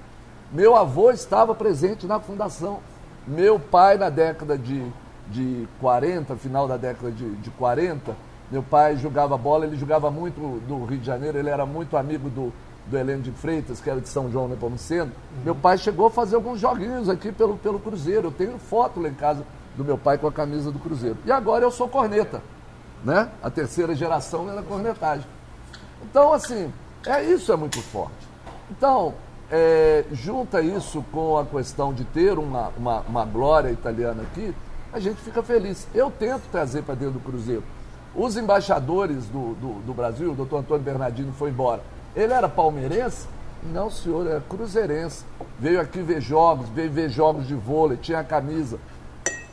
Meu 0.50 0.74
avô 0.74 1.12
estava 1.12 1.54
presente 1.54 2.06
na 2.06 2.18
fundação. 2.18 2.80
Meu 3.24 3.60
pai, 3.60 3.96
na 3.96 4.10
década 4.10 4.58
de, 4.58 4.84
de 5.28 5.68
40, 5.80 6.34
final 6.36 6.66
da 6.66 6.76
década 6.76 7.12
de, 7.12 7.36
de 7.36 7.50
40, 7.50 8.16
meu 8.50 8.62
pai 8.62 8.96
jogava 8.96 9.36
bola, 9.36 9.66
ele 9.66 9.76
jogava 9.76 10.10
muito 10.10 10.60
do 10.66 10.84
Rio 10.84 10.98
de 10.98 11.06
Janeiro, 11.06 11.38
ele 11.38 11.48
era 11.48 11.64
muito 11.64 11.96
amigo 11.96 12.28
do, 12.28 12.52
do 12.86 12.98
Heleno 12.98 13.22
de 13.22 13.32
Freitas, 13.32 13.80
que 13.80 13.88
era 13.88 14.00
de 14.00 14.08
São 14.08 14.30
João 14.30 14.48
Nepomuceno. 14.48 15.10
Meu 15.42 15.54
pai 15.54 15.78
chegou 15.78 16.06
a 16.06 16.10
fazer 16.10 16.36
alguns 16.36 16.60
joguinhos 16.60 17.08
aqui 17.08 17.32
pelo, 17.32 17.56
pelo 17.56 17.78
Cruzeiro. 17.78 18.28
Eu 18.28 18.32
tenho 18.32 18.58
foto 18.58 19.00
lá 19.00 19.08
em 19.08 19.14
casa 19.14 19.44
do 19.76 19.84
meu 19.84 19.98
pai 19.98 20.18
com 20.18 20.26
a 20.26 20.32
camisa 20.32 20.70
do 20.70 20.78
Cruzeiro. 20.78 21.16
E 21.24 21.32
agora 21.32 21.64
eu 21.64 21.70
sou 21.70 21.88
corneta, 21.88 22.42
né? 23.04 23.30
A 23.42 23.50
terceira 23.50 23.94
geração 23.94 24.50
é 24.50 24.54
da 24.54 24.62
cornetagem. 24.62 25.26
Então, 26.02 26.32
assim, 26.32 26.72
é 27.06 27.22
isso 27.22 27.52
é 27.52 27.56
muito 27.56 27.80
forte. 27.80 28.28
Então, 28.70 29.14
é, 29.50 30.04
junta 30.12 30.60
isso 30.60 31.04
com 31.12 31.38
a 31.38 31.44
questão 31.44 31.92
de 31.92 32.04
ter 32.04 32.38
uma, 32.38 32.68
uma, 32.76 33.00
uma 33.00 33.24
glória 33.24 33.70
italiana 33.70 34.22
aqui, 34.22 34.54
a 34.92 35.00
gente 35.00 35.20
fica 35.20 35.42
feliz. 35.42 35.88
Eu 35.94 36.10
tento 36.10 36.42
trazer 36.50 36.82
para 36.82 36.94
dentro 36.94 37.14
do 37.14 37.20
Cruzeiro. 37.20 37.62
Os 38.16 38.36
embaixadores 38.36 39.26
do, 39.26 39.54
do, 39.54 39.72
do 39.86 39.94
Brasil, 39.94 40.32
o 40.32 40.34
doutor 40.34 40.58
Antônio 40.60 40.82
Bernardino 40.84 41.32
foi 41.32 41.50
embora. 41.50 41.82
Ele 42.14 42.32
era 42.32 42.48
palmeirense? 42.48 43.26
Não, 43.72 43.90
senhor, 43.90 44.26
era 44.26 44.40
cruzeirense. 44.40 45.24
Veio 45.58 45.80
aqui 45.80 46.00
ver 46.00 46.20
jogos, 46.20 46.68
veio 46.68 46.90
ver 46.90 47.08
jogos 47.08 47.46
de 47.46 47.54
vôlei, 47.54 47.96
tinha 47.96 48.20
a 48.20 48.24
camisa. 48.24 48.78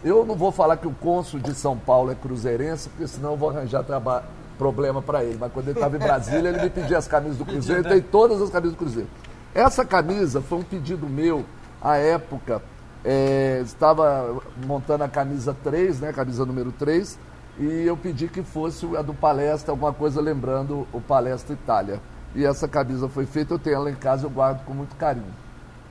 Eu 0.04 0.26
não 0.26 0.36
vou 0.36 0.52
falar 0.52 0.78
que 0.78 0.88
o 0.88 0.92
cônsul 0.94 1.40
de 1.40 1.54
São 1.56 1.78
Paulo 1.78 2.12
é 2.12 2.16
cruzeirense, 2.16 2.90
porque 2.90 3.08
senão 3.08 3.32
eu 3.32 3.38
vou 3.38 3.50
arranjar 3.50 3.84
traba- 3.84 4.24
problema 4.58 5.02
para 5.02 5.24
ele. 5.24 5.38
Mas 5.40 5.52
quando 5.52 5.70
ele 5.70 5.78
estava 5.78 5.96
em 5.96 6.00
Brasília, 6.00 6.50
ele 6.50 6.62
me 6.62 6.70
pedia 6.70 6.98
as 7.00 7.08
camisas 7.08 7.38
do 7.38 7.46
Cruzeiro, 7.46 7.84
tem 7.84 8.00
todas 8.02 8.40
as 8.42 8.50
camisas 8.52 8.76
do 8.76 8.78
Cruzeiro. 8.78 9.10
Essa 9.56 9.84
camisa 9.84 10.40
foi 10.40 10.60
um 10.60 10.64
pedido 10.64 11.08
meu, 11.08 11.44
à 11.82 11.98
época, 11.98 12.62
é, 13.04 13.62
estava 13.66 14.40
montando 14.68 15.04
a 15.04 15.08
camisa 15.10 15.56
3, 15.64 16.00
né, 16.02 16.14
camisa 16.14 16.46
número 16.46 16.72
3, 16.72 17.18
e 17.62 17.86
eu 17.86 17.96
pedi 17.96 18.28
que 18.28 18.42
fosse 18.42 18.88
a 18.98 19.04
do 19.04 19.14
Palestra, 19.14 19.72
alguma 19.72 19.94
coisa 19.94 20.20
lembrando 20.20 20.88
o 20.92 21.00
Palestra 21.00 21.54
Itália. 21.54 22.02
E 22.34 22.44
essa 22.44 22.68
camisa 22.68 23.08
foi 23.08 23.28
feita, 23.28 23.54
eu 23.54 23.60
tenho 23.60 23.76
ela 23.76 23.92
em 23.92 23.96
casa, 23.96 24.26
eu 24.26 24.32
guardo 24.32 24.66
com 24.66 24.74
muito 24.74 24.96
carinho. 24.96 25.32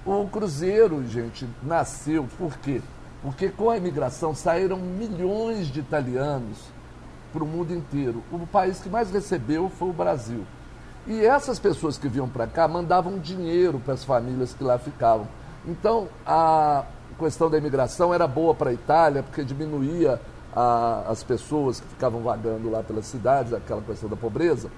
O 0.04 0.26
Cruzeiro, 0.26 1.06
gente, 1.06 1.48
nasceu 1.62 2.26
por 2.36 2.58
quê? 2.58 2.82
Porque 3.22 3.50
com 3.50 3.70
a 3.70 3.76
imigração 3.76 4.34
saíram 4.34 4.78
milhões 4.78 5.68
de 5.68 5.78
italianos 5.78 6.58
para 7.32 7.44
o 7.44 7.46
mundo 7.46 7.72
inteiro. 7.72 8.20
O 8.32 8.44
país 8.48 8.80
que 8.80 8.88
mais 8.88 9.12
recebeu 9.12 9.70
foi 9.70 9.90
o 9.90 9.92
Brasil. 9.92 10.44
E 11.06 11.24
essas 11.24 11.60
pessoas 11.60 11.96
que 11.96 12.08
vinham 12.08 12.28
para 12.28 12.48
cá 12.48 12.66
mandavam 12.66 13.16
dinheiro 13.16 13.78
para 13.78 13.94
as 13.94 14.02
famílias 14.02 14.52
que 14.52 14.64
lá 14.64 14.76
ficavam. 14.76 15.28
Então, 15.64 16.08
a 16.26 16.84
questão 17.16 17.48
da 17.48 17.58
imigração 17.58 18.12
era 18.12 18.26
boa 18.26 18.56
para 18.56 18.70
a 18.70 18.72
Itália, 18.72 19.22
porque 19.22 19.44
diminuía 19.44 20.20
a- 20.54 21.04
as 21.08 21.22
pessoas 21.22 21.80
que 21.80 21.86
ficavam 21.88 22.20
vagando 22.22 22.70
lá 22.70 22.82
pelas 22.82 23.06
cidades, 23.06 23.52
aquela 23.52 23.80
questão 23.82 24.08
da 24.08 24.16
pobreza. 24.16 24.70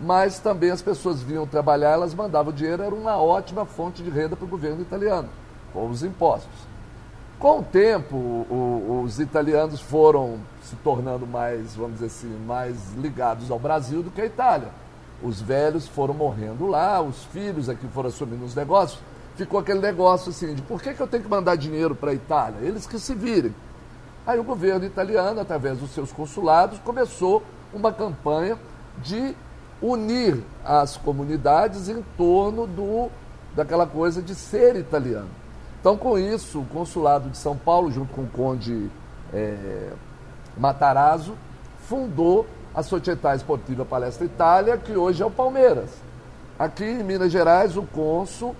Mas 0.00 0.38
também 0.38 0.70
as 0.70 0.80
pessoas 0.80 1.20
vinham 1.22 1.46
trabalhar, 1.46 1.90
elas 1.90 2.14
mandavam 2.14 2.52
dinheiro, 2.52 2.82
era 2.82 2.94
uma 2.94 3.16
ótima 3.16 3.64
fonte 3.66 4.02
de 4.02 4.10
renda 4.10 4.36
para 4.36 4.44
o 4.44 4.48
governo 4.48 4.80
italiano, 4.80 5.28
com 5.72 5.88
os 5.88 6.02
impostos. 6.02 6.68
Com 7.38 7.60
o 7.60 7.62
tempo, 7.62 8.16
o- 8.16 9.02
os 9.04 9.18
italianos 9.20 9.80
foram 9.80 10.38
se 10.62 10.76
tornando 10.76 11.26
mais, 11.26 11.74
vamos 11.74 11.94
dizer 11.94 12.06
assim, 12.06 12.36
mais 12.46 12.76
ligados 12.96 13.50
ao 13.50 13.58
Brasil 13.58 14.02
do 14.02 14.10
que 14.10 14.20
a 14.20 14.26
Itália. 14.26 14.68
Os 15.22 15.40
velhos 15.40 15.86
foram 15.88 16.14
morrendo 16.14 16.66
lá, 16.66 17.00
os 17.00 17.24
filhos 17.24 17.68
aqui 17.68 17.86
foram 17.88 18.08
assumindo 18.08 18.44
os 18.44 18.54
negócios. 18.54 19.00
Ficou 19.36 19.58
aquele 19.60 19.80
negócio 19.80 20.30
assim 20.30 20.54
de 20.54 20.62
por 20.62 20.80
que, 20.82 20.94
que 20.94 21.00
eu 21.00 21.06
tenho 21.06 21.22
que 21.22 21.28
mandar 21.28 21.56
dinheiro 21.56 21.94
para 21.94 22.10
a 22.10 22.14
Itália? 22.14 22.58
Eles 22.60 22.86
que 22.86 22.98
se 22.98 23.14
virem. 23.14 23.54
Aí 24.28 24.38
o 24.38 24.44
governo 24.44 24.84
italiano, 24.84 25.40
através 25.40 25.78
dos 25.78 25.88
seus 25.92 26.12
consulados, 26.12 26.78
começou 26.80 27.42
uma 27.72 27.90
campanha 27.90 28.58
de 28.98 29.34
unir 29.80 30.44
as 30.62 30.98
comunidades 30.98 31.88
em 31.88 32.04
torno 32.14 32.66
do, 32.66 33.08
daquela 33.56 33.86
coisa 33.86 34.20
de 34.20 34.34
ser 34.34 34.76
italiano. 34.76 35.30
Então, 35.80 35.96
com 35.96 36.18
isso, 36.18 36.60
o 36.60 36.66
consulado 36.66 37.30
de 37.30 37.38
São 37.38 37.56
Paulo, 37.56 37.90
junto 37.90 38.12
com 38.12 38.24
o 38.24 38.28
conde 38.28 38.90
eh, 39.32 39.92
Matarazzo, 40.58 41.34
fundou 41.88 42.46
a 42.74 42.82
Società 42.82 43.34
Esportiva 43.34 43.82
Palestra 43.86 44.26
Itália, 44.26 44.76
que 44.76 44.92
hoje 44.92 45.22
é 45.22 45.26
o 45.26 45.30
Palmeiras. 45.30 45.88
Aqui 46.58 46.84
em 46.84 47.02
Minas 47.02 47.32
Gerais, 47.32 47.78
o 47.78 47.82
cônsul 47.82 48.54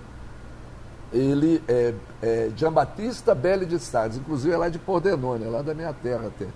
ele 1.11 1.61
é, 1.67 1.93
é 2.21 2.51
Giambattista 2.55 3.33
Belli 3.33 3.65
de 3.65 3.79
Salles, 3.79 4.17
inclusive 4.17 4.53
é 4.53 4.57
lá 4.57 4.69
de 4.69 4.79
Pordenone, 4.79 5.45
é 5.45 5.49
lá 5.49 5.61
da 5.61 5.73
minha 5.73 5.93
terra 5.93 6.27
até. 6.27 6.47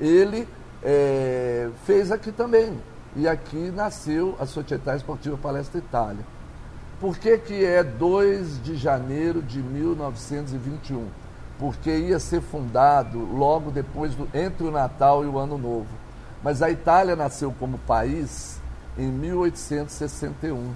Ele 0.00 0.48
é, 0.82 1.68
fez 1.84 2.10
aqui 2.10 2.32
também. 2.32 2.78
E 3.16 3.26
aqui 3.26 3.70
nasceu 3.70 4.36
a 4.38 4.46
Società 4.46 4.94
Esportiva 4.94 5.36
Palestra 5.36 5.78
Itália. 5.78 6.24
Por 7.00 7.16
que, 7.16 7.38
que 7.38 7.64
é 7.64 7.82
2 7.82 8.62
de 8.62 8.76
janeiro 8.76 9.42
de 9.42 9.60
1921? 9.60 11.06
Porque 11.58 11.90
ia 11.90 12.18
ser 12.18 12.40
fundado 12.40 13.18
logo 13.18 13.70
depois, 13.70 14.14
do, 14.14 14.28
entre 14.34 14.66
o 14.66 14.70
Natal 14.70 15.24
e 15.24 15.26
o 15.26 15.38
Ano 15.38 15.58
Novo. 15.58 15.88
Mas 16.42 16.62
a 16.62 16.70
Itália 16.70 17.16
nasceu 17.16 17.52
como 17.58 17.78
país 17.78 18.60
em 18.96 19.08
1861. 19.08 20.72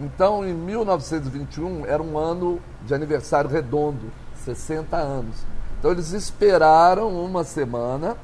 Então, 0.00 0.46
em 0.46 0.54
1921, 0.54 1.86
era 1.86 2.02
um 2.02 2.16
ano 2.16 2.60
de 2.86 2.94
aniversário 2.94 3.48
redondo, 3.50 4.12
60 4.44 4.96
anos. 4.96 5.36
Então, 5.78 5.90
eles 5.90 6.12
esperaram 6.12 7.08
uma 7.08 7.44
semana 7.44 8.16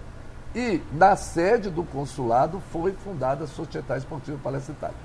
e, 0.54 0.80
na 0.92 1.14
sede 1.14 1.68
do 1.68 1.84
consulado, 1.84 2.60
foi 2.72 2.92
fundada 2.92 3.44
a 3.44 3.46
Società 3.46 3.96
Esportiva 3.96 4.38
Palestra 4.42 4.72
Itália. 4.72 4.96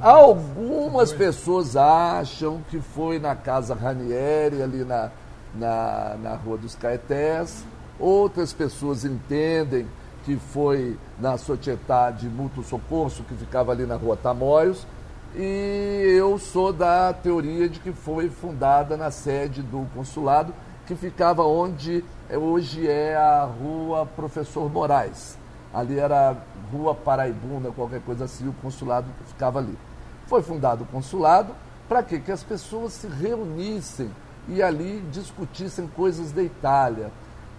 Algumas 0.00 1.12
pessoas 1.12 1.76
acham 1.76 2.60
que 2.68 2.80
foi 2.80 3.18
na 3.18 3.34
Casa 3.34 3.74
Ranieri, 3.74 4.62
ali 4.62 4.84
na, 4.84 5.10
na, 5.54 6.16
na 6.22 6.34
Rua 6.34 6.58
dos 6.58 6.74
Caetés. 6.74 7.64
Outras 7.98 8.52
pessoas 8.52 9.04
entendem 9.04 9.86
que 10.24 10.36
foi 10.36 10.98
na 11.18 11.38
Società 11.38 12.10
de 12.10 12.28
Mútuo 12.28 12.62
Socorso, 12.62 13.22
que 13.24 13.34
ficava 13.34 13.72
ali 13.72 13.86
na 13.86 13.96
Rua 13.96 14.16
Tamoios. 14.16 14.86
E 15.34 16.16
eu 16.18 16.38
sou 16.38 16.72
da 16.72 17.12
teoria 17.12 17.68
de 17.68 17.78
que 17.78 17.92
foi 17.92 18.28
fundada 18.28 18.96
na 18.96 19.12
sede 19.12 19.62
do 19.62 19.86
consulado, 19.94 20.52
que 20.86 20.96
ficava 20.96 21.44
onde 21.44 22.04
é, 22.28 22.36
hoje 22.36 22.88
é 22.88 23.14
a 23.14 23.44
Rua 23.44 24.04
Professor 24.04 24.68
Moraes. 24.68 25.38
Ali 25.72 26.00
era 26.00 26.36
Rua 26.72 26.96
Paraibuna, 26.96 27.70
qualquer 27.70 28.00
coisa 28.00 28.24
assim, 28.24 28.48
o 28.48 28.52
consulado 28.54 29.06
ficava 29.28 29.60
ali. 29.60 29.78
Foi 30.26 30.42
fundado 30.42 30.82
o 30.82 30.86
consulado 30.86 31.54
para 31.88 32.02
quê? 32.02 32.18
Que 32.18 32.32
as 32.32 32.42
pessoas 32.42 32.92
se 32.92 33.06
reunissem 33.06 34.10
e 34.48 34.60
ali 34.60 35.00
discutissem 35.12 35.86
coisas 35.86 36.32
da 36.32 36.42
Itália. 36.42 37.12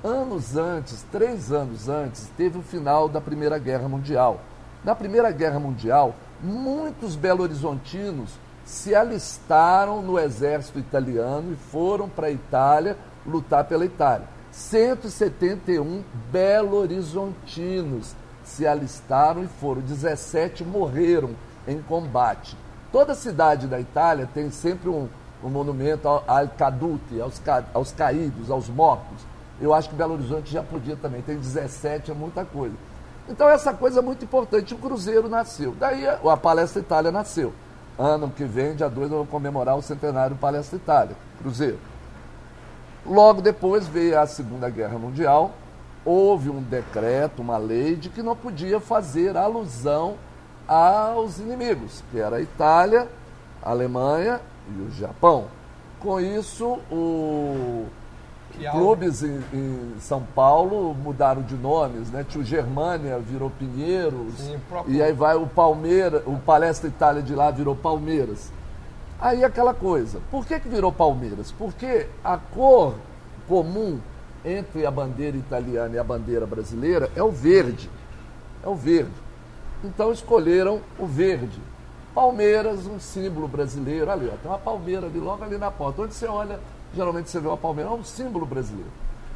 Anos 0.04 0.58
antes, 0.58 1.06
três 1.10 1.54
anos 1.54 1.88
antes, 1.88 2.30
teve 2.36 2.58
o 2.58 2.62
final 2.62 3.08
da 3.08 3.22
Primeira 3.22 3.58
Guerra 3.58 3.88
Mundial. 3.88 4.42
Na 4.84 4.96
Primeira 4.96 5.32
Guerra 5.32 5.60
Mundial, 5.60 6.16
muitos 6.44 7.16
belo-horizontinos 7.16 8.32
se 8.66 8.96
alistaram 8.96 10.02
no 10.02 10.20
exército 10.20 10.80
italiano 10.80 11.54
e 11.54 11.56
foram 11.56 12.08
para 12.08 12.28
a 12.28 12.32
Itália 12.32 12.98
lutar 13.26 13.66
pela 13.66 13.86
Itália. 13.86 14.28
171 14.52 16.04
belo-horizontinos 16.32 18.16
se 18.44 18.68
alistaram 18.68 19.44
e 19.44 19.48
foram, 19.48 19.82
17 19.82 20.64
morreram 20.64 21.32
em 21.68 21.82
combate. 21.82 22.58
Toda 22.92 23.16
cidade 23.16 23.68
da 23.68 23.80
Itália 23.80 24.28
tem 24.34 24.52
sempre 24.52 24.90
um, 24.90 25.08
um 25.44 25.50
monumento 25.50 26.08
ao, 26.08 26.24
al 26.28 26.48
caduti, 26.50 27.22
aos, 27.22 27.40
ca, 27.40 27.64
aos 27.74 27.92
caídos, 27.92 28.52
aos 28.52 28.68
mortos. 28.68 29.26
Eu 29.60 29.74
acho 29.74 29.90
que 29.90 29.96
Belo 29.96 30.16
Horizonte 30.16 30.52
já 30.52 30.64
podia 30.64 30.96
também, 30.96 31.22
tem 31.22 31.38
17, 31.38 32.12
é 32.12 32.14
muita 32.14 32.44
coisa. 32.44 32.76
Então 33.30 33.48
essa 33.48 33.74
coisa 33.74 34.00
é 34.00 34.02
muito 34.02 34.26
importante. 34.26 34.74
O 34.74 34.78
Cruzeiro 34.78 35.30
nasceu. 35.30 35.76
Daí 35.80 36.08
a, 36.08 36.38
Palestra 36.38 36.82
Itália 36.82 37.12
nasceu. 37.12 37.54
Ano 37.98 38.30
que 38.30 38.44
vem, 38.44 38.76
dia 38.76 38.90
2, 38.90 39.12
eu 39.12 39.18
vou 39.18 39.28
comemorar 39.28 39.78
o 39.78 39.82
centenário 39.82 40.36
Palestra 40.36 40.78
Itália, 40.78 41.16
Cruzeiro. 41.40 41.78
Logo 43.06 43.42
depois 43.42 43.88
veio 43.88 44.20
a 44.20 44.26
Segunda 44.26 44.70
Guerra 44.70 44.98
Mundial, 44.98 45.52
houve 46.06 46.50
um 46.50 46.62
decreto, 46.62 47.42
uma 47.42 47.58
lei 47.58 47.96
de 47.96 48.10
que 48.10 48.24
não 48.24 48.36
podia 48.36 48.80
fazer 48.80 49.36
alusão 49.36 50.16
aos 50.68 51.40
inimigos, 51.40 52.04
que 52.12 52.20
era 52.20 52.38
a 52.38 52.42
Itália, 52.42 53.08
a 53.62 53.72
Alemanha 53.72 54.40
e 54.70 54.82
o 54.82 54.92
Japão. 54.92 55.48
Com 56.00 56.20
isso, 56.20 56.80
o 56.92 57.86
Clubes 58.70 59.24
em, 59.24 59.42
em 59.54 59.94
São 60.00 60.22
Paulo 60.36 60.94
mudaram 60.94 61.42
de 61.42 61.56
nomes, 61.56 62.10
né? 62.12 62.26
Tio 62.28 62.44
Germânia 62.44 63.18
virou 63.20 63.50
Pinheiros, 63.50 64.34
Sim, 64.38 64.60
próprio- 64.70 64.94
e 64.96 65.02
aí 65.02 65.14
vai 65.14 65.36
o 65.36 65.48
Palmeiras, 65.48 66.22
o 66.26 66.38
Palestra 66.38 66.88
Itália 66.90 67.22
de 67.24 67.34
lá 67.34 67.50
virou 67.50 67.76
Palmeiras. 67.76 68.52
Aí 69.20 69.44
aquela 69.44 69.74
coisa, 69.74 70.20
por 70.30 70.46
que, 70.46 70.60
que 70.60 70.68
virou 70.68 70.92
Palmeiras? 70.92 71.52
Porque 71.52 72.08
a 72.24 72.38
cor 72.38 72.96
comum 73.48 74.00
entre 74.44 74.86
a 74.86 74.92
bandeira 74.92 75.38
italiana 75.38 75.96
e 75.96 76.00
a 76.00 76.04
bandeira 76.04 76.46
brasileira 76.46 77.10
é 77.16 77.22
o 77.22 77.32
verde. 77.32 77.90
É 78.64 78.68
o 78.68 78.76
verde. 78.76 79.12
Então 79.84 80.12
escolheram 80.12 80.82
o 80.98 81.06
verde. 81.06 81.60
Palmeiras, 82.14 82.86
um 82.88 83.00
símbolo 83.00 83.48
brasileiro. 83.48 84.10
Ali, 84.12 84.28
ó, 84.32 84.36
tem 84.38 84.52
uma 84.52 84.58
palmeira 84.58 85.06
ali, 85.08 85.20
logo 85.20 85.44
ali 85.44 85.58
na 85.58 85.72
porta. 85.72 86.02
Onde 86.02 86.14
você 86.14 86.26
olha, 86.28 86.60
geralmente 86.96 87.30
você 87.30 87.40
vê 87.40 87.48
uma 87.48 87.58
palmeira, 87.58 87.90
é 87.90 87.94
um 87.94 88.04
símbolo 88.04 88.46
brasileiro. 88.46 88.90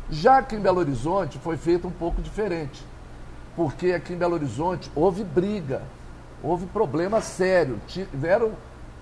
Já 0.10 0.42
que 0.42 0.56
em 0.56 0.60
Belo 0.60 0.80
Horizonte 0.80 1.40
foi 1.40 1.58
feito 1.58 1.88
um 1.88 1.92
pouco 1.92 2.22
diferente. 2.22 2.84
Porque 3.56 3.94
aqui 3.94 4.14
em 4.14 4.18
Belo 4.18 4.36
Horizonte 4.36 4.92
houve 4.94 5.24
briga, 5.24 5.82
houve 6.44 6.66
problema 6.68 7.22
sério. 7.22 7.80
Tiveram 7.88 8.52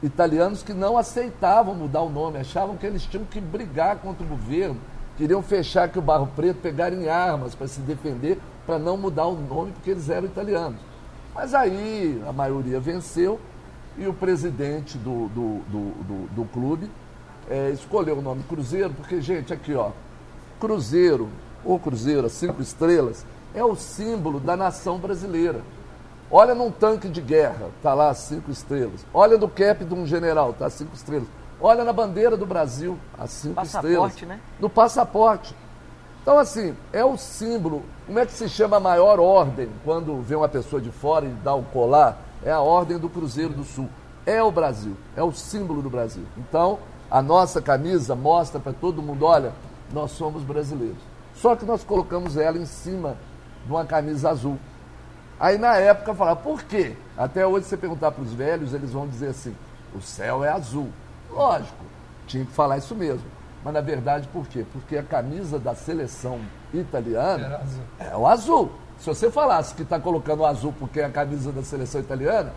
italianos 0.01 0.63
que 0.63 0.73
não 0.73 0.97
aceitavam 0.97 1.73
mudar 1.73 2.01
o 2.01 2.09
nome, 2.09 2.37
achavam 2.37 2.77
que 2.77 2.85
eles 2.85 3.03
tinham 3.03 3.25
que 3.25 3.41
brigar 3.41 3.97
contra 3.97 4.23
o 4.23 4.29
governo, 4.29 4.77
queriam 5.17 5.41
fechar 5.41 5.89
que 5.89 5.97
o 5.97 6.01
Barro 6.01 6.27
Preto 6.35 6.61
pegarem 6.61 7.09
armas 7.09 7.55
para 7.55 7.67
se 7.67 7.79
defender, 7.81 8.39
para 8.65 8.77
não 8.77 8.95
mudar 8.95 9.25
o 9.25 9.35
nome, 9.35 9.71
porque 9.71 9.91
eles 9.91 10.09
eram 10.09 10.25
italianos. 10.25 10.79
Mas 11.33 11.53
aí 11.53 12.21
a 12.27 12.31
maioria 12.31 12.79
venceu 12.79 13.39
e 13.97 14.07
o 14.07 14.13
presidente 14.13 14.97
do, 14.97 15.27
do, 15.29 15.59
do, 15.67 16.03
do, 16.03 16.35
do 16.35 16.45
clube 16.45 16.89
eh, 17.49 17.71
escolheu 17.73 18.17
o 18.17 18.21
nome 18.21 18.43
Cruzeiro, 18.43 18.93
porque, 18.93 19.21
gente, 19.21 19.53
aqui 19.53 19.73
ó, 19.75 19.91
Cruzeiro 20.59 21.29
o 21.65 21.79
Cruzeiro, 21.79 22.25
as 22.25 22.33
cinco 22.33 22.61
estrelas, 22.61 23.25
é 23.55 23.63
o 23.63 23.75
símbolo 23.75 24.39
da 24.39 24.57
nação 24.57 24.97
brasileira. 24.97 25.61
Olha 26.29 26.55
num 26.55 26.71
tanque 26.71 27.07
de 27.07 27.21
guerra, 27.21 27.69
tá 27.81 27.93
lá 27.93 28.09
as 28.09 28.17
cinco 28.17 28.51
estrelas. 28.51 29.05
Olha 29.13 29.37
no 29.37 29.47
cap 29.47 29.83
de 29.85 29.93
um 29.93 30.05
general, 30.05 30.53
tá 30.53 30.69
cinco 30.69 30.95
estrelas. 30.95 31.27
Olha 31.61 31.83
na 31.83 31.93
bandeira 31.93 32.35
do 32.35 32.45
Brasil, 32.45 32.97
as 33.17 33.29
cinco 33.29 33.55
Passaporte, 33.55 34.15
estrelas. 34.15 34.27
né? 34.27 34.39
No 34.59 34.69
passaporte. 34.69 35.55
Então, 36.21 36.37
assim, 36.39 36.75
é 36.91 37.03
o 37.05 37.17
símbolo. 37.17 37.83
Como 38.05 38.17
é 38.17 38.25
que 38.25 38.31
se 38.33 38.49
chama 38.49 38.77
a 38.77 38.79
maior 38.79 39.19
ordem 39.19 39.69
quando 39.83 40.21
vê 40.21 40.35
uma 40.35 40.49
pessoa 40.49 40.81
de 40.81 40.89
fora 40.89 41.25
e 41.25 41.29
dá 41.29 41.53
um 41.53 41.63
colar? 41.63 42.17
É 42.43 42.51
a 42.51 42.59
ordem 42.59 42.97
do 42.97 43.07
Cruzeiro 43.09 43.53
do 43.53 43.63
Sul. 43.63 43.87
É 44.25 44.41
o 44.41 44.51
Brasil, 44.51 44.95
é 45.15 45.23
o 45.23 45.31
símbolo 45.31 45.81
do 45.81 45.89
Brasil. 45.89 46.23
Então, 46.37 46.79
a 47.13 47.21
nossa 47.21 47.61
camisa 47.61 48.15
mostra 48.15 48.59
para 48.59 48.73
todo 48.73 48.99
mundo: 48.99 49.23
olha, 49.23 49.53
nós 49.93 50.09
somos 50.11 50.41
brasileiros. 50.41 50.97
Só 51.35 51.55
que 51.55 51.63
nós 51.63 51.83
colocamos 51.83 52.37
ela 52.37 52.57
em 52.57 52.65
cima 52.65 53.15
de 53.65 53.71
uma 53.71 53.85
camisa 53.85 54.31
azul. 54.31 54.57
Aí 55.39 55.57
na 55.59 55.75
época 55.75 56.15
falava, 56.15 56.39
por 56.39 56.63
quê? 56.63 56.95
Até 57.15 57.45
hoje 57.45 57.67
você 57.67 57.77
perguntar 57.77 58.11
para 58.11 58.23
os 58.23 58.33
velhos, 58.33 58.73
eles 58.73 58.91
vão 58.91 59.07
dizer 59.07 59.27
assim, 59.29 59.55
o 59.95 60.01
céu 60.01 60.43
é 60.43 60.49
azul. 60.49 60.89
Lógico, 61.29 61.83
tinha 62.25 62.45
que 62.45 62.51
falar 62.51 62.77
isso 62.77 62.95
mesmo. 62.95 63.25
Mas 63.63 63.73
na 63.73 63.81
verdade 63.81 64.27
por 64.29 64.47
quê? 64.47 64.65
Porque 64.73 64.97
a 64.97 65.03
camisa 65.03 65.59
da 65.59 65.75
seleção 65.75 66.39
italiana 66.73 67.45
Era 67.45 67.57
azul. 67.57 67.83
é 67.99 68.17
o 68.17 68.27
azul. 68.27 68.71
Se 68.97 69.05
você 69.07 69.29
falasse 69.31 69.75
que 69.75 69.83
está 69.83 69.99
colocando 69.99 70.41
o 70.41 70.45
azul 70.45 70.73
porque 70.79 70.99
é 70.99 71.05
a 71.05 71.09
camisa 71.09 71.51
da 71.51 71.61
seleção 71.63 72.01
italiana, 72.01 72.51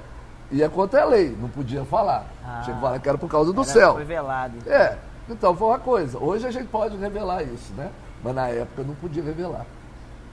ia 0.51 0.68
contra 0.68 1.02
a 1.02 1.05
lei, 1.05 1.36
não 1.40 1.48
podia 1.48 1.85
falar. 1.85 2.27
Ah. 2.44 2.60
Tinha 2.64 2.74
que 2.77 2.82
falar 2.82 2.98
que 2.98 3.09
era 3.09 3.18
por 3.18 3.28
causa 3.31 3.52
do 3.52 3.64
céu. 3.64 3.94
Foi 3.94 4.05
velado. 4.05 4.55
então. 4.59 4.73
É, 4.73 4.98
então 5.28 5.56
foi 5.56 5.68
uma 5.68 5.78
coisa. 5.78 6.18
Hoje 6.18 6.47
a 6.47 6.51
gente 6.51 6.68
pode 6.68 6.97
revelar 6.97 7.43
isso, 7.43 7.73
né? 7.74 7.90
Mas 8.23 8.35
na 8.35 8.48
época 8.48 8.82
não 8.82 8.94
podia 8.94 9.23
revelar. 9.23 9.66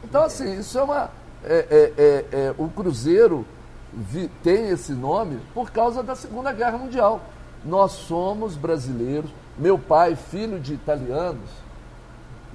Então, 0.04 0.24
assim, 0.24 0.60
isso 0.60 0.78
é 0.78 0.84
uma. 0.84 1.10
é- 1.44 1.68
é- 1.70 1.94
é- 1.98 2.26
é, 2.48 2.56
o 2.58 2.68
Cruzeiro 2.70 3.46
vi- 3.92 4.30
tem 4.44 4.70
esse 4.70 4.94
nome 4.94 5.40
por 5.54 5.72
causa 5.72 6.02
da 6.04 6.16
Segunda 6.16 6.52
Guerra 6.52 6.78
Mundial. 6.78 7.22
Nós 7.66 7.92
somos 7.94 8.56
brasileiros. 8.56 9.30
Meu 9.58 9.78
pai, 9.78 10.16
filho 10.16 10.60
de 10.60 10.74
italianos, 10.74 11.50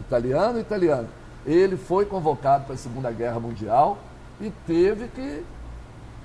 italiano, 0.01 0.59
italiano, 0.59 1.09
ele 1.47 1.77
foi 1.77 2.05
convocado 2.05 2.65
para 2.65 2.75
a 2.75 2.79
Segunda 2.79 3.11
Guerra 3.11 3.39
Mundial 3.41 3.99
e 4.41 4.51
teve 4.67 5.09
que 5.09 5.45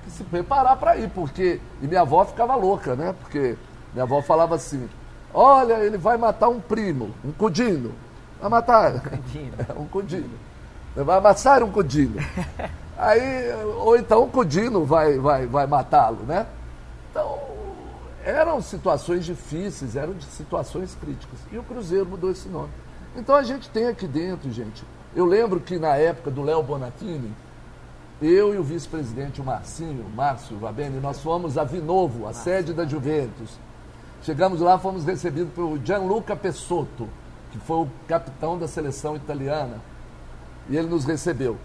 que 0.04 0.10
se 0.10 0.22
preparar 0.24 0.76
para 0.76 0.96
ir, 0.96 1.08
porque. 1.10 1.60
E 1.82 1.86
minha 1.86 2.02
avó 2.02 2.24
ficava 2.24 2.54
louca, 2.54 2.94
né? 2.94 3.14
Porque 3.20 3.56
minha 3.92 4.04
avó 4.04 4.20
falava 4.22 4.54
assim: 4.54 4.88
olha, 5.32 5.74
ele 5.84 5.96
vai 5.96 6.16
matar 6.16 6.48
um 6.48 6.60
primo, 6.60 7.10
um 7.24 7.32
cudino. 7.32 7.92
Vai 8.40 8.50
matar. 8.50 9.02
um 9.76 9.86
cudino. 9.88 10.30
Vai 10.94 11.18
amassar 11.18 11.62
um 11.62 11.70
cudino. 11.70 12.16
Aí, 12.96 13.52
ou 13.78 13.96
então 13.96 14.22
o 14.22 14.28
cudino 14.28 14.84
vai, 14.84 15.18
vai, 15.18 15.46
vai 15.46 15.66
matá-lo, 15.66 16.20
né? 16.24 16.46
Então, 17.10 17.38
eram 18.24 18.62
situações 18.62 19.24
difíceis, 19.24 19.96
eram 19.96 20.14
situações 20.20 20.96
críticas. 21.00 21.40
E 21.50 21.58
o 21.58 21.62
Cruzeiro 21.64 22.06
mudou 22.06 22.30
esse 22.30 22.48
nome. 22.48 22.70
Então 23.16 23.34
a 23.34 23.42
gente 23.42 23.68
tem 23.68 23.88
aqui 23.88 24.06
dentro, 24.06 24.50
gente. 24.50 24.84
Eu 25.14 25.24
lembro 25.24 25.60
que 25.60 25.78
na 25.78 25.96
época 25.96 26.30
do 26.30 26.42
Léo 26.42 26.62
Bonatini, 26.62 27.32
eu 28.22 28.54
e 28.54 28.58
o 28.58 28.62
vice-presidente, 28.62 29.40
o 29.40 29.44
Marcinho, 29.44 30.04
Márcio 30.14 30.56
Vabene, 30.56 31.00
nós 31.00 31.20
fomos 31.20 31.58
a 31.58 31.64
Vinovo, 31.64 32.26
a 32.26 32.32
sede 32.32 32.72
da 32.72 32.84
Juventus. 32.86 33.58
Chegamos 34.22 34.60
lá, 34.60 34.78
fomos 34.78 35.04
recebidos 35.04 35.52
pelo 35.52 35.78
Gianluca 35.84 36.34
Pessotto, 36.34 37.08
que 37.52 37.58
foi 37.58 37.76
o 37.78 37.88
capitão 38.08 38.58
da 38.58 38.66
seleção 38.66 39.16
italiana. 39.16 39.80
E 40.70 40.76
ele 40.76 40.88
nos 40.88 41.04
recebeu. 41.04 41.58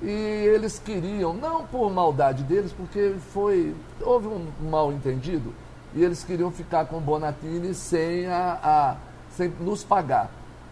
E 0.00 0.08
eles 0.10 0.78
queriam, 0.78 1.34
não 1.34 1.66
por 1.66 1.90
maldade 1.90 2.42
deles, 2.42 2.72
porque 2.72 3.14
foi 3.32 3.74
houve 4.00 4.26
um 4.28 4.46
mal 4.70 4.92
entendido, 4.92 5.52
e 5.94 6.04
eles 6.04 6.22
queriam 6.22 6.50
ficar 6.50 6.84
com 6.86 6.98
o 6.98 7.00
Bonatini 7.00 7.72
sem, 7.74 8.26
a, 8.26 8.58
a- 8.62 8.96
sem 9.30 9.48
nos 9.60 9.82
pagar. 9.82 10.30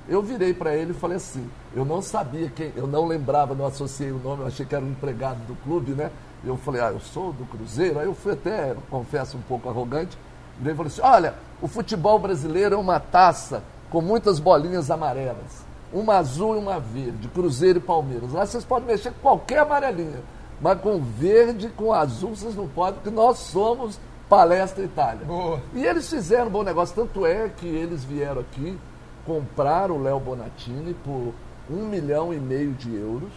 Eu 0.08 0.22
virei 0.22 0.52
para 0.52 0.74
ele 0.74 0.90
e 0.90 0.94
falei 0.94 1.16
assim, 1.16 1.48
eu 1.74 1.84
não 1.84 2.00
sabia 2.00 2.48
quem, 2.50 2.72
eu 2.76 2.86
não 2.86 3.06
lembrava, 3.06 3.54
não 3.54 3.66
associei 3.66 4.12
o 4.12 4.18
nome, 4.18 4.42
eu 4.42 4.46
achei 4.46 4.64
que 4.64 4.74
era 4.74 4.84
um 4.84 4.90
empregado 4.90 5.38
do 5.46 5.54
clube, 5.62 5.92
né? 5.92 6.10
Eu 6.44 6.56
falei, 6.56 6.80
ah, 6.80 6.90
eu 6.92 7.00
sou 7.00 7.32
do 7.32 7.44
Cruzeiro, 7.46 7.98
aí 7.98 8.06
eu 8.06 8.14
fui 8.14 8.32
até, 8.32 8.74
confesso, 8.90 9.36
um 9.36 9.42
pouco 9.42 9.68
arrogante, 9.68 10.16
e 10.60 10.74
falei 10.74 10.86
assim, 10.86 11.00
olha, 11.02 11.34
o 11.60 11.66
futebol 11.66 12.18
brasileiro 12.18 12.74
é 12.74 12.78
uma 12.78 13.00
taça 13.00 13.62
com 13.90 14.00
muitas 14.00 14.38
bolinhas 14.38 14.90
amarelas. 14.90 15.64
Uma 15.92 16.16
azul 16.16 16.56
e 16.56 16.58
uma 16.58 16.80
verde, 16.80 17.28
Cruzeiro 17.28 17.78
e 17.78 17.82
Palmeiras. 17.82 18.32
Lá 18.32 18.44
vocês 18.44 18.64
podem 18.64 18.88
mexer 18.88 19.10
com 19.12 19.20
qualquer 19.20 19.60
amarelinha. 19.60 20.20
Mas 20.60 20.80
com 20.80 21.00
verde, 21.00 21.68
com 21.68 21.92
azul, 21.92 22.34
vocês 22.34 22.56
não 22.56 22.68
podem, 22.68 22.94
porque 22.94 23.10
nós 23.10 23.38
somos 23.38 23.98
Palestra 24.28 24.84
Itália. 24.84 25.24
Boa. 25.24 25.60
E 25.72 25.84
eles 25.84 26.08
fizeram 26.08 26.46
um 26.46 26.50
bom 26.50 26.62
negócio, 26.62 26.94
tanto 26.94 27.24
é 27.24 27.48
que 27.48 27.66
eles 27.66 28.04
vieram 28.04 28.40
aqui, 28.40 28.78
compraram 29.24 29.96
o 29.96 30.02
Léo 30.02 30.18
Bonatini 30.18 30.94
por 30.94 31.32
um 31.70 31.86
milhão 31.86 32.32
e 32.32 32.38
meio 32.38 32.72
de 32.72 32.94
euros. 32.94 33.32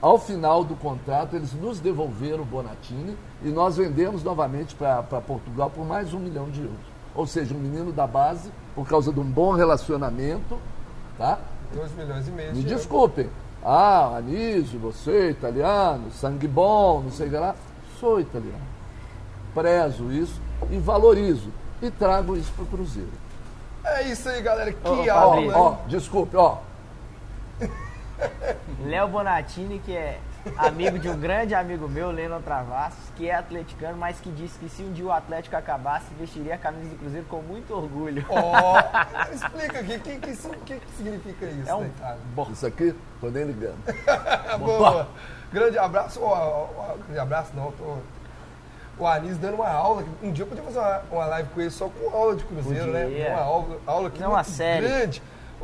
Ao 0.00 0.18
final 0.18 0.62
do 0.62 0.76
contrato, 0.76 1.34
eles 1.34 1.52
nos 1.54 1.80
devolveram 1.80 2.42
o 2.42 2.44
Bonatini 2.44 3.16
e 3.42 3.48
nós 3.48 3.76
vendemos 3.76 4.22
novamente 4.22 4.74
para 4.74 5.02
Portugal 5.02 5.70
por 5.70 5.84
mais 5.84 6.12
um 6.12 6.18
milhão 6.18 6.50
de 6.50 6.60
euros. 6.60 6.76
Ou 7.14 7.26
seja, 7.26 7.54
um 7.54 7.58
menino 7.58 7.92
da 7.92 8.06
base, 8.06 8.50
por 8.74 8.86
causa 8.86 9.12
de 9.12 9.18
um 9.18 9.24
bom 9.24 9.52
relacionamento, 9.52 10.58
tá? 11.16 11.38
2 11.74 11.92
milhões 11.92 12.28
e 12.28 12.30
meio. 12.30 12.48
Me 12.48 12.60
de 12.62 12.66
euros. 12.66 12.82
desculpem. 12.82 13.30
Ah, 13.64 14.18
Anísio, 14.18 14.78
você, 14.78 15.30
italiano, 15.30 16.10
sangue 16.12 16.46
bom, 16.46 17.00
não 17.02 17.10
sei 17.10 17.26
o 17.26 17.30
que 17.30 17.36
lá. 17.36 17.56
Sou 17.98 18.20
italiano. 18.20 18.60
Prezo 19.54 20.12
isso 20.12 20.40
e 20.70 20.76
valorizo. 20.78 21.50
E 21.82 21.90
trago 21.90 22.36
isso 22.36 22.52
para 22.52 22.64
o 22.64 22.66
Cruzeiro. 22.66 23.10
É 23.84 24.02
isso 24.08 24.28
aí, 24.28 24.42
galera. 24.42 24.72
Que 24.72 24.88
ô, 24.88 25.12
aula, 25.12 25.40
hein? 25.40 25.52
Ó, 25.54 25.76
desculpe, 25.88 26.36
ó. 26.36 26.58
Léo 28.84 29.08
Bonatini, 29.08 29.78
que 29.78 29.94
é 29.96 30.18
amigo 30.56 30.98
de 30.98 31.08
um 31.08 31.18
grande 31.18 31.54
amigo 31.54 31.88
meu, 31.88 32.10
Lennon 32.10 32.40
Travassos, 32.40 33.10
que 33.16 33.28
é 33.28 33.34
atleticano, 33.34 33.96
mas 33.96 34.20
que 34.20 34.30
disse 34.30 34.58
que 34.58 34.68
se 34.68 34.82
um 34.82 34.92
dia 34.92 35.04
o 35.06 35.12
Atlético 35.12 35.56
acabasse, 35.56 36.06
vestiria 36.18 36.54
a 36.54 36.58
camisa 36.58 36.88
do 36.90 36.96
Cruzeiro 36.98 37.26
com 37.28 37.42
muito 37.42 37.74
orgulho. 37.74 38.24
Ó, 38.28 38.78
explica 39.32 39.80
aqui, 39.80 39.96
o 39.96 40.00
que, 40.00 40.18
que, 40.18 40.30
isso- 40.30 40.48
que 40.64 40.76
que 40.76 40.92
significa 40.96 41.46
isso, 41.46 41.68
É 41.68 41.74
um 41.74 41.80
né? 41.82 41.90
Isso 42.52 42.66
aqui, 42.66 42.94
tô 43.20 43.28
nem 43.28 43.44
ligando. 43.44 43.76
Boa. 44.58 45.08
Grande 45.52 45.78
abraço. 45.78 46.20
Ó, 46.22 46.32
ó, 46.32 46.68
ó, 46.78 46.94
grande 47.06 47.18
abraço, 47.18 47.50
não. 47.54 47.72
Tô... 47.72 47.96
O 48.98 49.06
Anis 49.06 49.36
dando 49.36 49.54
uma 49.56 49.68
aula. 49.68 50.04
Um 50.22 50.32
dia 50.32 50.44
eu 50.44 50.48
podia 50.48 50.64
fazer 50.64 50.78
uma, 50.78 51.02
uma 51.12 51.26
live 51.26 51.48
com 51.50 51.60
ele 51.60 51.70
só 51.70 51.88
com 51.88 52.08
aula 52.16 52.34
de 52.34 52.44
cruzeiro, 52.44 52.86
Podia. 52.86 53.06
né? 53.08 53.28
Uma 53.30 53.40
aula, 53.42 53.78
aula 53.86 54.08
aqui 54.08 54.20
Não, 54.20 54.28
uma 54.30 54.36
muito 54.36 54.50
série. 54.50 54.86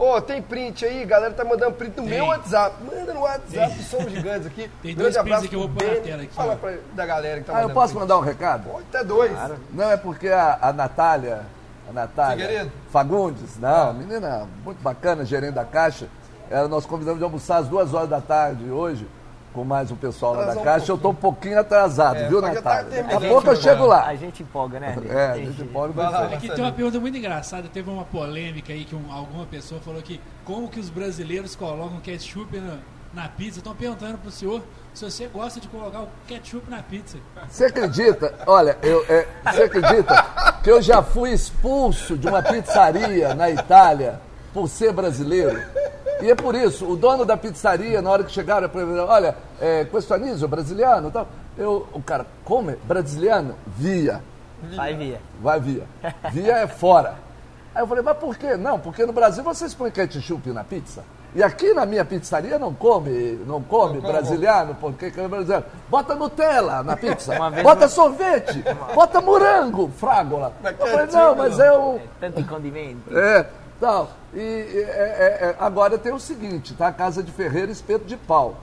Ô, 0.03 0.21
tem 0.21 0.43
print 0.43 0.85
aí, 0.85 1.05
galera 1.05 1.33
tá 1.33 1.45
mandando 1.45 1.77
print 1.77 1.97
no 1.97 2.03
Tem. 2.09 2.15
meu 2.19 2.27
WhatsApp. 2.27 2.75
Manda 2.83 3.15
no 3.15 3.21
WhatsApp 3.21 3.73
Tem. 3.73 3.83
Somos 3.85 4.11
Gigantes 4.11 4.49
aqui. 4.49 4.69
Tem 4.83 4.97
Grande 4.97 5.13
dois 5.15 5.17
prints 5.25 5.45
aqui, 5.45 5.55
eu 5.55 5.61
vou 5.61 5.69
pôr 5.69 5.87
na 5.87 6.01
tela 6.01 6.23
aqui, 6.25 6.35
Fala 6.35 6.53
ó. 6.55 6.57
pra, 6.57 6.73
da 6.93 7.07
galera 7.07 7.39
que 7.41 7.47
tá 7.47 7.57
Ah, 7.57 7.63
eu 7.63 7.71
posso 7.71 7.95
print. 7.95 8.01
mandar 8.01 8.19
um 8.19 8.21
recado? 8.21 8.69
Pode 8.69 8.85
até 8.93 9.05
dois. 9.05 9.31
Não, 9.73 9.91
é 9.93 9.97
porque 9.97 10.29
a, 10.29 10.59
a 10.61 10.73
Natália, 10.73 11.43
a 11.89 11.93
Natália 11.93 12.47
Figueiredo? 12.47 12.73
Fagundes, 12.91 13.57
não, 13.61 13.95
menina 13.95 14.49
muito 14.65 14.83
bacana, 14.83 15.25
gerente 15.25 15.55
da 15.55 15.65
Caixa, 15.65 16.09
ela, 16.51 16.67
nós 16.67 16.85
convidamos 16.85 17.19
de 17.21 17.25
almoçar 17.25 17.59
às 17.59 17.69
duas 17.69 17.95
horas 17.95 18.09
da 18.11 18.21
tarde 18.21 18.69
hoje, 18.73 19.07
com 19.53 19.65
mais 19.65 19.91
um 19.91 19.97
pessoal 19.97 20.33
lá 20.35 20.39
da 20.39 20.43
Atrasou 20.53 20.63
um 20.63 20.65
Caixa. 20.65 20.93
eu 20.93 20.97
estou 20.97 21.11
um 21.11 21.15
pouquinho 21.15 21.59
atrasado, 21.61 22.17
É, 22.17 22.29
viu, 22.29 22.41
tá 22.41 22.53
Natália? 22.55 23.03
Daqui 23.03 23.15
a 23.15 23.29
pouco 23.29 23.49
eu 23.51 23.57
chego 23.57 23.87
lá. 23.87 24.07
A 24.07 24.15
gente 24.15 24.43
empolga, 24.43 24.81
né? 24.81 24.97
Ney? 25.01 25.11
É, 25.17 25.27
a 25.31 25.33
Tem 25.35 25.47
gente 25.47 25.65
pode 25.65 25.93
Vai 25.93 26.11
lá. 26.11 26.25
Aqui 26.27 26.49
tem 26.49 26.65
uma 26.65 26.73
pergunta 26.73 26.99
muito 27.01 27.17
engraçada, 27.19 27.69
teve 27.69 27.91
uma 27.91 28.05
polêmica 28.05 28.73
aí 28.73 28.85
que 28.85 28.95
um- 28.95 29.13
alguma 29.13 29.45
pessoa 29.47 29.81
falou 29.81 30.01
que 30.03 30.21
como 30.45 30.69
que 30.69 30.81
os 30.81 30.89
brasileiros 30.91 31.55
colocam 31.55 32.01
ketchup 32.01 32.59
na, 32.59 32.79
na 33.13 33.29
pizza. 33.29 33.59
Estão 33.59 33.75
perguntando 33.75 34.17
pro 34.19 34.31
senhor 34.31 34.63
se 34.95 35.05
você 35.05 35.27
gosta 35.27 35.61
de 35.61 35.69
colocar 35.69 36.01
o 36.01 36.09
ketchup 36.27 36.71
na 36.71 36.83
pizza. 36.83 37.19
Você 37.49 37.67
acredita? 37.67 38.35
Olha, 38.47 38.77
eu, 38.83 39.05
é, 39.09 39.27
você 39.45 39.63
acredita 39.65 40.25
que 40.63 40.71
eu 40.71 40.81
já 40.81 41.03
fui 41.03 41.31
expulso 41.33 42.17
de 42.17 42.27
uma 42.27 42.43
pizzaria 42.43 43.35
na 43.35 43.51
Itália 43.51 44.19
por 44.55 44.69
ser 44.69 44.93
brasileiro? 44.93 45.61
E 46.23 46.31
é 46.31 46.35
por 46.37 46.55
isso, 46.55 46.89
o 46.89 46.97
dono 46.97 47.25
da 47.25 47.37
pizzaria, 47.37 48.01
na 48.01 48.09
hora 48.09 48.23
que 48.23 48.31
chegaram, 48.31 48.71
olha, 49.09 49.37
é, 49.61 49.85
questo 49.85 50.15
anisio, 50.15 50.47
brasiliano, 50.47 51.11
tal. 51.11 51.27
Eu, 51.59 51.89
o 51.93 52.01
cara, 52.01 52.25
como? 52.45 52.75
Brasiliano? 52.85 53.57
Via. 53.67 54.23
Vai 54.77 54.95
via. 54.95 55.21
Vai 55.41 55.59
via. 55.59 55.83
Via 56.31 56.59
é 56.59 56.67
fora. 56.69 57.17
Aí 57.75 57.83
eu 57.83 57.87
falei, 57.89 58.05
mas 58.05 58.17
por 58.19 58.37
quê? 58.37 58.57
Não, 58.57 58.79
porque 58.79 59.05
no 59.05 59.13
Brasil 59.13 59.43
vocês 59.43 59.75
põem 59.75 59.91
ketchup 59.91 60.49
na 60.51 60.63
pizza. 60.63 61.03
E 61.35 61.43
aqui 61.43 61.73
na 61.73 61.87
minha 61.87 62.05
pizzaria 62.05 62.59
não 62.59 62.75
come, 62.75 63.41
não 63.47 63.63
come 63.63 63.95
Não 63.95 64.01
come. 64.03 64.13
brasiliano, 64.13 64.77
porque 64.79 65.11
que 65.11 65.19
é 65.19 65.27
brasileiro. 65.27 65.65
Bota 65.89 66.15
Nutella 66.15 66.83
na 66.83 66.95
pizza, 66.95 67.35
bota 67.63 67.89
sorvete, 67.89 68.63
bota 68.95 69.19
morango, 69.23 69.91
frágola. 69.97 70.53
Eu 70.63 70.87
falei, 70.87 71.07
não, 71.07 71.35
mas 71.35 71.59
é 71.59 71.73
o... 71.73 71.99
Tanto 72.21 72.45
condimento. 72.45 73.17
É, 73.19 73.47
Tal. 73.83 74.13
E 74.33 74.39
é, 74.39 74.81
é, 74.81 75.39
é, 75.49 75.57
agora 75.59 75.99
tem 75.99 76.13
o 76.13 76.21
seguinte, 76.21 76.73
tá? 76.73 76.93
Casa 76.93 77.21
de 77.21 77.33
Ferreira, 77.33 77.73
espeto 77.73 78.05
de 78.05 78.17
pau. 78.17 78.55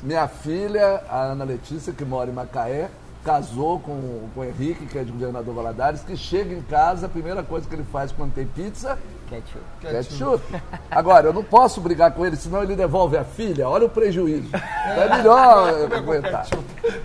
Minha 0.00 0.28
filha, 0.28 1.02
a 1.08 1.32
Ana 1.32 1.42
Letícia, 1.42 1.92
que 1.92 2.04
mora 2.04 2.30
em 2.30 2.32
Macaé, 2.32 2.88
casou 3.24 3.80
com, 3.80 4.28
com 4.32 4.40
o 4.40 4.44
Henrique, 4.44 4.86
que 4.86 4.96
é 4.96 5.02
de 5.02 5.10
governador 5.10 5.52
Valadares, 5.52 6.02
que 6.02 6.16
chega 6.16 6.54
em 6.54 6.62
casa, 6.62 7.06
a 7.06 7.08
primeira 7.08 7.42
coisa 7.42 7.68
que 7.68 7.74
ele 7.74 7.84
faz 7.90 8.12
quando 8.12 8.34
tem 8.34 8.46
pizza 8.46 8.96
Ketchup. 9.40 9.64
Ketchup. 9.80 10.62
Agora, 10.90 11.28
eu 11.28 11.32
não 11.32 11.42
posso 11.42 11.80
brigar 11.80 12.12
com 12.12 12.26
ele, 12.26 12.36
senão 12.36 12.62
ele 12.62 12.76
devolve 12.76 13.16
a 13.16 13.24
filha. 13.24 13.68
Olha 13.68 13.86
o 13.86 13.88
prejuízo. 13.88 14.48
Então 14.48 15.02
é 15.04 15.16
melhor 15.16 15.68
eu 15.70 15.96
aguentar. 15.96 16.46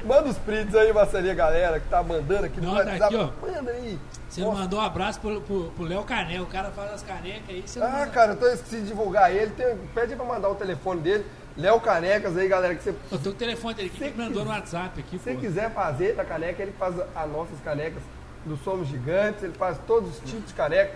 Manda 0.05 0.29
os 0.29 0.37
prints 0.37 0.75
aí, 0.75 0.91
Marcelinha, 0.91 1.33
galera, 1.33 1.79
que 1.79 1.87
tá 1.87 2.03
mandando 2.03 2.45
aqui 2.45 2.59
no 2.59 2.67
Não, 2.67 2.75
tá 2.75 2.83
WhatsApp. 2.91 3.03
aqui, 3.03 3.15
ó. 3.15 3.47
Manda 3.47 3.71
aí. 3.71 3.99
Você 4.29 4.41
não 4.41 4.51
mandou 4.51 4.79
um 4.79 4.83
abraço 4.83 5.19
pro, 5.21 5.39
pro, 5.41 5.63
pro 5.71 5.85
Léo 5.85 6.03
Caneca. 6.03 6.43
O 6.43 6.47
cara 6.47 6.69
faz 6.71 6.93
as 6.93 7.03
canecas 7.03 7.49
aí, 7.49 7.63
você 7.65 7.79
não 7.79 7.87
Ah, 7.87 7.91
manda. 7.91 8.07
cara, 8.07 8.31
eu 8.33 8.37
tô 8.37 8.47
esqueci 8.47 8.81
de 8.81 8.87
divulgar 8.87 9.33
ele. 9.33 9.51
Tem, 9.51 9.77
pede 9.95 10.15
pra 10.15 10.25
mandar 10.25 10.49
o 10.49 10.55
telefone 10.55 10.99
dele. 11.01 11.25
Léo 11.55 11.79
Canecas 11.81 12.37
aí, 12.37 12.47
galera, 12.47 12.75
que 12.75 12.83
você, 12.83 12.91
Eu 13.11 13.17
tô 13.17 13.23
com 13.23 13.29
o 13.29 13.33
telefone 13.33 13.73
dele 13.73 13.87
aqui, 13.87 13.97
que 13.97 14.03
ele 14.03 14.13
mandou 14.15 14.43
no 14.45 14.51
WhatsApp 14.51 14.99
aqui, 14.99 15.17
se 15.17 15.23
você 15.23 15.35
quiser 15.35 15.71
fazer 15.73 16.13
da 16.13 16.23
caneca, 16.23 16.61
ele 16.61 16.71
faz 16.77 16.93
as 17.15 17.31
nossas 17.31 17.59
canecas 17.63 18.03
do 18.45 18.55
Somos 18.57 18.87
Gigantes, 18.87 19.41
ele 19.41 19.53
faz 19.53 19.75
todos 19.87 20.07
os 20.11 20.17
tipos 20.19 20.45
de 20.49 20.53
caneca, 20.53 20.91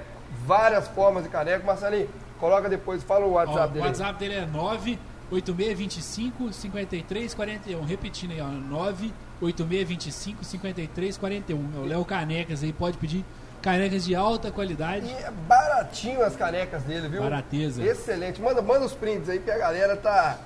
várias 0.45 0.88
formas 0.88 1.24
de 1.24 1.30
caneca. 1.30 1.66
Marcelinho, 1.66 2.10
coloca 2.40 2.70
depois, 2.70 3.03
fala 3.03 3.26
o 3.26 3.32
Ó, 3.32 3.36
WhatsApp 3.36 3.70
o 3.70 3.74
dele. 3.74 3.86
WhatsApp 3.86 4.20
dele 4.20 4.36
é 4.36 4.45
98625 4.45 6.53
5341. 6.53 7.86
Repetindo 7.86 8.32
aí, 8.32 8.41
ó. 8.41 8.48
98625 8.48 10.44
5341. 10.44 11.70
É 11.76 11.80
o 11.80 11.86
Léo 11.86 12.06
Canecas 12.06 12.64
aí, 12.64 12.74
pode 12.74 12.98
pedir 12.98 13.24
canecas 13.62 14.06
de 14.06 14.16
alta 14.16 14.52
qualidade. 14.52 15.06
E 15.06 15.12
é 15.12 15.32
baratinho 15.48 16.24
as 16.24 16.36
canecas 16.36 16.84
dele, 16.84 17.08
viu? 17.08 17.22
Barateza. 17.22 17.84
Excelente. 17.84 18.41
Manda, 18.41 18.62
manda 18.62 18.86
os 18.86 18.94
prints 18.94 19.30
aí, 19.30 19.40
que 19.40 19.52
a 19.52 19.58
galera 19.58 19.95
tá 19.95 20.40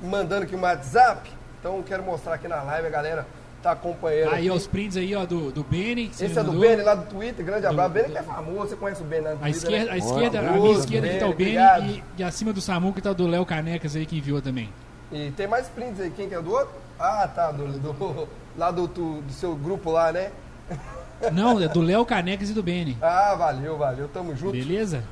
mandando 0.00 0.44
aqui 0.44 0.54
no 0.54 0.62
WhatsApp. 0.62 1.30
Então 1.58 1.82
quero 1.82 2.02
mostrar 2.02 2.34
aqui 2.34 2.48
na 2.48 2.62
live, 2.62 2.86
a 2.86 2.90
galera 2.90 3.26
tá 3.62 3.72
acompanhando. 3.72 4.32
Aí, 4.34 4.48
ó, 4.50 4.54
os 4.54 4.66
prints 4.66 4.96
aí, 4.96 5.14
ó, 5.14 5.24
do, 5.26 5.50
do 5.52 5.62
Benny. 5.62 6.08
que 6.08 6.16
você 6.16 6.26
Esse 6.26 6.38
é 6.38 6.42
do. 6.42 6.52
Benny 6.52 6.82
lá 6.82 6.94
do 6.94 7.06
Twitter, 7.10 7.44
grande 7.44 7.66
abraço. 7.66 7.88
Do- 7.90 7.92
Benny 7.94 8.10
que 8.12 8.18
é 8.18 8.22
famoso, 8.22 8.68
você 8.68 8.76
conhece 8.76 9.02
o 9.02 9.04
Benny 9.04 9.22
lá 9.24 9.30
A 9.32 9.36
Twitter. 9.36 9.50
esquerda, 9.56 9.84
né? 9.86 9.92
a, 9.92 9.98
esquerda, 9.98 10.38
a 10.38 10.42
minha 10.42 10.72
esquerda 10.78 11.06
aqui 11.08 11.18
tá 11.18 11.26
o 11.26 11.30
obrigado. 11.30 11.84
e, 11.86 12.04
e 12.18 12.22
acima 12.24 12.52
do 12.52 12.60
Samu 12.60 12.92
que 12.92 13.00
tá 13.02 13.10
o 13.10 13.14
do 13.14 13.26
Léo 13.26 13.44
Canecas 13.46 13.94
aí 13.96 14.06
que 14.06 14.16
enviou 14.18 14.40
também. 14.40 14.68
E 15.12 15.30
tem 15.32 15.46
mais 15.46 15.66
prints 15.68 16.00
aí, 16.00 16.10
quem 16.10 16.28
que 16.28 16.34
é 16.34 16.40
do 16.40 16.50
outro? 16.52 16.70
Ah, 16.98 17.28
tá, 17.34 17.50
do, 17.52 17.66
do- 17.66 18.28
lá 18.56 18.70
do, 18.70 18.86
do, 18.86 19.20
do 19.22 19.32
seu 19.32 19.54
grupo 19.54 19.90
lá, 19.90 20.12
né? 20.12 20.30
Não, 21.32 21.60
é 21.60 21.68
do 21.68 21.80
Léo 21.82 22.04
Canecas 22.06 22.48
e 22.50 22.54
do 22.54 22.62
Benny. 22.62 22.96
Ah, 23.02 23.34
valeu, 23.34 23.76
valeu, 23.76 24.08
tamo 24.08 24.34
junto. 24.34 24.52
Beleza? 24.52 25.04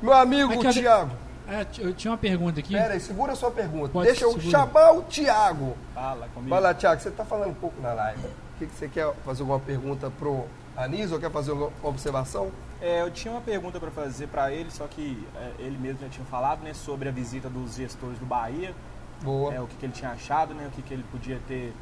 Meu 0.00 0.12
amigo, 0.12 0.52
Aqui, 0.52 0.80
Thiago, 0.80 1.10
T- 1.72 1.82
eu 1.82 1.92
tinha 1.94 2.10
uma 2.10 2.18
pergunta 2.18 2.60
aqui. 2.60 2.72
pera 2.72 2.94
aí, 2.94 3.00
segura 3.00 3.32
a 3.32 3.36
sua 3.36 3.50
pergunta. 3.50 3.88
Pode, 3.90 4.06
Deixa 4.06 4.24
eu 4.24 4.32
segura. 4.32 4.50
chamar 4.50 4.92
o 4.92 5.02
Thiago. 5.02 5.76
Fala 5.94 6.26
comigo. 6.34 6.50
Vai 6.50 6.60
lá, 6.60 6.72
Thiago, 6.74 7.00
você 7.00 7.10
tá 7.10 7.24
falando 7.24 7.50
um 7.50 7.54
pouco 7.54 7.80
na 7.82 7.92
live. 7.92 8.20
O 8.26 8.58
que, 8.58 8.66
que 8.66 8.74
você 8.74 8.88
quer 8.88 9.12
fazer 9.24 9.42
alguma 9.42 9.60
pergunta 9.60 10.10
pro 10.18 10.44
Anísio 10.76 11.14
ou 11.14 11.20
quer 11.20 11.30
fazer 11.30 11.50
alguma 11.50 11.70
observação? 11.82 12.50
É, 12.80 13.02
eu 13.02 13.10
tinha 13.10 13.32
uma 13.32 13.40
pergunta 13.40 13.78
para 13.80 13.90
fazer 13.90 14.26
para 14.28 14.52
ele, 14.52 14.70
só 14.70 14.86
que 14.86 15.22
é, 15.36 15.52
ele 15.58 15.76
mesmo 15.78 16.00
já 16.00 16.08
tinha 16.08 16.26
falado, 16.26 16.62
né, 16.62 16.72
sobre 16.74 17.08
a 17.08 17.12
visita 17.12 17.48
dos 17.48 17.76
gestores 17.76 18.18
do 18.18 18.26
Bahia, 18.26 18.74
Boa. 19.22 19.54
é, 19.54 19.60
o 19.60 19.66
que, 19.66 19.76
que 19.76 19.86
ele 19.86 19.92
tinha 19.92 20.10
achado, 20.10 20.52
né, 20.54 20.66
o 20.66 20.70
que, 20.70 20.82
que 20.82 20.92
ele 20.92 21.04
podia 21.10 21.40
ter 21.48 21.72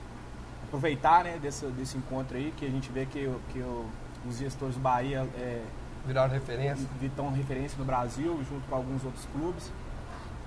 aproveitar, 0.66 1.24
né, 1.24 1.38
desse, 1.42 1.66
desse 1.66 1.96
encontro 1.96 2.36
aí, 2.36 2.52
que 2.56 2.64
a 2.64 2.70
gente 2.70 2.90
vê 2.90 3.04
que, 3.06 3.28
que 3.52 3.58
o- 3.58 3.86
os 4.28 4.38
gestores 4.38 4.74
do 4.76 4.80
Bahia 4.80 5.26
é, 5.36 5.60
Viraram 6.06 6.32
referência. 6.32 6.86
estão 7.00 7.30
referência 7.30 7.78
no 7.78 7.84
Brasil, 7.84 8.38
junto 8.48 8.66
com 8.68 8.74
alguns 8.74 9.04
outros 9.04 9.24
clubes. 9.26 9.70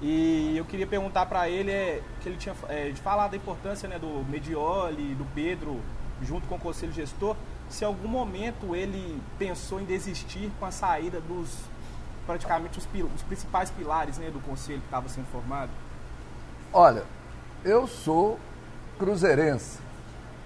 E 0.01 0.55
eu 0.57 0.65
queria 0.65 0.85
perguntar 0.85 1.25
para 1.25 1.49
ele 1.49 1.71
é, 1.71 2.01
que 2.21 2.27
ele 2.27 2.37
tinha 2.37 2.53
é, 2.67 2.89
de 2.89 3.01
falar 3.01 3.29
da 3.29 3.37
importância 3.37 3.87
né, 3.87 3.97
do 3.97 4.25
Medioli, 4.29 5.15
do 5.15 5.25
Pedro, 5.33 5.79
junto 6.21 6.47
com 6.47 6.55
o 6.55 6.59
conselho 6.59 6.91
gestor, 6.91 7.35
se 7.69 7.83
em 7.83 7.87
algum 7.87 8.07
momento 8.07 8.75
ele 8.75 9.21
pensou 9.39 9.79
em 9.79 9.85
desistir 9.85 10.51
com 10.59 10.65
a 10.65 10.71
saída 10.71 11.21
dos 11.21 11.57
praticamente 12.25 12.77
os, 12.79 12.87
os 13.15 13.23
principais 13.23 13.69
pilares 13.69 14.17
né, 14.17 14.29
do 14.29 14.39
conselho 14.39 14.79
que 14.79 14.87
estava 14.87 15.07
sendo 15.07 15.27
formado. 15.27 15.71
Olha, 16.73 17.03
eu 17.63 17.87
sou 17.87 18.39
cruzeirense, 18.97 19.79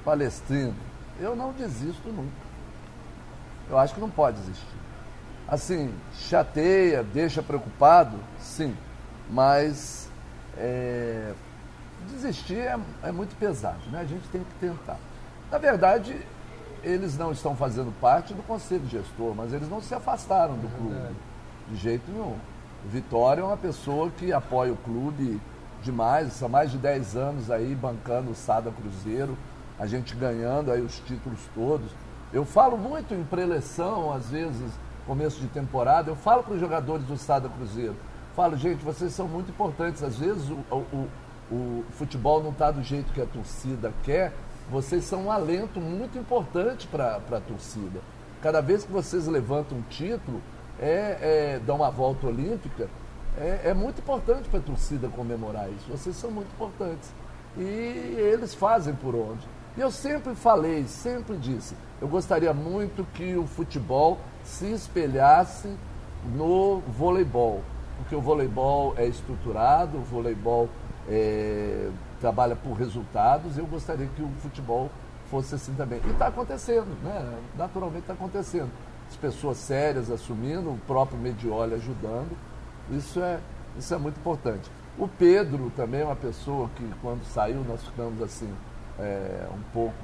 palestrino. 0.03 0.75
Eu 1.19 1.35
não 1.35 1.51
desisto 1.53 2.09
nunca. 2.09 2.49
Eu 3.69 3.77
acho 3.77 3.93
que 3.93 3.99
não 3.99 4.09
pode 4.09 4.37
desistir. 4.37 4.78
Assim, 5.49 5.91
chateia, 6.13 7.03
deixa 7.03 7.41
preocupado, 7.41 8.17
sim. 8.39 8.75
Mas 9.29 10.09
é, 10.55 11.33
desistir 12.07 12.57
é, 12.57 12.79
é 13.03 13.11
muito 13.11 13.35
pesado, 13.37 13.79
né? 13.91 14.01
A 14.01 14.05
gente 14.05 14.27
tem 14.29 14.43
que 14.43 14.53
tentar. 14.59 14.97
Na 15.51 15.57
verdade, 15.57 16.15
eles 16.83 17.17
não 17.17 17.31
estão 17.31 17.55
fazendo 17.55 17.91
parte 17.99 18.33
do 18.33 18.43
conselho 18.43 18.87
gestor, 18.87 19.33
mas 19.35 19.51
eles 19.51 19.67
não 19.67 19.81
se 19.81 19.93
afastaram 19.95 20.55
do 20.55 20.67
clube. 20.77 21.15
De 21.67 21.75
jeito 21.77 22.11
nenhum. 22.11 22.35
Vitória 22.85 23.41
é 23.41 23.43
uma 23.43 23.57
pessoa 23.57 24.09
que 24.11 24.31
apoia 24.31 24.71
o 24.71 24.77
clube 24.77 25.41
demais, 25.81 26.41
há 26.43 26.47
mais 26.47 26.71
de 26.71 26.77
10 26.77 27.15
anos 27.15 27.51
aí 27.51 27.73
bancando 27.73 28.31
o 28.31 28.35
Sada 28.35 28.71
Cruzeiro, 28.71 29.37
a 29.79 29.87
gente 29.87 30.15
ganhando 30.15 30.71
aí 30.71 30.81
os 30.81 30.99
títulos 30.99 31.39
todos. 31.55 31.89
Eu 32.31 32.45
falo 32.45 32.77
muito 32.77 33.13
em 33.13 33.23
preleção, 33.23 34.13
às 34.13 34.29
vezes, 34.29 34.71
começo 35.09 35.41
de 35.41 35.47
temporada, 35.47 36.11
eu 36.11 36.15
falo 36.15 36.43
para 36.43 36.53
os 36.53 36.59
jogadores 36.59 37.03
do 37.03 37.17
Sada 37.17 37.49
Cruzeiro, 37.49 37.95
falo, 38.35 38.55
gente, 38.55 38.85
vocês 38.85 39.11
são 39.11 39.27
muito 39.27 39.49
importantes, 39.49 40.03
às 40.03 40.17
vezes 40.17 40.47
o, 40.47 40.75
o, 40.75 41.07
o 41.51 41.83
futebol 41.93 42.43
não 42.43 42.51
está 42.51 42.69
do 42.69 42.83
jeito 42.83 43.11
que 43.11 43.19
a 43.19 43.25
torcida 43.25 43.91
quer, 44.03 44.31
vocês 44.69 45.03
são 45.03 45.23
um 45.23 45.31
alento 45.31 45.81
muito 45.81 46.15
importante 46.15 46.85
para 46.85 47.15
a 47.15 47.39
torcida. 47.39 47.99
Cada 48.39 48.61
vez 48.61 48.83
que 48.83 48.91
vocês 48.91 49.25
levantam 49.25 49.79
um 49.79 49.81
título, 49.89 50.43
é, 50.79 51.55
é, 51.55 51.61
dão 51.65 51.77
uma 51.77 51.89
volta 51.89 52.27
olímpica, 52.27 52.87
é, 53.35 53.61
é 53.69 53.73
muito 53.73 54.01
importante 54.01 54.47
para 54.47 54.59
a 54.59 54.61
torcida 54.61 55.07
comemorar 55.07 55.71
isso. 55.71 55.89
Vocês 55.89 56.15
são 56.15 56.29
muito 56.29 56.51
importantes. 56.53 57.11
E 57.57 57.63
eles 57.63 58.53
fazem 58.53 58.93
por 58.93 59.15
onde. 59.15 59.47
E 59.75 59.81
eu 59.81 59.89
sempre 59.89 60.35
falei, 60.35 60.85
sempre 60.85 61.35
disse, 61.35 61.75
eu 61.99 62.07
gostaria 62.07 62.53
muito 62.53 63.03
que 63.15 63.35
o 63.35 63.47
futebol 63.47 64.19
se 64.49 64.65
espelhasse 64.71 65.69
no 66.35 66.79
voleibol. 66.79 67.61
Porque 67.97 68.15
o 68.15 68.21
voleibol 68.21 68.93
é 68.97 69.05
estruturado, 69.05 69.97
o 69.97 70.01
voleibol 70.01 70.69
é, 71.07 71.89
trabalha 72.19 72.55
por 72.55 72.73
resultados. 72.73 73.57
Eu 73.57 73.65
gostaria 73.65 74.07
que 74.15 74.21
o 74.21 74.29
futebol 74.41 74.89
fosse 75.29 75.55
assim 75.55 75.73
também. 75.73 76.01
E 76.05 76.09
está 76.09 76.27
acontecendo, 76.27 76.87
né? 77.03 77.37
naturalmente 77.57 78.01
está 78.01 78.13
acontecendo. 78.13 78.69
As 79.09 79.15
pessoas 79.15 79.57
sérias 79.57 80.09
assumindo, 80.09 80.69
o 80.69 80.79
próprio 80.87 81.17
Medioli 81.19 81.75
ajudando. 81.75 82.35
Isso 82.91 83.21
é, 83.21 83.39
isso 83.77 83.93
é 83.93 83.97
muito 83.97 84.17
importante. 84.17 84.69
O 84.97 85.07
Pedro 85.07 85.71
também 85.75 86.01
é 86.01 86.05
uma 86.05 86.15
pessoa 86.15 86.69
que, 86.75 86.83
quando 87.01 87.23
saiu, 87.25 87.63
nós 87.63 87.83
ficamos 87.83 88.21
assim, 88.21 88.51
é, 88.99 89.47
um 89.53 89.61
pouco 89.73 89.95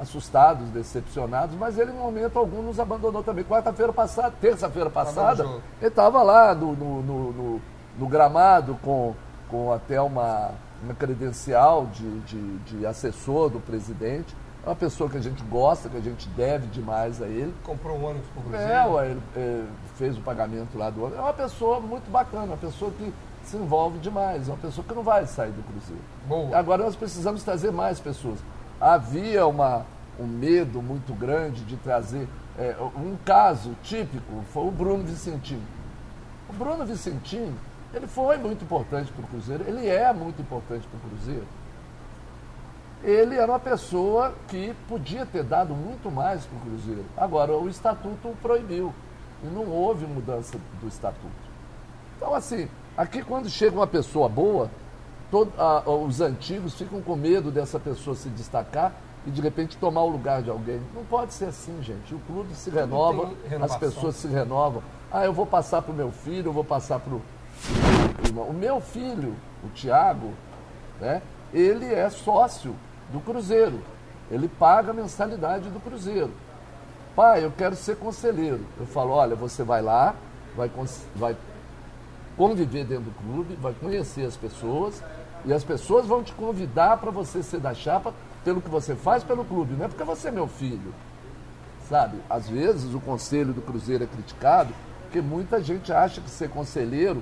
assustados, 0.00 0.68
decepcionados, 0.70 1.54
mas 1.56 1.78
ele, 1.78 1.90
em 1.90 1.94
momento 1.94 2.38
algum, 2.38 2.62
nos 2.62 2.80
abandonou 2.80 3.22
também. 3.22 3.44
Quarta-feira 3.44 3.92
passada, 3.92 4.32
terça-feira 4.40 4.88
passada, 4.88 5.44
ele 5.78 5.88
estava 5.88 6.22
lá 6.22 6.54
no, 6.54 6.72
no, 6.74 7.02
no, 7.02 7.60
no- 7.98 8.06
gramado 8.08 8.78
com, 8.82 9.14
com 9.50 9.70
até 9.72 10.00
uma, 10.00 10.52
uma 10.82 10.94
credencial 10.94 11.86
de, 11.86 12.20
de, 12.20 12.58
de 12.60 12.86
assessor 12.86 13.50
do 13.50 13.60
presidente. 13.60 14.34
É 14.64 14.68
uma 14.68 14.76
pessoa 14.76 15.08
que 15.08 15.16
a 15.16 15.20
gente 15.22 15.42
gosta, 15.44 15.88
que 15.88 15.96
a 15.96 16.00
gente 16.00 16.28
deve 16.30 16.66
demais 16.68 17.20
a 17.22 17.26
ele. 17.26 17.54
Comprou 17.64 17.96
um 17.98 18.04
ônibus 18.06 18.28
pro 18.34 18.42
Cruzeiro. 18.42 18.98
É, 19.00 19.10
ele 19.10 19.22
é, 19.36 19.64
fez 19.96 20.16
o 20.18 20.20
pagamento 20.20 20.76
lá 20.78 20.90
do 20.90 21.04
ano. 21.06 21.16
É 21.16 21.20
uma 21.20 21.32
pessoa 21.32 21.80
muito 21.80 22.10
bacana, 22.10 22.44
uma 22.44 22.56
pessoa 22.56 22.90
que 22.90 23.12
se 23.44 23.56
envolve 23.56 23.98
demais, 23.98 24.48
é 24.48 24.52
uma 24.52 24.58
pessoa 24.58 24.84
que 24.86 24.94
não 24.94 25.02
vai 25.02 25.26
sair 25.26 25.50
do 25.50 25.62
Cruzeiro. 25.62 26.02
Boa. 26.26 26.56
Agora 26.58 26.84
nós 26.84 26.94
precisamos 26.94 27.42
trazer 27.42 27.70
mais 27.72 27.98
pessoas. 28.00 28.38
Havia 28.80 29.46
uma, 29.46 29.84
um 30.18 30.26
medo 30.26 30.80
muito 30.80 31.12
grande 31.12 31.62
de 31.64 31.76
trazer. 31.76 32.26
é, 32.58 32.76
um 32.96 33.16
caso 33.24 33.76
típico 33.82 34.42
foi 34.52 34.64
o 34.66 34.70
Bruno 34.70 35.04
Vicentino. 35.04 35.62
O 36.48 36.52
Bruno 36.52 36.84
Vicentino, 36.84 37.56
ele 37.92 38.06
foi 38.06 38.38
muito 38.38 38.64
importante 38.64 39.12
para 39.12 39.24
o 39.24 39.28
Cruzeiro, 39.28 39.64
ele 39.66 39.88
é 39.88 40.12
muito 40.12 40.40
importante 40.40 40.86
para 40.86 40.96
o 40.96 41.10
Cruzeiro. 41.10 41.46
Ele 43.02 43.36
era 43.36 43.50
uma 43.50 43.58
pessoa 43.58 44.34
que 44.48 44.74
podia 44.88 45.24
ter 45.24 45.42
dado 45.42 45.74
muito 45.74 46.10
mais 46.10 46.44
para 46.44 46.58
o 46.58 46.60
Cruzeiro. 46.60 47.04
Agora, 47.16 47.56
o 47.56 47.68
estatuto 47.68 48.28
o 48.28 48.36
proibiu. 48.36 48.92
E 49.42 49.46
não 49.46 49.66
houve 49.68 50.06
mudança 50.06 50.58
do 50.80 50.86
estatuto. 50.86 51.50
Então, 52.16 52.34
assim, 52.34 52.68
aqui 52.96 53.22
quando 53.22 53.48
chega 53.48 53.74
uma 53.74 53.86
pessoa 53.86 54.28
boa, 54.28 54.70
todo- 55.30 55.52
a- 55.58 55.88
os 55.88 56.20
antigos 56.20 56.74
ficam 56.74 57.00
com 57.00 57.16
medo 57.16 57.50
dessa 57.50 57.78
pessoa 57.78 58.16
se 58.16 58.28
destacar 58.30 58.92
e 59.26 59.30
de 59.30 59.40
repente 59.40 59.76
tomar 59.76 60.02
o 60.02 60.08
lugar 60.08 60.42
de 60.42 60.50
alguém. 60.50 60.80
Não 60.94 61.04
pode 61.04 61.32
ser 61.34 61.46
assim, 61.46 61.82
gente. 61.82 62.14
O 62.14 62.18
clube 62.20 62.54
se 62.54 62.70
renova, 62.70 63.30
as 63.64 63.76
pessoas 63.76 64.16
se 64.16 64.28
renovam. 64.28 64.82
Ah, 65.12 65.24
eu 65.24 65.32
vou 65.32 65.46
passar 65.46 65.82
para 65.82 65.92
o 65.92 65.94
meu 65.94 66.10
filho, 66.10 66.48
eu 66.48 66.52
vou 66.52 66.64
passar 66.64 66.98
para 67.00 67.14
o 67.14 67.22
irmão. 68.24 68.44
O 68.44 68.52
meu 68.54 68.80
filho, 68.80 69.34
o 69.64 69.68
Tiago, 69.70 70.32
né, 71.00 71.20
ele 71.52 71.92
é 71.92 72.08
sócio 72.10 72.74
do 73.12 73.20
Cruzeiro. 73.20 73.80
Ele 74.30 74.46
paga 74.48 74.92
a 74.92 74.94
mensalidade 74.94 75.68
do 75.68 75.80
Cruzeiro. 75.80 76.30
Pai, 77.16 77.44
eu 77.44 77.50
quero 77.50 77.74
ser 77.74 77.96
conselheiro. 77.96 78.60
Eu 78.78 78.86
falo, 78.86 79.10
olha, 79.10 79.34
você 79.34 79.64
vai 79.64 79.82
lá, 79.82 80.14
vai, 80.56 80.70
vai 81.16 81.36
conviver 82.36 82.84
dentro 82.84 83.04
do 83.06 83.10
clube, 83.10 83.54
vai 83.60 83.74
conhecer 83.74 84.24
as 84.24 84.36
pessoas 84.36 85.02
e 85.44 85.52
as 85.52 85.64
pessoas 85.64 86.06
vão 86.06 86.22
te 86.22 86.32
convidar 86.32 86.96
para 86.98 87.10
você 87.10 87.42
ser 87.42 87.60
da 87.60 87.74
chapa 87.74 88.12
pelo 88.44 88.60
que 88.60 88.68
você 88.68 88.94
faz 88.94 89.22
pelo 89.22 89.44
clube, 89.44 89.74
não 89.74 89.84
é 89.84 89.88
porque 89.88 90.04
você 90.04 90.28
é 90.28 90.30
meu 90.30 90.46
filho. 90.46 90.94
Sabe? 91.88 92.18
Às 92.28 92.48
vezes 92.48 92.94
o 92.94 93.00
conselho 93.00 93.52
do 93.52 93.60
Cruzeiro 93.60 94.04
é 94.04 94.06
criticado 94.06 94.72
porque 95.02 95.20
muita 95.20 95.60
gente 95.60 95.92
acha 95.92 96.20
que 96.20 96.30
ser 96.30 96.48
conselheiro 96.48 97.20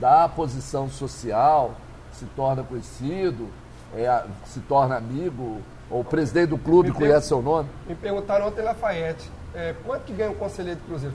dá 0.00 0.28
posição 0.28 0.90
social, 0.90 1.76
se 2.12 2.24
torna 2.36 2.62
conhecido, 2.64 3.48
é, 3.94 4.24
se 4.46 4.58
torna 4.60 4.96
amigo, 4.96 5.60
ou 5.88 6.00
o 6.00 6.04
presidente 6.04 6.48
do 6.50 6.58
clube 6.58 6.90
Me 6.90 6.94
conhece 6.94 7.28
seu 7.28 7.40
nome. 7.40 7.68
Me 7.86 7.94
perguntaram 7.94 8.48
ontem 8.48 8.62
Lafayette, 8.62 9.30
é, 9.54 9.74
quanto 9.84 10.02
que 10.02 10.12
ganha 10.12 10.30
um 10.30 10.34
conselheiro 10.34 10.80
do 10.80 10.86
Cruzeiro? 10.86 11.14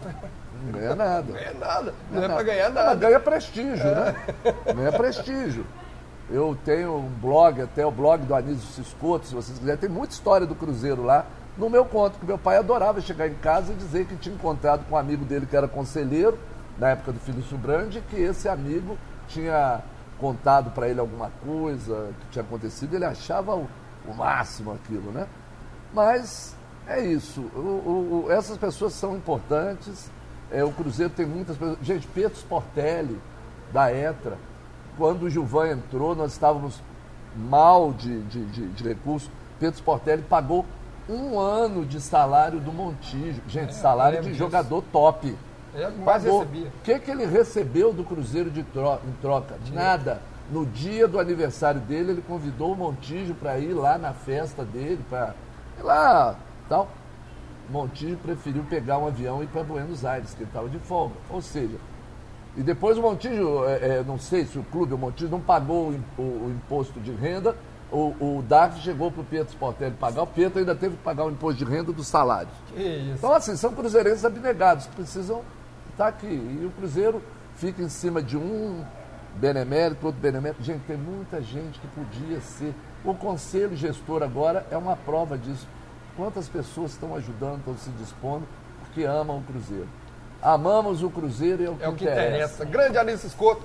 Não 0.64 0.72
ganha 0.72 0.96
nada. 0.96 1.24
Não 1.28 1.34
ganha 1.34 1.54
nada, 1.54 1.94
não 2.10 2.18
é 2.18 2.22
nada. 2.22 2.34
pra 2.34 2.44
ganhar 2.44 2.66
Mas 2.70 2.74
nada. 2.74 2.96
ganha 2.96 3.20
prestígio, 3.20 3.86
né? 3.86 4.16
Ganha 4.74 4.92
prestígio. 4.94 5.66
Eu 6.30 6.58
tenho 6.66 6.96
um 6.98 7.10
blog, 7.10 7.62
até 7.62 7.86
o 7.86 7.92
blog 7.92 8.26
do 8.26 8.34
Anísio 8.34 8.66
Ciscoto, 8.84 9.28
se 9.28 9.36
vocês 9.36 9.58
quiserem, 9.60 9.80
tem 9.80 9.90
muita 9.90 10.14
história 10.14 10.48
do 10.48 10.56
Cruzeiro 10.56 11.04
lá. 11.04 11.26
No 11.58 11.70
meu 11.70 11.86
conto, 11.86 12.18
que 12.20 12.26
meu 12.26 12.38
pai 12.38 12.58
adorava 12.58 13.00
chegar 13.00 13.28
em 13.28 13.36
casa 13.36 13.72
e 13.72 13.76
dizer 13.76 14.06
que 14.08 14.16
tinha 14.16 14.34
encontrado 14.36 14.84
com 14.90 14.96
um 14.96 14.98
amigo 14.98 15.24
dele 15.24 15.46
que 15.46 15.56
era 15.56 15.68
conselheiro, 15.68 16.38
na 16.78 16.90
época 16.90 17.12
do 17.14 17.20
Felício 17.20 17.58
Brandi, 17.58 18.02
que 18.10 18.18
esse 18.18 18.50
amigo 18.50 18.98
tinha 19.28 19.82
contado 20.20 20.72
para 20.72 20.90
ele 20.90 21.00
alguma 21.00 21.30
coisa 21.46 22.10
que 22.22 22.28
tinha 22.32 22.44
acontecido, 22.44 22.94
ele 22.96 23.06
achava 23.06 23.56
o, 23.56 23.68
o 24.08 24.14
máximo 24.14 24.74
aquilo, 24.74 25.12
né? 25.12 25.28
Mas 25.94 26.56
é 26.88 27.00
isso. 27.06 27.42
O- 27.56 28.26
o- 28.28 28.32
essas 28.32 28.58
pessoas 28.58 28.94
são 28.94 29.16
importantes. 29.16 30.10
É, 30.52 30.64
o 30.64 30.72
Cruzeiro 30.72 31.12
tem 31.16 31.26
muitas 31.26 31.56
pessoas. 31.58 31.78
Gente, 31.82 32.08
Pedro 32.08 32.36
Sportelli, 32.38 33.20
da 33.72 33.92
ETRA, 33.92 34.38
quando 34.98 35.24
o 35.24 35.30
Gilvan 35.30 35.70
entrou, 35.72 36.16
nós 36.16 36.32
estávamos 36.34 36.82
mal 37.36 37.92
de, 37.94 38.22
de, 38.24 38.46
de, 38.46 38.68
de 38.70 38.84
recursos. 38.84 39.30
Pedro 39.60 39.76
Sportelli 39.76 40.22
pagou 40.24 40.66
um 41.10 41.38
ano 41.40 41.86
de 41.86 42.00
salário 42.02 42.60
do 42.60 42.72
Montijo. 42.72 43.42
Gente, 43.48 43.74
salário 43.76 44.16
lembro 44.18 44.24
de 44.26 44.32
disso. 44.32 44.44
jogador 44.44 44.84
top. 44.92 45.36
É 45.76 45.90
mais 45.90 46.24
Pagou. 46.24 46.40
recebia. 46.40 46.68
O 46.68 46.82
que, 46.84 47.00
que 47.00 47.12
ele 47.12 47.26
recebeu 47.26 47.92
do 47.94 48.04
Cruzeiro 48.04 48.50
de 48.50 48.64
tro- 48.64 49.00
em 49.08 49.12
troca? 49.22 49.56
Nada. 49.74 50.22
No 50.50 50.66
dia 50.66 51.08
do 51.08 51.20
aniversário 51.20 51.82
dele, 51.82 52.12
ele 52.12 52.22
convidou 52.22 52.72
o 52.72 52.76
Montijo 52.76 53.34
para 53.34 53.58
ir 53.60 53.74
lá 53.74 53.98
na 53.98 54.14
festa 54.14 54.64
dele, 54.64 55.00
para 55.10 55.34
ir 55.80 55.84
lá, 55.84 56.36
tal. 56.70 56.88
O 57.68 57.74
Montijo 57.74 58.16
preferiu 58.18 58.64
pegar 58.70 58.98
um 59.00 59.08
avião 59.08 59.42
e 59.42 59.46
ir 59.46 59.48
para 59.48 59.64
Buenos 59.64 60.06
Aires, 60.06 60.34
que 60.34 60.44
ele 60.44 60.50
estava 60.50 60.70
de 60.70 60.78
folga. 60.80 61.16
Ou 61.30 61.42
seja, 61.42 61.76
e 62.58 62.64
depois 62.64 62.98
o 62.98 63.02
Montijo, 63.02 63.66
é, 63.66 63.98
é, 64.00 64.04
não 64.06 64.18
sei 64.18 64.46
se 64.46 64.58
o 64.58 64.64
clube, 64.64 64.94
o 64.94 64.98
Montijo 64.98 65.30
não 65.30 65.40
pagou 65.42 65.92
o, 66.18 66.22
o- 66.22 66.52
imposto 66.52 67.00
de 67.00 67.12
renda, 67.12 67.56
o, 67.92 68.14
o 68.20 68.44
DAF 68.48 68.80
chegou 68.82 69.12
para 69.12 69.22
o 69.22 69.26
Pietro 69.26 69.54
Sportelli 69.54 69.96
pagar, 70.00 70.24
o 70.24 70.28
Pietro 70.28 70.60
ainda 70.60 70.74
teve 70.76 70.96
que 70.98 71.04
pagar 71.04 71.26
o 71.26 71.30
imposto 71.32 71.64
de 71.64 71.70
renda 71.70 71.92
dos 71.92 72.08
salários. 72.08 72.54
Que 72.74 72.82
isso. 72.82 73.12
Então, 73.18 73.34
assim, 73.34 73.56
são 73.56 73.74
cruzeirenses 73.74 74.26
abnegados 74.26 74.88
que 74.88 74.96
precisam 74.96 75.42
estar 75.92 76.08
aqui. 76.08 76.28
E 76.28 76.66
o 76.66 76.72
Cruzeiro 76.72 77.22
fica 77.56 77.82
em 77.82 77.90
cima 77.90 78.22
de 78.24 78.36
um 78.38 78.84
benemérito, 79.36 80.06
outro 80.06 80.20
benemérito. 80.22 80.64
Gente, 80.64 80.82
tem 80.86 80.98
muita 80.98 81.42
gente 81.42 81.80
que 81.80 81.88
podia 81.88 82.40
ser. 82.42 82.74
O 83.04 83.14
conselho 83.14 83.76
gestor 83.76 84.24
agora 84.24 84.66
é 84.72 84.78
uma 84.78 84.96
prova 84.96 85.38
disso. 85.38 85.68
Quantas 86.18 86.48
pessoas 86.50 86.92
estão 86.92 87.16
ajudando, 87.16 87.60
estão 87.60 87.78
se 87.78 87.90
dispondo, 87.92 88.46
porque 88.80 89.04
amam 89.04 89.38
o 89.40 89.44
Cruzeiro. 89.44 89.88
Amamos 90.46 91.02
o 91.02 91.10
Cruzeiro 91.10 91.64
e 91.64 91.66
é 91.66 91.70
o 91.70 91.76
que, 91.76 91.84
É 91.84 91.90
o 91.90 91.94
que 91.96 92.04
interessa. 92.04 92.64
Grande 92.66 93.00
Anísio 93.00 93.26
Escoto. 93.26 93.64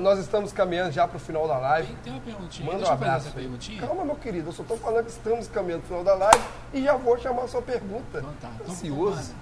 Nós 0.00 0.18
estamos 0.18 0.50
caminhando 0.50 0.90
já 0.90 1.06
para 1.06 1.18
o 1.18 1.20
final 1.20 1.46
da 1.46 1.58
live. 1.58 1.88
Tem, 1.88 1.96
tem 2.02 2.12
uma 2.14 2.22
perguntinha. 2.22 2.72
Manda 2.72 2.88
um 2.88 2.92
abraço. 2.92 3.30
Calma, 3.78 4.04
meu 4.04 4.16
querido. 4.16 4.48
Eu 4.48 4.52
só 4.52 4.62
estou 4.62 4.78
falando 4.78 5.04
que 5.04 5.10
estamos 5.10 5.48
caminhando 5.48 5.82
para 5.82 5.96
o 5.96 5.98
final 5.98 6.04
da 6.04 6.24
live 6.24 6.44
e 6.72 6.82
já 6.82 6.94
vou 6.96 7.18
chamar 7.18 7.42
a 7.42 7.48
sua 7.48 7.60
pergunta. 7.60 8.18
Então 8.18 8.32
tá. 8.40 8.50
Então, 8.58 8.72
Ansioso. 8.72 9.34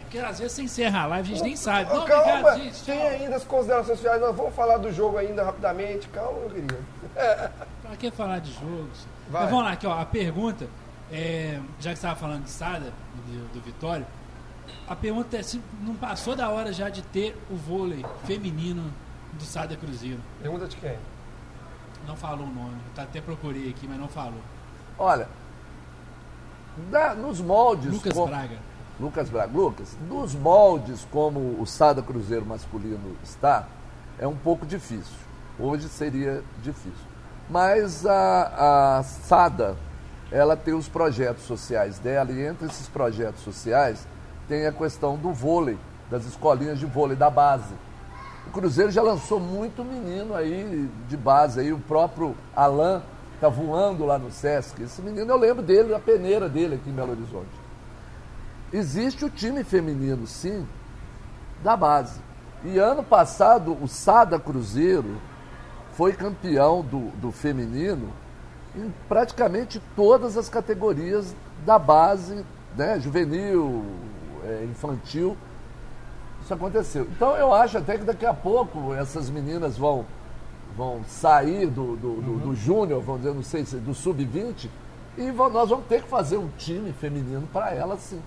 É 0.00 0.10
Porque 0.10 0.18
às 0.26 0.38
vezes 0.38 0.52
você 0.52 0.62
encerra 0.62 1.02
a 1.02 1.06
live, 1.06 1.32
a 1.32 1.34
gente 1.34 1.44
nem 1.44 1.54
sabe. 1.54 1.92
Não, 1.92 2.06
calma, 2.06 2.32
obrigado, 2.32 2.62
gente. 2.62 2.82
tem 2.82 3.08
ainda 3.08 3.36
as 3.36 3.44
considerações 3.44 4.00
finais. 4.00 4.20
Nós 4.22 4.34
vamos 4.34 4.54
falar 4.54 4.78
do 4.78 4.90
jogo 4.90 5.18
ainda 5.18 5.44
rapidamente. 5.44 6.08
Calma, 6.08 6.40
meu 6.40 6.48
querido. 6.48 6.78
Pra 7.82 7.96
que 7.98 8.10
falar 8.10 8.38
de 8.38 8.52
jogos? 8.54 9.06
Vai. 9.28 9.42
Mas 9.42 9.50
vamos 9.50 9.64
lá, 9.66 9.72
aqui, 9.72 9.86
ó. 9.86 10.00
A 10.00 10.06
pergunta, 10.06 10.66
é, 11.12 11.60
já 11.78 11.90
que 11.90 11.96
você 11.98 12.06
estava 12.06 12.16
falando 12.16 12.44
de 12.44 12.50
Sada, 12.50 12.90
do, 13.26 13.52
do 13.52 13.60
Vitório, 13.60 14.06
a 14.88 14.94
pergunta 14.96 15.36
é 15.36 15.42
se 15.42 15.60
não 15.82 15.94
passou 15.94 16.34
da 16.36 16.48
hora 16.50 16.72
já 16.72 16.88
de 16.88 17.02
ter 17.02 17.36
o 17.50 17.56
vôlei 17.56 18.04
feminino 18.24 18.92
do 19.34 19.44
Sada 19.44 19.76
Cruzeiro. 19.76 20.20
Pergunta 20.40 20.66
de 20.66 20.76
quem? 20.76 20.96
Não 22.06 22.16
falou 22.16 22.46
o 22.46 22.50
nome, 22.54 22.78
tá, 22.94 23.02
até 23.02 23.20
procurei 23.20 23.68
aqui, 23.70 23.86
mas 23.86 23.98
não 23.98 24.08
falou. 24.08 24.40
Olha, 24.98 25.28
da- 26.90 27.14
nos 27.14 27.40
moldes. 27.40 27.92
Lucas 27.92 28.12
como- 28.12 28.26
Braga. 28.28 28.56
Lucas 29.00 29.28
Braga. 29.30 29.52
Lucas, 29.56 29.96
nos 30.08 30.34
moldes 30.34 31.06
como 31.10 31.60
o 31.60 31.66
Sada 31.66 32.02
Cruzeiro 32.02 32.44
masculino 32.46 33.16
está, 33.22 33.66
é 34.18 34.26
um 34.26 34.36
pouco 34.36 34.66
difícil. 34.66 35.14
Hoje 35.58 35.88
seria 35.88 36.42
difícil. 36.62 37.06
Mas 37.50 38.04
a, 38.06 38.98
a 38.98 39.02
Sada, 39.02 39.76
ela 40.30 40.56
tem 40.56 40.74
os 40.74 40.88
projetos 40.88 41.44
sociais 41.44 41.98
dela, 41.98 42.30
e 42.32 42.42
entre 42.42 42.66
esses 42.66 42.88
projetos 42.88 43.42
sociais 43.42 44.06
tem 44.48 44.66
a 44.66 44.72
questão 44.72 45.16
do 45.16 45.32
vôlei, 45.32 45.78
das 46.10 46.24
escolinhas 46.24 46.78
de 46.78 46.86
vôlei 46.86 47.16
da 47.16 47.28
base. 47.28 47.74
O 48.46 48.50
Cruzeiro 48.50 48.90
já 48.90 49.02
lançou 49.02 49.38
muito 49.38 49.84
menino 49.84 50.34
aí 50.34 50.88
de 51.06 51.16
base, 51.16 51.60
aí 51.60 51.72
o 51.72 51.78
próprio 51.78 52.34
Alain 52.56 53.02
está 53.34 53.48
voando 53.48 54.06
lá 54.06 54.18
no 54.18 54.32
Sesc. 54.32 54.82
Esse 54.82 55.02
menino 55.02 55.30
eu 55.30 55.36
lembro 55.36 55.62
dele, 55.62 55.94
a 55.94 55.98
peneira 55.98 56.48
dele 56.48 56.76
aqui 56.76 56.88
em 56.88 56.94
Belo 56.94 57.12
Horizonte. 57.12 57.50
Existe 58.72 59.24
o 59.24 59.30
time 59.30 59.62
feminino, 59.62 60.26
sim, 60.26 60.66
da 61.62 61.76
base. 61.76 62.20
E 62.64 62.78
ano 62.78 63.02
passado 63.02 63.76
o 63.80 63.86
Sada 63.86 64.38
Cruzeiro 64.38 65.20
foi 65.92 66.12
campeão 66.12 66.82
do, 66.82 67.10
do 67.16 67.30
feminino 67.30 68.12
em 68.74 68.92
praticamente 69.08 69.80
todas 69.94 70.36
as 70.36 70.48
categorias 70.48 71.34
da 71.64 71.78
base, 71.78 72.44
né, 72.76 72.98
juvenil, 73.00 73.84
infantil. 74.64 75.36
Isso 76.42 76.54
aconteceu. 76.54 77.06
Então 77.14 77.36
eu 77.36 77.52
acho 77.52 77.78
até 77.78 77.98
que 77.98 78.04
daqui 78.04 78.24
a 78.24 78.32
pouco 78.34 78.94
essas 78.94 79.28
meninas 79.28 79.76
vão, 79.76 80.04
vão 80.76 81.02
sair 81.06 81.66
do, 81.66 81.96
do, 81.96 82.20
do, 82.22 82.38
do 82.38 82.54
júnior, 82.54 83.02
vamos 83.02 83.22
dizer, 83.22 83.34
não 83.34 83.42
sei 83.42 83.64
se 83.64 83.76
do 83.76 83.92
sub-20, 83.92 84.68
e 85.16 85.30
vão- 85.30 85.50
nós 85.50 85.68
vamos 85.68 85.86
ter 85.86 86.02
que 86.02 86.08
fazer 86.08 86.36
um 86.38 86.48
time 86.56 86.92
feminino 86.92 87.46
para 87.52 87.74
elas 87.74 88.00
sim. 88.00 88.20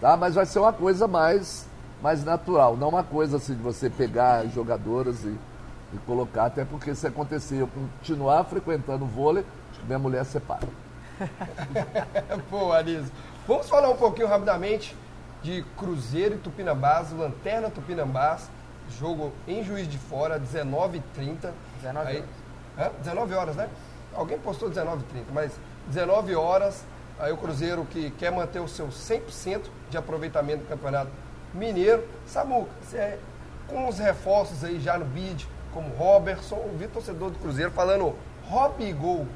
Tá? 0.00 0.16
Mas 0.16 0.34
vai 0.34 0.46
ser 0.46 0.60
uma 0.60 0.72
coisa 0.72 1.06
mais, 1.06 1.66
mais 2.02 2.24
natural, 2.24 2.76
não 2.76 2.88
uma 2.88 3.04
coisa 3.04 3.36
assim 3.36 3.54
de 3.54 3.62
você 3.62 3.90
pegar 3.90 4.46
jogadoras 4.46 5.24
e, 5.24 5.36
e 5.92 5.98
colocar, 6.06 6.46
até 6.46 6.64
porque 6.64 6.94
se 6.94 7.06
acontecer 7.06 7.60
eu 7.60 7.68
continuar 7.68 8.44
frequentando 8.44 9.04
o 9.04 9.08
vôlei, 9.08 9.44
acho 9.70 9.80
que 9.80 9.86
minha 9.86 9.98
mulher 9.98 10.24
separa. 10.24 10.66
Pô, 12.50 12.72
Anísio. 12.72 13.12
Vamos 13.46 13.68
falar 13.68 13.90
um 13.90 13.96
pouquinho 13.96 14.28
rapidamente 14.28 14.96
de 15.42 15.64
Cruzeiro 15.76 16.36
e 16.36 16.38
Tupinambás, 16.38 17.10
Lanterna 17.12 17.68
Tupinambás, 17.68 18.48
jogo 18.98 19.32
em 19.46 19.64
Juiz 19.64 19.88
de 19.88 19.98
Fora, 19.98 20.40
19h30. 20.40 21.50
19 21.80 22.08
Aí, 22.08 22.16
horas. 22.18 22.28
hã? 22.78 22.90
19 23.02 23.34
horas, 23.34 23.56
né? 23.56 23.68
Alguém 24.14 24.38
postou 24.38 24.70
19h30, 24.70 25.24
mas 25.32 25.52
19 25.88 26.34
horas, 26.34 26.84
aí 27.18 27.32
o 27.32 27.36
Cruzeiro 27.36 27.84
que 27.86 28.10
quer 28.12 28.30
manter 28.30 28.60
o 28.60 28.68
seu 28.68 28.88
100% 28.88 29.62
de 29.90 29.96
aproveitamento 29.96 30.64
do 30.64 30.68
Campeonato 30.68 31.10
Mineiro. 31.52 32.06
Samuca, 32.26 32.70
você 32.82 32.98
é, 32.98 33.18
com 33.66 33.88
os 33.88 33.98
reforços 33.98 34.62
aí 34.62 34.78
já 34.78 34.98
no 34.98 35.04
bid, 35.04 35.48
como 35.72 35.88
Robertson, 35.94 36.56
o 36.56 36.76
Vitor 36.76 36.94
torcedor 36.94 37.30
do 37.30 37.38
Cruzeiro 37.38 37.70
falando 37.70 38.14
Rob 38.44 38.92
Gol. 38.92 39.26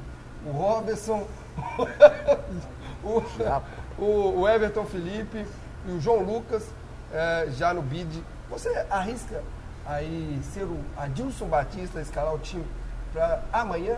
O 0.45 0.51
Robertson, 0.51 1.27
o, 3.03 4.01
o, 4.01 4.41
o 4.41 4.47
Everton 4.47 4.85
Felipe 4.85 5.45
e 5.87 5.91
o 5.91 6.01
João 6.01 6.21
Lucas 6.21 6.69
eh, 7.13 7.47
já 7.51 7.73
no 7.73 7.81
bid. 7.81 8.23
Você 8.49 8.69
arrisca 8.89 9.41
aí 9.85 10.39
ser 10.53 10.63
o 10.63 10.79
Adilson 10.97 11.47
Batista 11.47 12.01
escalar 12.01 12.33
o 12.33 12.39
time 12.39 12.65
para 13.13 13.41
amanhã? 13.51 13.97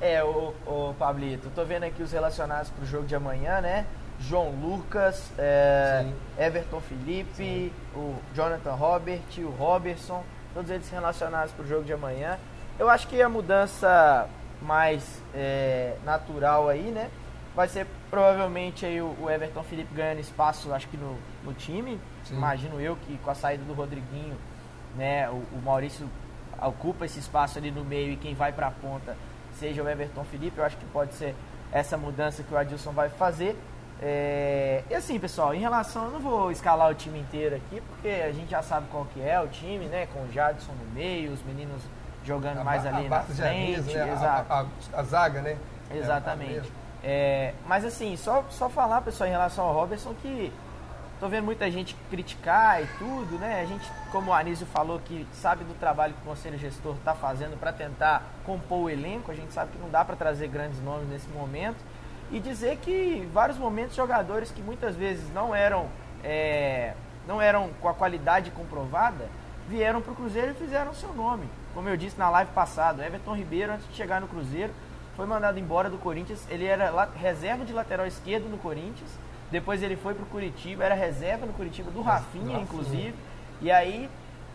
É, 0.00 0.22
o, 0.22 0.54
o 0.66 0.94
Pablito, 0.98 1.50
tô 1.54 1.64
vendo 1.64 1.82
aqui 1.84 2.02
os 2.02 2.12
relacionados 2.12 2.70
pro 2.70 2.86
jogo 2.86 3.06
de 3.06 3.16
amanhã, 3.16 3.60
né? 3.60 3.84
João 4.20 4.50
Lucas, 4.50 5.30
é, 5.38 6.04
Sim. 6.04 6.14
Everton 6.44 6.80
Felipe, 6.80 7.72
o 7.94 8.14
Jonathan 8.34 8.74
Robert, 8.74 9.22
o 9.38 9.50
Robertson, 9.50 10.24
todos 10.54 10.70
eles 10.70 10.88
relacionados 10.90 11.52
para 11.52 11.64
o 11.64 11.68
jogo 11.68 11.84
de 11.84 11.92
amanhã. 11.92 12.38
Eu 12.78 12.88
acho 12.88 13.08
que 13.08 13.20
a 13.20 13.28
mudança 13.28 14.28
mais 14.60 15.22
é, 15.34 15.96
natural 16.04 16.68
aí, 16.68 16.90
né? 16.90 17.10
Vai 17.54 17.68
ser 17.68 17.86
provavelmente 18.10 18.86
aí 18.86 19.00
o, 19.00 19.16
o 19.20 19.30
Everton 19.30 19.62
Felipe 19.64 19.94
ganhando 19.94 20.20
espaço, 20.20 20.72
acho 20.72 20.88
que 20.88 20.96
no, 20.96 21.16
no 21.44 21.52
time. 21.54 22.00
Sim. 22.24 22.36
Imagino 22.36 22.80
eu 22.80 22.96
que 22.96 23.16
com 23.18 23.30
a 23.30 23.34
saída 23.34 23.64
do 23.64 23.72
Rodriguinho, 23.74 24.36
né? 24.96 25.28
O, 25.30 25.34
o 25.56 25.62
Maurício 25.64 26.08
ocupa 26.60 27.04
esse 27.06 27.18
espaço 27.18 27.58
ali 27.58 27.70
no 27.70 27.84
meio 27.84 28.12
e 28.12 28.16
quem 28.16 28.34
vai 28.34 28.52
para 28.52 28.66
a 28.68 28.70
ponta 28.70 29.16
seja 29.52 29.82
o 29.82 29.88
Everton 29.88 30.24
Felipe. 30.24 30.58
Eu 30.58 30.64
acho 30.64 30.76
que 30.76 30.84
pode 30.86 31.14
ser 31.14 31.34
essa 31.72 31.96
mudança 31.96 32.42
que 32.42 32.52
o 32.52 32.56
Adilson 32.56 32.92
vai 32.92 33.08
fazer. 33.08 33.56
É, 34.00 34.84
e 34.88 34.94
assim, 34.94 35.18
pessoal, 35.18 35.52
em 35.54 35.58
relação, 35.58 36.04
eu 36.04 36.10
não 36.12 36.20
vou 36.20 36.50
escalar 36.52 36.88
o 36.90 36.94
time 36.94 37.18
inteiro 37.18 37.56
aqui, 37.56 37.80
porque 37.80 38.08
a 38.08 38.30
gente 38.32 38.48
já 38.50 38.62
sabe 38.62 38.86
qual 38.90 39.04
que 39.12 39.20
é 39.20 39.40
o 39.40 39.48
time, 39.48 39.86
né? 39.86 40.06
Com 40.14 40.20
o 40.22 40.32
Jadson 40.32 40.72
no 40.72 40.94
meio, 40.94 41.32
os 41.32 41.42
meninos 41.42 41.82
jogando 42.24 42.62
mais 42.64 42.86
A- 42.86 42.90
ali 42.90 43.06
a 43.06 43.10
na 43.10 43.20
frente. 43.22 43.80
né? 43.92 44.02
A- 44.02 44.08
Exato. 44.12 44.68
A, 44.94 45.02
zaga, 45.02 45.40
né? 45.42 45.56
Exatamente. 45.92 46.72
É, 47.02 47.54
mas 47.66 47.84
assim, 47.84 48.16
só, 48.16 48.44
só 48.50 48.68
falar, 48.68 49.00
pessoal, 49.00 49.28
em 49.28 49.32
relação 49.32 49.64
ao 49.64 49.74
Robertson, 49.74 50.14
que 50.22 50.52
tô 51.18 51.28
vendo 51.28 51.44
muita 51.44 51.70
gente 51.70 51.96
criticar 52.10 52.82
e 52.82 52.86
tudo, 52.98 53.38
né? 53.38 53.60
A 53.60 53.64
gente, 53.64 53.90
como 54.12 54.30
o 54.30 54.34
Anísio 54.34 54.66
falou, 54.66 55.00
que 55.00 55.26
sabe 55.32 55.64
do 55.64 55.74
trabalho 55.74 56.14
que 56.14 56.20
o 56.20 56.24
Conselho 56.24 56.58
Gestor 56.58 56.94
está 56.96 57.14
fazendo 57.14 57.58
para 57.58 57.72
tentar 57.72 58.22
compor 58.44 58.84
o 58.84 58.90
elenco, 58.90 59.30
a 59.30 59.34
gente 59.34 59.52
sabe 59.52 59.72
que 59.72 59.78
não 59.78 59.90
dá 59.90 60.04
para 60.04 60.16
trazer 60.16 60.48
grandes 60.48 60.80
nomes 60.82 61.08
nesse 61.08 61.28
momento. 61.28 61.78
E 62.30 62.38
dizer 62.40 62.76
que 62.76 62.92
em 62.92 63.28
vários 63.30 63.58
momentos 63.58 63.96
jogadores 63.96 64.50
que 64.50 64.62
muitas 64.62 64.94
vezes 64.94 65.32
não 65.32 65.54
eram, 65.54 65.88
é, 66.22 66.94
não 67.26 67.40
eram 67.40 67.70
com 67.80 67.88
a 67.88 67.94
qualidade 67.94 68.50
comprovada, 68.50 69.28
vieram 69.68 70.00
para 70.00 70.12
o 70.12 70.16
Cruzeiro 70.16 70.52
e 70.52 70.54
fizeram 70.54 70.92
seu 70.94 71.12
nome. 71.14 71.48
Como 71.74 71.88
eu 71.88 71.96
disse 71.96 72.18
na 72.18 72.28
live 72.30 72.50
passada, 72.52 73.04
Everton 73.04 73.34
Ribeiro, 73.34 73.72
antes 73.72 73.88
de 73.88 73.94
chegar 73.94 74.20
no 74.20 74.28
Cruzeiro, 74.28 74.72
foi 75.16 75.26
mandado 75.26 75.58
embora 75.58 75.90
do 75.90 75.98
Corinthians. 75.98 76.46
Ele 76.50 76.64
era 76.64 77.08
reserva 77.16 77.64
de 77.64 77.72
lateral 77.72 78.06
esquerdo 78.06 78.48
no 78.48 78.58
Corinthians. 78.58 79.10
Depois 79.50 79.82
ele 79.82 79.96
foi 79.96 80.14
para 80.14 80.22
o 80.24 80.26
Curitiba, 80.26 80.84
era 80.84 80.94
reserva 80.94 81.46
no 81.46 81.52
Curitiba 81.52 81.90
do 81.90 82.02
Rafinha, 82.02 82.58
inclusive. 82.58 83.14
E 83.60 83.70
aí, 83.70 84.08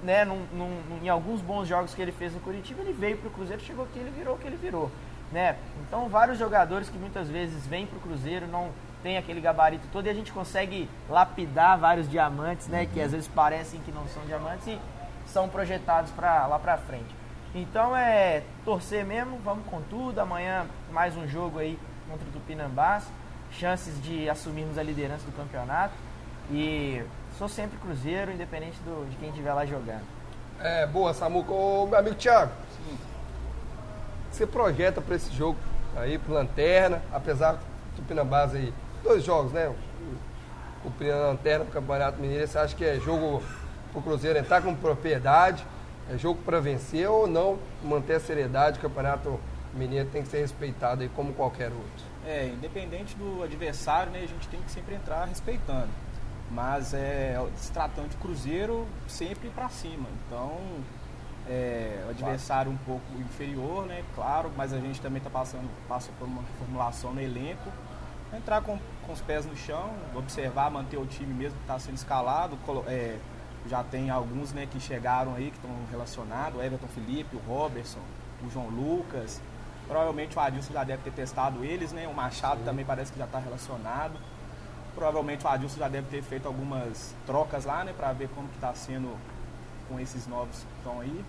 né, 0.04 0.24
num- 0.26 0.46
num- 0.54 1.00
em 1.04 1.10
alguns 1.10 1.42
bons 1.42 1.68
jogos 1.68 1.94
que 1.96 2.02
ele 2.02 2.12
fez 2.12 2.34
no 2.34 2.40
Curitiba, 2.40 2.82
ele 2.82 2.94
veio 2.94 3.18
para 3.18 3.28
o 3.28 3.32
Cruzeiro, 3.32 3.62
chegou 3.62 3.86
aqui, 3.86 3.98
ele 4.00 4.12
virou 4.12 4.36
o 4.36 4.38
que 4.38 4.46
ele 4.48 4.58
virou. 4.58 4.92
Né? 5.32 5.56
Então, 5.88 6.08
vários 6.10 6.38
jogadores 6.38 6.90
que 6.90 6.98
muitas 6.98 7.28
vezes 7.28 7.66
vêm 7.66 7.88
para 7.88 7.98
o 7.98 8.02
Cruzeiro 8.02 8.46
não 8.48 8.70
tem 9.02 9.18
aquele 9.18 9.42
gabarito 9.42 9.88
todo 9.92 10.06
e 10.06 10.10
a 10.10 10.14
gente 10.14 10.32
consegue 10.32 10.88
lapidar 11.10 11.78
vários 11.78 12.08
diamantes, 12.10 12.68
né, 12.68 12.86
que 12.86 13.02
às 13.02 13.12
vezes 13.12 13.28
parecem 13.28 13.80
que 13.82 13.92
não 13.92 14.08
são 14.08 14.24
diamantes 14.26 14.68
e 14.68 14.80
são 15.26 15.50
projetados 15.50 16.12
para 16.12 16.46
lá 16.46 16.60
para 16.60 16.78
frente. 16.78 17.14
Então 17.56 17.96
é 17.98 18.44
torcer 18.64 19.04
mesmo, 19.04 19.38
vamos 19.44 19.66
com 19.66 19.82
tudo. 19.90 20.20
Amanhã 20.20 20.66
mais 20.92 21.18
um 21.18 21.28
jogo 21.28 21.60
aí 21.60 21.78
contra 22.10 22.26
o 22.28 22.32
Tupinambás, 22.32 23.06
chances 23.60 24.02
de 24.02 24.30
assumirmos 24.30 24.78
a 24.78 24.84
liderança 24.84 25.26
do 25.26 25.36
campeonato 25.36 25.94
e 26.52 27.02
sou 27.38 27.48
sempre 27.48 27.78
Cruzeiro, 27.78 28.32
independente 28.32 28.78
do, 28.86 29.10
de 29.10 29.16
quem 29.18 29.30
estiver 29.30 29.54
lá 29.54 29.66
jogando. 29.66 30.04
É, 30.60 30.86
boa, 30.88 31.14
Samuca. 31.14 31.52
Ô, 31.52 31.88
meu 31.88 31.98
amigo 31.98 32.16
Thiago, 32.16 32.52
você 34.32 34.46
projeta 34.46 35.02
para 35.02 35.16
esse 35.16 35.34
jogo 35.34 35.58
aí, 35.96 36.18
pro 36.18 36.34
Lanterna, 36.34 37.02
apesar 37.12 37.54
do 37.54 37.60
Tupinambás 37.96 38.54
aí, 38.56 38.74
dois 39.04 39.24
jogos, 39.24 39.52
né? 39.52 39.74
Cumprindo 40.82 41.14
a 41.14 41.28
Lanterna 41.28 41.66
pro 41.66 41.74
Campeonato 41.74 42.20
Mineiro, 42.20 42.48
você 42.48 42.58
acha 42.58 42.76
que 42.76 42.84
é 42.84 43.00
jogo 43.00 43.42
pro 43.92 44.02
Cruzeiro 44.02 44.38
entrar 44.38 44.62
com 44.62 44.76
propriedade, 44.76 45.66
é 46.10 46.18
jogo 46.18 46.42
para 46.44 46.60
vencer 46.60 47.10
ou 47.10 47.28
não 47.28 47.58
manter 47.84 48.16
a 48.16 48.20
seriedade, 48.20 48.80
o 48.80 48.82
Campeonato 48.82 49.40
Mineiro 49.74 50.10
tem 50.10 50.24
que 50.24 50.28
ser 50.28 50.40
respeitado 50.40 51.02
aí 51.02 51.10
como 51.10 51.34
qualquer 51.34 51.72
outro. 51.72 52.13
É, 52.26 52.48
independente 52.48 53.16
do 53.16 53.44
adversário, 53.44 54.12
né, 54.12 54.20
a 54.20 54.28
gente 54.28 54.48
tem 54.48 54.62
que 54.62 54.72
sempre 54.72 54.96
entrar 54.96 55.26
respeitando. 55.26 55.90
Mas 56.50 56.94
é, 56.94 57.38
se 57.56 57.72
tratando 57.72 58.10
de 58.10 58.18
Cruzeiro, 58.18 58.88
sempre 59.08 59.50
para 59.50 59.68
cima. 59.70 60.08
Então, 60.26 60.58
é, 61.50 62.04
o 62.08 62.12
adversário 62.12 62.72
um 62.72 62.78
pouco 62.78 63.04
inferior, 63.20 63.86
né, 63.86 64.04
claro, 64.16 64.52
mas 64.56 64.72
a 64.72 64.80
gente 64.80 65.02
também 65.02 65.18
está 65.18 65.30
passando 65.30 65.70
passa 65.88 66.12
por 66.18 66.26
uma 66.26 66.42
reformulação 66.42 67.14
no 67.14 67.22
elenco. 67.22 67.72
Entrar 68.34 68.62
com, 68.62 68.80
com 69.06 69.12
os 69.12 69.22
pés 69.22 69.46
no 69.46 69.56
chão, 69.56 69.94
observar, 70.16 70.72
manter 70.72 70.98
o 70.98 71.06
time 71.06 71.34
mesmo 71.34 71.58
que 71.58 71.64
está 71.64 71.78
sendo 71.78 71.96
escalado. 71.96 72.58
é, 72.88 73.18
já 73.70 73.84
tem 73.84 74.10
alguns 74.10 74.52
né, 74.52 74.68
que 74.70 74.80
chegaram 74.80 75.36
aí, 75.36 75.52
que 75.52 75.58
estão 75.58 75.72
relacionados, 75.90 76.60
o 76.60 76.64
Everton 76.64 76.88
Felipe, 76.88 77.36
o 77.36 77.40
Robertson, 77.40 78.02
o 78.46 78.50
João 78.50 78.68
Lucas. 78.70 79.42
Provavelmente 79.94 80.36
o 80.36 80.40
Adilson 80.40 80.74
já 80.74 80.84
deve 80.84 81.04
ter 81.04 81.12
testado 81.12 81.64
eles, 81.64 81.92
né? 81.92 82.08
O 82.08 82.16
Machado 82.16 82.60
também 82.66 82.84
parece 82.84 83.12
que 83.14 83.20
já 83.20 83.26
está 83.26 83.38
relacionado. 83.38 84.14
Provavelmente 84.96 85.46
o 85.46 85.48
Adilson 85.48 85.78
já 85.78 85.88
deve 85.88 86.08
ter 86.10 86.24
feito 86.24 86.48
algumas 86.48 87.14
trocas 87.28 87.64
lá, 87.64 87.84
né? 87.84 87.94
Para 87.96 88.12
ver 88.12 88.28
como 88.30 88.48
que 88.48 88.56
está 88.56 88.74
sendo 88.74 89.16
com 89.88 90.00
esses 90.00 90.26
novos 90.26 90.58
que 90.58 90.78
estão 90.80 91.00
aí. 91.00 91.24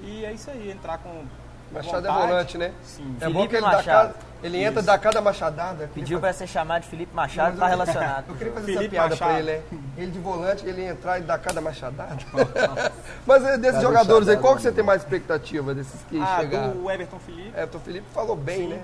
E 0.00 0.24
é 0.24 0.32
isso 0.32 0.48
aí, 0.48 0.70
entrar 0.70 0.98
com 0.98 1.24
Machado 1.72 2.06
é 2.06 2.10
vontade. 2.10 2.26
volante, 2.28 2.58
né? 2.58 2.72
Sim. 2.82 3.16
É 3.20 3.26
bom 3.26 3.32
Felipe 3.34 3.48
que 3.48 3.56
ele, 3.56 3.62
dá 3.66 3.72
Machado. 3.76 4.14
cada, 4.14 4.28
ele 4.42 4.62
entra 4.62 4.82
e 4.82 4.84
dá 4.84 4.98
cada 4.98 5.20
machadada. 5.20 5.90
Pediu 5.94 6.20
para 6.20 6.32
ser 6.32 6.46
chamado 6.46 6.82
de 6.82 6.88
Felipe 6.88 7.14
Machado, 7.14 7.58
tá 7.58 7.64
eu- 7.66 7.68
relacionado. 7.70 8.24
Eu 8.30 8.34
queria 8.36 8.52
fazer 8.52 8.66
Felipe 8.74 8.96
essa 8.96 9.08
piada 9.08 9.16
pra 9.16 9.38
ele, 9.38 9.52
né? 9.52 9.62
Ele 9.96 10.10
de 10.10 10.18
volante, 10.18 10.66
ele 10.66 10.82
ia 10.82 10.90
entrar 10.90 11.18
e 11.18 11.22
dar 11.22 11.38
cada 11.38 11.60
machadada. 11.60 12.16
Mas 13.26 13.44
é, 13.44 13.58
desses 13.58 13.80
Cada 13.80 13.86
jogadores 13.86 14.28
aí, 14.28 14.36
qual 14.36 14.56
que 14.56 14.62
você 14.62 14.72
tem 14.72 14.84
mais 14.84 15.02
expectativa 15.02 15.74
desses 15.74 16.00
que 16.08 16.18
Ah, 16.20 16.38
chegaram? 16.40 16.70
do 16.70 16.90
Everton 16.90 17.18
Felipe. 17.18 17.52
É, 17.54 17.64
o 17.64 17.80
Felipe 17.80 18.06
falou 18.14 18.36
bem, 18.36 18.58
Sim. 18.62 18.68
né? 18.68 18.82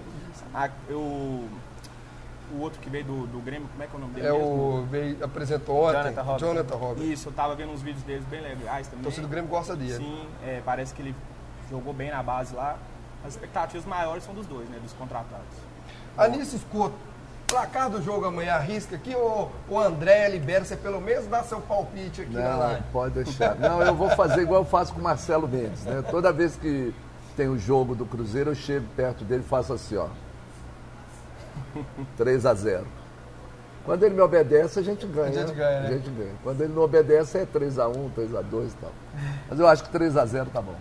Ah, 0.52 0.68
eu, 0.88 0.98
o 2.52 2.60
outro 2.60 2.78
que 2.80 2.90
veio 2.90 3.04
do, 3.04 3.26
do 3.26 3.38
Grêmio, 3.40 3.66
como 3.68 3.82
é 3.82 3.86
que 3.86 3.94
é 3.94 3.96
o 3.96 4.00
nome 4.00 4.14
dele 4.14 4.26
É 4.28 4.32
mesmo? 4.32 4.46
o 4.46 4.86
veio, 4.90 5.24
apresentou 5.24 5.84
ontem, 5.88 6.02
Jonathan 6.02 6.22
Robinson. 6.22 6.46
Jonathan. 6.46 7.02
Isso, 7.04 7.28
eu 7.28 7.32
tava 7.32 7.54
vendo 7.54 7.72
uns 7.72 7.80
vídeos 7.82 8.04
deles 8.04 8.24
bem 8.26 8.40
legais 8.40 8.86
também. 8.86 9.02
torcida 9.02 9.26
do 9.26 9.30
Grêmio 9.30 9.48
gosta 9.50 9.74
dele. 9.74 9.96
Sim, 9.96 10.26
é, 10.44 10.60
parece 10.64 10.92
que 10.94 11.02
ele 11.02 11.14
jogou 11.70 11.92
bem 11.92 12.10
na 12.10 12.22
base 12.22 12.54
lá. 12.54 12.76
As 13.24 13.34
expectativas 13.34 13.86
maiores 13.86 14.24
são 14.24 14.34
dos 14.34 14.46
dois, 14.46 14.68
né? 14.68 14.78
Dos 14.82 14.92
contratados. 14.92 15.46
Anísio 16.16 16.56
Escoto, 16.56 16.94
placar 17.46 17.88
do 17.90 18.02
jogo 18.02 18.26
amanhã, 18.26 18.54
arrisca 18.54 18.96
aqui 18.96 19.14
ou 19.14 19.50
o 19.68 19.78
André 19.78 20.28
libera, 20.28 20.64
você 20.64 20.76
pelo 20.76 21.00
menos 21.00 21.26
dá 21.26 21.42
seu 21.42 21.60
palpite 21.60 22.22
aqui 22.22 22.34
na 22.34 22.50
Não, 22.50 22.58
live. 22.58 22.82
pode 22.92 23.14
deixar. 23.14 23.54
Não, 23.56 23.82
eu 23.82 23.94
vou 23.94 24.10
fazer 24.10 24.42
igual 24.42 24.60
eu 24.62 24.66
faço 24.66 24.92
com 24.92 25.00
o 25.00 25.02
Marcelo 25.02 25.48
Mendes, 25.48 25.82
né? 25.84 26.02
Toda 26.10 26.32
vez 26.32 26.56
que 26.56 26.94
tem 27.36 27.48
o 27.48 27.58
jogo 27.58 27.94
do 27.94 28.04
Cruzeiro, 28.04 28.50
eu 28.50 28.54
chego 28.54 28.86
perto 28.94 29.24
dele 29.24 29.42
e 29.44 29.48
faço 29.48 29.72
assim, 29.72 29.96
ó. 29.96 30.06
3 32.16 32.46
a 32.46 32.54
0 32.54 32.86
Quando 33.84 34.02
ele 34.04 34.14
me 34.14 34.20
obedece, 34.20 34.78
a 34.78 34.82
gente 34.82 35.06
ganha. 35.06 35.28
A 35.28 35.46
gente 35.46 35.54
ganha, 35.54 35.80
né? 35.80 35.88
A 35.88 35.92
gente 35.92 36.10
ganha. 36.10 36.32
Quando 36.42 36.60
ele 36.60 36.72
não 36.72 36.82
obedece, 36.82 37.38
é 37.38 37.46
3 37.46 37.78
a 37.78 37.88
1 37.88 38.10
3 38.10 38.34
a 38.36 38.42
2 38.42 38.72
e 38.72 38.76
tal. 38.76 38.92
Mas 39.48 39.58
eu 39.58 39.66
acho 39.66 39.82
que 39.84 39.90
3 39.90 40.16
a 40.16 40.24
0 40.26 40.50
tá 40.50 40.62
bom. 40.62 40.74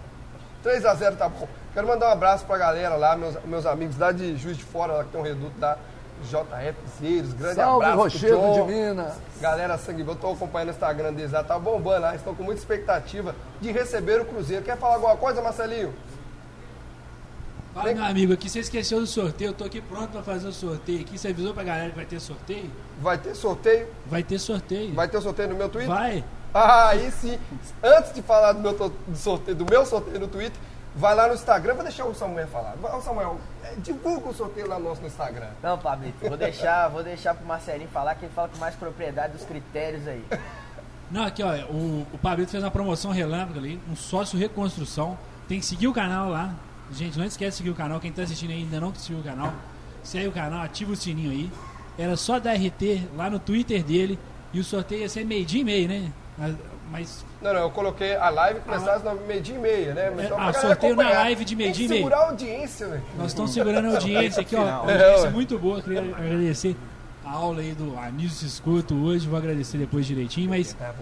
3x0 0.64 1.18
tá 1.18 1.30
bom. 1.30 1.48
Quero 1.74 1.88
mandar 1.88 2.10
um 2.10 2.12
abraço 2.12 2.46
pra 2.46 2.58
galera 2.58 2.96
lá, 2.96 3.16
meus, 3.16 3.36
meus 3.46 3.66
amigos 3.66 3.98
lá 3.98 4.12
de 4.12 4.38
Juiz 4.38 4.58
de 4.58 4.64
Fora, 4.64 4.94
lá 4.94 5.04
que 5.04 5.10
tem 5.12 5.20
um 5.20 5.24
reduto 5.24 5.58
da 5.60 5.78
JF 6.24 6.76
Zeiros. 7.00 7.34
Grande 7.34 7.56
Salve, 7.56 7.86
abraço. 7.86 7.96
pro 7.96 8.04
Rochedo 8.04 8.38
John. 8.38 8.66
de 8.68 8.74
Minas. 8.74 9.14
Galera 9.42 9.78
sangue, 9.78 10.04
bom, 10.04 10.12
eu 10.14 10.16
tô 10.16 10.32
acompanhando 10.32 10.70
o 10.70 10.72
Instagram 10.72 11.14
deles 11.14 11.32
lá, 11.32 11.44
tá 11.44 11.60
bombando 11.60 12.02
lá, 12.02 12.16
estão 12.16 12.34
com 12.34 12.44
muita 12.44 12.62
expectativa 12.62 13.36
de 13.60 13.72
receber 13.72 14.22
o 14.22 14.26
Cruzeiro. 14.26 14.64
Quer 14.64 14.78
falar 14.78 14.96
alguma 14.96 15.18
coisa, 15.18 15.42
Marcelinho? 15.42 15.94
Fala, 17.74 17.92
meu 17.92 18.04
amigo, 18.06 18.34
aqui 18.34 18.48
você 18.50 18.60
esqueceu 18.60 19.00
do 19.00 19.08
sorteio. 19.08 19.50
Eu 19.50 19.54
tô 19.54 19.64
aqui 19.64 19.82
pronto 19.82 20.10
pra 20.10 20.22
fazer 20.22 20.48
o 20.48 20.54
sorteio 20.54 21.02
aqui. 21.02 21.18
Você 21.18 21.30
avisou 21.30 21.56
pra 21.56 21.64
galera 21.64 21.90
que 21.90 21.96
vai 21.96 22.06
ter 22.06 22.20
sorteio? 22.20 22.70
Vai 23.02 23.18
ter 23.18 23.34
sorteio? 23.36 23.88
Vai 24.06 24.22
ter 24.22 24.38
sorteio. 24.38 24.94
Vai 24.94 25.08
ter 25.08 25.20
sorteio 25.20 25.50
no 25.50 25.56
meu 25.56 25.68
Twitter? 25.70 25.92
Vai. 25.92 26.24
Ah, 26.54 26.90
aí 26.90 27.12
sim. 27.12 27.40
Antes 27.82 28.14
de 28.14 28.22
falar 28.22 28.54
do 28.54 28.60
meu, 28.60 28.74
to- 28.78 28.94
do 29.08 29.18
sorteio, 29.18 29.56
do 29.58 29.66
meu 29.70 29.86
sorteio 29.86 30.20
no 30.20 30.28
Twitter, 30.28 30.58
vai 30.96 31.16
lá 31.16 31.28
no 31.28 31.34
Instagram, 31.34 31.74
vou 31.74 31.84
deixar 31.84 32.06
o 32.06 32.14
Samuel 32.14 32.48
falar. 32.48 32.76
Vai, 32.82 32.96
ô, 32.96 33.02
Samuel, 33.02 33.38
é, 33.64 33.74
divulga 33.78 34.30
o 34.30 34.34
sorteio 34.34 34.68
lá 34.68 34.78
nosso 34.78 35.02
no 35.02 35.08
Instagram. 35.08 35.48
Não, 35.64 35.78
Pablito, 35.80 36.28
vou 36.28 36.38
deixar, 36.38 36.88
vou 36.90 37.04
deixar 37.04 37.34
pro 37.34 37.46
Marcelinho 37.48 37.90
falar 37.90 38.16
que 38.16 38.26
ele 38.26 38.34
fala 38.34 38.50
com 38.50 38.58
mais 38.58 38.76
propriedade 38.76 39.34
dos 39.34 39.44
critérios 39.46 40.08
aí. 40.08 40.24
Não, 41.10 41.24
aqui, 41.24 41.42
ó, 41.44 41.54
o, 41.72 42.06
o 42.14 42.18
Pablito 42.20 42.52
fez 42.52 42.64
uma 42.64 42.72
promoção 42.72 43.12
relâmpago 43.12 43.60
ali, 43.60 43.80
um 43.90 43.96
sócio 43.96 44.38
reconstrução. 44.38 45.18
Tem 45.48 45.60
que 45.60 45.66
seguir 45.66 45.88
o 45.88 45.94
canal 45.94 46.30
lá. 46.30 46.54
Gente, 46.92 47.18
não 47.18 47.26
esquece 47.26 47.52
de 47.52 47.58
seguir 47.58 47.70
o 47.72 47.76
canal. 47.76 48.00
Quem 48.00 48.12
tá 48.12 48.22
assistindo 48.22 48.52
aí 48.52 48.58
ainda 48.58 48.80
não 48.80 48.94
seguiu 48.94 49.20
o 49.20 49.24
canal, 49.24 49.52
segue 50.04 50.28
o 50.28 50.32
canal, 50.32 50.62
ativa 50.62 50.92
o 50.92 50.96
sininho 50.96 51.32
aí. 51.32 51.52
Era 51.98 52.16
só 52.16 52.40
dar 52.40 52.54
RT 52.54 53.08
lá 53.16 53.30
no 53.30 53.40
Twitter 53.40 53.84
dele 53.84 54.18
e 54.54 54.60
o 54.60 54.64
sorteio 54.64 55.02
ia 55.02 55.10
ser 55.10 55.26
meio 55.26 55.44
dia 55.46 55.62
e 55.62 55.64
meio, 55.64 55.88
né? 55.88 56.12
Mas- 56.38 56.56
Mas 56.92 57.26
Não, 57.42 57.54
não, 57.54 57.62
eu 57.62 57.72
coloquei 57.72 58.16
a 58.16 58.30
live 58.30 58.60
começasse 58.60 59.04
no 59.04 59.16
meio-dia 59.26 59.56
e 59.56 59.58
meia, 59.60 59.94
né? 59.96 60.12
Então, 60.14 60.38
pra 60.38 60.48
ah, 60.50 60.52
galera 60.52 60.60
sorteio 60.68 60.96
na 60.96 61.10
live 61.10 61.44
de 61.46 61.56
meio-dia 61.56 61.86
e 61.86 61.90
meio. 61.90 62.02
segurar 62.04 62.18
a 62.22 62.26
audiência, 62.30 62.88
velho. 62.88 63.02
nós 63.18 63.28
estamos 63.28 63.52
segurando 63.54 63.88
a 63.88 63.92
audiência 63.92 64.42
aqui, 64.42 64.56
ó. 64.56 64.62
Audiência 64.70 65.28
É, 65.28 65.30
muito 65.32 65.58
boa, 65.58 65.82
queria 65.82 66.02
agradecer 66.02 66.76
a 67.26 67.32
aula 67.32 67.62
aí 67.62 67.72
do 67.74 67.98
Anísio 67.98 68.46
Escuto 68.46 68.94
hoje, 68.96 69.28
vou 69.28 69.38
agradecer 69.40 69.78
depois 69.80 70.06
direitinho, 70.06 70.50
mas 70.52 70.74
É, 70.80 70.86
passar. 70.86 70.96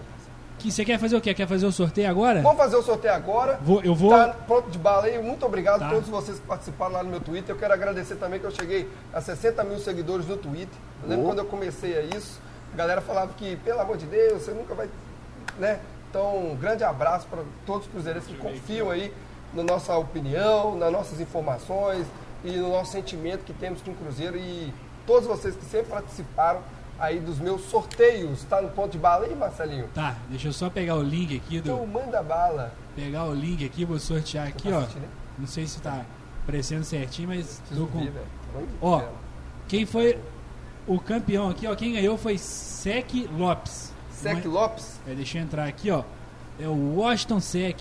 que 0.58 0.70
você 0.72 0.82
quer 0.84 0.98
fazer 0.98 1.16
o 1.16 1.20
quê? 1.20 1.34
Quer 1.34 1.46
fazer 1.46 1.66
o 1.66 1.72
sorteio 1.72 2.08
agora? 2.08 2.40
Vamos 2.40 2.56
fazer 2.58 2.76
o 2.76 2.82
sorteio 2.82 3.12
agora. 3.12 3.58
Vou- 3.60 3.82
eu 3.82 3.94
vou- 3.94 4.10
Tá 4.12 4.28
pronto 4.46 4.70
de 4.70 4.78
bala 4.78 5.04
aí. 5.06 5.20
Muito 5.22 5.44
obrigado 5.44 5.80
Tá. 5.80 5.88
a 5.88 5.90
todos 5.90 6.08
vocês 6.08 6.38
que 6.38 6.46
participaram 6.46 6.92
lá 6.92 7.02
no 7.02 7.10
meu 7.10 7.20
Twitter. 7.20 7.54
Eu 7.54 7.58
quero 7.58 7.74
agradecer 7.74 8.14
também 8.16 8.40
que 8.40 8.46
eu 8.46 8.50
cheguei 8.50 8.88
a 9.12 9.20
60 9.20 9.62
mil 9.62 9.78
seguidores 9.78 10.26
no 10.26 10.36
Twitter. 10.38 10.78
Eu 11.02 11.08
lembro 11.10 11.26
quando 11.26 11.40
eu 11.40 11.44
comecei 11.46 11.98
a 11.98 12.02
isso, 12.02 12.40
a 12.72 12.76
galera 12.76 13.00
falava 13.02 13.32
que, 13.36 13.56
pelo 13.56 13.80
amor 13.80 13.98
de 13.98 14.06
Deus, 14.06 14.42
você 14.42 14.52
nunca 14.52 14.74
vai. 14.74 14.88
Né? 15.58 15.80
Então, 16.10 16.52
um 16.52 16.56
grande 16.56 16.84
abraço 16.84 17.26
para 17.26 17.42
todos 17.64 17.86
os 17.86 17.92
cruzeirenses 17.92 18.28
que 18.28 18.36
confiam 18.36 18.90
aí 18.90 19.12
na 19.54 19.62
nossa 19.62 19.96
opinião, 19.96 20.76
nas 20.76 20.92
nossas 20.92 21.20
informações 21.20 22.06
e 22.44 22.52
no 22.52 22.70
nosso 22.70 22.92
sentimento 22.92 23.44
que 23.44 23.52
temos 23.52 23.80
com 23.82 23.92
o 23.92 23.94
Cruzeiro. 23.94 24.36
E 24.36 24.72
todos 25.06 25.26
vocês 25.26 25.54
que 25.56 25.64
sempre 25.64 25.90
participaram 25.90 26.60
aí 26.98 27.18
dos 27.18 27.38
meus 27.38 27.62
sorteios. 27.62 28.44
Tá 28.44 28.60
no 28.60 28.68
ponto 28.70 28.92
de 28.92 28.98
bala 28.98 29.26
aí, 29.26 29.34
Marcelinho? 29.34 29.88
Tá, 29.94 30.16
deixa 30.28 30.48
eu 30.48 30.52
só 30.52 30.70
pegar 30.70 30.96
o 30.96 31.02
link 31.02 31.36
aqui 31.36 31.60
do. 31.60 31.70
Então 31.72 31.86
manda 31.86 32.22
bala. 32.22 32.72
Pegar 32.94 33.24
o 33.24 33.34
link 33.34 33.64
aqui, 33.64 33.84
vou 33.84 33.98
sortear 33.98 34.48
aqui, 34.48 34.68
tá 34.70 34.76
ó. 34.76 34.80
assistindo, 34.80 35.02
né? 35.02 35.08
Não 35.38 35.46
sei 35.46 35.66
se 35.66 35.80
tá 35.80 36.04
aparecendo 36.42 36.84
certinho, 36.84 37.28
mas 37.28 37.60
tô 37.74 37.86
com. 37.86 38.00
ver. 38.00 38.12
Olha 38.54 38.66
Ó, 38.80 39.00
ela. 39.00 39.12
quem 39.66 39.86
foi 39.86 40.18
o 40.86 41.00
campeão 41.00 41.48
aqui, 41.48 41.66
ó? 41.66 41.74
Quem 41.74 41.94
ganhou 41.94 42.18
foi 42.18 42.36
Sec 42.38 43.10
Lopes. 43.36 43.91
Sec 44.22 44.44
Lopes, 44.44 45.00
é- 45.06 45.14
deixa 45.14 45.38
eu 45.38 45.42
entrar 45.42 45.66
aqui, 45.66 45.90
ó. 45.90 46.02
É 46.60 46.66
o 46.66 46.96
Washington 46.96 47.40
Sec. 47.40 47.80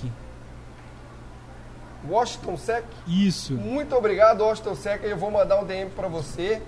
Washington 2.07 2.57
Sec. 2.57 2.83
Isso. 3.07 3.53
Muito 3.53 3.95
obrigado, 3.95 4.41
Washington 4.41 4.75
Sec. 4.75 5.03
Eu 5.03 5.17
vou 5.17 5.29
mandar 5.29 5.59
um 5.59 5.65
DM 5.65 5.89
para 5.91 6.07
você. 6.07 6.61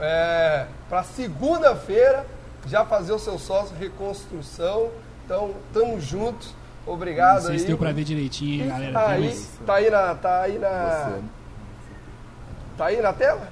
É, 0.00 0.66
para 0.88 1.04
segunda-feira, 1.04 2.26
já 2.66 2.84
fazer 2.84 3.12
o 3.12 3.18
seu 3.18 3.38
sócio 3.38 3.76
reconstrução. 3.76 4.90
Então, 5.24 5.54
tamo 5.72 6.00
juntos. 6.00 6.54
Obrigado 6.84 7.36
Não 7.36 7.42
sei 7.42 7.52
aí. 7.52 7.58
se 7.60 7.66
deu 7.66 7.78
pra 7.78 7.92
ver 7.92 8.02
direitinho, 8.02 8.66
galera. 8.68 8.92
Tá 8.92 9.08
aí, 9.10 9.24
Mas 9.24 9.50
tá 9.64 9.74
aí 9.74 9.90
na. 9.90 10.14
Tá 10.16 10.40
aí 10.42 10.58
na. 10.58 10.68
Você. 10.68 11.22
Tá 12.76 12.86
aí 12.86 13.00
na 13.00 13.12
tela? 13.12 13.48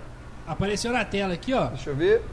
Apareceu 0.48 0.92
na 0.92 1.05
tela 1.05 1.34
aqui, 1.34 1.55
ó. 1.55 1.66
Deixa 1.66 1.90
eu 1.90 1.94
ver. 1.97 2.24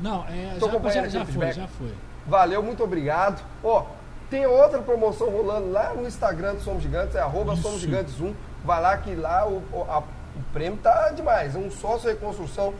Não, 0.00 0.24
é, 0.28 0.56
Tô 0.60 0.68
já, 0.68 0.90
já, 0.90 1.08
já 1.08 1.24
foi, 1.24 1.52
já 1.52 1.66
foi. 1.66 1.92
Valeu, 2.26 2.62
muito 2.62 2.82
obrigado. 2.82 3.42
Ó, 3.62 3.84
tem 4.30 4.46
outra 4.46 4.80
promoção 4.80 5.28
rolando 5.30 5.70
lá 5.70 5.92
no 5.94 6.06
Instagram 6.06 6.54
do 6.54 6.62
Somos 6.62 6.82
Gigantes, 6.82 7.14
é 7.14 7.20
arroba. 7.20 7.54
Somos 7.56 7.80
Gigantes 7.80 8.20
1. 8.20 8.34
Vai 8.64 8.80
lá 8.80 8.96
que 8.96 9.14
lá 9.14 9.46
o, 9.46 9.62
a- 9.88 9.98
o 10.00 10.42
prêmio 10.52 10.78
tá 10.82 11.10
demais. 11.10 11.54
É 11.54 11.58
um 11.58 11.70
sócio 11.70 12.08
reconstrução. 12.08 12.74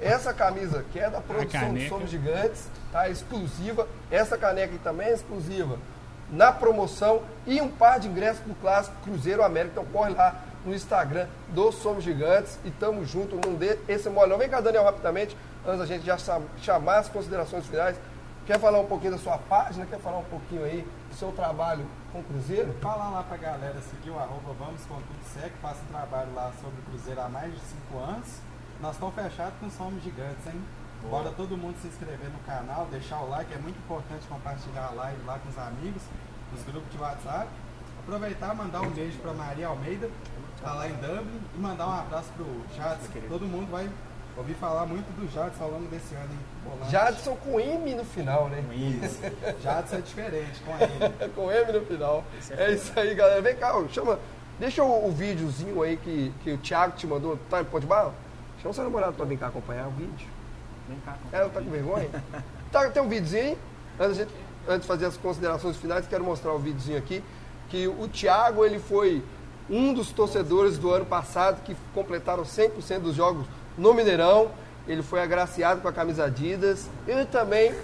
Essa 0.00 0.32
camisa 0.32 0.84
que 0.92 0.98
é 0.98 1.10
da 1.10 1.20
produção 1.20 1.60
do. 1.84 1.88
Somos 1.88 2.10
Gigantes, 2.10 2.68
tá 2.92 3.08
exclusiva. 3.08 3.86
Essa 4.10 4.36
caneca 4.38 4.74
aqui 4.74 4.78
também 4.82 5.08
é 5.08 5.12
exclusiva 5.14 5.78
na 6.30 6.52
promoção. 6.52 7.22
E 7.46 7.60
um 7.60 7.68
par 7.68 7.98
de 7.98 8.08
ingressos 8.08 8.42
do 8.46 8.54
clássico 8.54 8.94
Cruzeiro 9.04 9.42
América. 9.42 9.72
Então 9.80 9.84
corre 9.92 10.10
lá 10.14 10.36
no 10.64 10.74
Instagram 10.74 11.26
do 11.48 11.72
Somos 11.72 12.04
Gigantes 12.04 12.58
e 12.64 12.70
tamo 12.70 13.04
junto. 13.04 13.36
Não 13.46 13.54
dê 13.54 13.78
esse 13.88 14.08
mole. 14.10 14.34
Vem 14.36 14.48
cá, 14.48 14.60
Daniel, 14.60 14.84
rapidamente, 14.84 15.36
antes 15.66 15.80
da 15.80 15.86
gente 15.86 16.04
já 16.04 16.16
cham- 16.18 16.42
chamar 16.62 16.98
as 16.98 17.08
considerações 17.08 17.66
finais. 17.66 17.96
Quer 18.50 18.58
falar 18.58 18.80
um 18.80 18.86
pouquinho 18.86 19.12
da 19.12 19.18
sua 19.18 19.38
página? 19.38 19.86
Quer 19.86 20.00
falar 20.00 20.18
um 20.18 20.24
pouquinho 20.24 20.64
aí 20.64 20.84
do 21.08 21.14
seu 21.14 21.30
trabalho 21.30 21.86
com 22.10 22.18
o 22.18 22.24
Cruzeiro? 22.24 22.74
Fala 22.82 23.08
lá 23.08 23.22
pra 23.22 23.36
galera 23.36 23.80
seguir 23.80 24.10
o 24.10 24.18
arroba 24.18 24.52
Vamos 24.58 24.84
com 24.86 24.96
Tudo 24.96 25.24
Sec, 25.32 25.52
faço 25.62 25.78
um 25.84 25.92
trabalho 25.92 26.34
lá 26.34 26.50
sobre 26.60 26.80
o 26.80 26.82
Cruzeiro 26.82 27.20
há 27.20 27.28
mais 27.28 27.54
de 27.54 27.60
5 27.60 27.98
anos. 27.98 28.26
Nós 28.80 28.94
estamos 28.94 29.14
fechados 29.14 29.54
com 29.60 29.70
Somos 29.70 30.02
Gigantes, 30.02 30.44
hein? 30.48 30.60
Bora 31.08 31.30
todo 31.30 31.56
mundo 31.56 31.76
se 31.80 31.86
inscrever 31.86 32.28
no 32.28 32.40
canal, 32.40 32.86
deixar 32.86 33.20
o 33.20 33.28
like, 33.28 33.54
é 33.54 33.58
muito 33.58 33.78
importante 33.78 34.26
compartilhar 34.26 34.88
a 34.88 34.94
live 34.94 35.22
lá 35.24 35.38
com 35.38 35.48
os 35.48 35.56
amigos, 35.56 36.02
nos 36.50 36.64
grupos 36.64 36.90
de 36.90 36.98
WhatsApp. 36.98 37.46
Aproveitar 38.02 38.52
e 38.52 38.56
mandar 38.56 38.80
um 38.80 38.90
beijo 38.90 39.16
pra 39.20 39.32
Maria 39.32 39.68
Almeida, 39.68 40.10
tá 40.60 40.74
lá 40.74 40.88
em 40.88 40.94
Dublin, 40.94 41.40
e 41.54 41.58
mandar 41.60 41.86
um 41.86 42.00
abraço 42.00 42.28
pro 42.34 42.46
Jadson. 42.74 43.06
Todo 43.28 43.46
mundo 43.46 43.70
vai 43.70 43.88
ouvir 44.40 44.54
falar 44.54 44.86
muito 44.86 45.06
do 45.16 45.30
Jadson 45.32 45.64
ao 45.64 45.70
longo 45.70 45.86
desse 45.88 46.14
ano, 46.14 46.32
hein? 46.32 46.38
Volante. 46.64 46.90
Jadson 46.90 47.36
com 47.36 47.60
M 47.60 47.94
no 47.94 48.04
final, 48.04 48.48
né? 48.48 48.64
Isso. 48.74 49.20
Jadson 49.62 49.96
é 49.96 50.00
diferente, 50.00 50.60
com 50.64 50.72
ele. 50.76 51.28
com 51.36 51.52
M 51.52 51.72
no 51.72 51.86
final. 51.86 52.24
É 52.50 52.72
isso 52.72 52.92
aí, 52.98 53.14
galera. 53.14 53.40
Vem 53.40 53.56
cá, 53.56 53.76
ó, 53.76 53.86
chama. 53.88 54.18
Deixa 54.58 54.82
o, 54.82 55.08
o 55.08 55.12
videozinho 55.12 55.82
aí 55.82 55.96
que, 55.96 56.32
que 56.42 56.52
o 56.52 56.58
Thiago 56.58 56.96
te 56.96 57.06
mandou. 57.06 57.38
Tá 57.48 57.60
em 57.60 57.64
pó 57.64 57.78
de 57.78 57.86
bala? 57.86 58.14
Chama 58.60 58.74
seu 58.74 58.84
namorado 58.84 59.12
pra 59.14 59.24
vir 59.24 59.38
cá 59.38 59.48
acompanhar 59.48 59.86
o 59.88 59.90
vídeo. 59.90 60.28
Vem 60.88 60.98
cá. 61.00 61.16
Ela 61.32 61.48
tá 61.48 61.60
com 61.60 61.70
vergonha? 61.70 62.08
tá, 62.72 62.90
tem 62.90 63.02
um 63.02 63.08
videozinho 63.08 63.42
aí? 63.42 63.58
Antes 63.98 64.16
de, 64.16 64.26
antes 64.66 64.82
de 64.82 64.86
fazer 64.86 65.06
as 65.06 65.16
considerações 65.16 65.76
finais, 65.76 66.06
quero 66.06 66.24
mostrar 66.24 66.52
o 66.52 66.58
videozinho 66.58 66.98
aqui. 66.98 67.22
Que 67.68 67.86
o 67.86 68.08
Thiago, 68.08 68.64
ele 68.64 68.78
foi 68.78 69.22
um 69.68 69.94
dos 69.94 70.10
torcedores 70.10 70.78
do 70.78 70.90
ano 70.90 71.06
passado 71.06 71.62
que 71.62 71.76
completaram 71.94 72.42
100% 72.42 73.00
dos 73.00 73.14
jogos 73.14 73.46
no 73.80 73.94
Mineirão. 73.94 74.50
Ele 74.86 75.02
foi 75.02 75.22
agraciado 75.22 75.80
com 75.80 75.88
a 75.88 75.92
camisa 75.92 76.24
Adidas. 76.24 76.86
Eu 77.08 77.24
também 77.26 77.74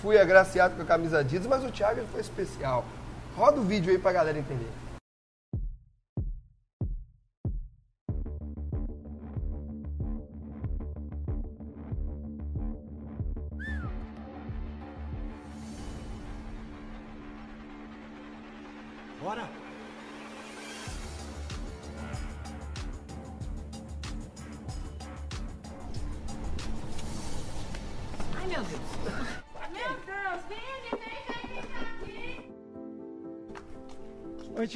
fui 0.00 0.18
agraciado 0.18 0.76
com 0.76 0.82
a 0.82 0.84
camisa 0.84 1.18
Adidas, 1.18 1.46
mas 1.46 1.64
o 1.64 1.70
Thiago 1.70 2.00
ele 2.00 2.08
foi 2.12 2.20
especial. 2.20 2.84
Roda 3.36 3.60
o 3.60 3.64
vídeo 3.64 3.90
aí 3.90 3.98
pra 3.98 4.12
galera 4.12 4.38
entender. 4.38 4.68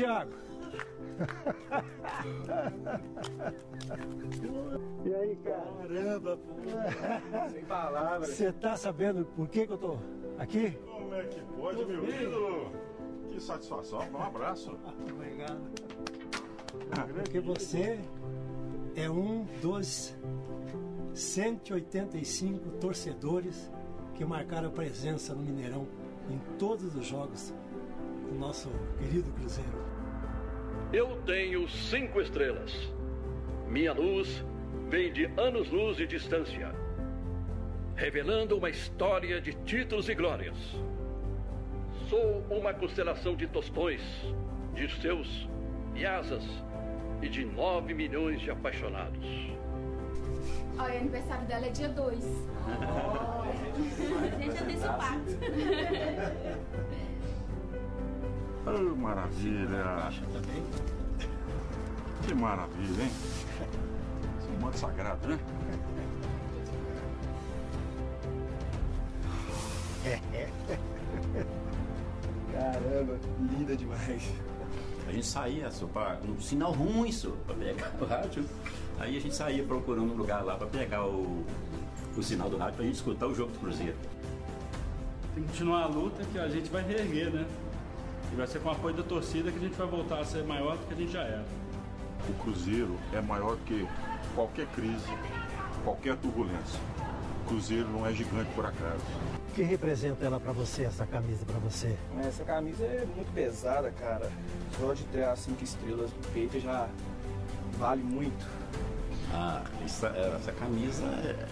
Oi, 0.02 0.08
Thiago. 0.08 0.32
E 5.04 5.14
aí, 5.14 5.36
cara? 5.36 5.72
Caramba, 5.80 6.36
pô. 6.36 7.50
Sem 7.50 7.64
palavras. 7.64 8.30
Você 8.30 8.52
tá 8.52 8.76
sabendo 8.76 9.24
por 9.24 9.48
que, 9.48 9.64
que 9.66 9.72
eu 9.72 9.78
tô 9.78 9.98
aqui? 10.38 10.70
Como 10.70 11.14
é 11.14 11.24
que 11.26 11.40
pode, 11.40 11.84
meu 11.84 12.08
ídolo? 12.08 12.72
Que 13.28 13.40
satisfação, 13.40 14.00
um 14.12 14.22
abraço. 14.22 14.76
Obrigado. 15.12 15.70
Porque 17.14 17.40
você 17.40 18.00
é 18.96 19.08
um 19.08 19.44
dos 19.60 20.16
185 21.14 22.70
torcedores 22.80 23.70
que 24.14 24.24
marcaram 24.24 24.70
presença 24.70 25.32
no 25.34 25.42
Mineirão 25.42 25.86
em 26.28 26.38
todos 26.58 26.94
os 26.96 27.06
jogos 27.06 27.54
do 28.28 28.38
nosso 28.38 28.68
querido 28.98 29.30
Cruzeiro. 29.32 29.91
Eu 30.92 31.16
tenho 31.24 31.66
cinco 31.70 32.20
estrelas. 32.20 32.70
Minha 33.66 33.94
luz 33.94 34.44
vem 34.90 35.10
de 35.10 35.24
anos-luz 35.38 35.96
de 35.96 36.06
distância, 36.06 36.70
revelando 37.96 38.58
uma 38.58 38.68
história 38.68 39.40
de 39.40 39.54
títulos 39.64 40.10
e 40.10 40.14
glórias. 40.14 40.54
Sou 42.10 42.44
uma 42.50 42.74
constelação 42.74 43.34
de 43.34 43.46
tostões, 43.46 44.02
de 44.74 44.86
seus 45.00 45.48
e 45.94 46.04
asas 46.04 46.44
e 47.22 47.28
de 47.30 47.42
nove 47.42 47.94
milhões 47.94 48.42
de 48.42 48.50
apaixonados. 48.50 49.26
Olha, 50.78 50.94
o 50.94 50.98
aniversário 50.98 51.46
dela 51.46 51.66
é 51.66 51.70
dia 51.70 51.88
2. 51.88 52.24
A 54.28 54.36
gente 54.38 54.76
pacto. 54.82 55.38
Oh, 58.64 58.96
maravilha. 58.96 60.12
Que 62.26 62.34
maravilha, 62.34 63.02
hein? 63.02 63.10
Esse 64.38 64.48
é 64.48 64.56
um 64.56 64.60
manto 64.60 64.78
sagrado, 64.78 65.26
né? 65.26 65.38
Caramba, 72.52 73.18
linda 73.40 73.76
demais. 73.76 74.30
A 75.08 75.12
gente 75.12 75.26
saía, 75.26 75.70
só 75.70 75.86
pra, 75.86 76.18
um 76.28 76.40
sinal 76.40 76.72
ruim, 76.72 77.10
só, 77.10 77.30
pra 77.46 77.54
pegar 77.56 77.92
o 78.00 78.04
rádio. 78.04 78.44
Aí 79.00 79.16
a 79.16 79.20
gente 79.20 79.34
saía 79.34 79.64
procurando 79.64 80.12
um 80.12 80.16
lugar 80.16 80.44
lá 80.44 80.56
pra 80.56 80.66
pegar 80.68 81.04
o, 81.04 81.44
o 82.16 82.22
sinal 82.22 82.48
do 82.48 82.56
rádio 82.56 82.76
pra 82.76 82.84
gente 82.84 82.94
escutar 82.94 83.26
o 83.26 83.34
jogo 83.34 83.50
do 83.52 83.58
Cruzeiro. 83.58 83.96
Tem 85.34 85.42
que 85.42 85.50
continuar 85.50 85.82
a 85.84 85.86
luta 85.86 86.22
que 86.24 86.38
a 86.38 86.48
gente 86.48 86.70
vai 86.70 86.84
reerguer, 86.84 87.32
né? 87.32 87.46
E 88.32 88.36
vai 88.36 88.46
ser 88.46 88.60
com 88.60 88.68
o 88.68 88.72
apoio 88.72 88.94
da 88.94 89.02
torcida 89.02 89.50
que 89.50 89.58
a 89.58 89.60
gente 89.60 89.74
vai 89.76 89.86
voltar 89.86 90.20
a 90.20 90.24
ser 90.24 90.42
maior 90.44 90.76
do 90.76 90.86
que 90.86 90.94
a 90.94 90.96
gente 90.96 91.12
já 91.12 91.22
era. 91.22 91.44
O 92.28 92.32
Cruzeiro 92.42 92.96
é 93.12 93.20
maior 93.20 93.56
que 93.66 93.86
qualquer 94.34 94.66
crise, 94.68 95.04
qualquer 95.84 96.16
turbulência. 96.16 96.80
O 97.44 97.48
Cruzeiro 97.48 97.88
não 97.88 98.06
é 98.06 98.12
gigante 98.12 98.50
por 98.54 98.64
acaso. 98.64 99.02
O 99.50 99.54
que 99.54 99.62
representa 99.62 100.24
ela 100.24 100.40
pra 100.40 100.52
você, 100.52 100.84
essa 100.84 101.04
camisa 101.04 101.44
pra 101.44 101.58
você? 101.58 101.96
Essa 102.20 102.44
camisa 102.44 102.84
é 102.84 103.04
muito 103.14 103.30
pesada, 103.34 103.90
cara. 103.90 104.30
Só 104.80 104.94
de 104.94 105.02
ter 105.04 105.24
as 105.24 105.40
cinco 105.40 105.62
estrelas 105.62 106.10
no 106.10 106.22
peito 106.32 106.58
já 106.58 106.88
vale 107.78 108.02
muito. 108.02 108.46
Ah, 109.34 109.62
essa, 109.84 110.06
essa 110.08 110.52
camisa. 110.52 111.04
é- 111.04 111.46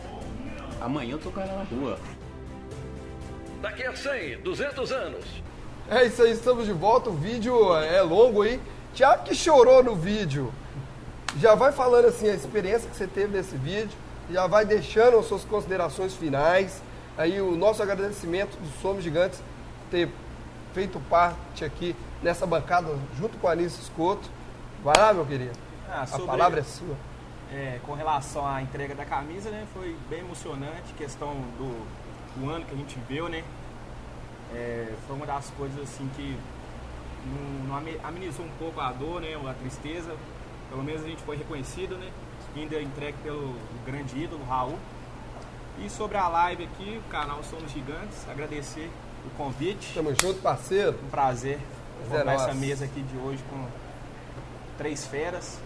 Amanhã 0.81 1.12
eu 1.12 1.19
tô 1.19 1.31
com 1.31 1.40
ela 1.40 1.59
na 1.59 1.65
rua. 1.65 1.98
Daqui 3.61 3.82
a 3.82 3.94
100, 3.94 4.40
200 4.40 4.93
anos. 4.93 5.43
É 5.90 6.04
isso 6.06 6.22
aí, 6.22 6.30
estamos 6.30 6.66
de 6.66 6.72
volta. 6.72 7.10
O 7.10 7.14
vídeo 7.14 7.74
é 7.76 8.00
longo 8.00 8.42
aí. 8.42 8.60
Tiago 8.94 9.24
que 9.24 9.34
chorou 9.34 9.82
no 9.82 9.96
vídeo. 9.96 10.52
Já 11.38 11.54
vai 11.56 11.72
falando 11.72 12.06
assim 12.06 12.28
a 12.28 12.34
experiência 12.34 12.88
que 12.88 12.96
você 12.96 13.08
teve 13.08 13.36
nesse 13.36 13.56
vídeo. 13.56 13.90
Já 14.30 14.46
vai 14.46 14.64
deixando 14.64 15.18
as 15.18 15.26
suas 15.26 15.44
considerações 15.44 16.14
finais. 16.14 16.80
Aí 17.18 17.40
o 17.40 17.56
nosso 17.56 17.82
agradecimento 17.82 18.56
do 18.56 18.68
Somos 18.80 19.02
Gigantes 19.02 19.42
ter 19.90 20.08
feito 20.72 21.00
parte 21.10 21.64
aqui 21.64 21.96
nessa 22.22 22.46
bancada 22.46 22.96
junto 23.18 23.36
com 23.38 23.48
a 23.48 23.52
Anice 23.52 23.80
Escoto. 23.80 24.30
Vai 24.84 24.94
lá, 24.96 25.12
meu 25.12 25.26
querido. 25.26 25.58
Ah, 25.88 26.02
a 26.02 26.06
sobre- 26.06 26.26
palavra 26.26 26.60
é 26.60 26.62
sua. 26.62 26.94
É, 27.52 27.80
com 27.84 27.94
relação 27.94 28.46
à 28.46 28.62
entrega 28.62 28.94
da 28.94 29.04
camisa, 29.04 29.50
né, 29.50 29.66
foi 29.74 29.96
bem 30.08 30.20
emocionante, 30.20 30.94
questão 30.96 31.34
do, 31.58 31.84
do 32.36 32.48
ano 32.48 32.64
que 32.64 32.72
a 32.72 32.76
gente 32.76 32.96
viu, 33.08 33.28
né? 33.28 33.42
É, 34.55 34.93
foi 35.06 35.16
uma 35.16 35.27
das 35.27 35.51
coisas 35.51 35.81
assim 35.82 36.09
que 36.16 36.36
não, 37.27 37.68
não 37.68 37.77
ame- 37.77 37.98
amenizou 38.02 38.44
um 38.44 38.51
pouco 38.59 38.81
a 38.81 38.90
dor, 38.93 39.20
né, 39.20 39.35
a 39.35 39.55
tristeza. 39.55 40.14
Pelo 40.68 40.82
menos 40.85 41.02
a 41.05 41.09
gente 41.09 41.22
foi 41.22 41.36
reconhecido, 41.36 41.97
né? 41.97 42.10
Ainda 42.56 42.81
entregue 42.81 43.16
pelo 43.22 43.55
grande 43.85 44.18
ídolo, 44.18 44.44
Raul. 44.48 44.77
E 45.78 45.89
sobre 45.89 46.16
a 46.16 46.28
live 46.28 46.64
aqui, 46.64 47.01
o 47.05 47.10
canal 47.10 47.43
Somos 47.43 47.70
Gigantes, 47.72 48.28
agradecer 48.28 48.90
o 49.27 49.31
convite. 49.36 49.93
Tamo 49.94 50.10
junto, 50.20 50.40
parceiro. 50.40 50.97
Um 51.05 51.10
prazer 51.10 51.59
Prazer 51.59 51.60
é 52.05 52.16
formar 52.16 52.32
essa 52.35 52.55
mesa 52.55 52.85
aqui 52.85 53.01
de 53.02 53.16
hoje 53.18 53.43
com 53.51 53.66
três 54.78 55.06
feras. 55.06 55.59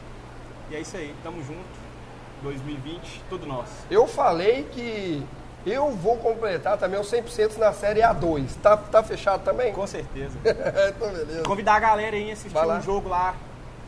E 0.70 0.74
é 0.77 0.81
isso 0.81 0.97
aí, 0.97 1.15
tamo 1.23 1.43
junto. 1.44 1.85
2020, 2.43 3.23
tudo 3.31 3.47
nosso. 3.47 3.73
Eu 3.90 4.06
falei 4.06 4.65
que 4.73 5.23
eu 5.66 5.91
vou 5.91 6.16
completar 6.19 6.77
também 6.77 7.01
os 7.01 7.11
100% 7.11 7.57
na 7.57 7.73
série 7.73 8.01
A2. 8.01 8.49
Tá, 8.62 8.77
tá 8.77 9.03
fechado 9.03 9.43
também? 9.45 9.73
Com 9.73 9.86
certeza. 9.86 10.36
então, 10.45 11.09
beleza. 11.11 11.43
Convidar 11.43 11.74
a 11.74 11.81
galera 11.81 12.16
aí 12.16 12.31
a 12.31 12.32
assistir 12.32 12.59
um 12.59 12.82
jogo 12.82 13.09
lá 13.09 13.35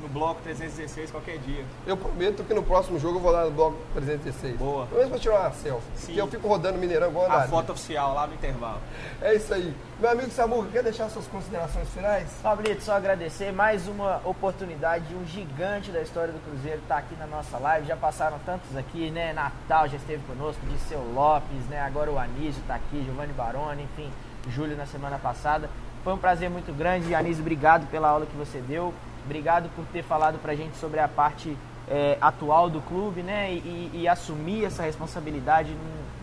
no 0.01 0.09
Bloco 0.09 0.41
316 0.43 1.11
qualquer 1.11 1.39
dia. 1.39 1.65
Eu 1.87 1.97
prometo 1.97 2.45
que 2.45 2.55
no 2.55 2.63
próximo 2.63 2.99
jogo 2.99 3.19
eu 3.19 3.23
vou 3.23 3.31
lá 3.31 3.45
no 3.45 3.51
bloco 3.51 3.77
316. 3.95 4.57
Boa. 4.57 4.87
Pelo 4.87 4.97
menos 4.99 5.11
pra 5.11 5.19
tirar 5.19 5.41
uma 5.41 5.53
selfie. 5.53 5.87
Sim. 5.95 6.07
Porque 6.07 6.21
eu 6.21 6.27
fico 6.27 6.49
rodando 6.49 6.79
Mineirão 6.79 7.09
igual 7.09 7.31
A 7.31 7.49
foto 7.49 7.73
oficial 7.73 8.15
lá 8.15 8.27
no 8.27 8.35
intervalo. 8.35 8.81
É 9.21 9.35
isso 9.35 9.53
aí. 9.53 9.75
Meu 9.99 10.11
amigo 10.11 10.31
Samuca, 10.31 10.69
quer 10.71 10.83
deixar 10.83 11.09
suas 11.09 11.27
considerações 11.27 11.89
finais? 11.89 12.29
Pablito, 12.43 12.83
só 12.83 12.93
agradecer 12.93 13.51
mais 13.53 13.89
uma 13.89 14.21
oportunidade 14.25 15.07
de 15.07 15.15
um 15.15 15.25
gigante 15.25 15.91
da 15.91 16.03
história 16.03 16.33
do 16.33 16.41
Cruzeiro 16.41 16.79
estar 16.79 16.99
aqui 16.99 17.17
na 17.17 17.27
nossa 17.27 17.59
live. 17.59 17.87
Já 17.87 17.97
passaram 17.97 18.39
tantos 18.45 18.77
aqui, 18.77 19.11
né? 19.11 19.33
Natal 19.33 19.89
já 19.89 19.97
esteve 19.97 20.23
conosco, 20.25 20.61
Disseu 20.67 21.01
Lopes, 21.15 21.67
né? 21.71 21.81
Agora 21.81 22.11
o 22.11 22.19
Anísio 22.19 22.61
está 22.61 22.75
aqui, 22.75 23.03
Giovanni 23.05 23.33
Baroni, 23.33 23.85
enfim, 23.85 24.11
Júlio 24.51 24.77
na 24.77 24.87
semana 24.87 25.19
passada. 25.19 25.71
Foi 26.05 26.13
um 26.13 26.19
prazer 26.19 26.49
muito 26.49 26.73
grande. 26.73 27.15
Anísio, 27.15 27.41
obrigado 27.41 27.91
pela 27.91 28.09
aula 28.09 28.27
que 28.27 28.37
você 28.37 28.61
deu. 28.61 28.95
Obrigado 29.27 29.69
por 29.75 29.85
ter 29.87 30.05
falado 30.05 30.39
pra 30.39 30.55
gente 30.55 30.77
sobre 30.77 31.01
a 31.01 31.09
parte 31.09 31.57
é, 31.89 32.17
atual 32.21 32.71
do 32.71 32.81
clube, 32.81 33.23
né? 33.23 33.51
E, 33.53 33.91
e 33.93 34.09
assumir 34.09 34.65
essa 34.65 34.85
responsabilidade 34.85 35.71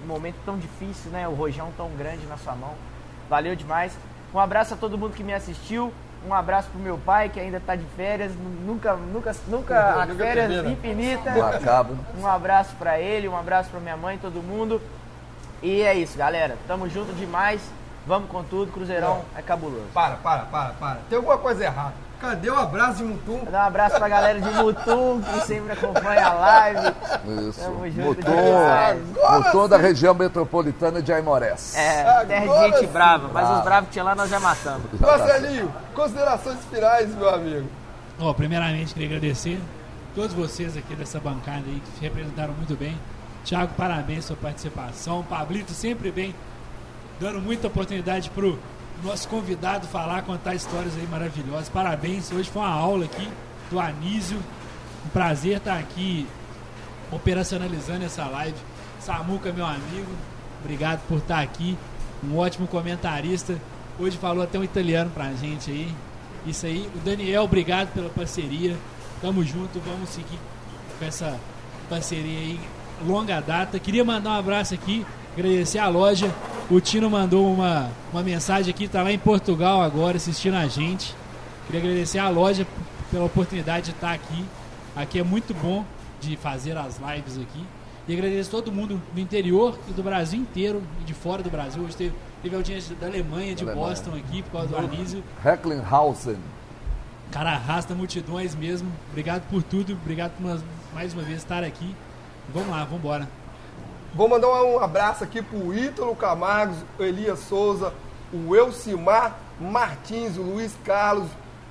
num 0.02 0.08
momento 0.08 0.38
tão 0.46 0.58
difícil, 0.58 1.12
né? 1.12 1.28
O 1.28 1.34
rojão 1.34 1.70
tão 1.76 1.90
grande 1.98 2.26
na 2.26 2.38
sua 2.38 2.54
mão. 2.56 2.74
Valeu 3.30 3.56
demais. 3.56 3.98
Um 4.34 4.40
abraço 4.40 4.74
a 4.74 4.78
todo 4.78 4.98
mundo 4.98 5.14
que 5.14 5.24
me 5.24 5.34
assistiu. 5.34 5.94
Um 6.26 6.34
abraço 6.34 6.70
pro 6.70 6.80
meu 6.80 6.98
pai, 6.98 7.28
que 7.28 7.38
ainda 7.40 7.60
tá 7.60 7.76
de 7.76 7.84
férias. 7.98 8.32
Nunca, 8.66 8.96
nunca, 8.96 9.36
nunca, 9.50 10.02
a 10.02 10.06
Nunca 10.06 10.24
férias 10.24 10.48
termina. 10.48 10.72
infinita. 10.72 11.32
Não 11.32 11.46
acaba. 11.48 11.94
Um 12.18 12.26
abraço 12.26 12.74
pra 12.80 12.98
ele, 12.98 13.28
um 13.28 13.38
abraço 13.38 13.70
pra 13.70 13.82
minha 13.82 13.98
mãe, 13.98 14.18
todo 14.18 14.42
mundo. 14.42 14.82
E 15.62 15.82
é 15.82 15.94
isso, 15.94 16.18
galera. 16.18 16.58
Tamo 16.68 16.90
junto 16.90 17.12
demais. 17.14 17.62
Vamos 18.08 18.30
com 18.30 18.44
tudo. 18.44 18.72
Cruzeirão 18.72 19.24
é 19.36 19.42
cabuloso. 19.42 19.88
Para, 19.94 20.16
para, 20.16 20.44
para, 20.44 20.70
para. 20.74 21.00
Tem 21.10 21.18
alguma 21.18 21.38
coisa 21.38 21.66
errada. 21.66 21.94
Cadê 22.24 22.50
o 22.50 22.58
abraço 22.58 23.00
de 23.00 23.04
Mutum? 23.04 23.44
Dar 23.52 23.64
um 23.64 23.68
abraço 23.68 23.98
pra 23.98 24.08
galera 24.08 24.40
de 24.40 24.50
Mutum, 24.50 25.22
que 25.22 25.46
sempre 25.46 25.74
acompanha 25.74 26.26
a 26.26 26.34
live. 26.34 26.96
Isso. 27.50 27.60
Tamo 27.60 27.92
junto 27.92 28.22
Mutum. 28.22 29.44
Mutum 29.44 29.68
da 29.68 29.76
região 29.76 30.14
metropolitana 30.14 31.02
de 31.02 31.12
Aimorés. 31.12 31.76
É, 31.76 32.24
terra 32.26 32.48
de 32.48 32.60
gente 32.62 32.80
sim. 32.80 32.88
brava, 32.88 33.28
mas 33.28 33.58
os 33.58 33.64
bravos 33.66 33.88
que 33.88 33.92
tinha 33.92 34.06
lá 34.06 34.16
nós 34.16 34.30
já 34.30 34.40
matamos. 34.40 34.86
Marcelinho, 35.02 35.70
considerações 35.94 36.60
finais, 36.72 37.14
meu 37.14 37.30
amigo. 37.30 37.68
Ó, 38.18 38.34
primeiramente, 38.34 38.94
queria 38.94 39.10
agradecer 39.10 39.60
todos 40.16 40.34
vocês 40.34 40.78
aqui 40.78 40.96
dessa 40.96 41.20
bancada 41.20 41.64
aí 41.66 41.82
que 41.82 41.92
se 41.98 42.02
representaram 42.02 42.54
muito 42.54 42.74
bem. 42.78 42.98
Thiago, 43.44 43.74
parabéns 43.76 44.28
pela 44.28 44.28
sua 44.28 44.38
participação. 44.38 45.24
Pablito 45.24 45.74
sempre 45.74 46.10
bem, 46.10 46.34
dando 47.20 47.42
muita 47.42 47.68
oportunidade 47.68 48.30
pro 48.30 48.58
nosso 49.04 49.28
convidado 49.28 49.86
falar, 49.88 50.22
contar 50.24 50.56
histórias 50.56 50.96
aí 50.96 51.06
maravilhosas. 51.08 51.68
Parabéns, 51.68 52.32
hoje 52.32 52.50
foi 52.50 52.62
uma 52.62 52.72
aula 52.72 53.06
aqui 53.06 53.28
do 53.70 53.80
Anísio. 53.80 54.38
Um 55.06 55.10
prazer 55.10 55.58
estar 55.58 55.78
aqui 55.78 56.26
operacionalizando 57.12 58.06
essa 58.06 58.26
live. 58.26 58.58
Samuca, 59.00 59.52
meu 59.52 59.66
amigo, 59.66 60.12
obrigado 60.64 61.02
por 61.08 61.18
estar 61.18 61.42
aqui. 61.42 61.78
Um 62.24 62.38
ótimo 62.38 62.66
comentarista. 62.66 63.60
Hoje 64.00 64.18
falou 64.18 64.44
até 64.44 64.58
um 64.58 64.64
italiano 64.64 65.12
pra 65.12 65.34
gente 65.34 65.70
aí. 65.70 65.94
Isso 66.46 66.66
aí. 66.66 66.90
O 66.96 67.00
Daniel, 67.00 67.44
obrigado 67.44 67.94
pela 67.94 68.10
parceria. 68.10 68.78
Tamo 69.22 69.44
junto, 69.44 69.80
vamos 69.82 70.10
seguir 70.10 70.40
com 70.98 71.06
essa 71.06 71.38
parceria 71.90 72.40
aí 72.40 72.60
longa 73.06 73.42
data. 73.42 73.78
Queria 73.80 74.06
mandar 74.06 74.32
um 74.32 74.40
abraço 74.40 74.74
aqui, 74.74 75.06
agradecer 75.38 75.80
a 75.80 75.88
loja. 75.88 76.34
O 76.70 76.80
Tino 76.80 77.10
mandou 77.10 77.52
uma, 77.52 77.92
uma 78.12 78.24
mensagem 78.24 78.74
aqui, 78.74 78.88
tá 78.88 79.04
lá 79.04 79.12
em 79.12 79.20
Portugal 79.20 79.82
agora 79.82 80.18
assistindo 80.18 80.56
a 80.56 80.68
gente. 80.68 81.16
Queria 81.66 81.82
agradecer 81.82 82.20
a 82.20 82.30
loja 82.30 82.66
pela 83.12 83.26
oportunidade 83.26 83.88
de 83.88 83.92
estar 83.92 84.14
aqui. 84.14 84.46
Aqui 84.96 85.20
é 85.20 85.24
muito 85.24 85.54
bom 85.54 85.86
de 86.22 86.38
fazer 86.38 86.78
as 86.78 87.00
lives 87.00 87.38
aqui. 87.38 87.66
E 88.08 88.14
agradeço 88.14 88.52
todo 88.52 88.72
mundo 88.72 89.02
do 89.14 89.20
interior 89.20 89.78
e 89.90 89.94
do 89.94 90.04
Brasil 90.04 90.40
inteiro 90.40 90.84
e 91.02 91.04
de 91.06 91.14
fora 91.14 91.42
do 91.42 91.50
Brasil. 91.50 91.82
Hoje 91.84 91.96
teve, 91.96 92.14
teve 92.42 92.56
audiência 92.56 92.96
da 92.96 93.08
Alemanha, 93.08 93.56
de 93.56 93.64
Alemanha. 93.64 93.88
Boston 93.88 94.12
aqui, 94.16 94.42
por 94.44 94.52
causa 94.52 94.68
do 94.68 94.78
Anísio. 94.78 95.24
Recklinghausen. 95.42 96.38
Cara, 97.32 97.52
arrasta 97.52 97.96
multidões 97.96 98.56
mesmo. 98.56 98.92
Obrigado 99.10 99.48
por 99.50 99.64
tudo. 99.64 99.94
Obrigado 99.94 100.32
por 100.34 100.44
mais, 100.46 100.62
mais 100.94 101.14
uma 101.14 101.24
vez 101.24 101.38
estar 101.38 101.64
aqui. 101.64 101.96
Vamos 102.54 102.70
lá, 102.70 102.84
vamos 102.84 103.00
embora. 103.00 103.28
Vou 104.16 104.30
mandar 104.30 104.48
um 104.48 104.78
abraço 104.78 105.24
aqui 105.24 105.42
pro 105.42 105.74
Ítalo 105.74 106.16
Camargos, 106.16 106.78
Elias 107.00 107.40
Souza, 107.40 107.92
o 108.32 108.56
Elcimar 108.56 109.40
Martins, 109.60 110.38
o 110.38 110.44
Luiz 110.44 110.72
Carlos, 110.86 111.28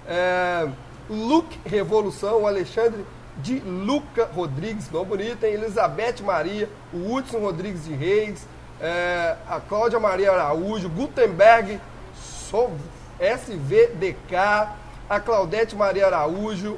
é, 0.09 0.69
Luke 1.09 1.61
Revolução, 1.65 2.43
o 2.43 2.47
Alexandre 2.49 3.07
de 3.37 3.61
Luca 3.61 4.29
Rodrigues, 4.35 4.91
nome 4.91 5.07
bonito, 5.07 5.45
hein? 5.45 5.55
Elizabeth 5.55 6.17
Maria, 6.25 6.69
o 6.93 7.15
Hudson 7.15 7.39
Rodrigues 7.39 7.85
de 7.85 7.95
Reis, 7.95 8.45
é, 8.81 9.37
a 9.49 9.61
Cláudia 9.61 10.01
Maria 10.01 10.33
Araújo, 10.33 10.89
Gutenberg 10.89 11.79
SVDK, 13.21 14.69
a 15.09 15.21
Claudete 15.21 15.77
Maria 15.77 16.07
Araújo, 16.07 16.77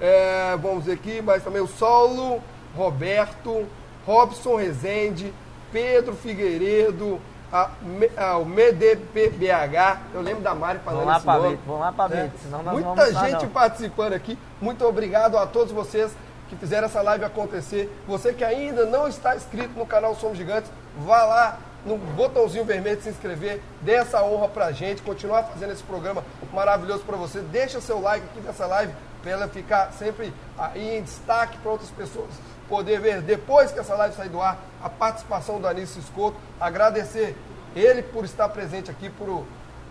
é, 0.00 0.56
vamos 0.62 0.84
ver 0.84 0.92
aqui, 0.92 1.20
mas 1.20 1.42
também 1.42 1.60
o 1.60 1.66
Saulo 1.66 2.40
Roberto, 2.76 3.66
Robson 4.10 4.56
Rezende, 4.56 5.32
Pedro 5.72 6.16
Figueiredo, 6.16 7.20
a, 7.52 7.70
a- 8.16 8.38
o 8.38 8.44
MDPBH, 8.44 9.98
eu 10.14 10.20
lembro 10.20 10.42
da 10.42 10.52
Mari 10.54 10.80
falando 10.84 11.04
Vamos 11.04 11.24
lá, 11.24 11.34
esse 11.36 11.42
nome. 11.44 11.58
Vamos 11.66 11.80
lá, 11.80 11.92
Pablito, 11.92 12.22
né? 12.24 12.32
senão 12.42 12.62
nós 12.62 12.74
Muita 12.74 12.88
vamos 12.94 13.20
gente 13.20 13.42
não. 13.44 13.50
participando 13.50 14.12
aqui, 14.14 14.36
muito 14.60 14.84
obrigado 14.84 15.38
a 15.38 15.46
todos 15.46 15.72
vocês 15.72 16.12
que 16.48 16.56
fizeram 16.56 16.86
essa 16.86 17.00
live 17.02 17.24
acontecer. 17.24 17.88
Você 18.08 18.32
que 18.32 18.42
ainda 18.42 18.84
não 18.84 19.06
está 19.06 19.36
inscrito 19.36 19.78
no 19.78 19.86
canal 19.86 20.16
Somos 20.16 20.36
Gigantes, 20.36 20.70
vá 20.98 21.22
lá 21.24 21.58
no 21.86 21.96
botãozinho 21.96 22.64
vermelho 22.64 22.96
de 22.96 23.04
se 23.04 23.08
inscrever, 23.10 23.62
dê 23.80 23.92
essa 23.92 24.22
honra 24.24 24.48
pra 24.48 24.72
gente, 24.72 25.00
continuar 25.02 25.44
fazendo 25.44 25.72
esse 25.72 25.82
programa 25.84 26.24
maravilhoso 26.52 27.04
pra 27.04 27.16
você. 27.16 27.38
Deixa 27.40 27.80
seu 27.80 28.00
like 28.00 28.26
aqui 28.26 28.40
nessa 28.44 28.66
live 28.66 28.92
para 29.22 29.30
ela 29.30 29.48
ficar 29.48 29.92
sempre 29.92 30.32
aí 30.58 30.98
em 30.98 31.02
destaque 31.02 31.58
para 31.58 31.70
outras 31.72 31.90
pessoas 31.90 32.30
poder 32.70 33.00
ver 33.00 33.20
depois 33.20 33.72
que 33.72 33.80
essa 33.80 33.96
live 33.96 34.14
sair 34.14 34.28
do 34.28 34.40
ar 34.40 34.56
a 34.80 34.88
participação 34.88 35.60
do 35.60 35.66
Anísio 35.66 36.00
Escoto, 36.00 36.36
agradecer 36.60 37.36
ele 37.74 38.00
por 38.02 38.24
estar 38.24 38.48
presente 38.48 38.90
aqui, 38.90 39.10
por 39.10 39.44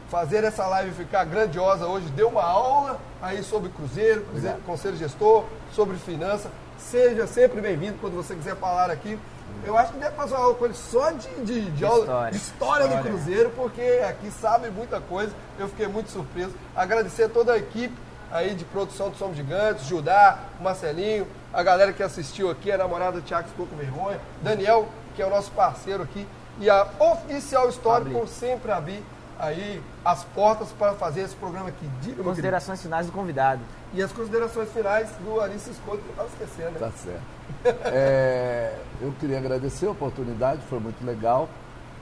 fazer 0.10 0.44
essa 0.44 0.66
live 0.66 0.92
ficar 0.92 1.26
grandiosa 1.26 1.86
hoje. 1.86 2.08
Deu 2.08 2.30
uma 2.30 2.44
aula 2.44 3.00
aí 3.22 3.44
sobre 3.44 3.70
Cruzeiro, 3.70 4.22
Cruzeiro 4.22 4.58
Conselho 4.66 4.98
Gestor, 4.98 5.44
sobre 5.74 5.98
finança. 5.98 6.50
Seja 6.80 7.28
sempre 7.28 7.60
bem-vindo 7.62 7.98
quando 8.00 8.16
você 8.16 8.34
quiser 8.34 8.56
falar 8.56 8.90
aqui. 8.90 9.20
Eu 9.66 9.78
acho 9.78 9.92
que 9.92 10.00
deve 10.00 10.16
fazer 10.16 10.36
uma 10.36 10.44
aula 10.44 10.56
com 10.56 10.66
ele 10.66 10.74
só 10.74 11.12
de, 11.12 11.28
de, 11.44 11.72
de, 11.72 11.86
aula, 11.86 12.00
história. 12.00 12.32
de 12.32 12.38
história 12.38 12.88
do. 12.88 13.04
Cruzeiro, 13.04 13.50
porque 13.56 13.82
aqui 14.08 14.32
sabe 14.32 14.70
muita 14.70 15.02
coisa. 15.02 15.34
Eu 15.60 15.68
fiquei 15.68 15.88
muito 15.88 16.10
surpreso. 16.10 16.54
Agradecer 16.76 17.24
a 17.24 17.30
toda 17.30 17.54
a 17.54 17.58
equipe 17.58 17.94
aí 18.32 18.54
de 18.54 18.66
produção 18.66 19.10
do 19.10 19.18
Somos 19.18 19.36
Gigantes, 19.36 19.86
Judá, 19.86 20.40
Marcelinho, 20.60 21.28
a 21.54 21.64
galera 21.64 21.94
que 21.94 22.04
assistiu 22.04 22.50
aqui, 22.50 22.72
a 22.72 22.78
namorada 22.78 23.20
do 23.20 23.22
Thiago 23.22 23.48
ficou 23.48 23.66
com 23.66 23.76
vergonha, 23.76 24.20
Daniel, 24.42 24.88
que 25.16 25.22
é 25.22 25.26
o 25.26 25.30
nosso 25.30 25.52
parceiro 25.52 26.04
aqui, 26.04 26.28
e 26.60 26.70
a 26.70 26.88
Oficial 27.00 27.70
Histórico, 27.70 28.12
como 28.12 28.28
sempre 28.28 28.72
abrir 28.72 29.04
aí 29.40 29.82
as 30.04 30.24
portas 30.26 30.70
para 30.78 30.94
fazer 30.94 31.22
esse 31.22 31.36
programa 31.36 31.70
aqui. 31.70 31.90
Diga. 32.02 32.22
Considerações 32.22 32.82
finais 32.82 33.06
do 33.06 33.14
convidado. 33.14 33.62
E 33.94 34.04
as 34.04 34.12
considerações 34.12 34.70
finais 34.72 35.10
do 35.24 35.40
Alice 35.40 35.70
Escoto, 35.70 36.00
que 36.00 36.08
eu 36.08 36.12
estava 36.12 36.30
esquecendo, 36.30 36.72
né? 36.72 36.80
Tá 36.80 36.92
certo. 36.92 37.40
É, 37.86 38.76
eu 39.02 39.14
queria 39.20 39.38
agradecer 39.38 39.88
a 39.88 39.92
oportunidade, 39.92 40.62
foi 40.70 40.80
muito 40.80 41.04
legal. 41.04 41.50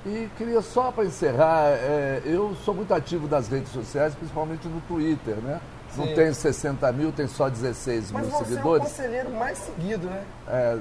E 0.05 0.29
queria 0.37 0.61
só 0.61 0.91
para 0.91 1.05
encerrar, 1.05 1.67
é, 1.69 2.21
eu 2.25 2.55
sou 2.65 2.73
muito 2.73 2.93
ativo 2.93 3.27
nas 3.27 3.47
redes 3.47 3.71
sociais, 3.71 4.15
principalmente 4.15 4.67
no 4.67 4.81
Twitter, 4.81 5.35
né? 5.35 5.59
Não 5.97 6.05
Sim. 6.07 6.13
tem 6.15 6.33
60 6.33 6.91
mil, 6.91 7.11
tem 7.11 7.27
só 7.27 7.49
16 7.49 8.11
Mas 8.11 8.21
mil 8.21 8.31
você 8.31 8.37
é 8.37 8.41
o 8.41 8.47
seguidores. 8.49 8.83
conselheiro 8.87 9.31
mais 9.31 9.57
seguido, 9.57 10.07
né? 10.07 10.23
É, 10.47 10.77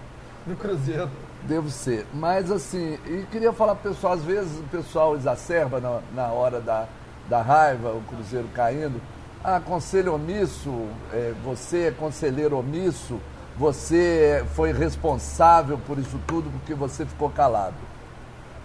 Do 0.46 0.56
Cruzeiro. 0.56 1.10
Devo 1.42 1.70
ser. 1.70 2.06
Mas 2.14 2.50
assim, 2.50 2.98
e 3.06 3.26
queria 3.30 3.52
falar 3.52 3.74
pro 3.74 3.90
pessoal, 3.90 4.14
às 4.14 4.22
vezes 4.22 4.58
o 4.58 4.62
pessoal 4.64 5.14
exacerba 5.16 5.80
na, 5.80 6.00
na 6.14 6.32
hora 6.32 6.60
da, 6.60 6.86
da 7.28 7.42
raiva, 7.42 7.90
o 7.92 8.02
Cruzeiro 8.02 8.48
caindo. 8.54 9.00
Ah, 9.42 9.60
conselho 9.60 10.14
omisso, 10.14 10.86
é, 11.12 11.32
você 11.42 11.88
é 11.88 11.90
conselheiro 11.90 12.58
omisso, 12.58 13.18
você 13.56 14.44
foi 14.54 14.72
responsável 14.72 15.78
por 15.86 15.98
isso 15.98 16.18
tudo 16.26 16.50
porque 16.50 16.74
você 16.74 17.04
ficou 17.06 17.30
calado. 17.30 17.74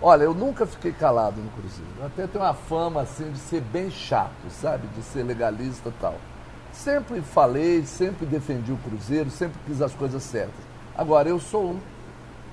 Olha, 0.02 0.24
eu 0.24 0.34
nunca 0.34 0.66
fiquei 0.66 0.92
calado 0.92 1.42
no 1.42 1.50
Cruzeiro. 1.52 1.92
Eu 2.00 2.06
até 2.08 2.28
tenho 2.28 2.44
uma 2.44 2.54
fama 2.54 3.02
assim 3.02 3.32
de 3.32 3.40
ser 3.40 3.62
bem 3.62 3.90
chato, 3.90 4.50
sabe? 4.50 4.88
De 4.88 5.02
ser 5.02 5.24
legalista 5.24 5.90
e 5.90 5.94
tal. 5.94 6.16
Sempre 6.74 7.22
falei, 7.22 7.86
sempre 7.86 8.26
defendi 8.26 8.72
o 8.72 8.78
Cruzeiro, 8.78 9.30
sempre 9.30 9.58
quis 9.66 9.82
as 9.82 9.94
coisas 9.94 10.22
certas. 10.22 10.54
Agora, 10.98 11.30
eu 11.30 11.40
sou 11.40 11.72
um. 11.72 11.80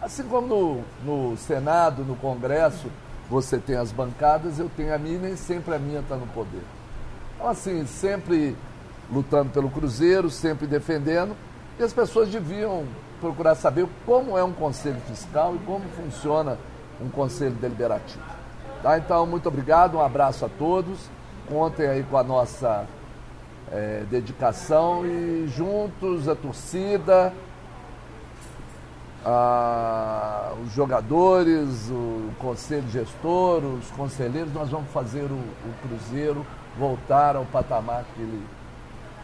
Assim 0.01 0.23
como 0.25 0.47
no, 0.47 1.31
no 1.31 1.37
Senado, 1.37 2.05
no 2.05 2.17
Congresso, 2.17 2.89
você 3.29 3.59
tem 3.59 3.77
as 3.77 3.91
bancadas, 3.93 4.59
eu 4.59 4.71
tenho 4.77 4.95
a 4.95 4.99
minha 4.99 5.17
e 5.17 5.19
nem 5.19 5.37
sempre 5.37 5.75
a 5.75 5.79
minha 5.79 6.01
está 6.01 6.17
no 6.17 6.27
poder. 6.29 6.63
Então, 7.35 7.49
assim, 7.49 7.85
sempre 7.87 8.57
lutando 9.11 9.51
pelo 9.51 9.71
Cruzeiro, 9.71 10.31
sempre 10.31 10.67
defendendo, 10.67 11.37
e 11.79 11.83
as 11.83 11.93
pessoas 11.93 12.29
deviam 12.29 12.85
procurar 13.21 13.55
saber 13.55 13.87
como 14.07 14.37
é 14.37 14.43
um 14.43 14.53
conselho 14.53 15.01
fiscal 15.07 15.55
e 15.55 15.59
como 15.61 15.85
funciona 15.91 16.59
um 17.03 17.09
conselho 17.09 17.53
deliberativo. 17.53 18.23
Tá? 18.83 18.99
Então, 18.99 19.27
muito 19.27 19.49
obrigado, 19.49 19.97
um 19.97 20.01
abraço 20.01 20.45
a 20.45 20.49
todos. 20.49 20.99
Contem 21.49 21.87
aí 21.89 22.03
com 22.05 22.17
a 22.17 22.23
nossa 22.23 22.87
eh, 23.71 24.05
dedicação 24.11 25.05
e 25.07 25.47
juntos, 25.49 26.29
a 26.29 26.35
torcida, 26.35 27.33
a- 29.25 30.53
os 30.65 30.73
jogadores, 30.73 31.89
o 31.91 32.31
conselho 32.39 32.89
gestor, 32.91 33.63
os 33.65 33.91
conselheiros, 33.93 34.53
nós 34.53 34.69
vamos 34.69 34.91
fazer 34.91 35.23
o, 35.25 35.35
o 35.35 35.75
Cruzeiro 35.89 36.45
voltar 36.79 37.37
ao 37.37 37.45
patamar 37.45 38.05
que 38.15 38.21
ele 38.23 38.43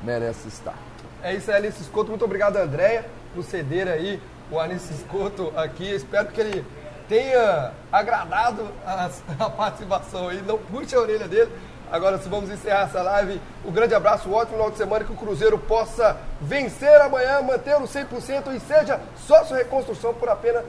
merece 0.03 0.49
estar. 0.49 0.75
É 1.23 1.35
isso 1.35 1.51
aí, 1.51 1.57
Alice 1.57 1.81
Escoto. 1.83 2.11
Muito 2.11 2.25
obrigado, 2.25 2.57
Andréia, 2.57 3.05
por 3.35 3.43
ceder 3.43 3.89
aí 3.89 4.21
o 4.51 4.59
Alice 4.59 4.93
Escoto 4.93 5.53
aqui. 5.57 5.85
Espero 5.91 6.29
que 6.29 6.41
ele 6.41 6.65
tenha 7.09 7.73
agradado 7.91 8.69
as- 8.87 9.23
a, 9.39 9.51
participação 9.51 10.29
aí. 10.29 10.43
Não 10.43 10.59
puxe 10.59 10.95
a 10.95 11.01
orelha 11.01 11.27
dele. 11.27 11.51
Agora, 11.91 12.19
se 12.19 12.29
vamos 12.29 12.51
encerrar 12.51 12.83
essa 12.83 13.01
live, 13.01 13.41
um 13.65 13.73
grande 13.73 13.95
abraço, 13.95 14.29
um 14.29 14.35
ótimo 14.35 14.57
final 14.57 14.71
de 14.71 14.77
semana, 14.77 15.05
que 15.07 15.13
o 15.13 15.17
Cruzeiro 15.17 15.59
possa 15.59 16.19
vencer 16.39 17.01
amanhã, 17.01 17.41
manter 17.41 17.77
o 17.77 17.85
100% 17.85 18.55
e 18.55 18.61
seja 18.61 19.01
sócio 19.17 19.57
reconstrução 19.57 20.13
por 20.13 20.29
apenas 20.29 20.65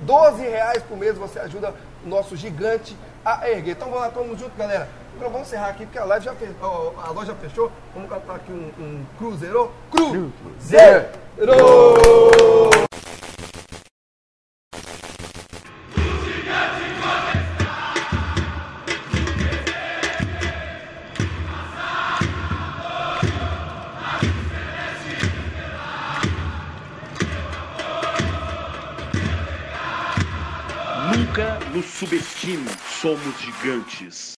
12 0.00 0.42
reais 0.42 0.82
por 0.82 0.96
mês. 0.96 1.18
Você 1.18 1.38
ajuda 1.38 1.74
o 2.04 2.08
nosso 2.08 2.34
gigante 2.36 2.96
a 3.22 3.48
erguer. 3.50 3.72
Então 3.72 3.90
vamos 3.90 4.16
lá, 4.16 4.22
mundo 4.22 4.38
junto, 4.38 4.56
galera. 4.56 4.88
Agora 5.14 5.28
vamos 5.30 5.48
encerrar 5.48 5.68
aqui, 5.68 5.84
porque 5.84 5.98
a 5.98 6.04
live 6.04 6.24
já 6.24 6.34
fez, 6.34 6.50
ó, 6.62 6.92
a 7.06 7.10
loja 7.10 7.34
fechou. 7.34 7.70
Vamos 7.94 8.08
cantar 8.08 8.36
aqui 8.36 8.50
um, 8.50 8.70
um 8.82 9.04
Cruzeiro. 9.18 9.70
Cruzeiro! 9.90 11.04
Nunca 11.36 12.82
subestime, 32.02 32.66
somos 33.00 33.38
gigantes. 33.38 34.22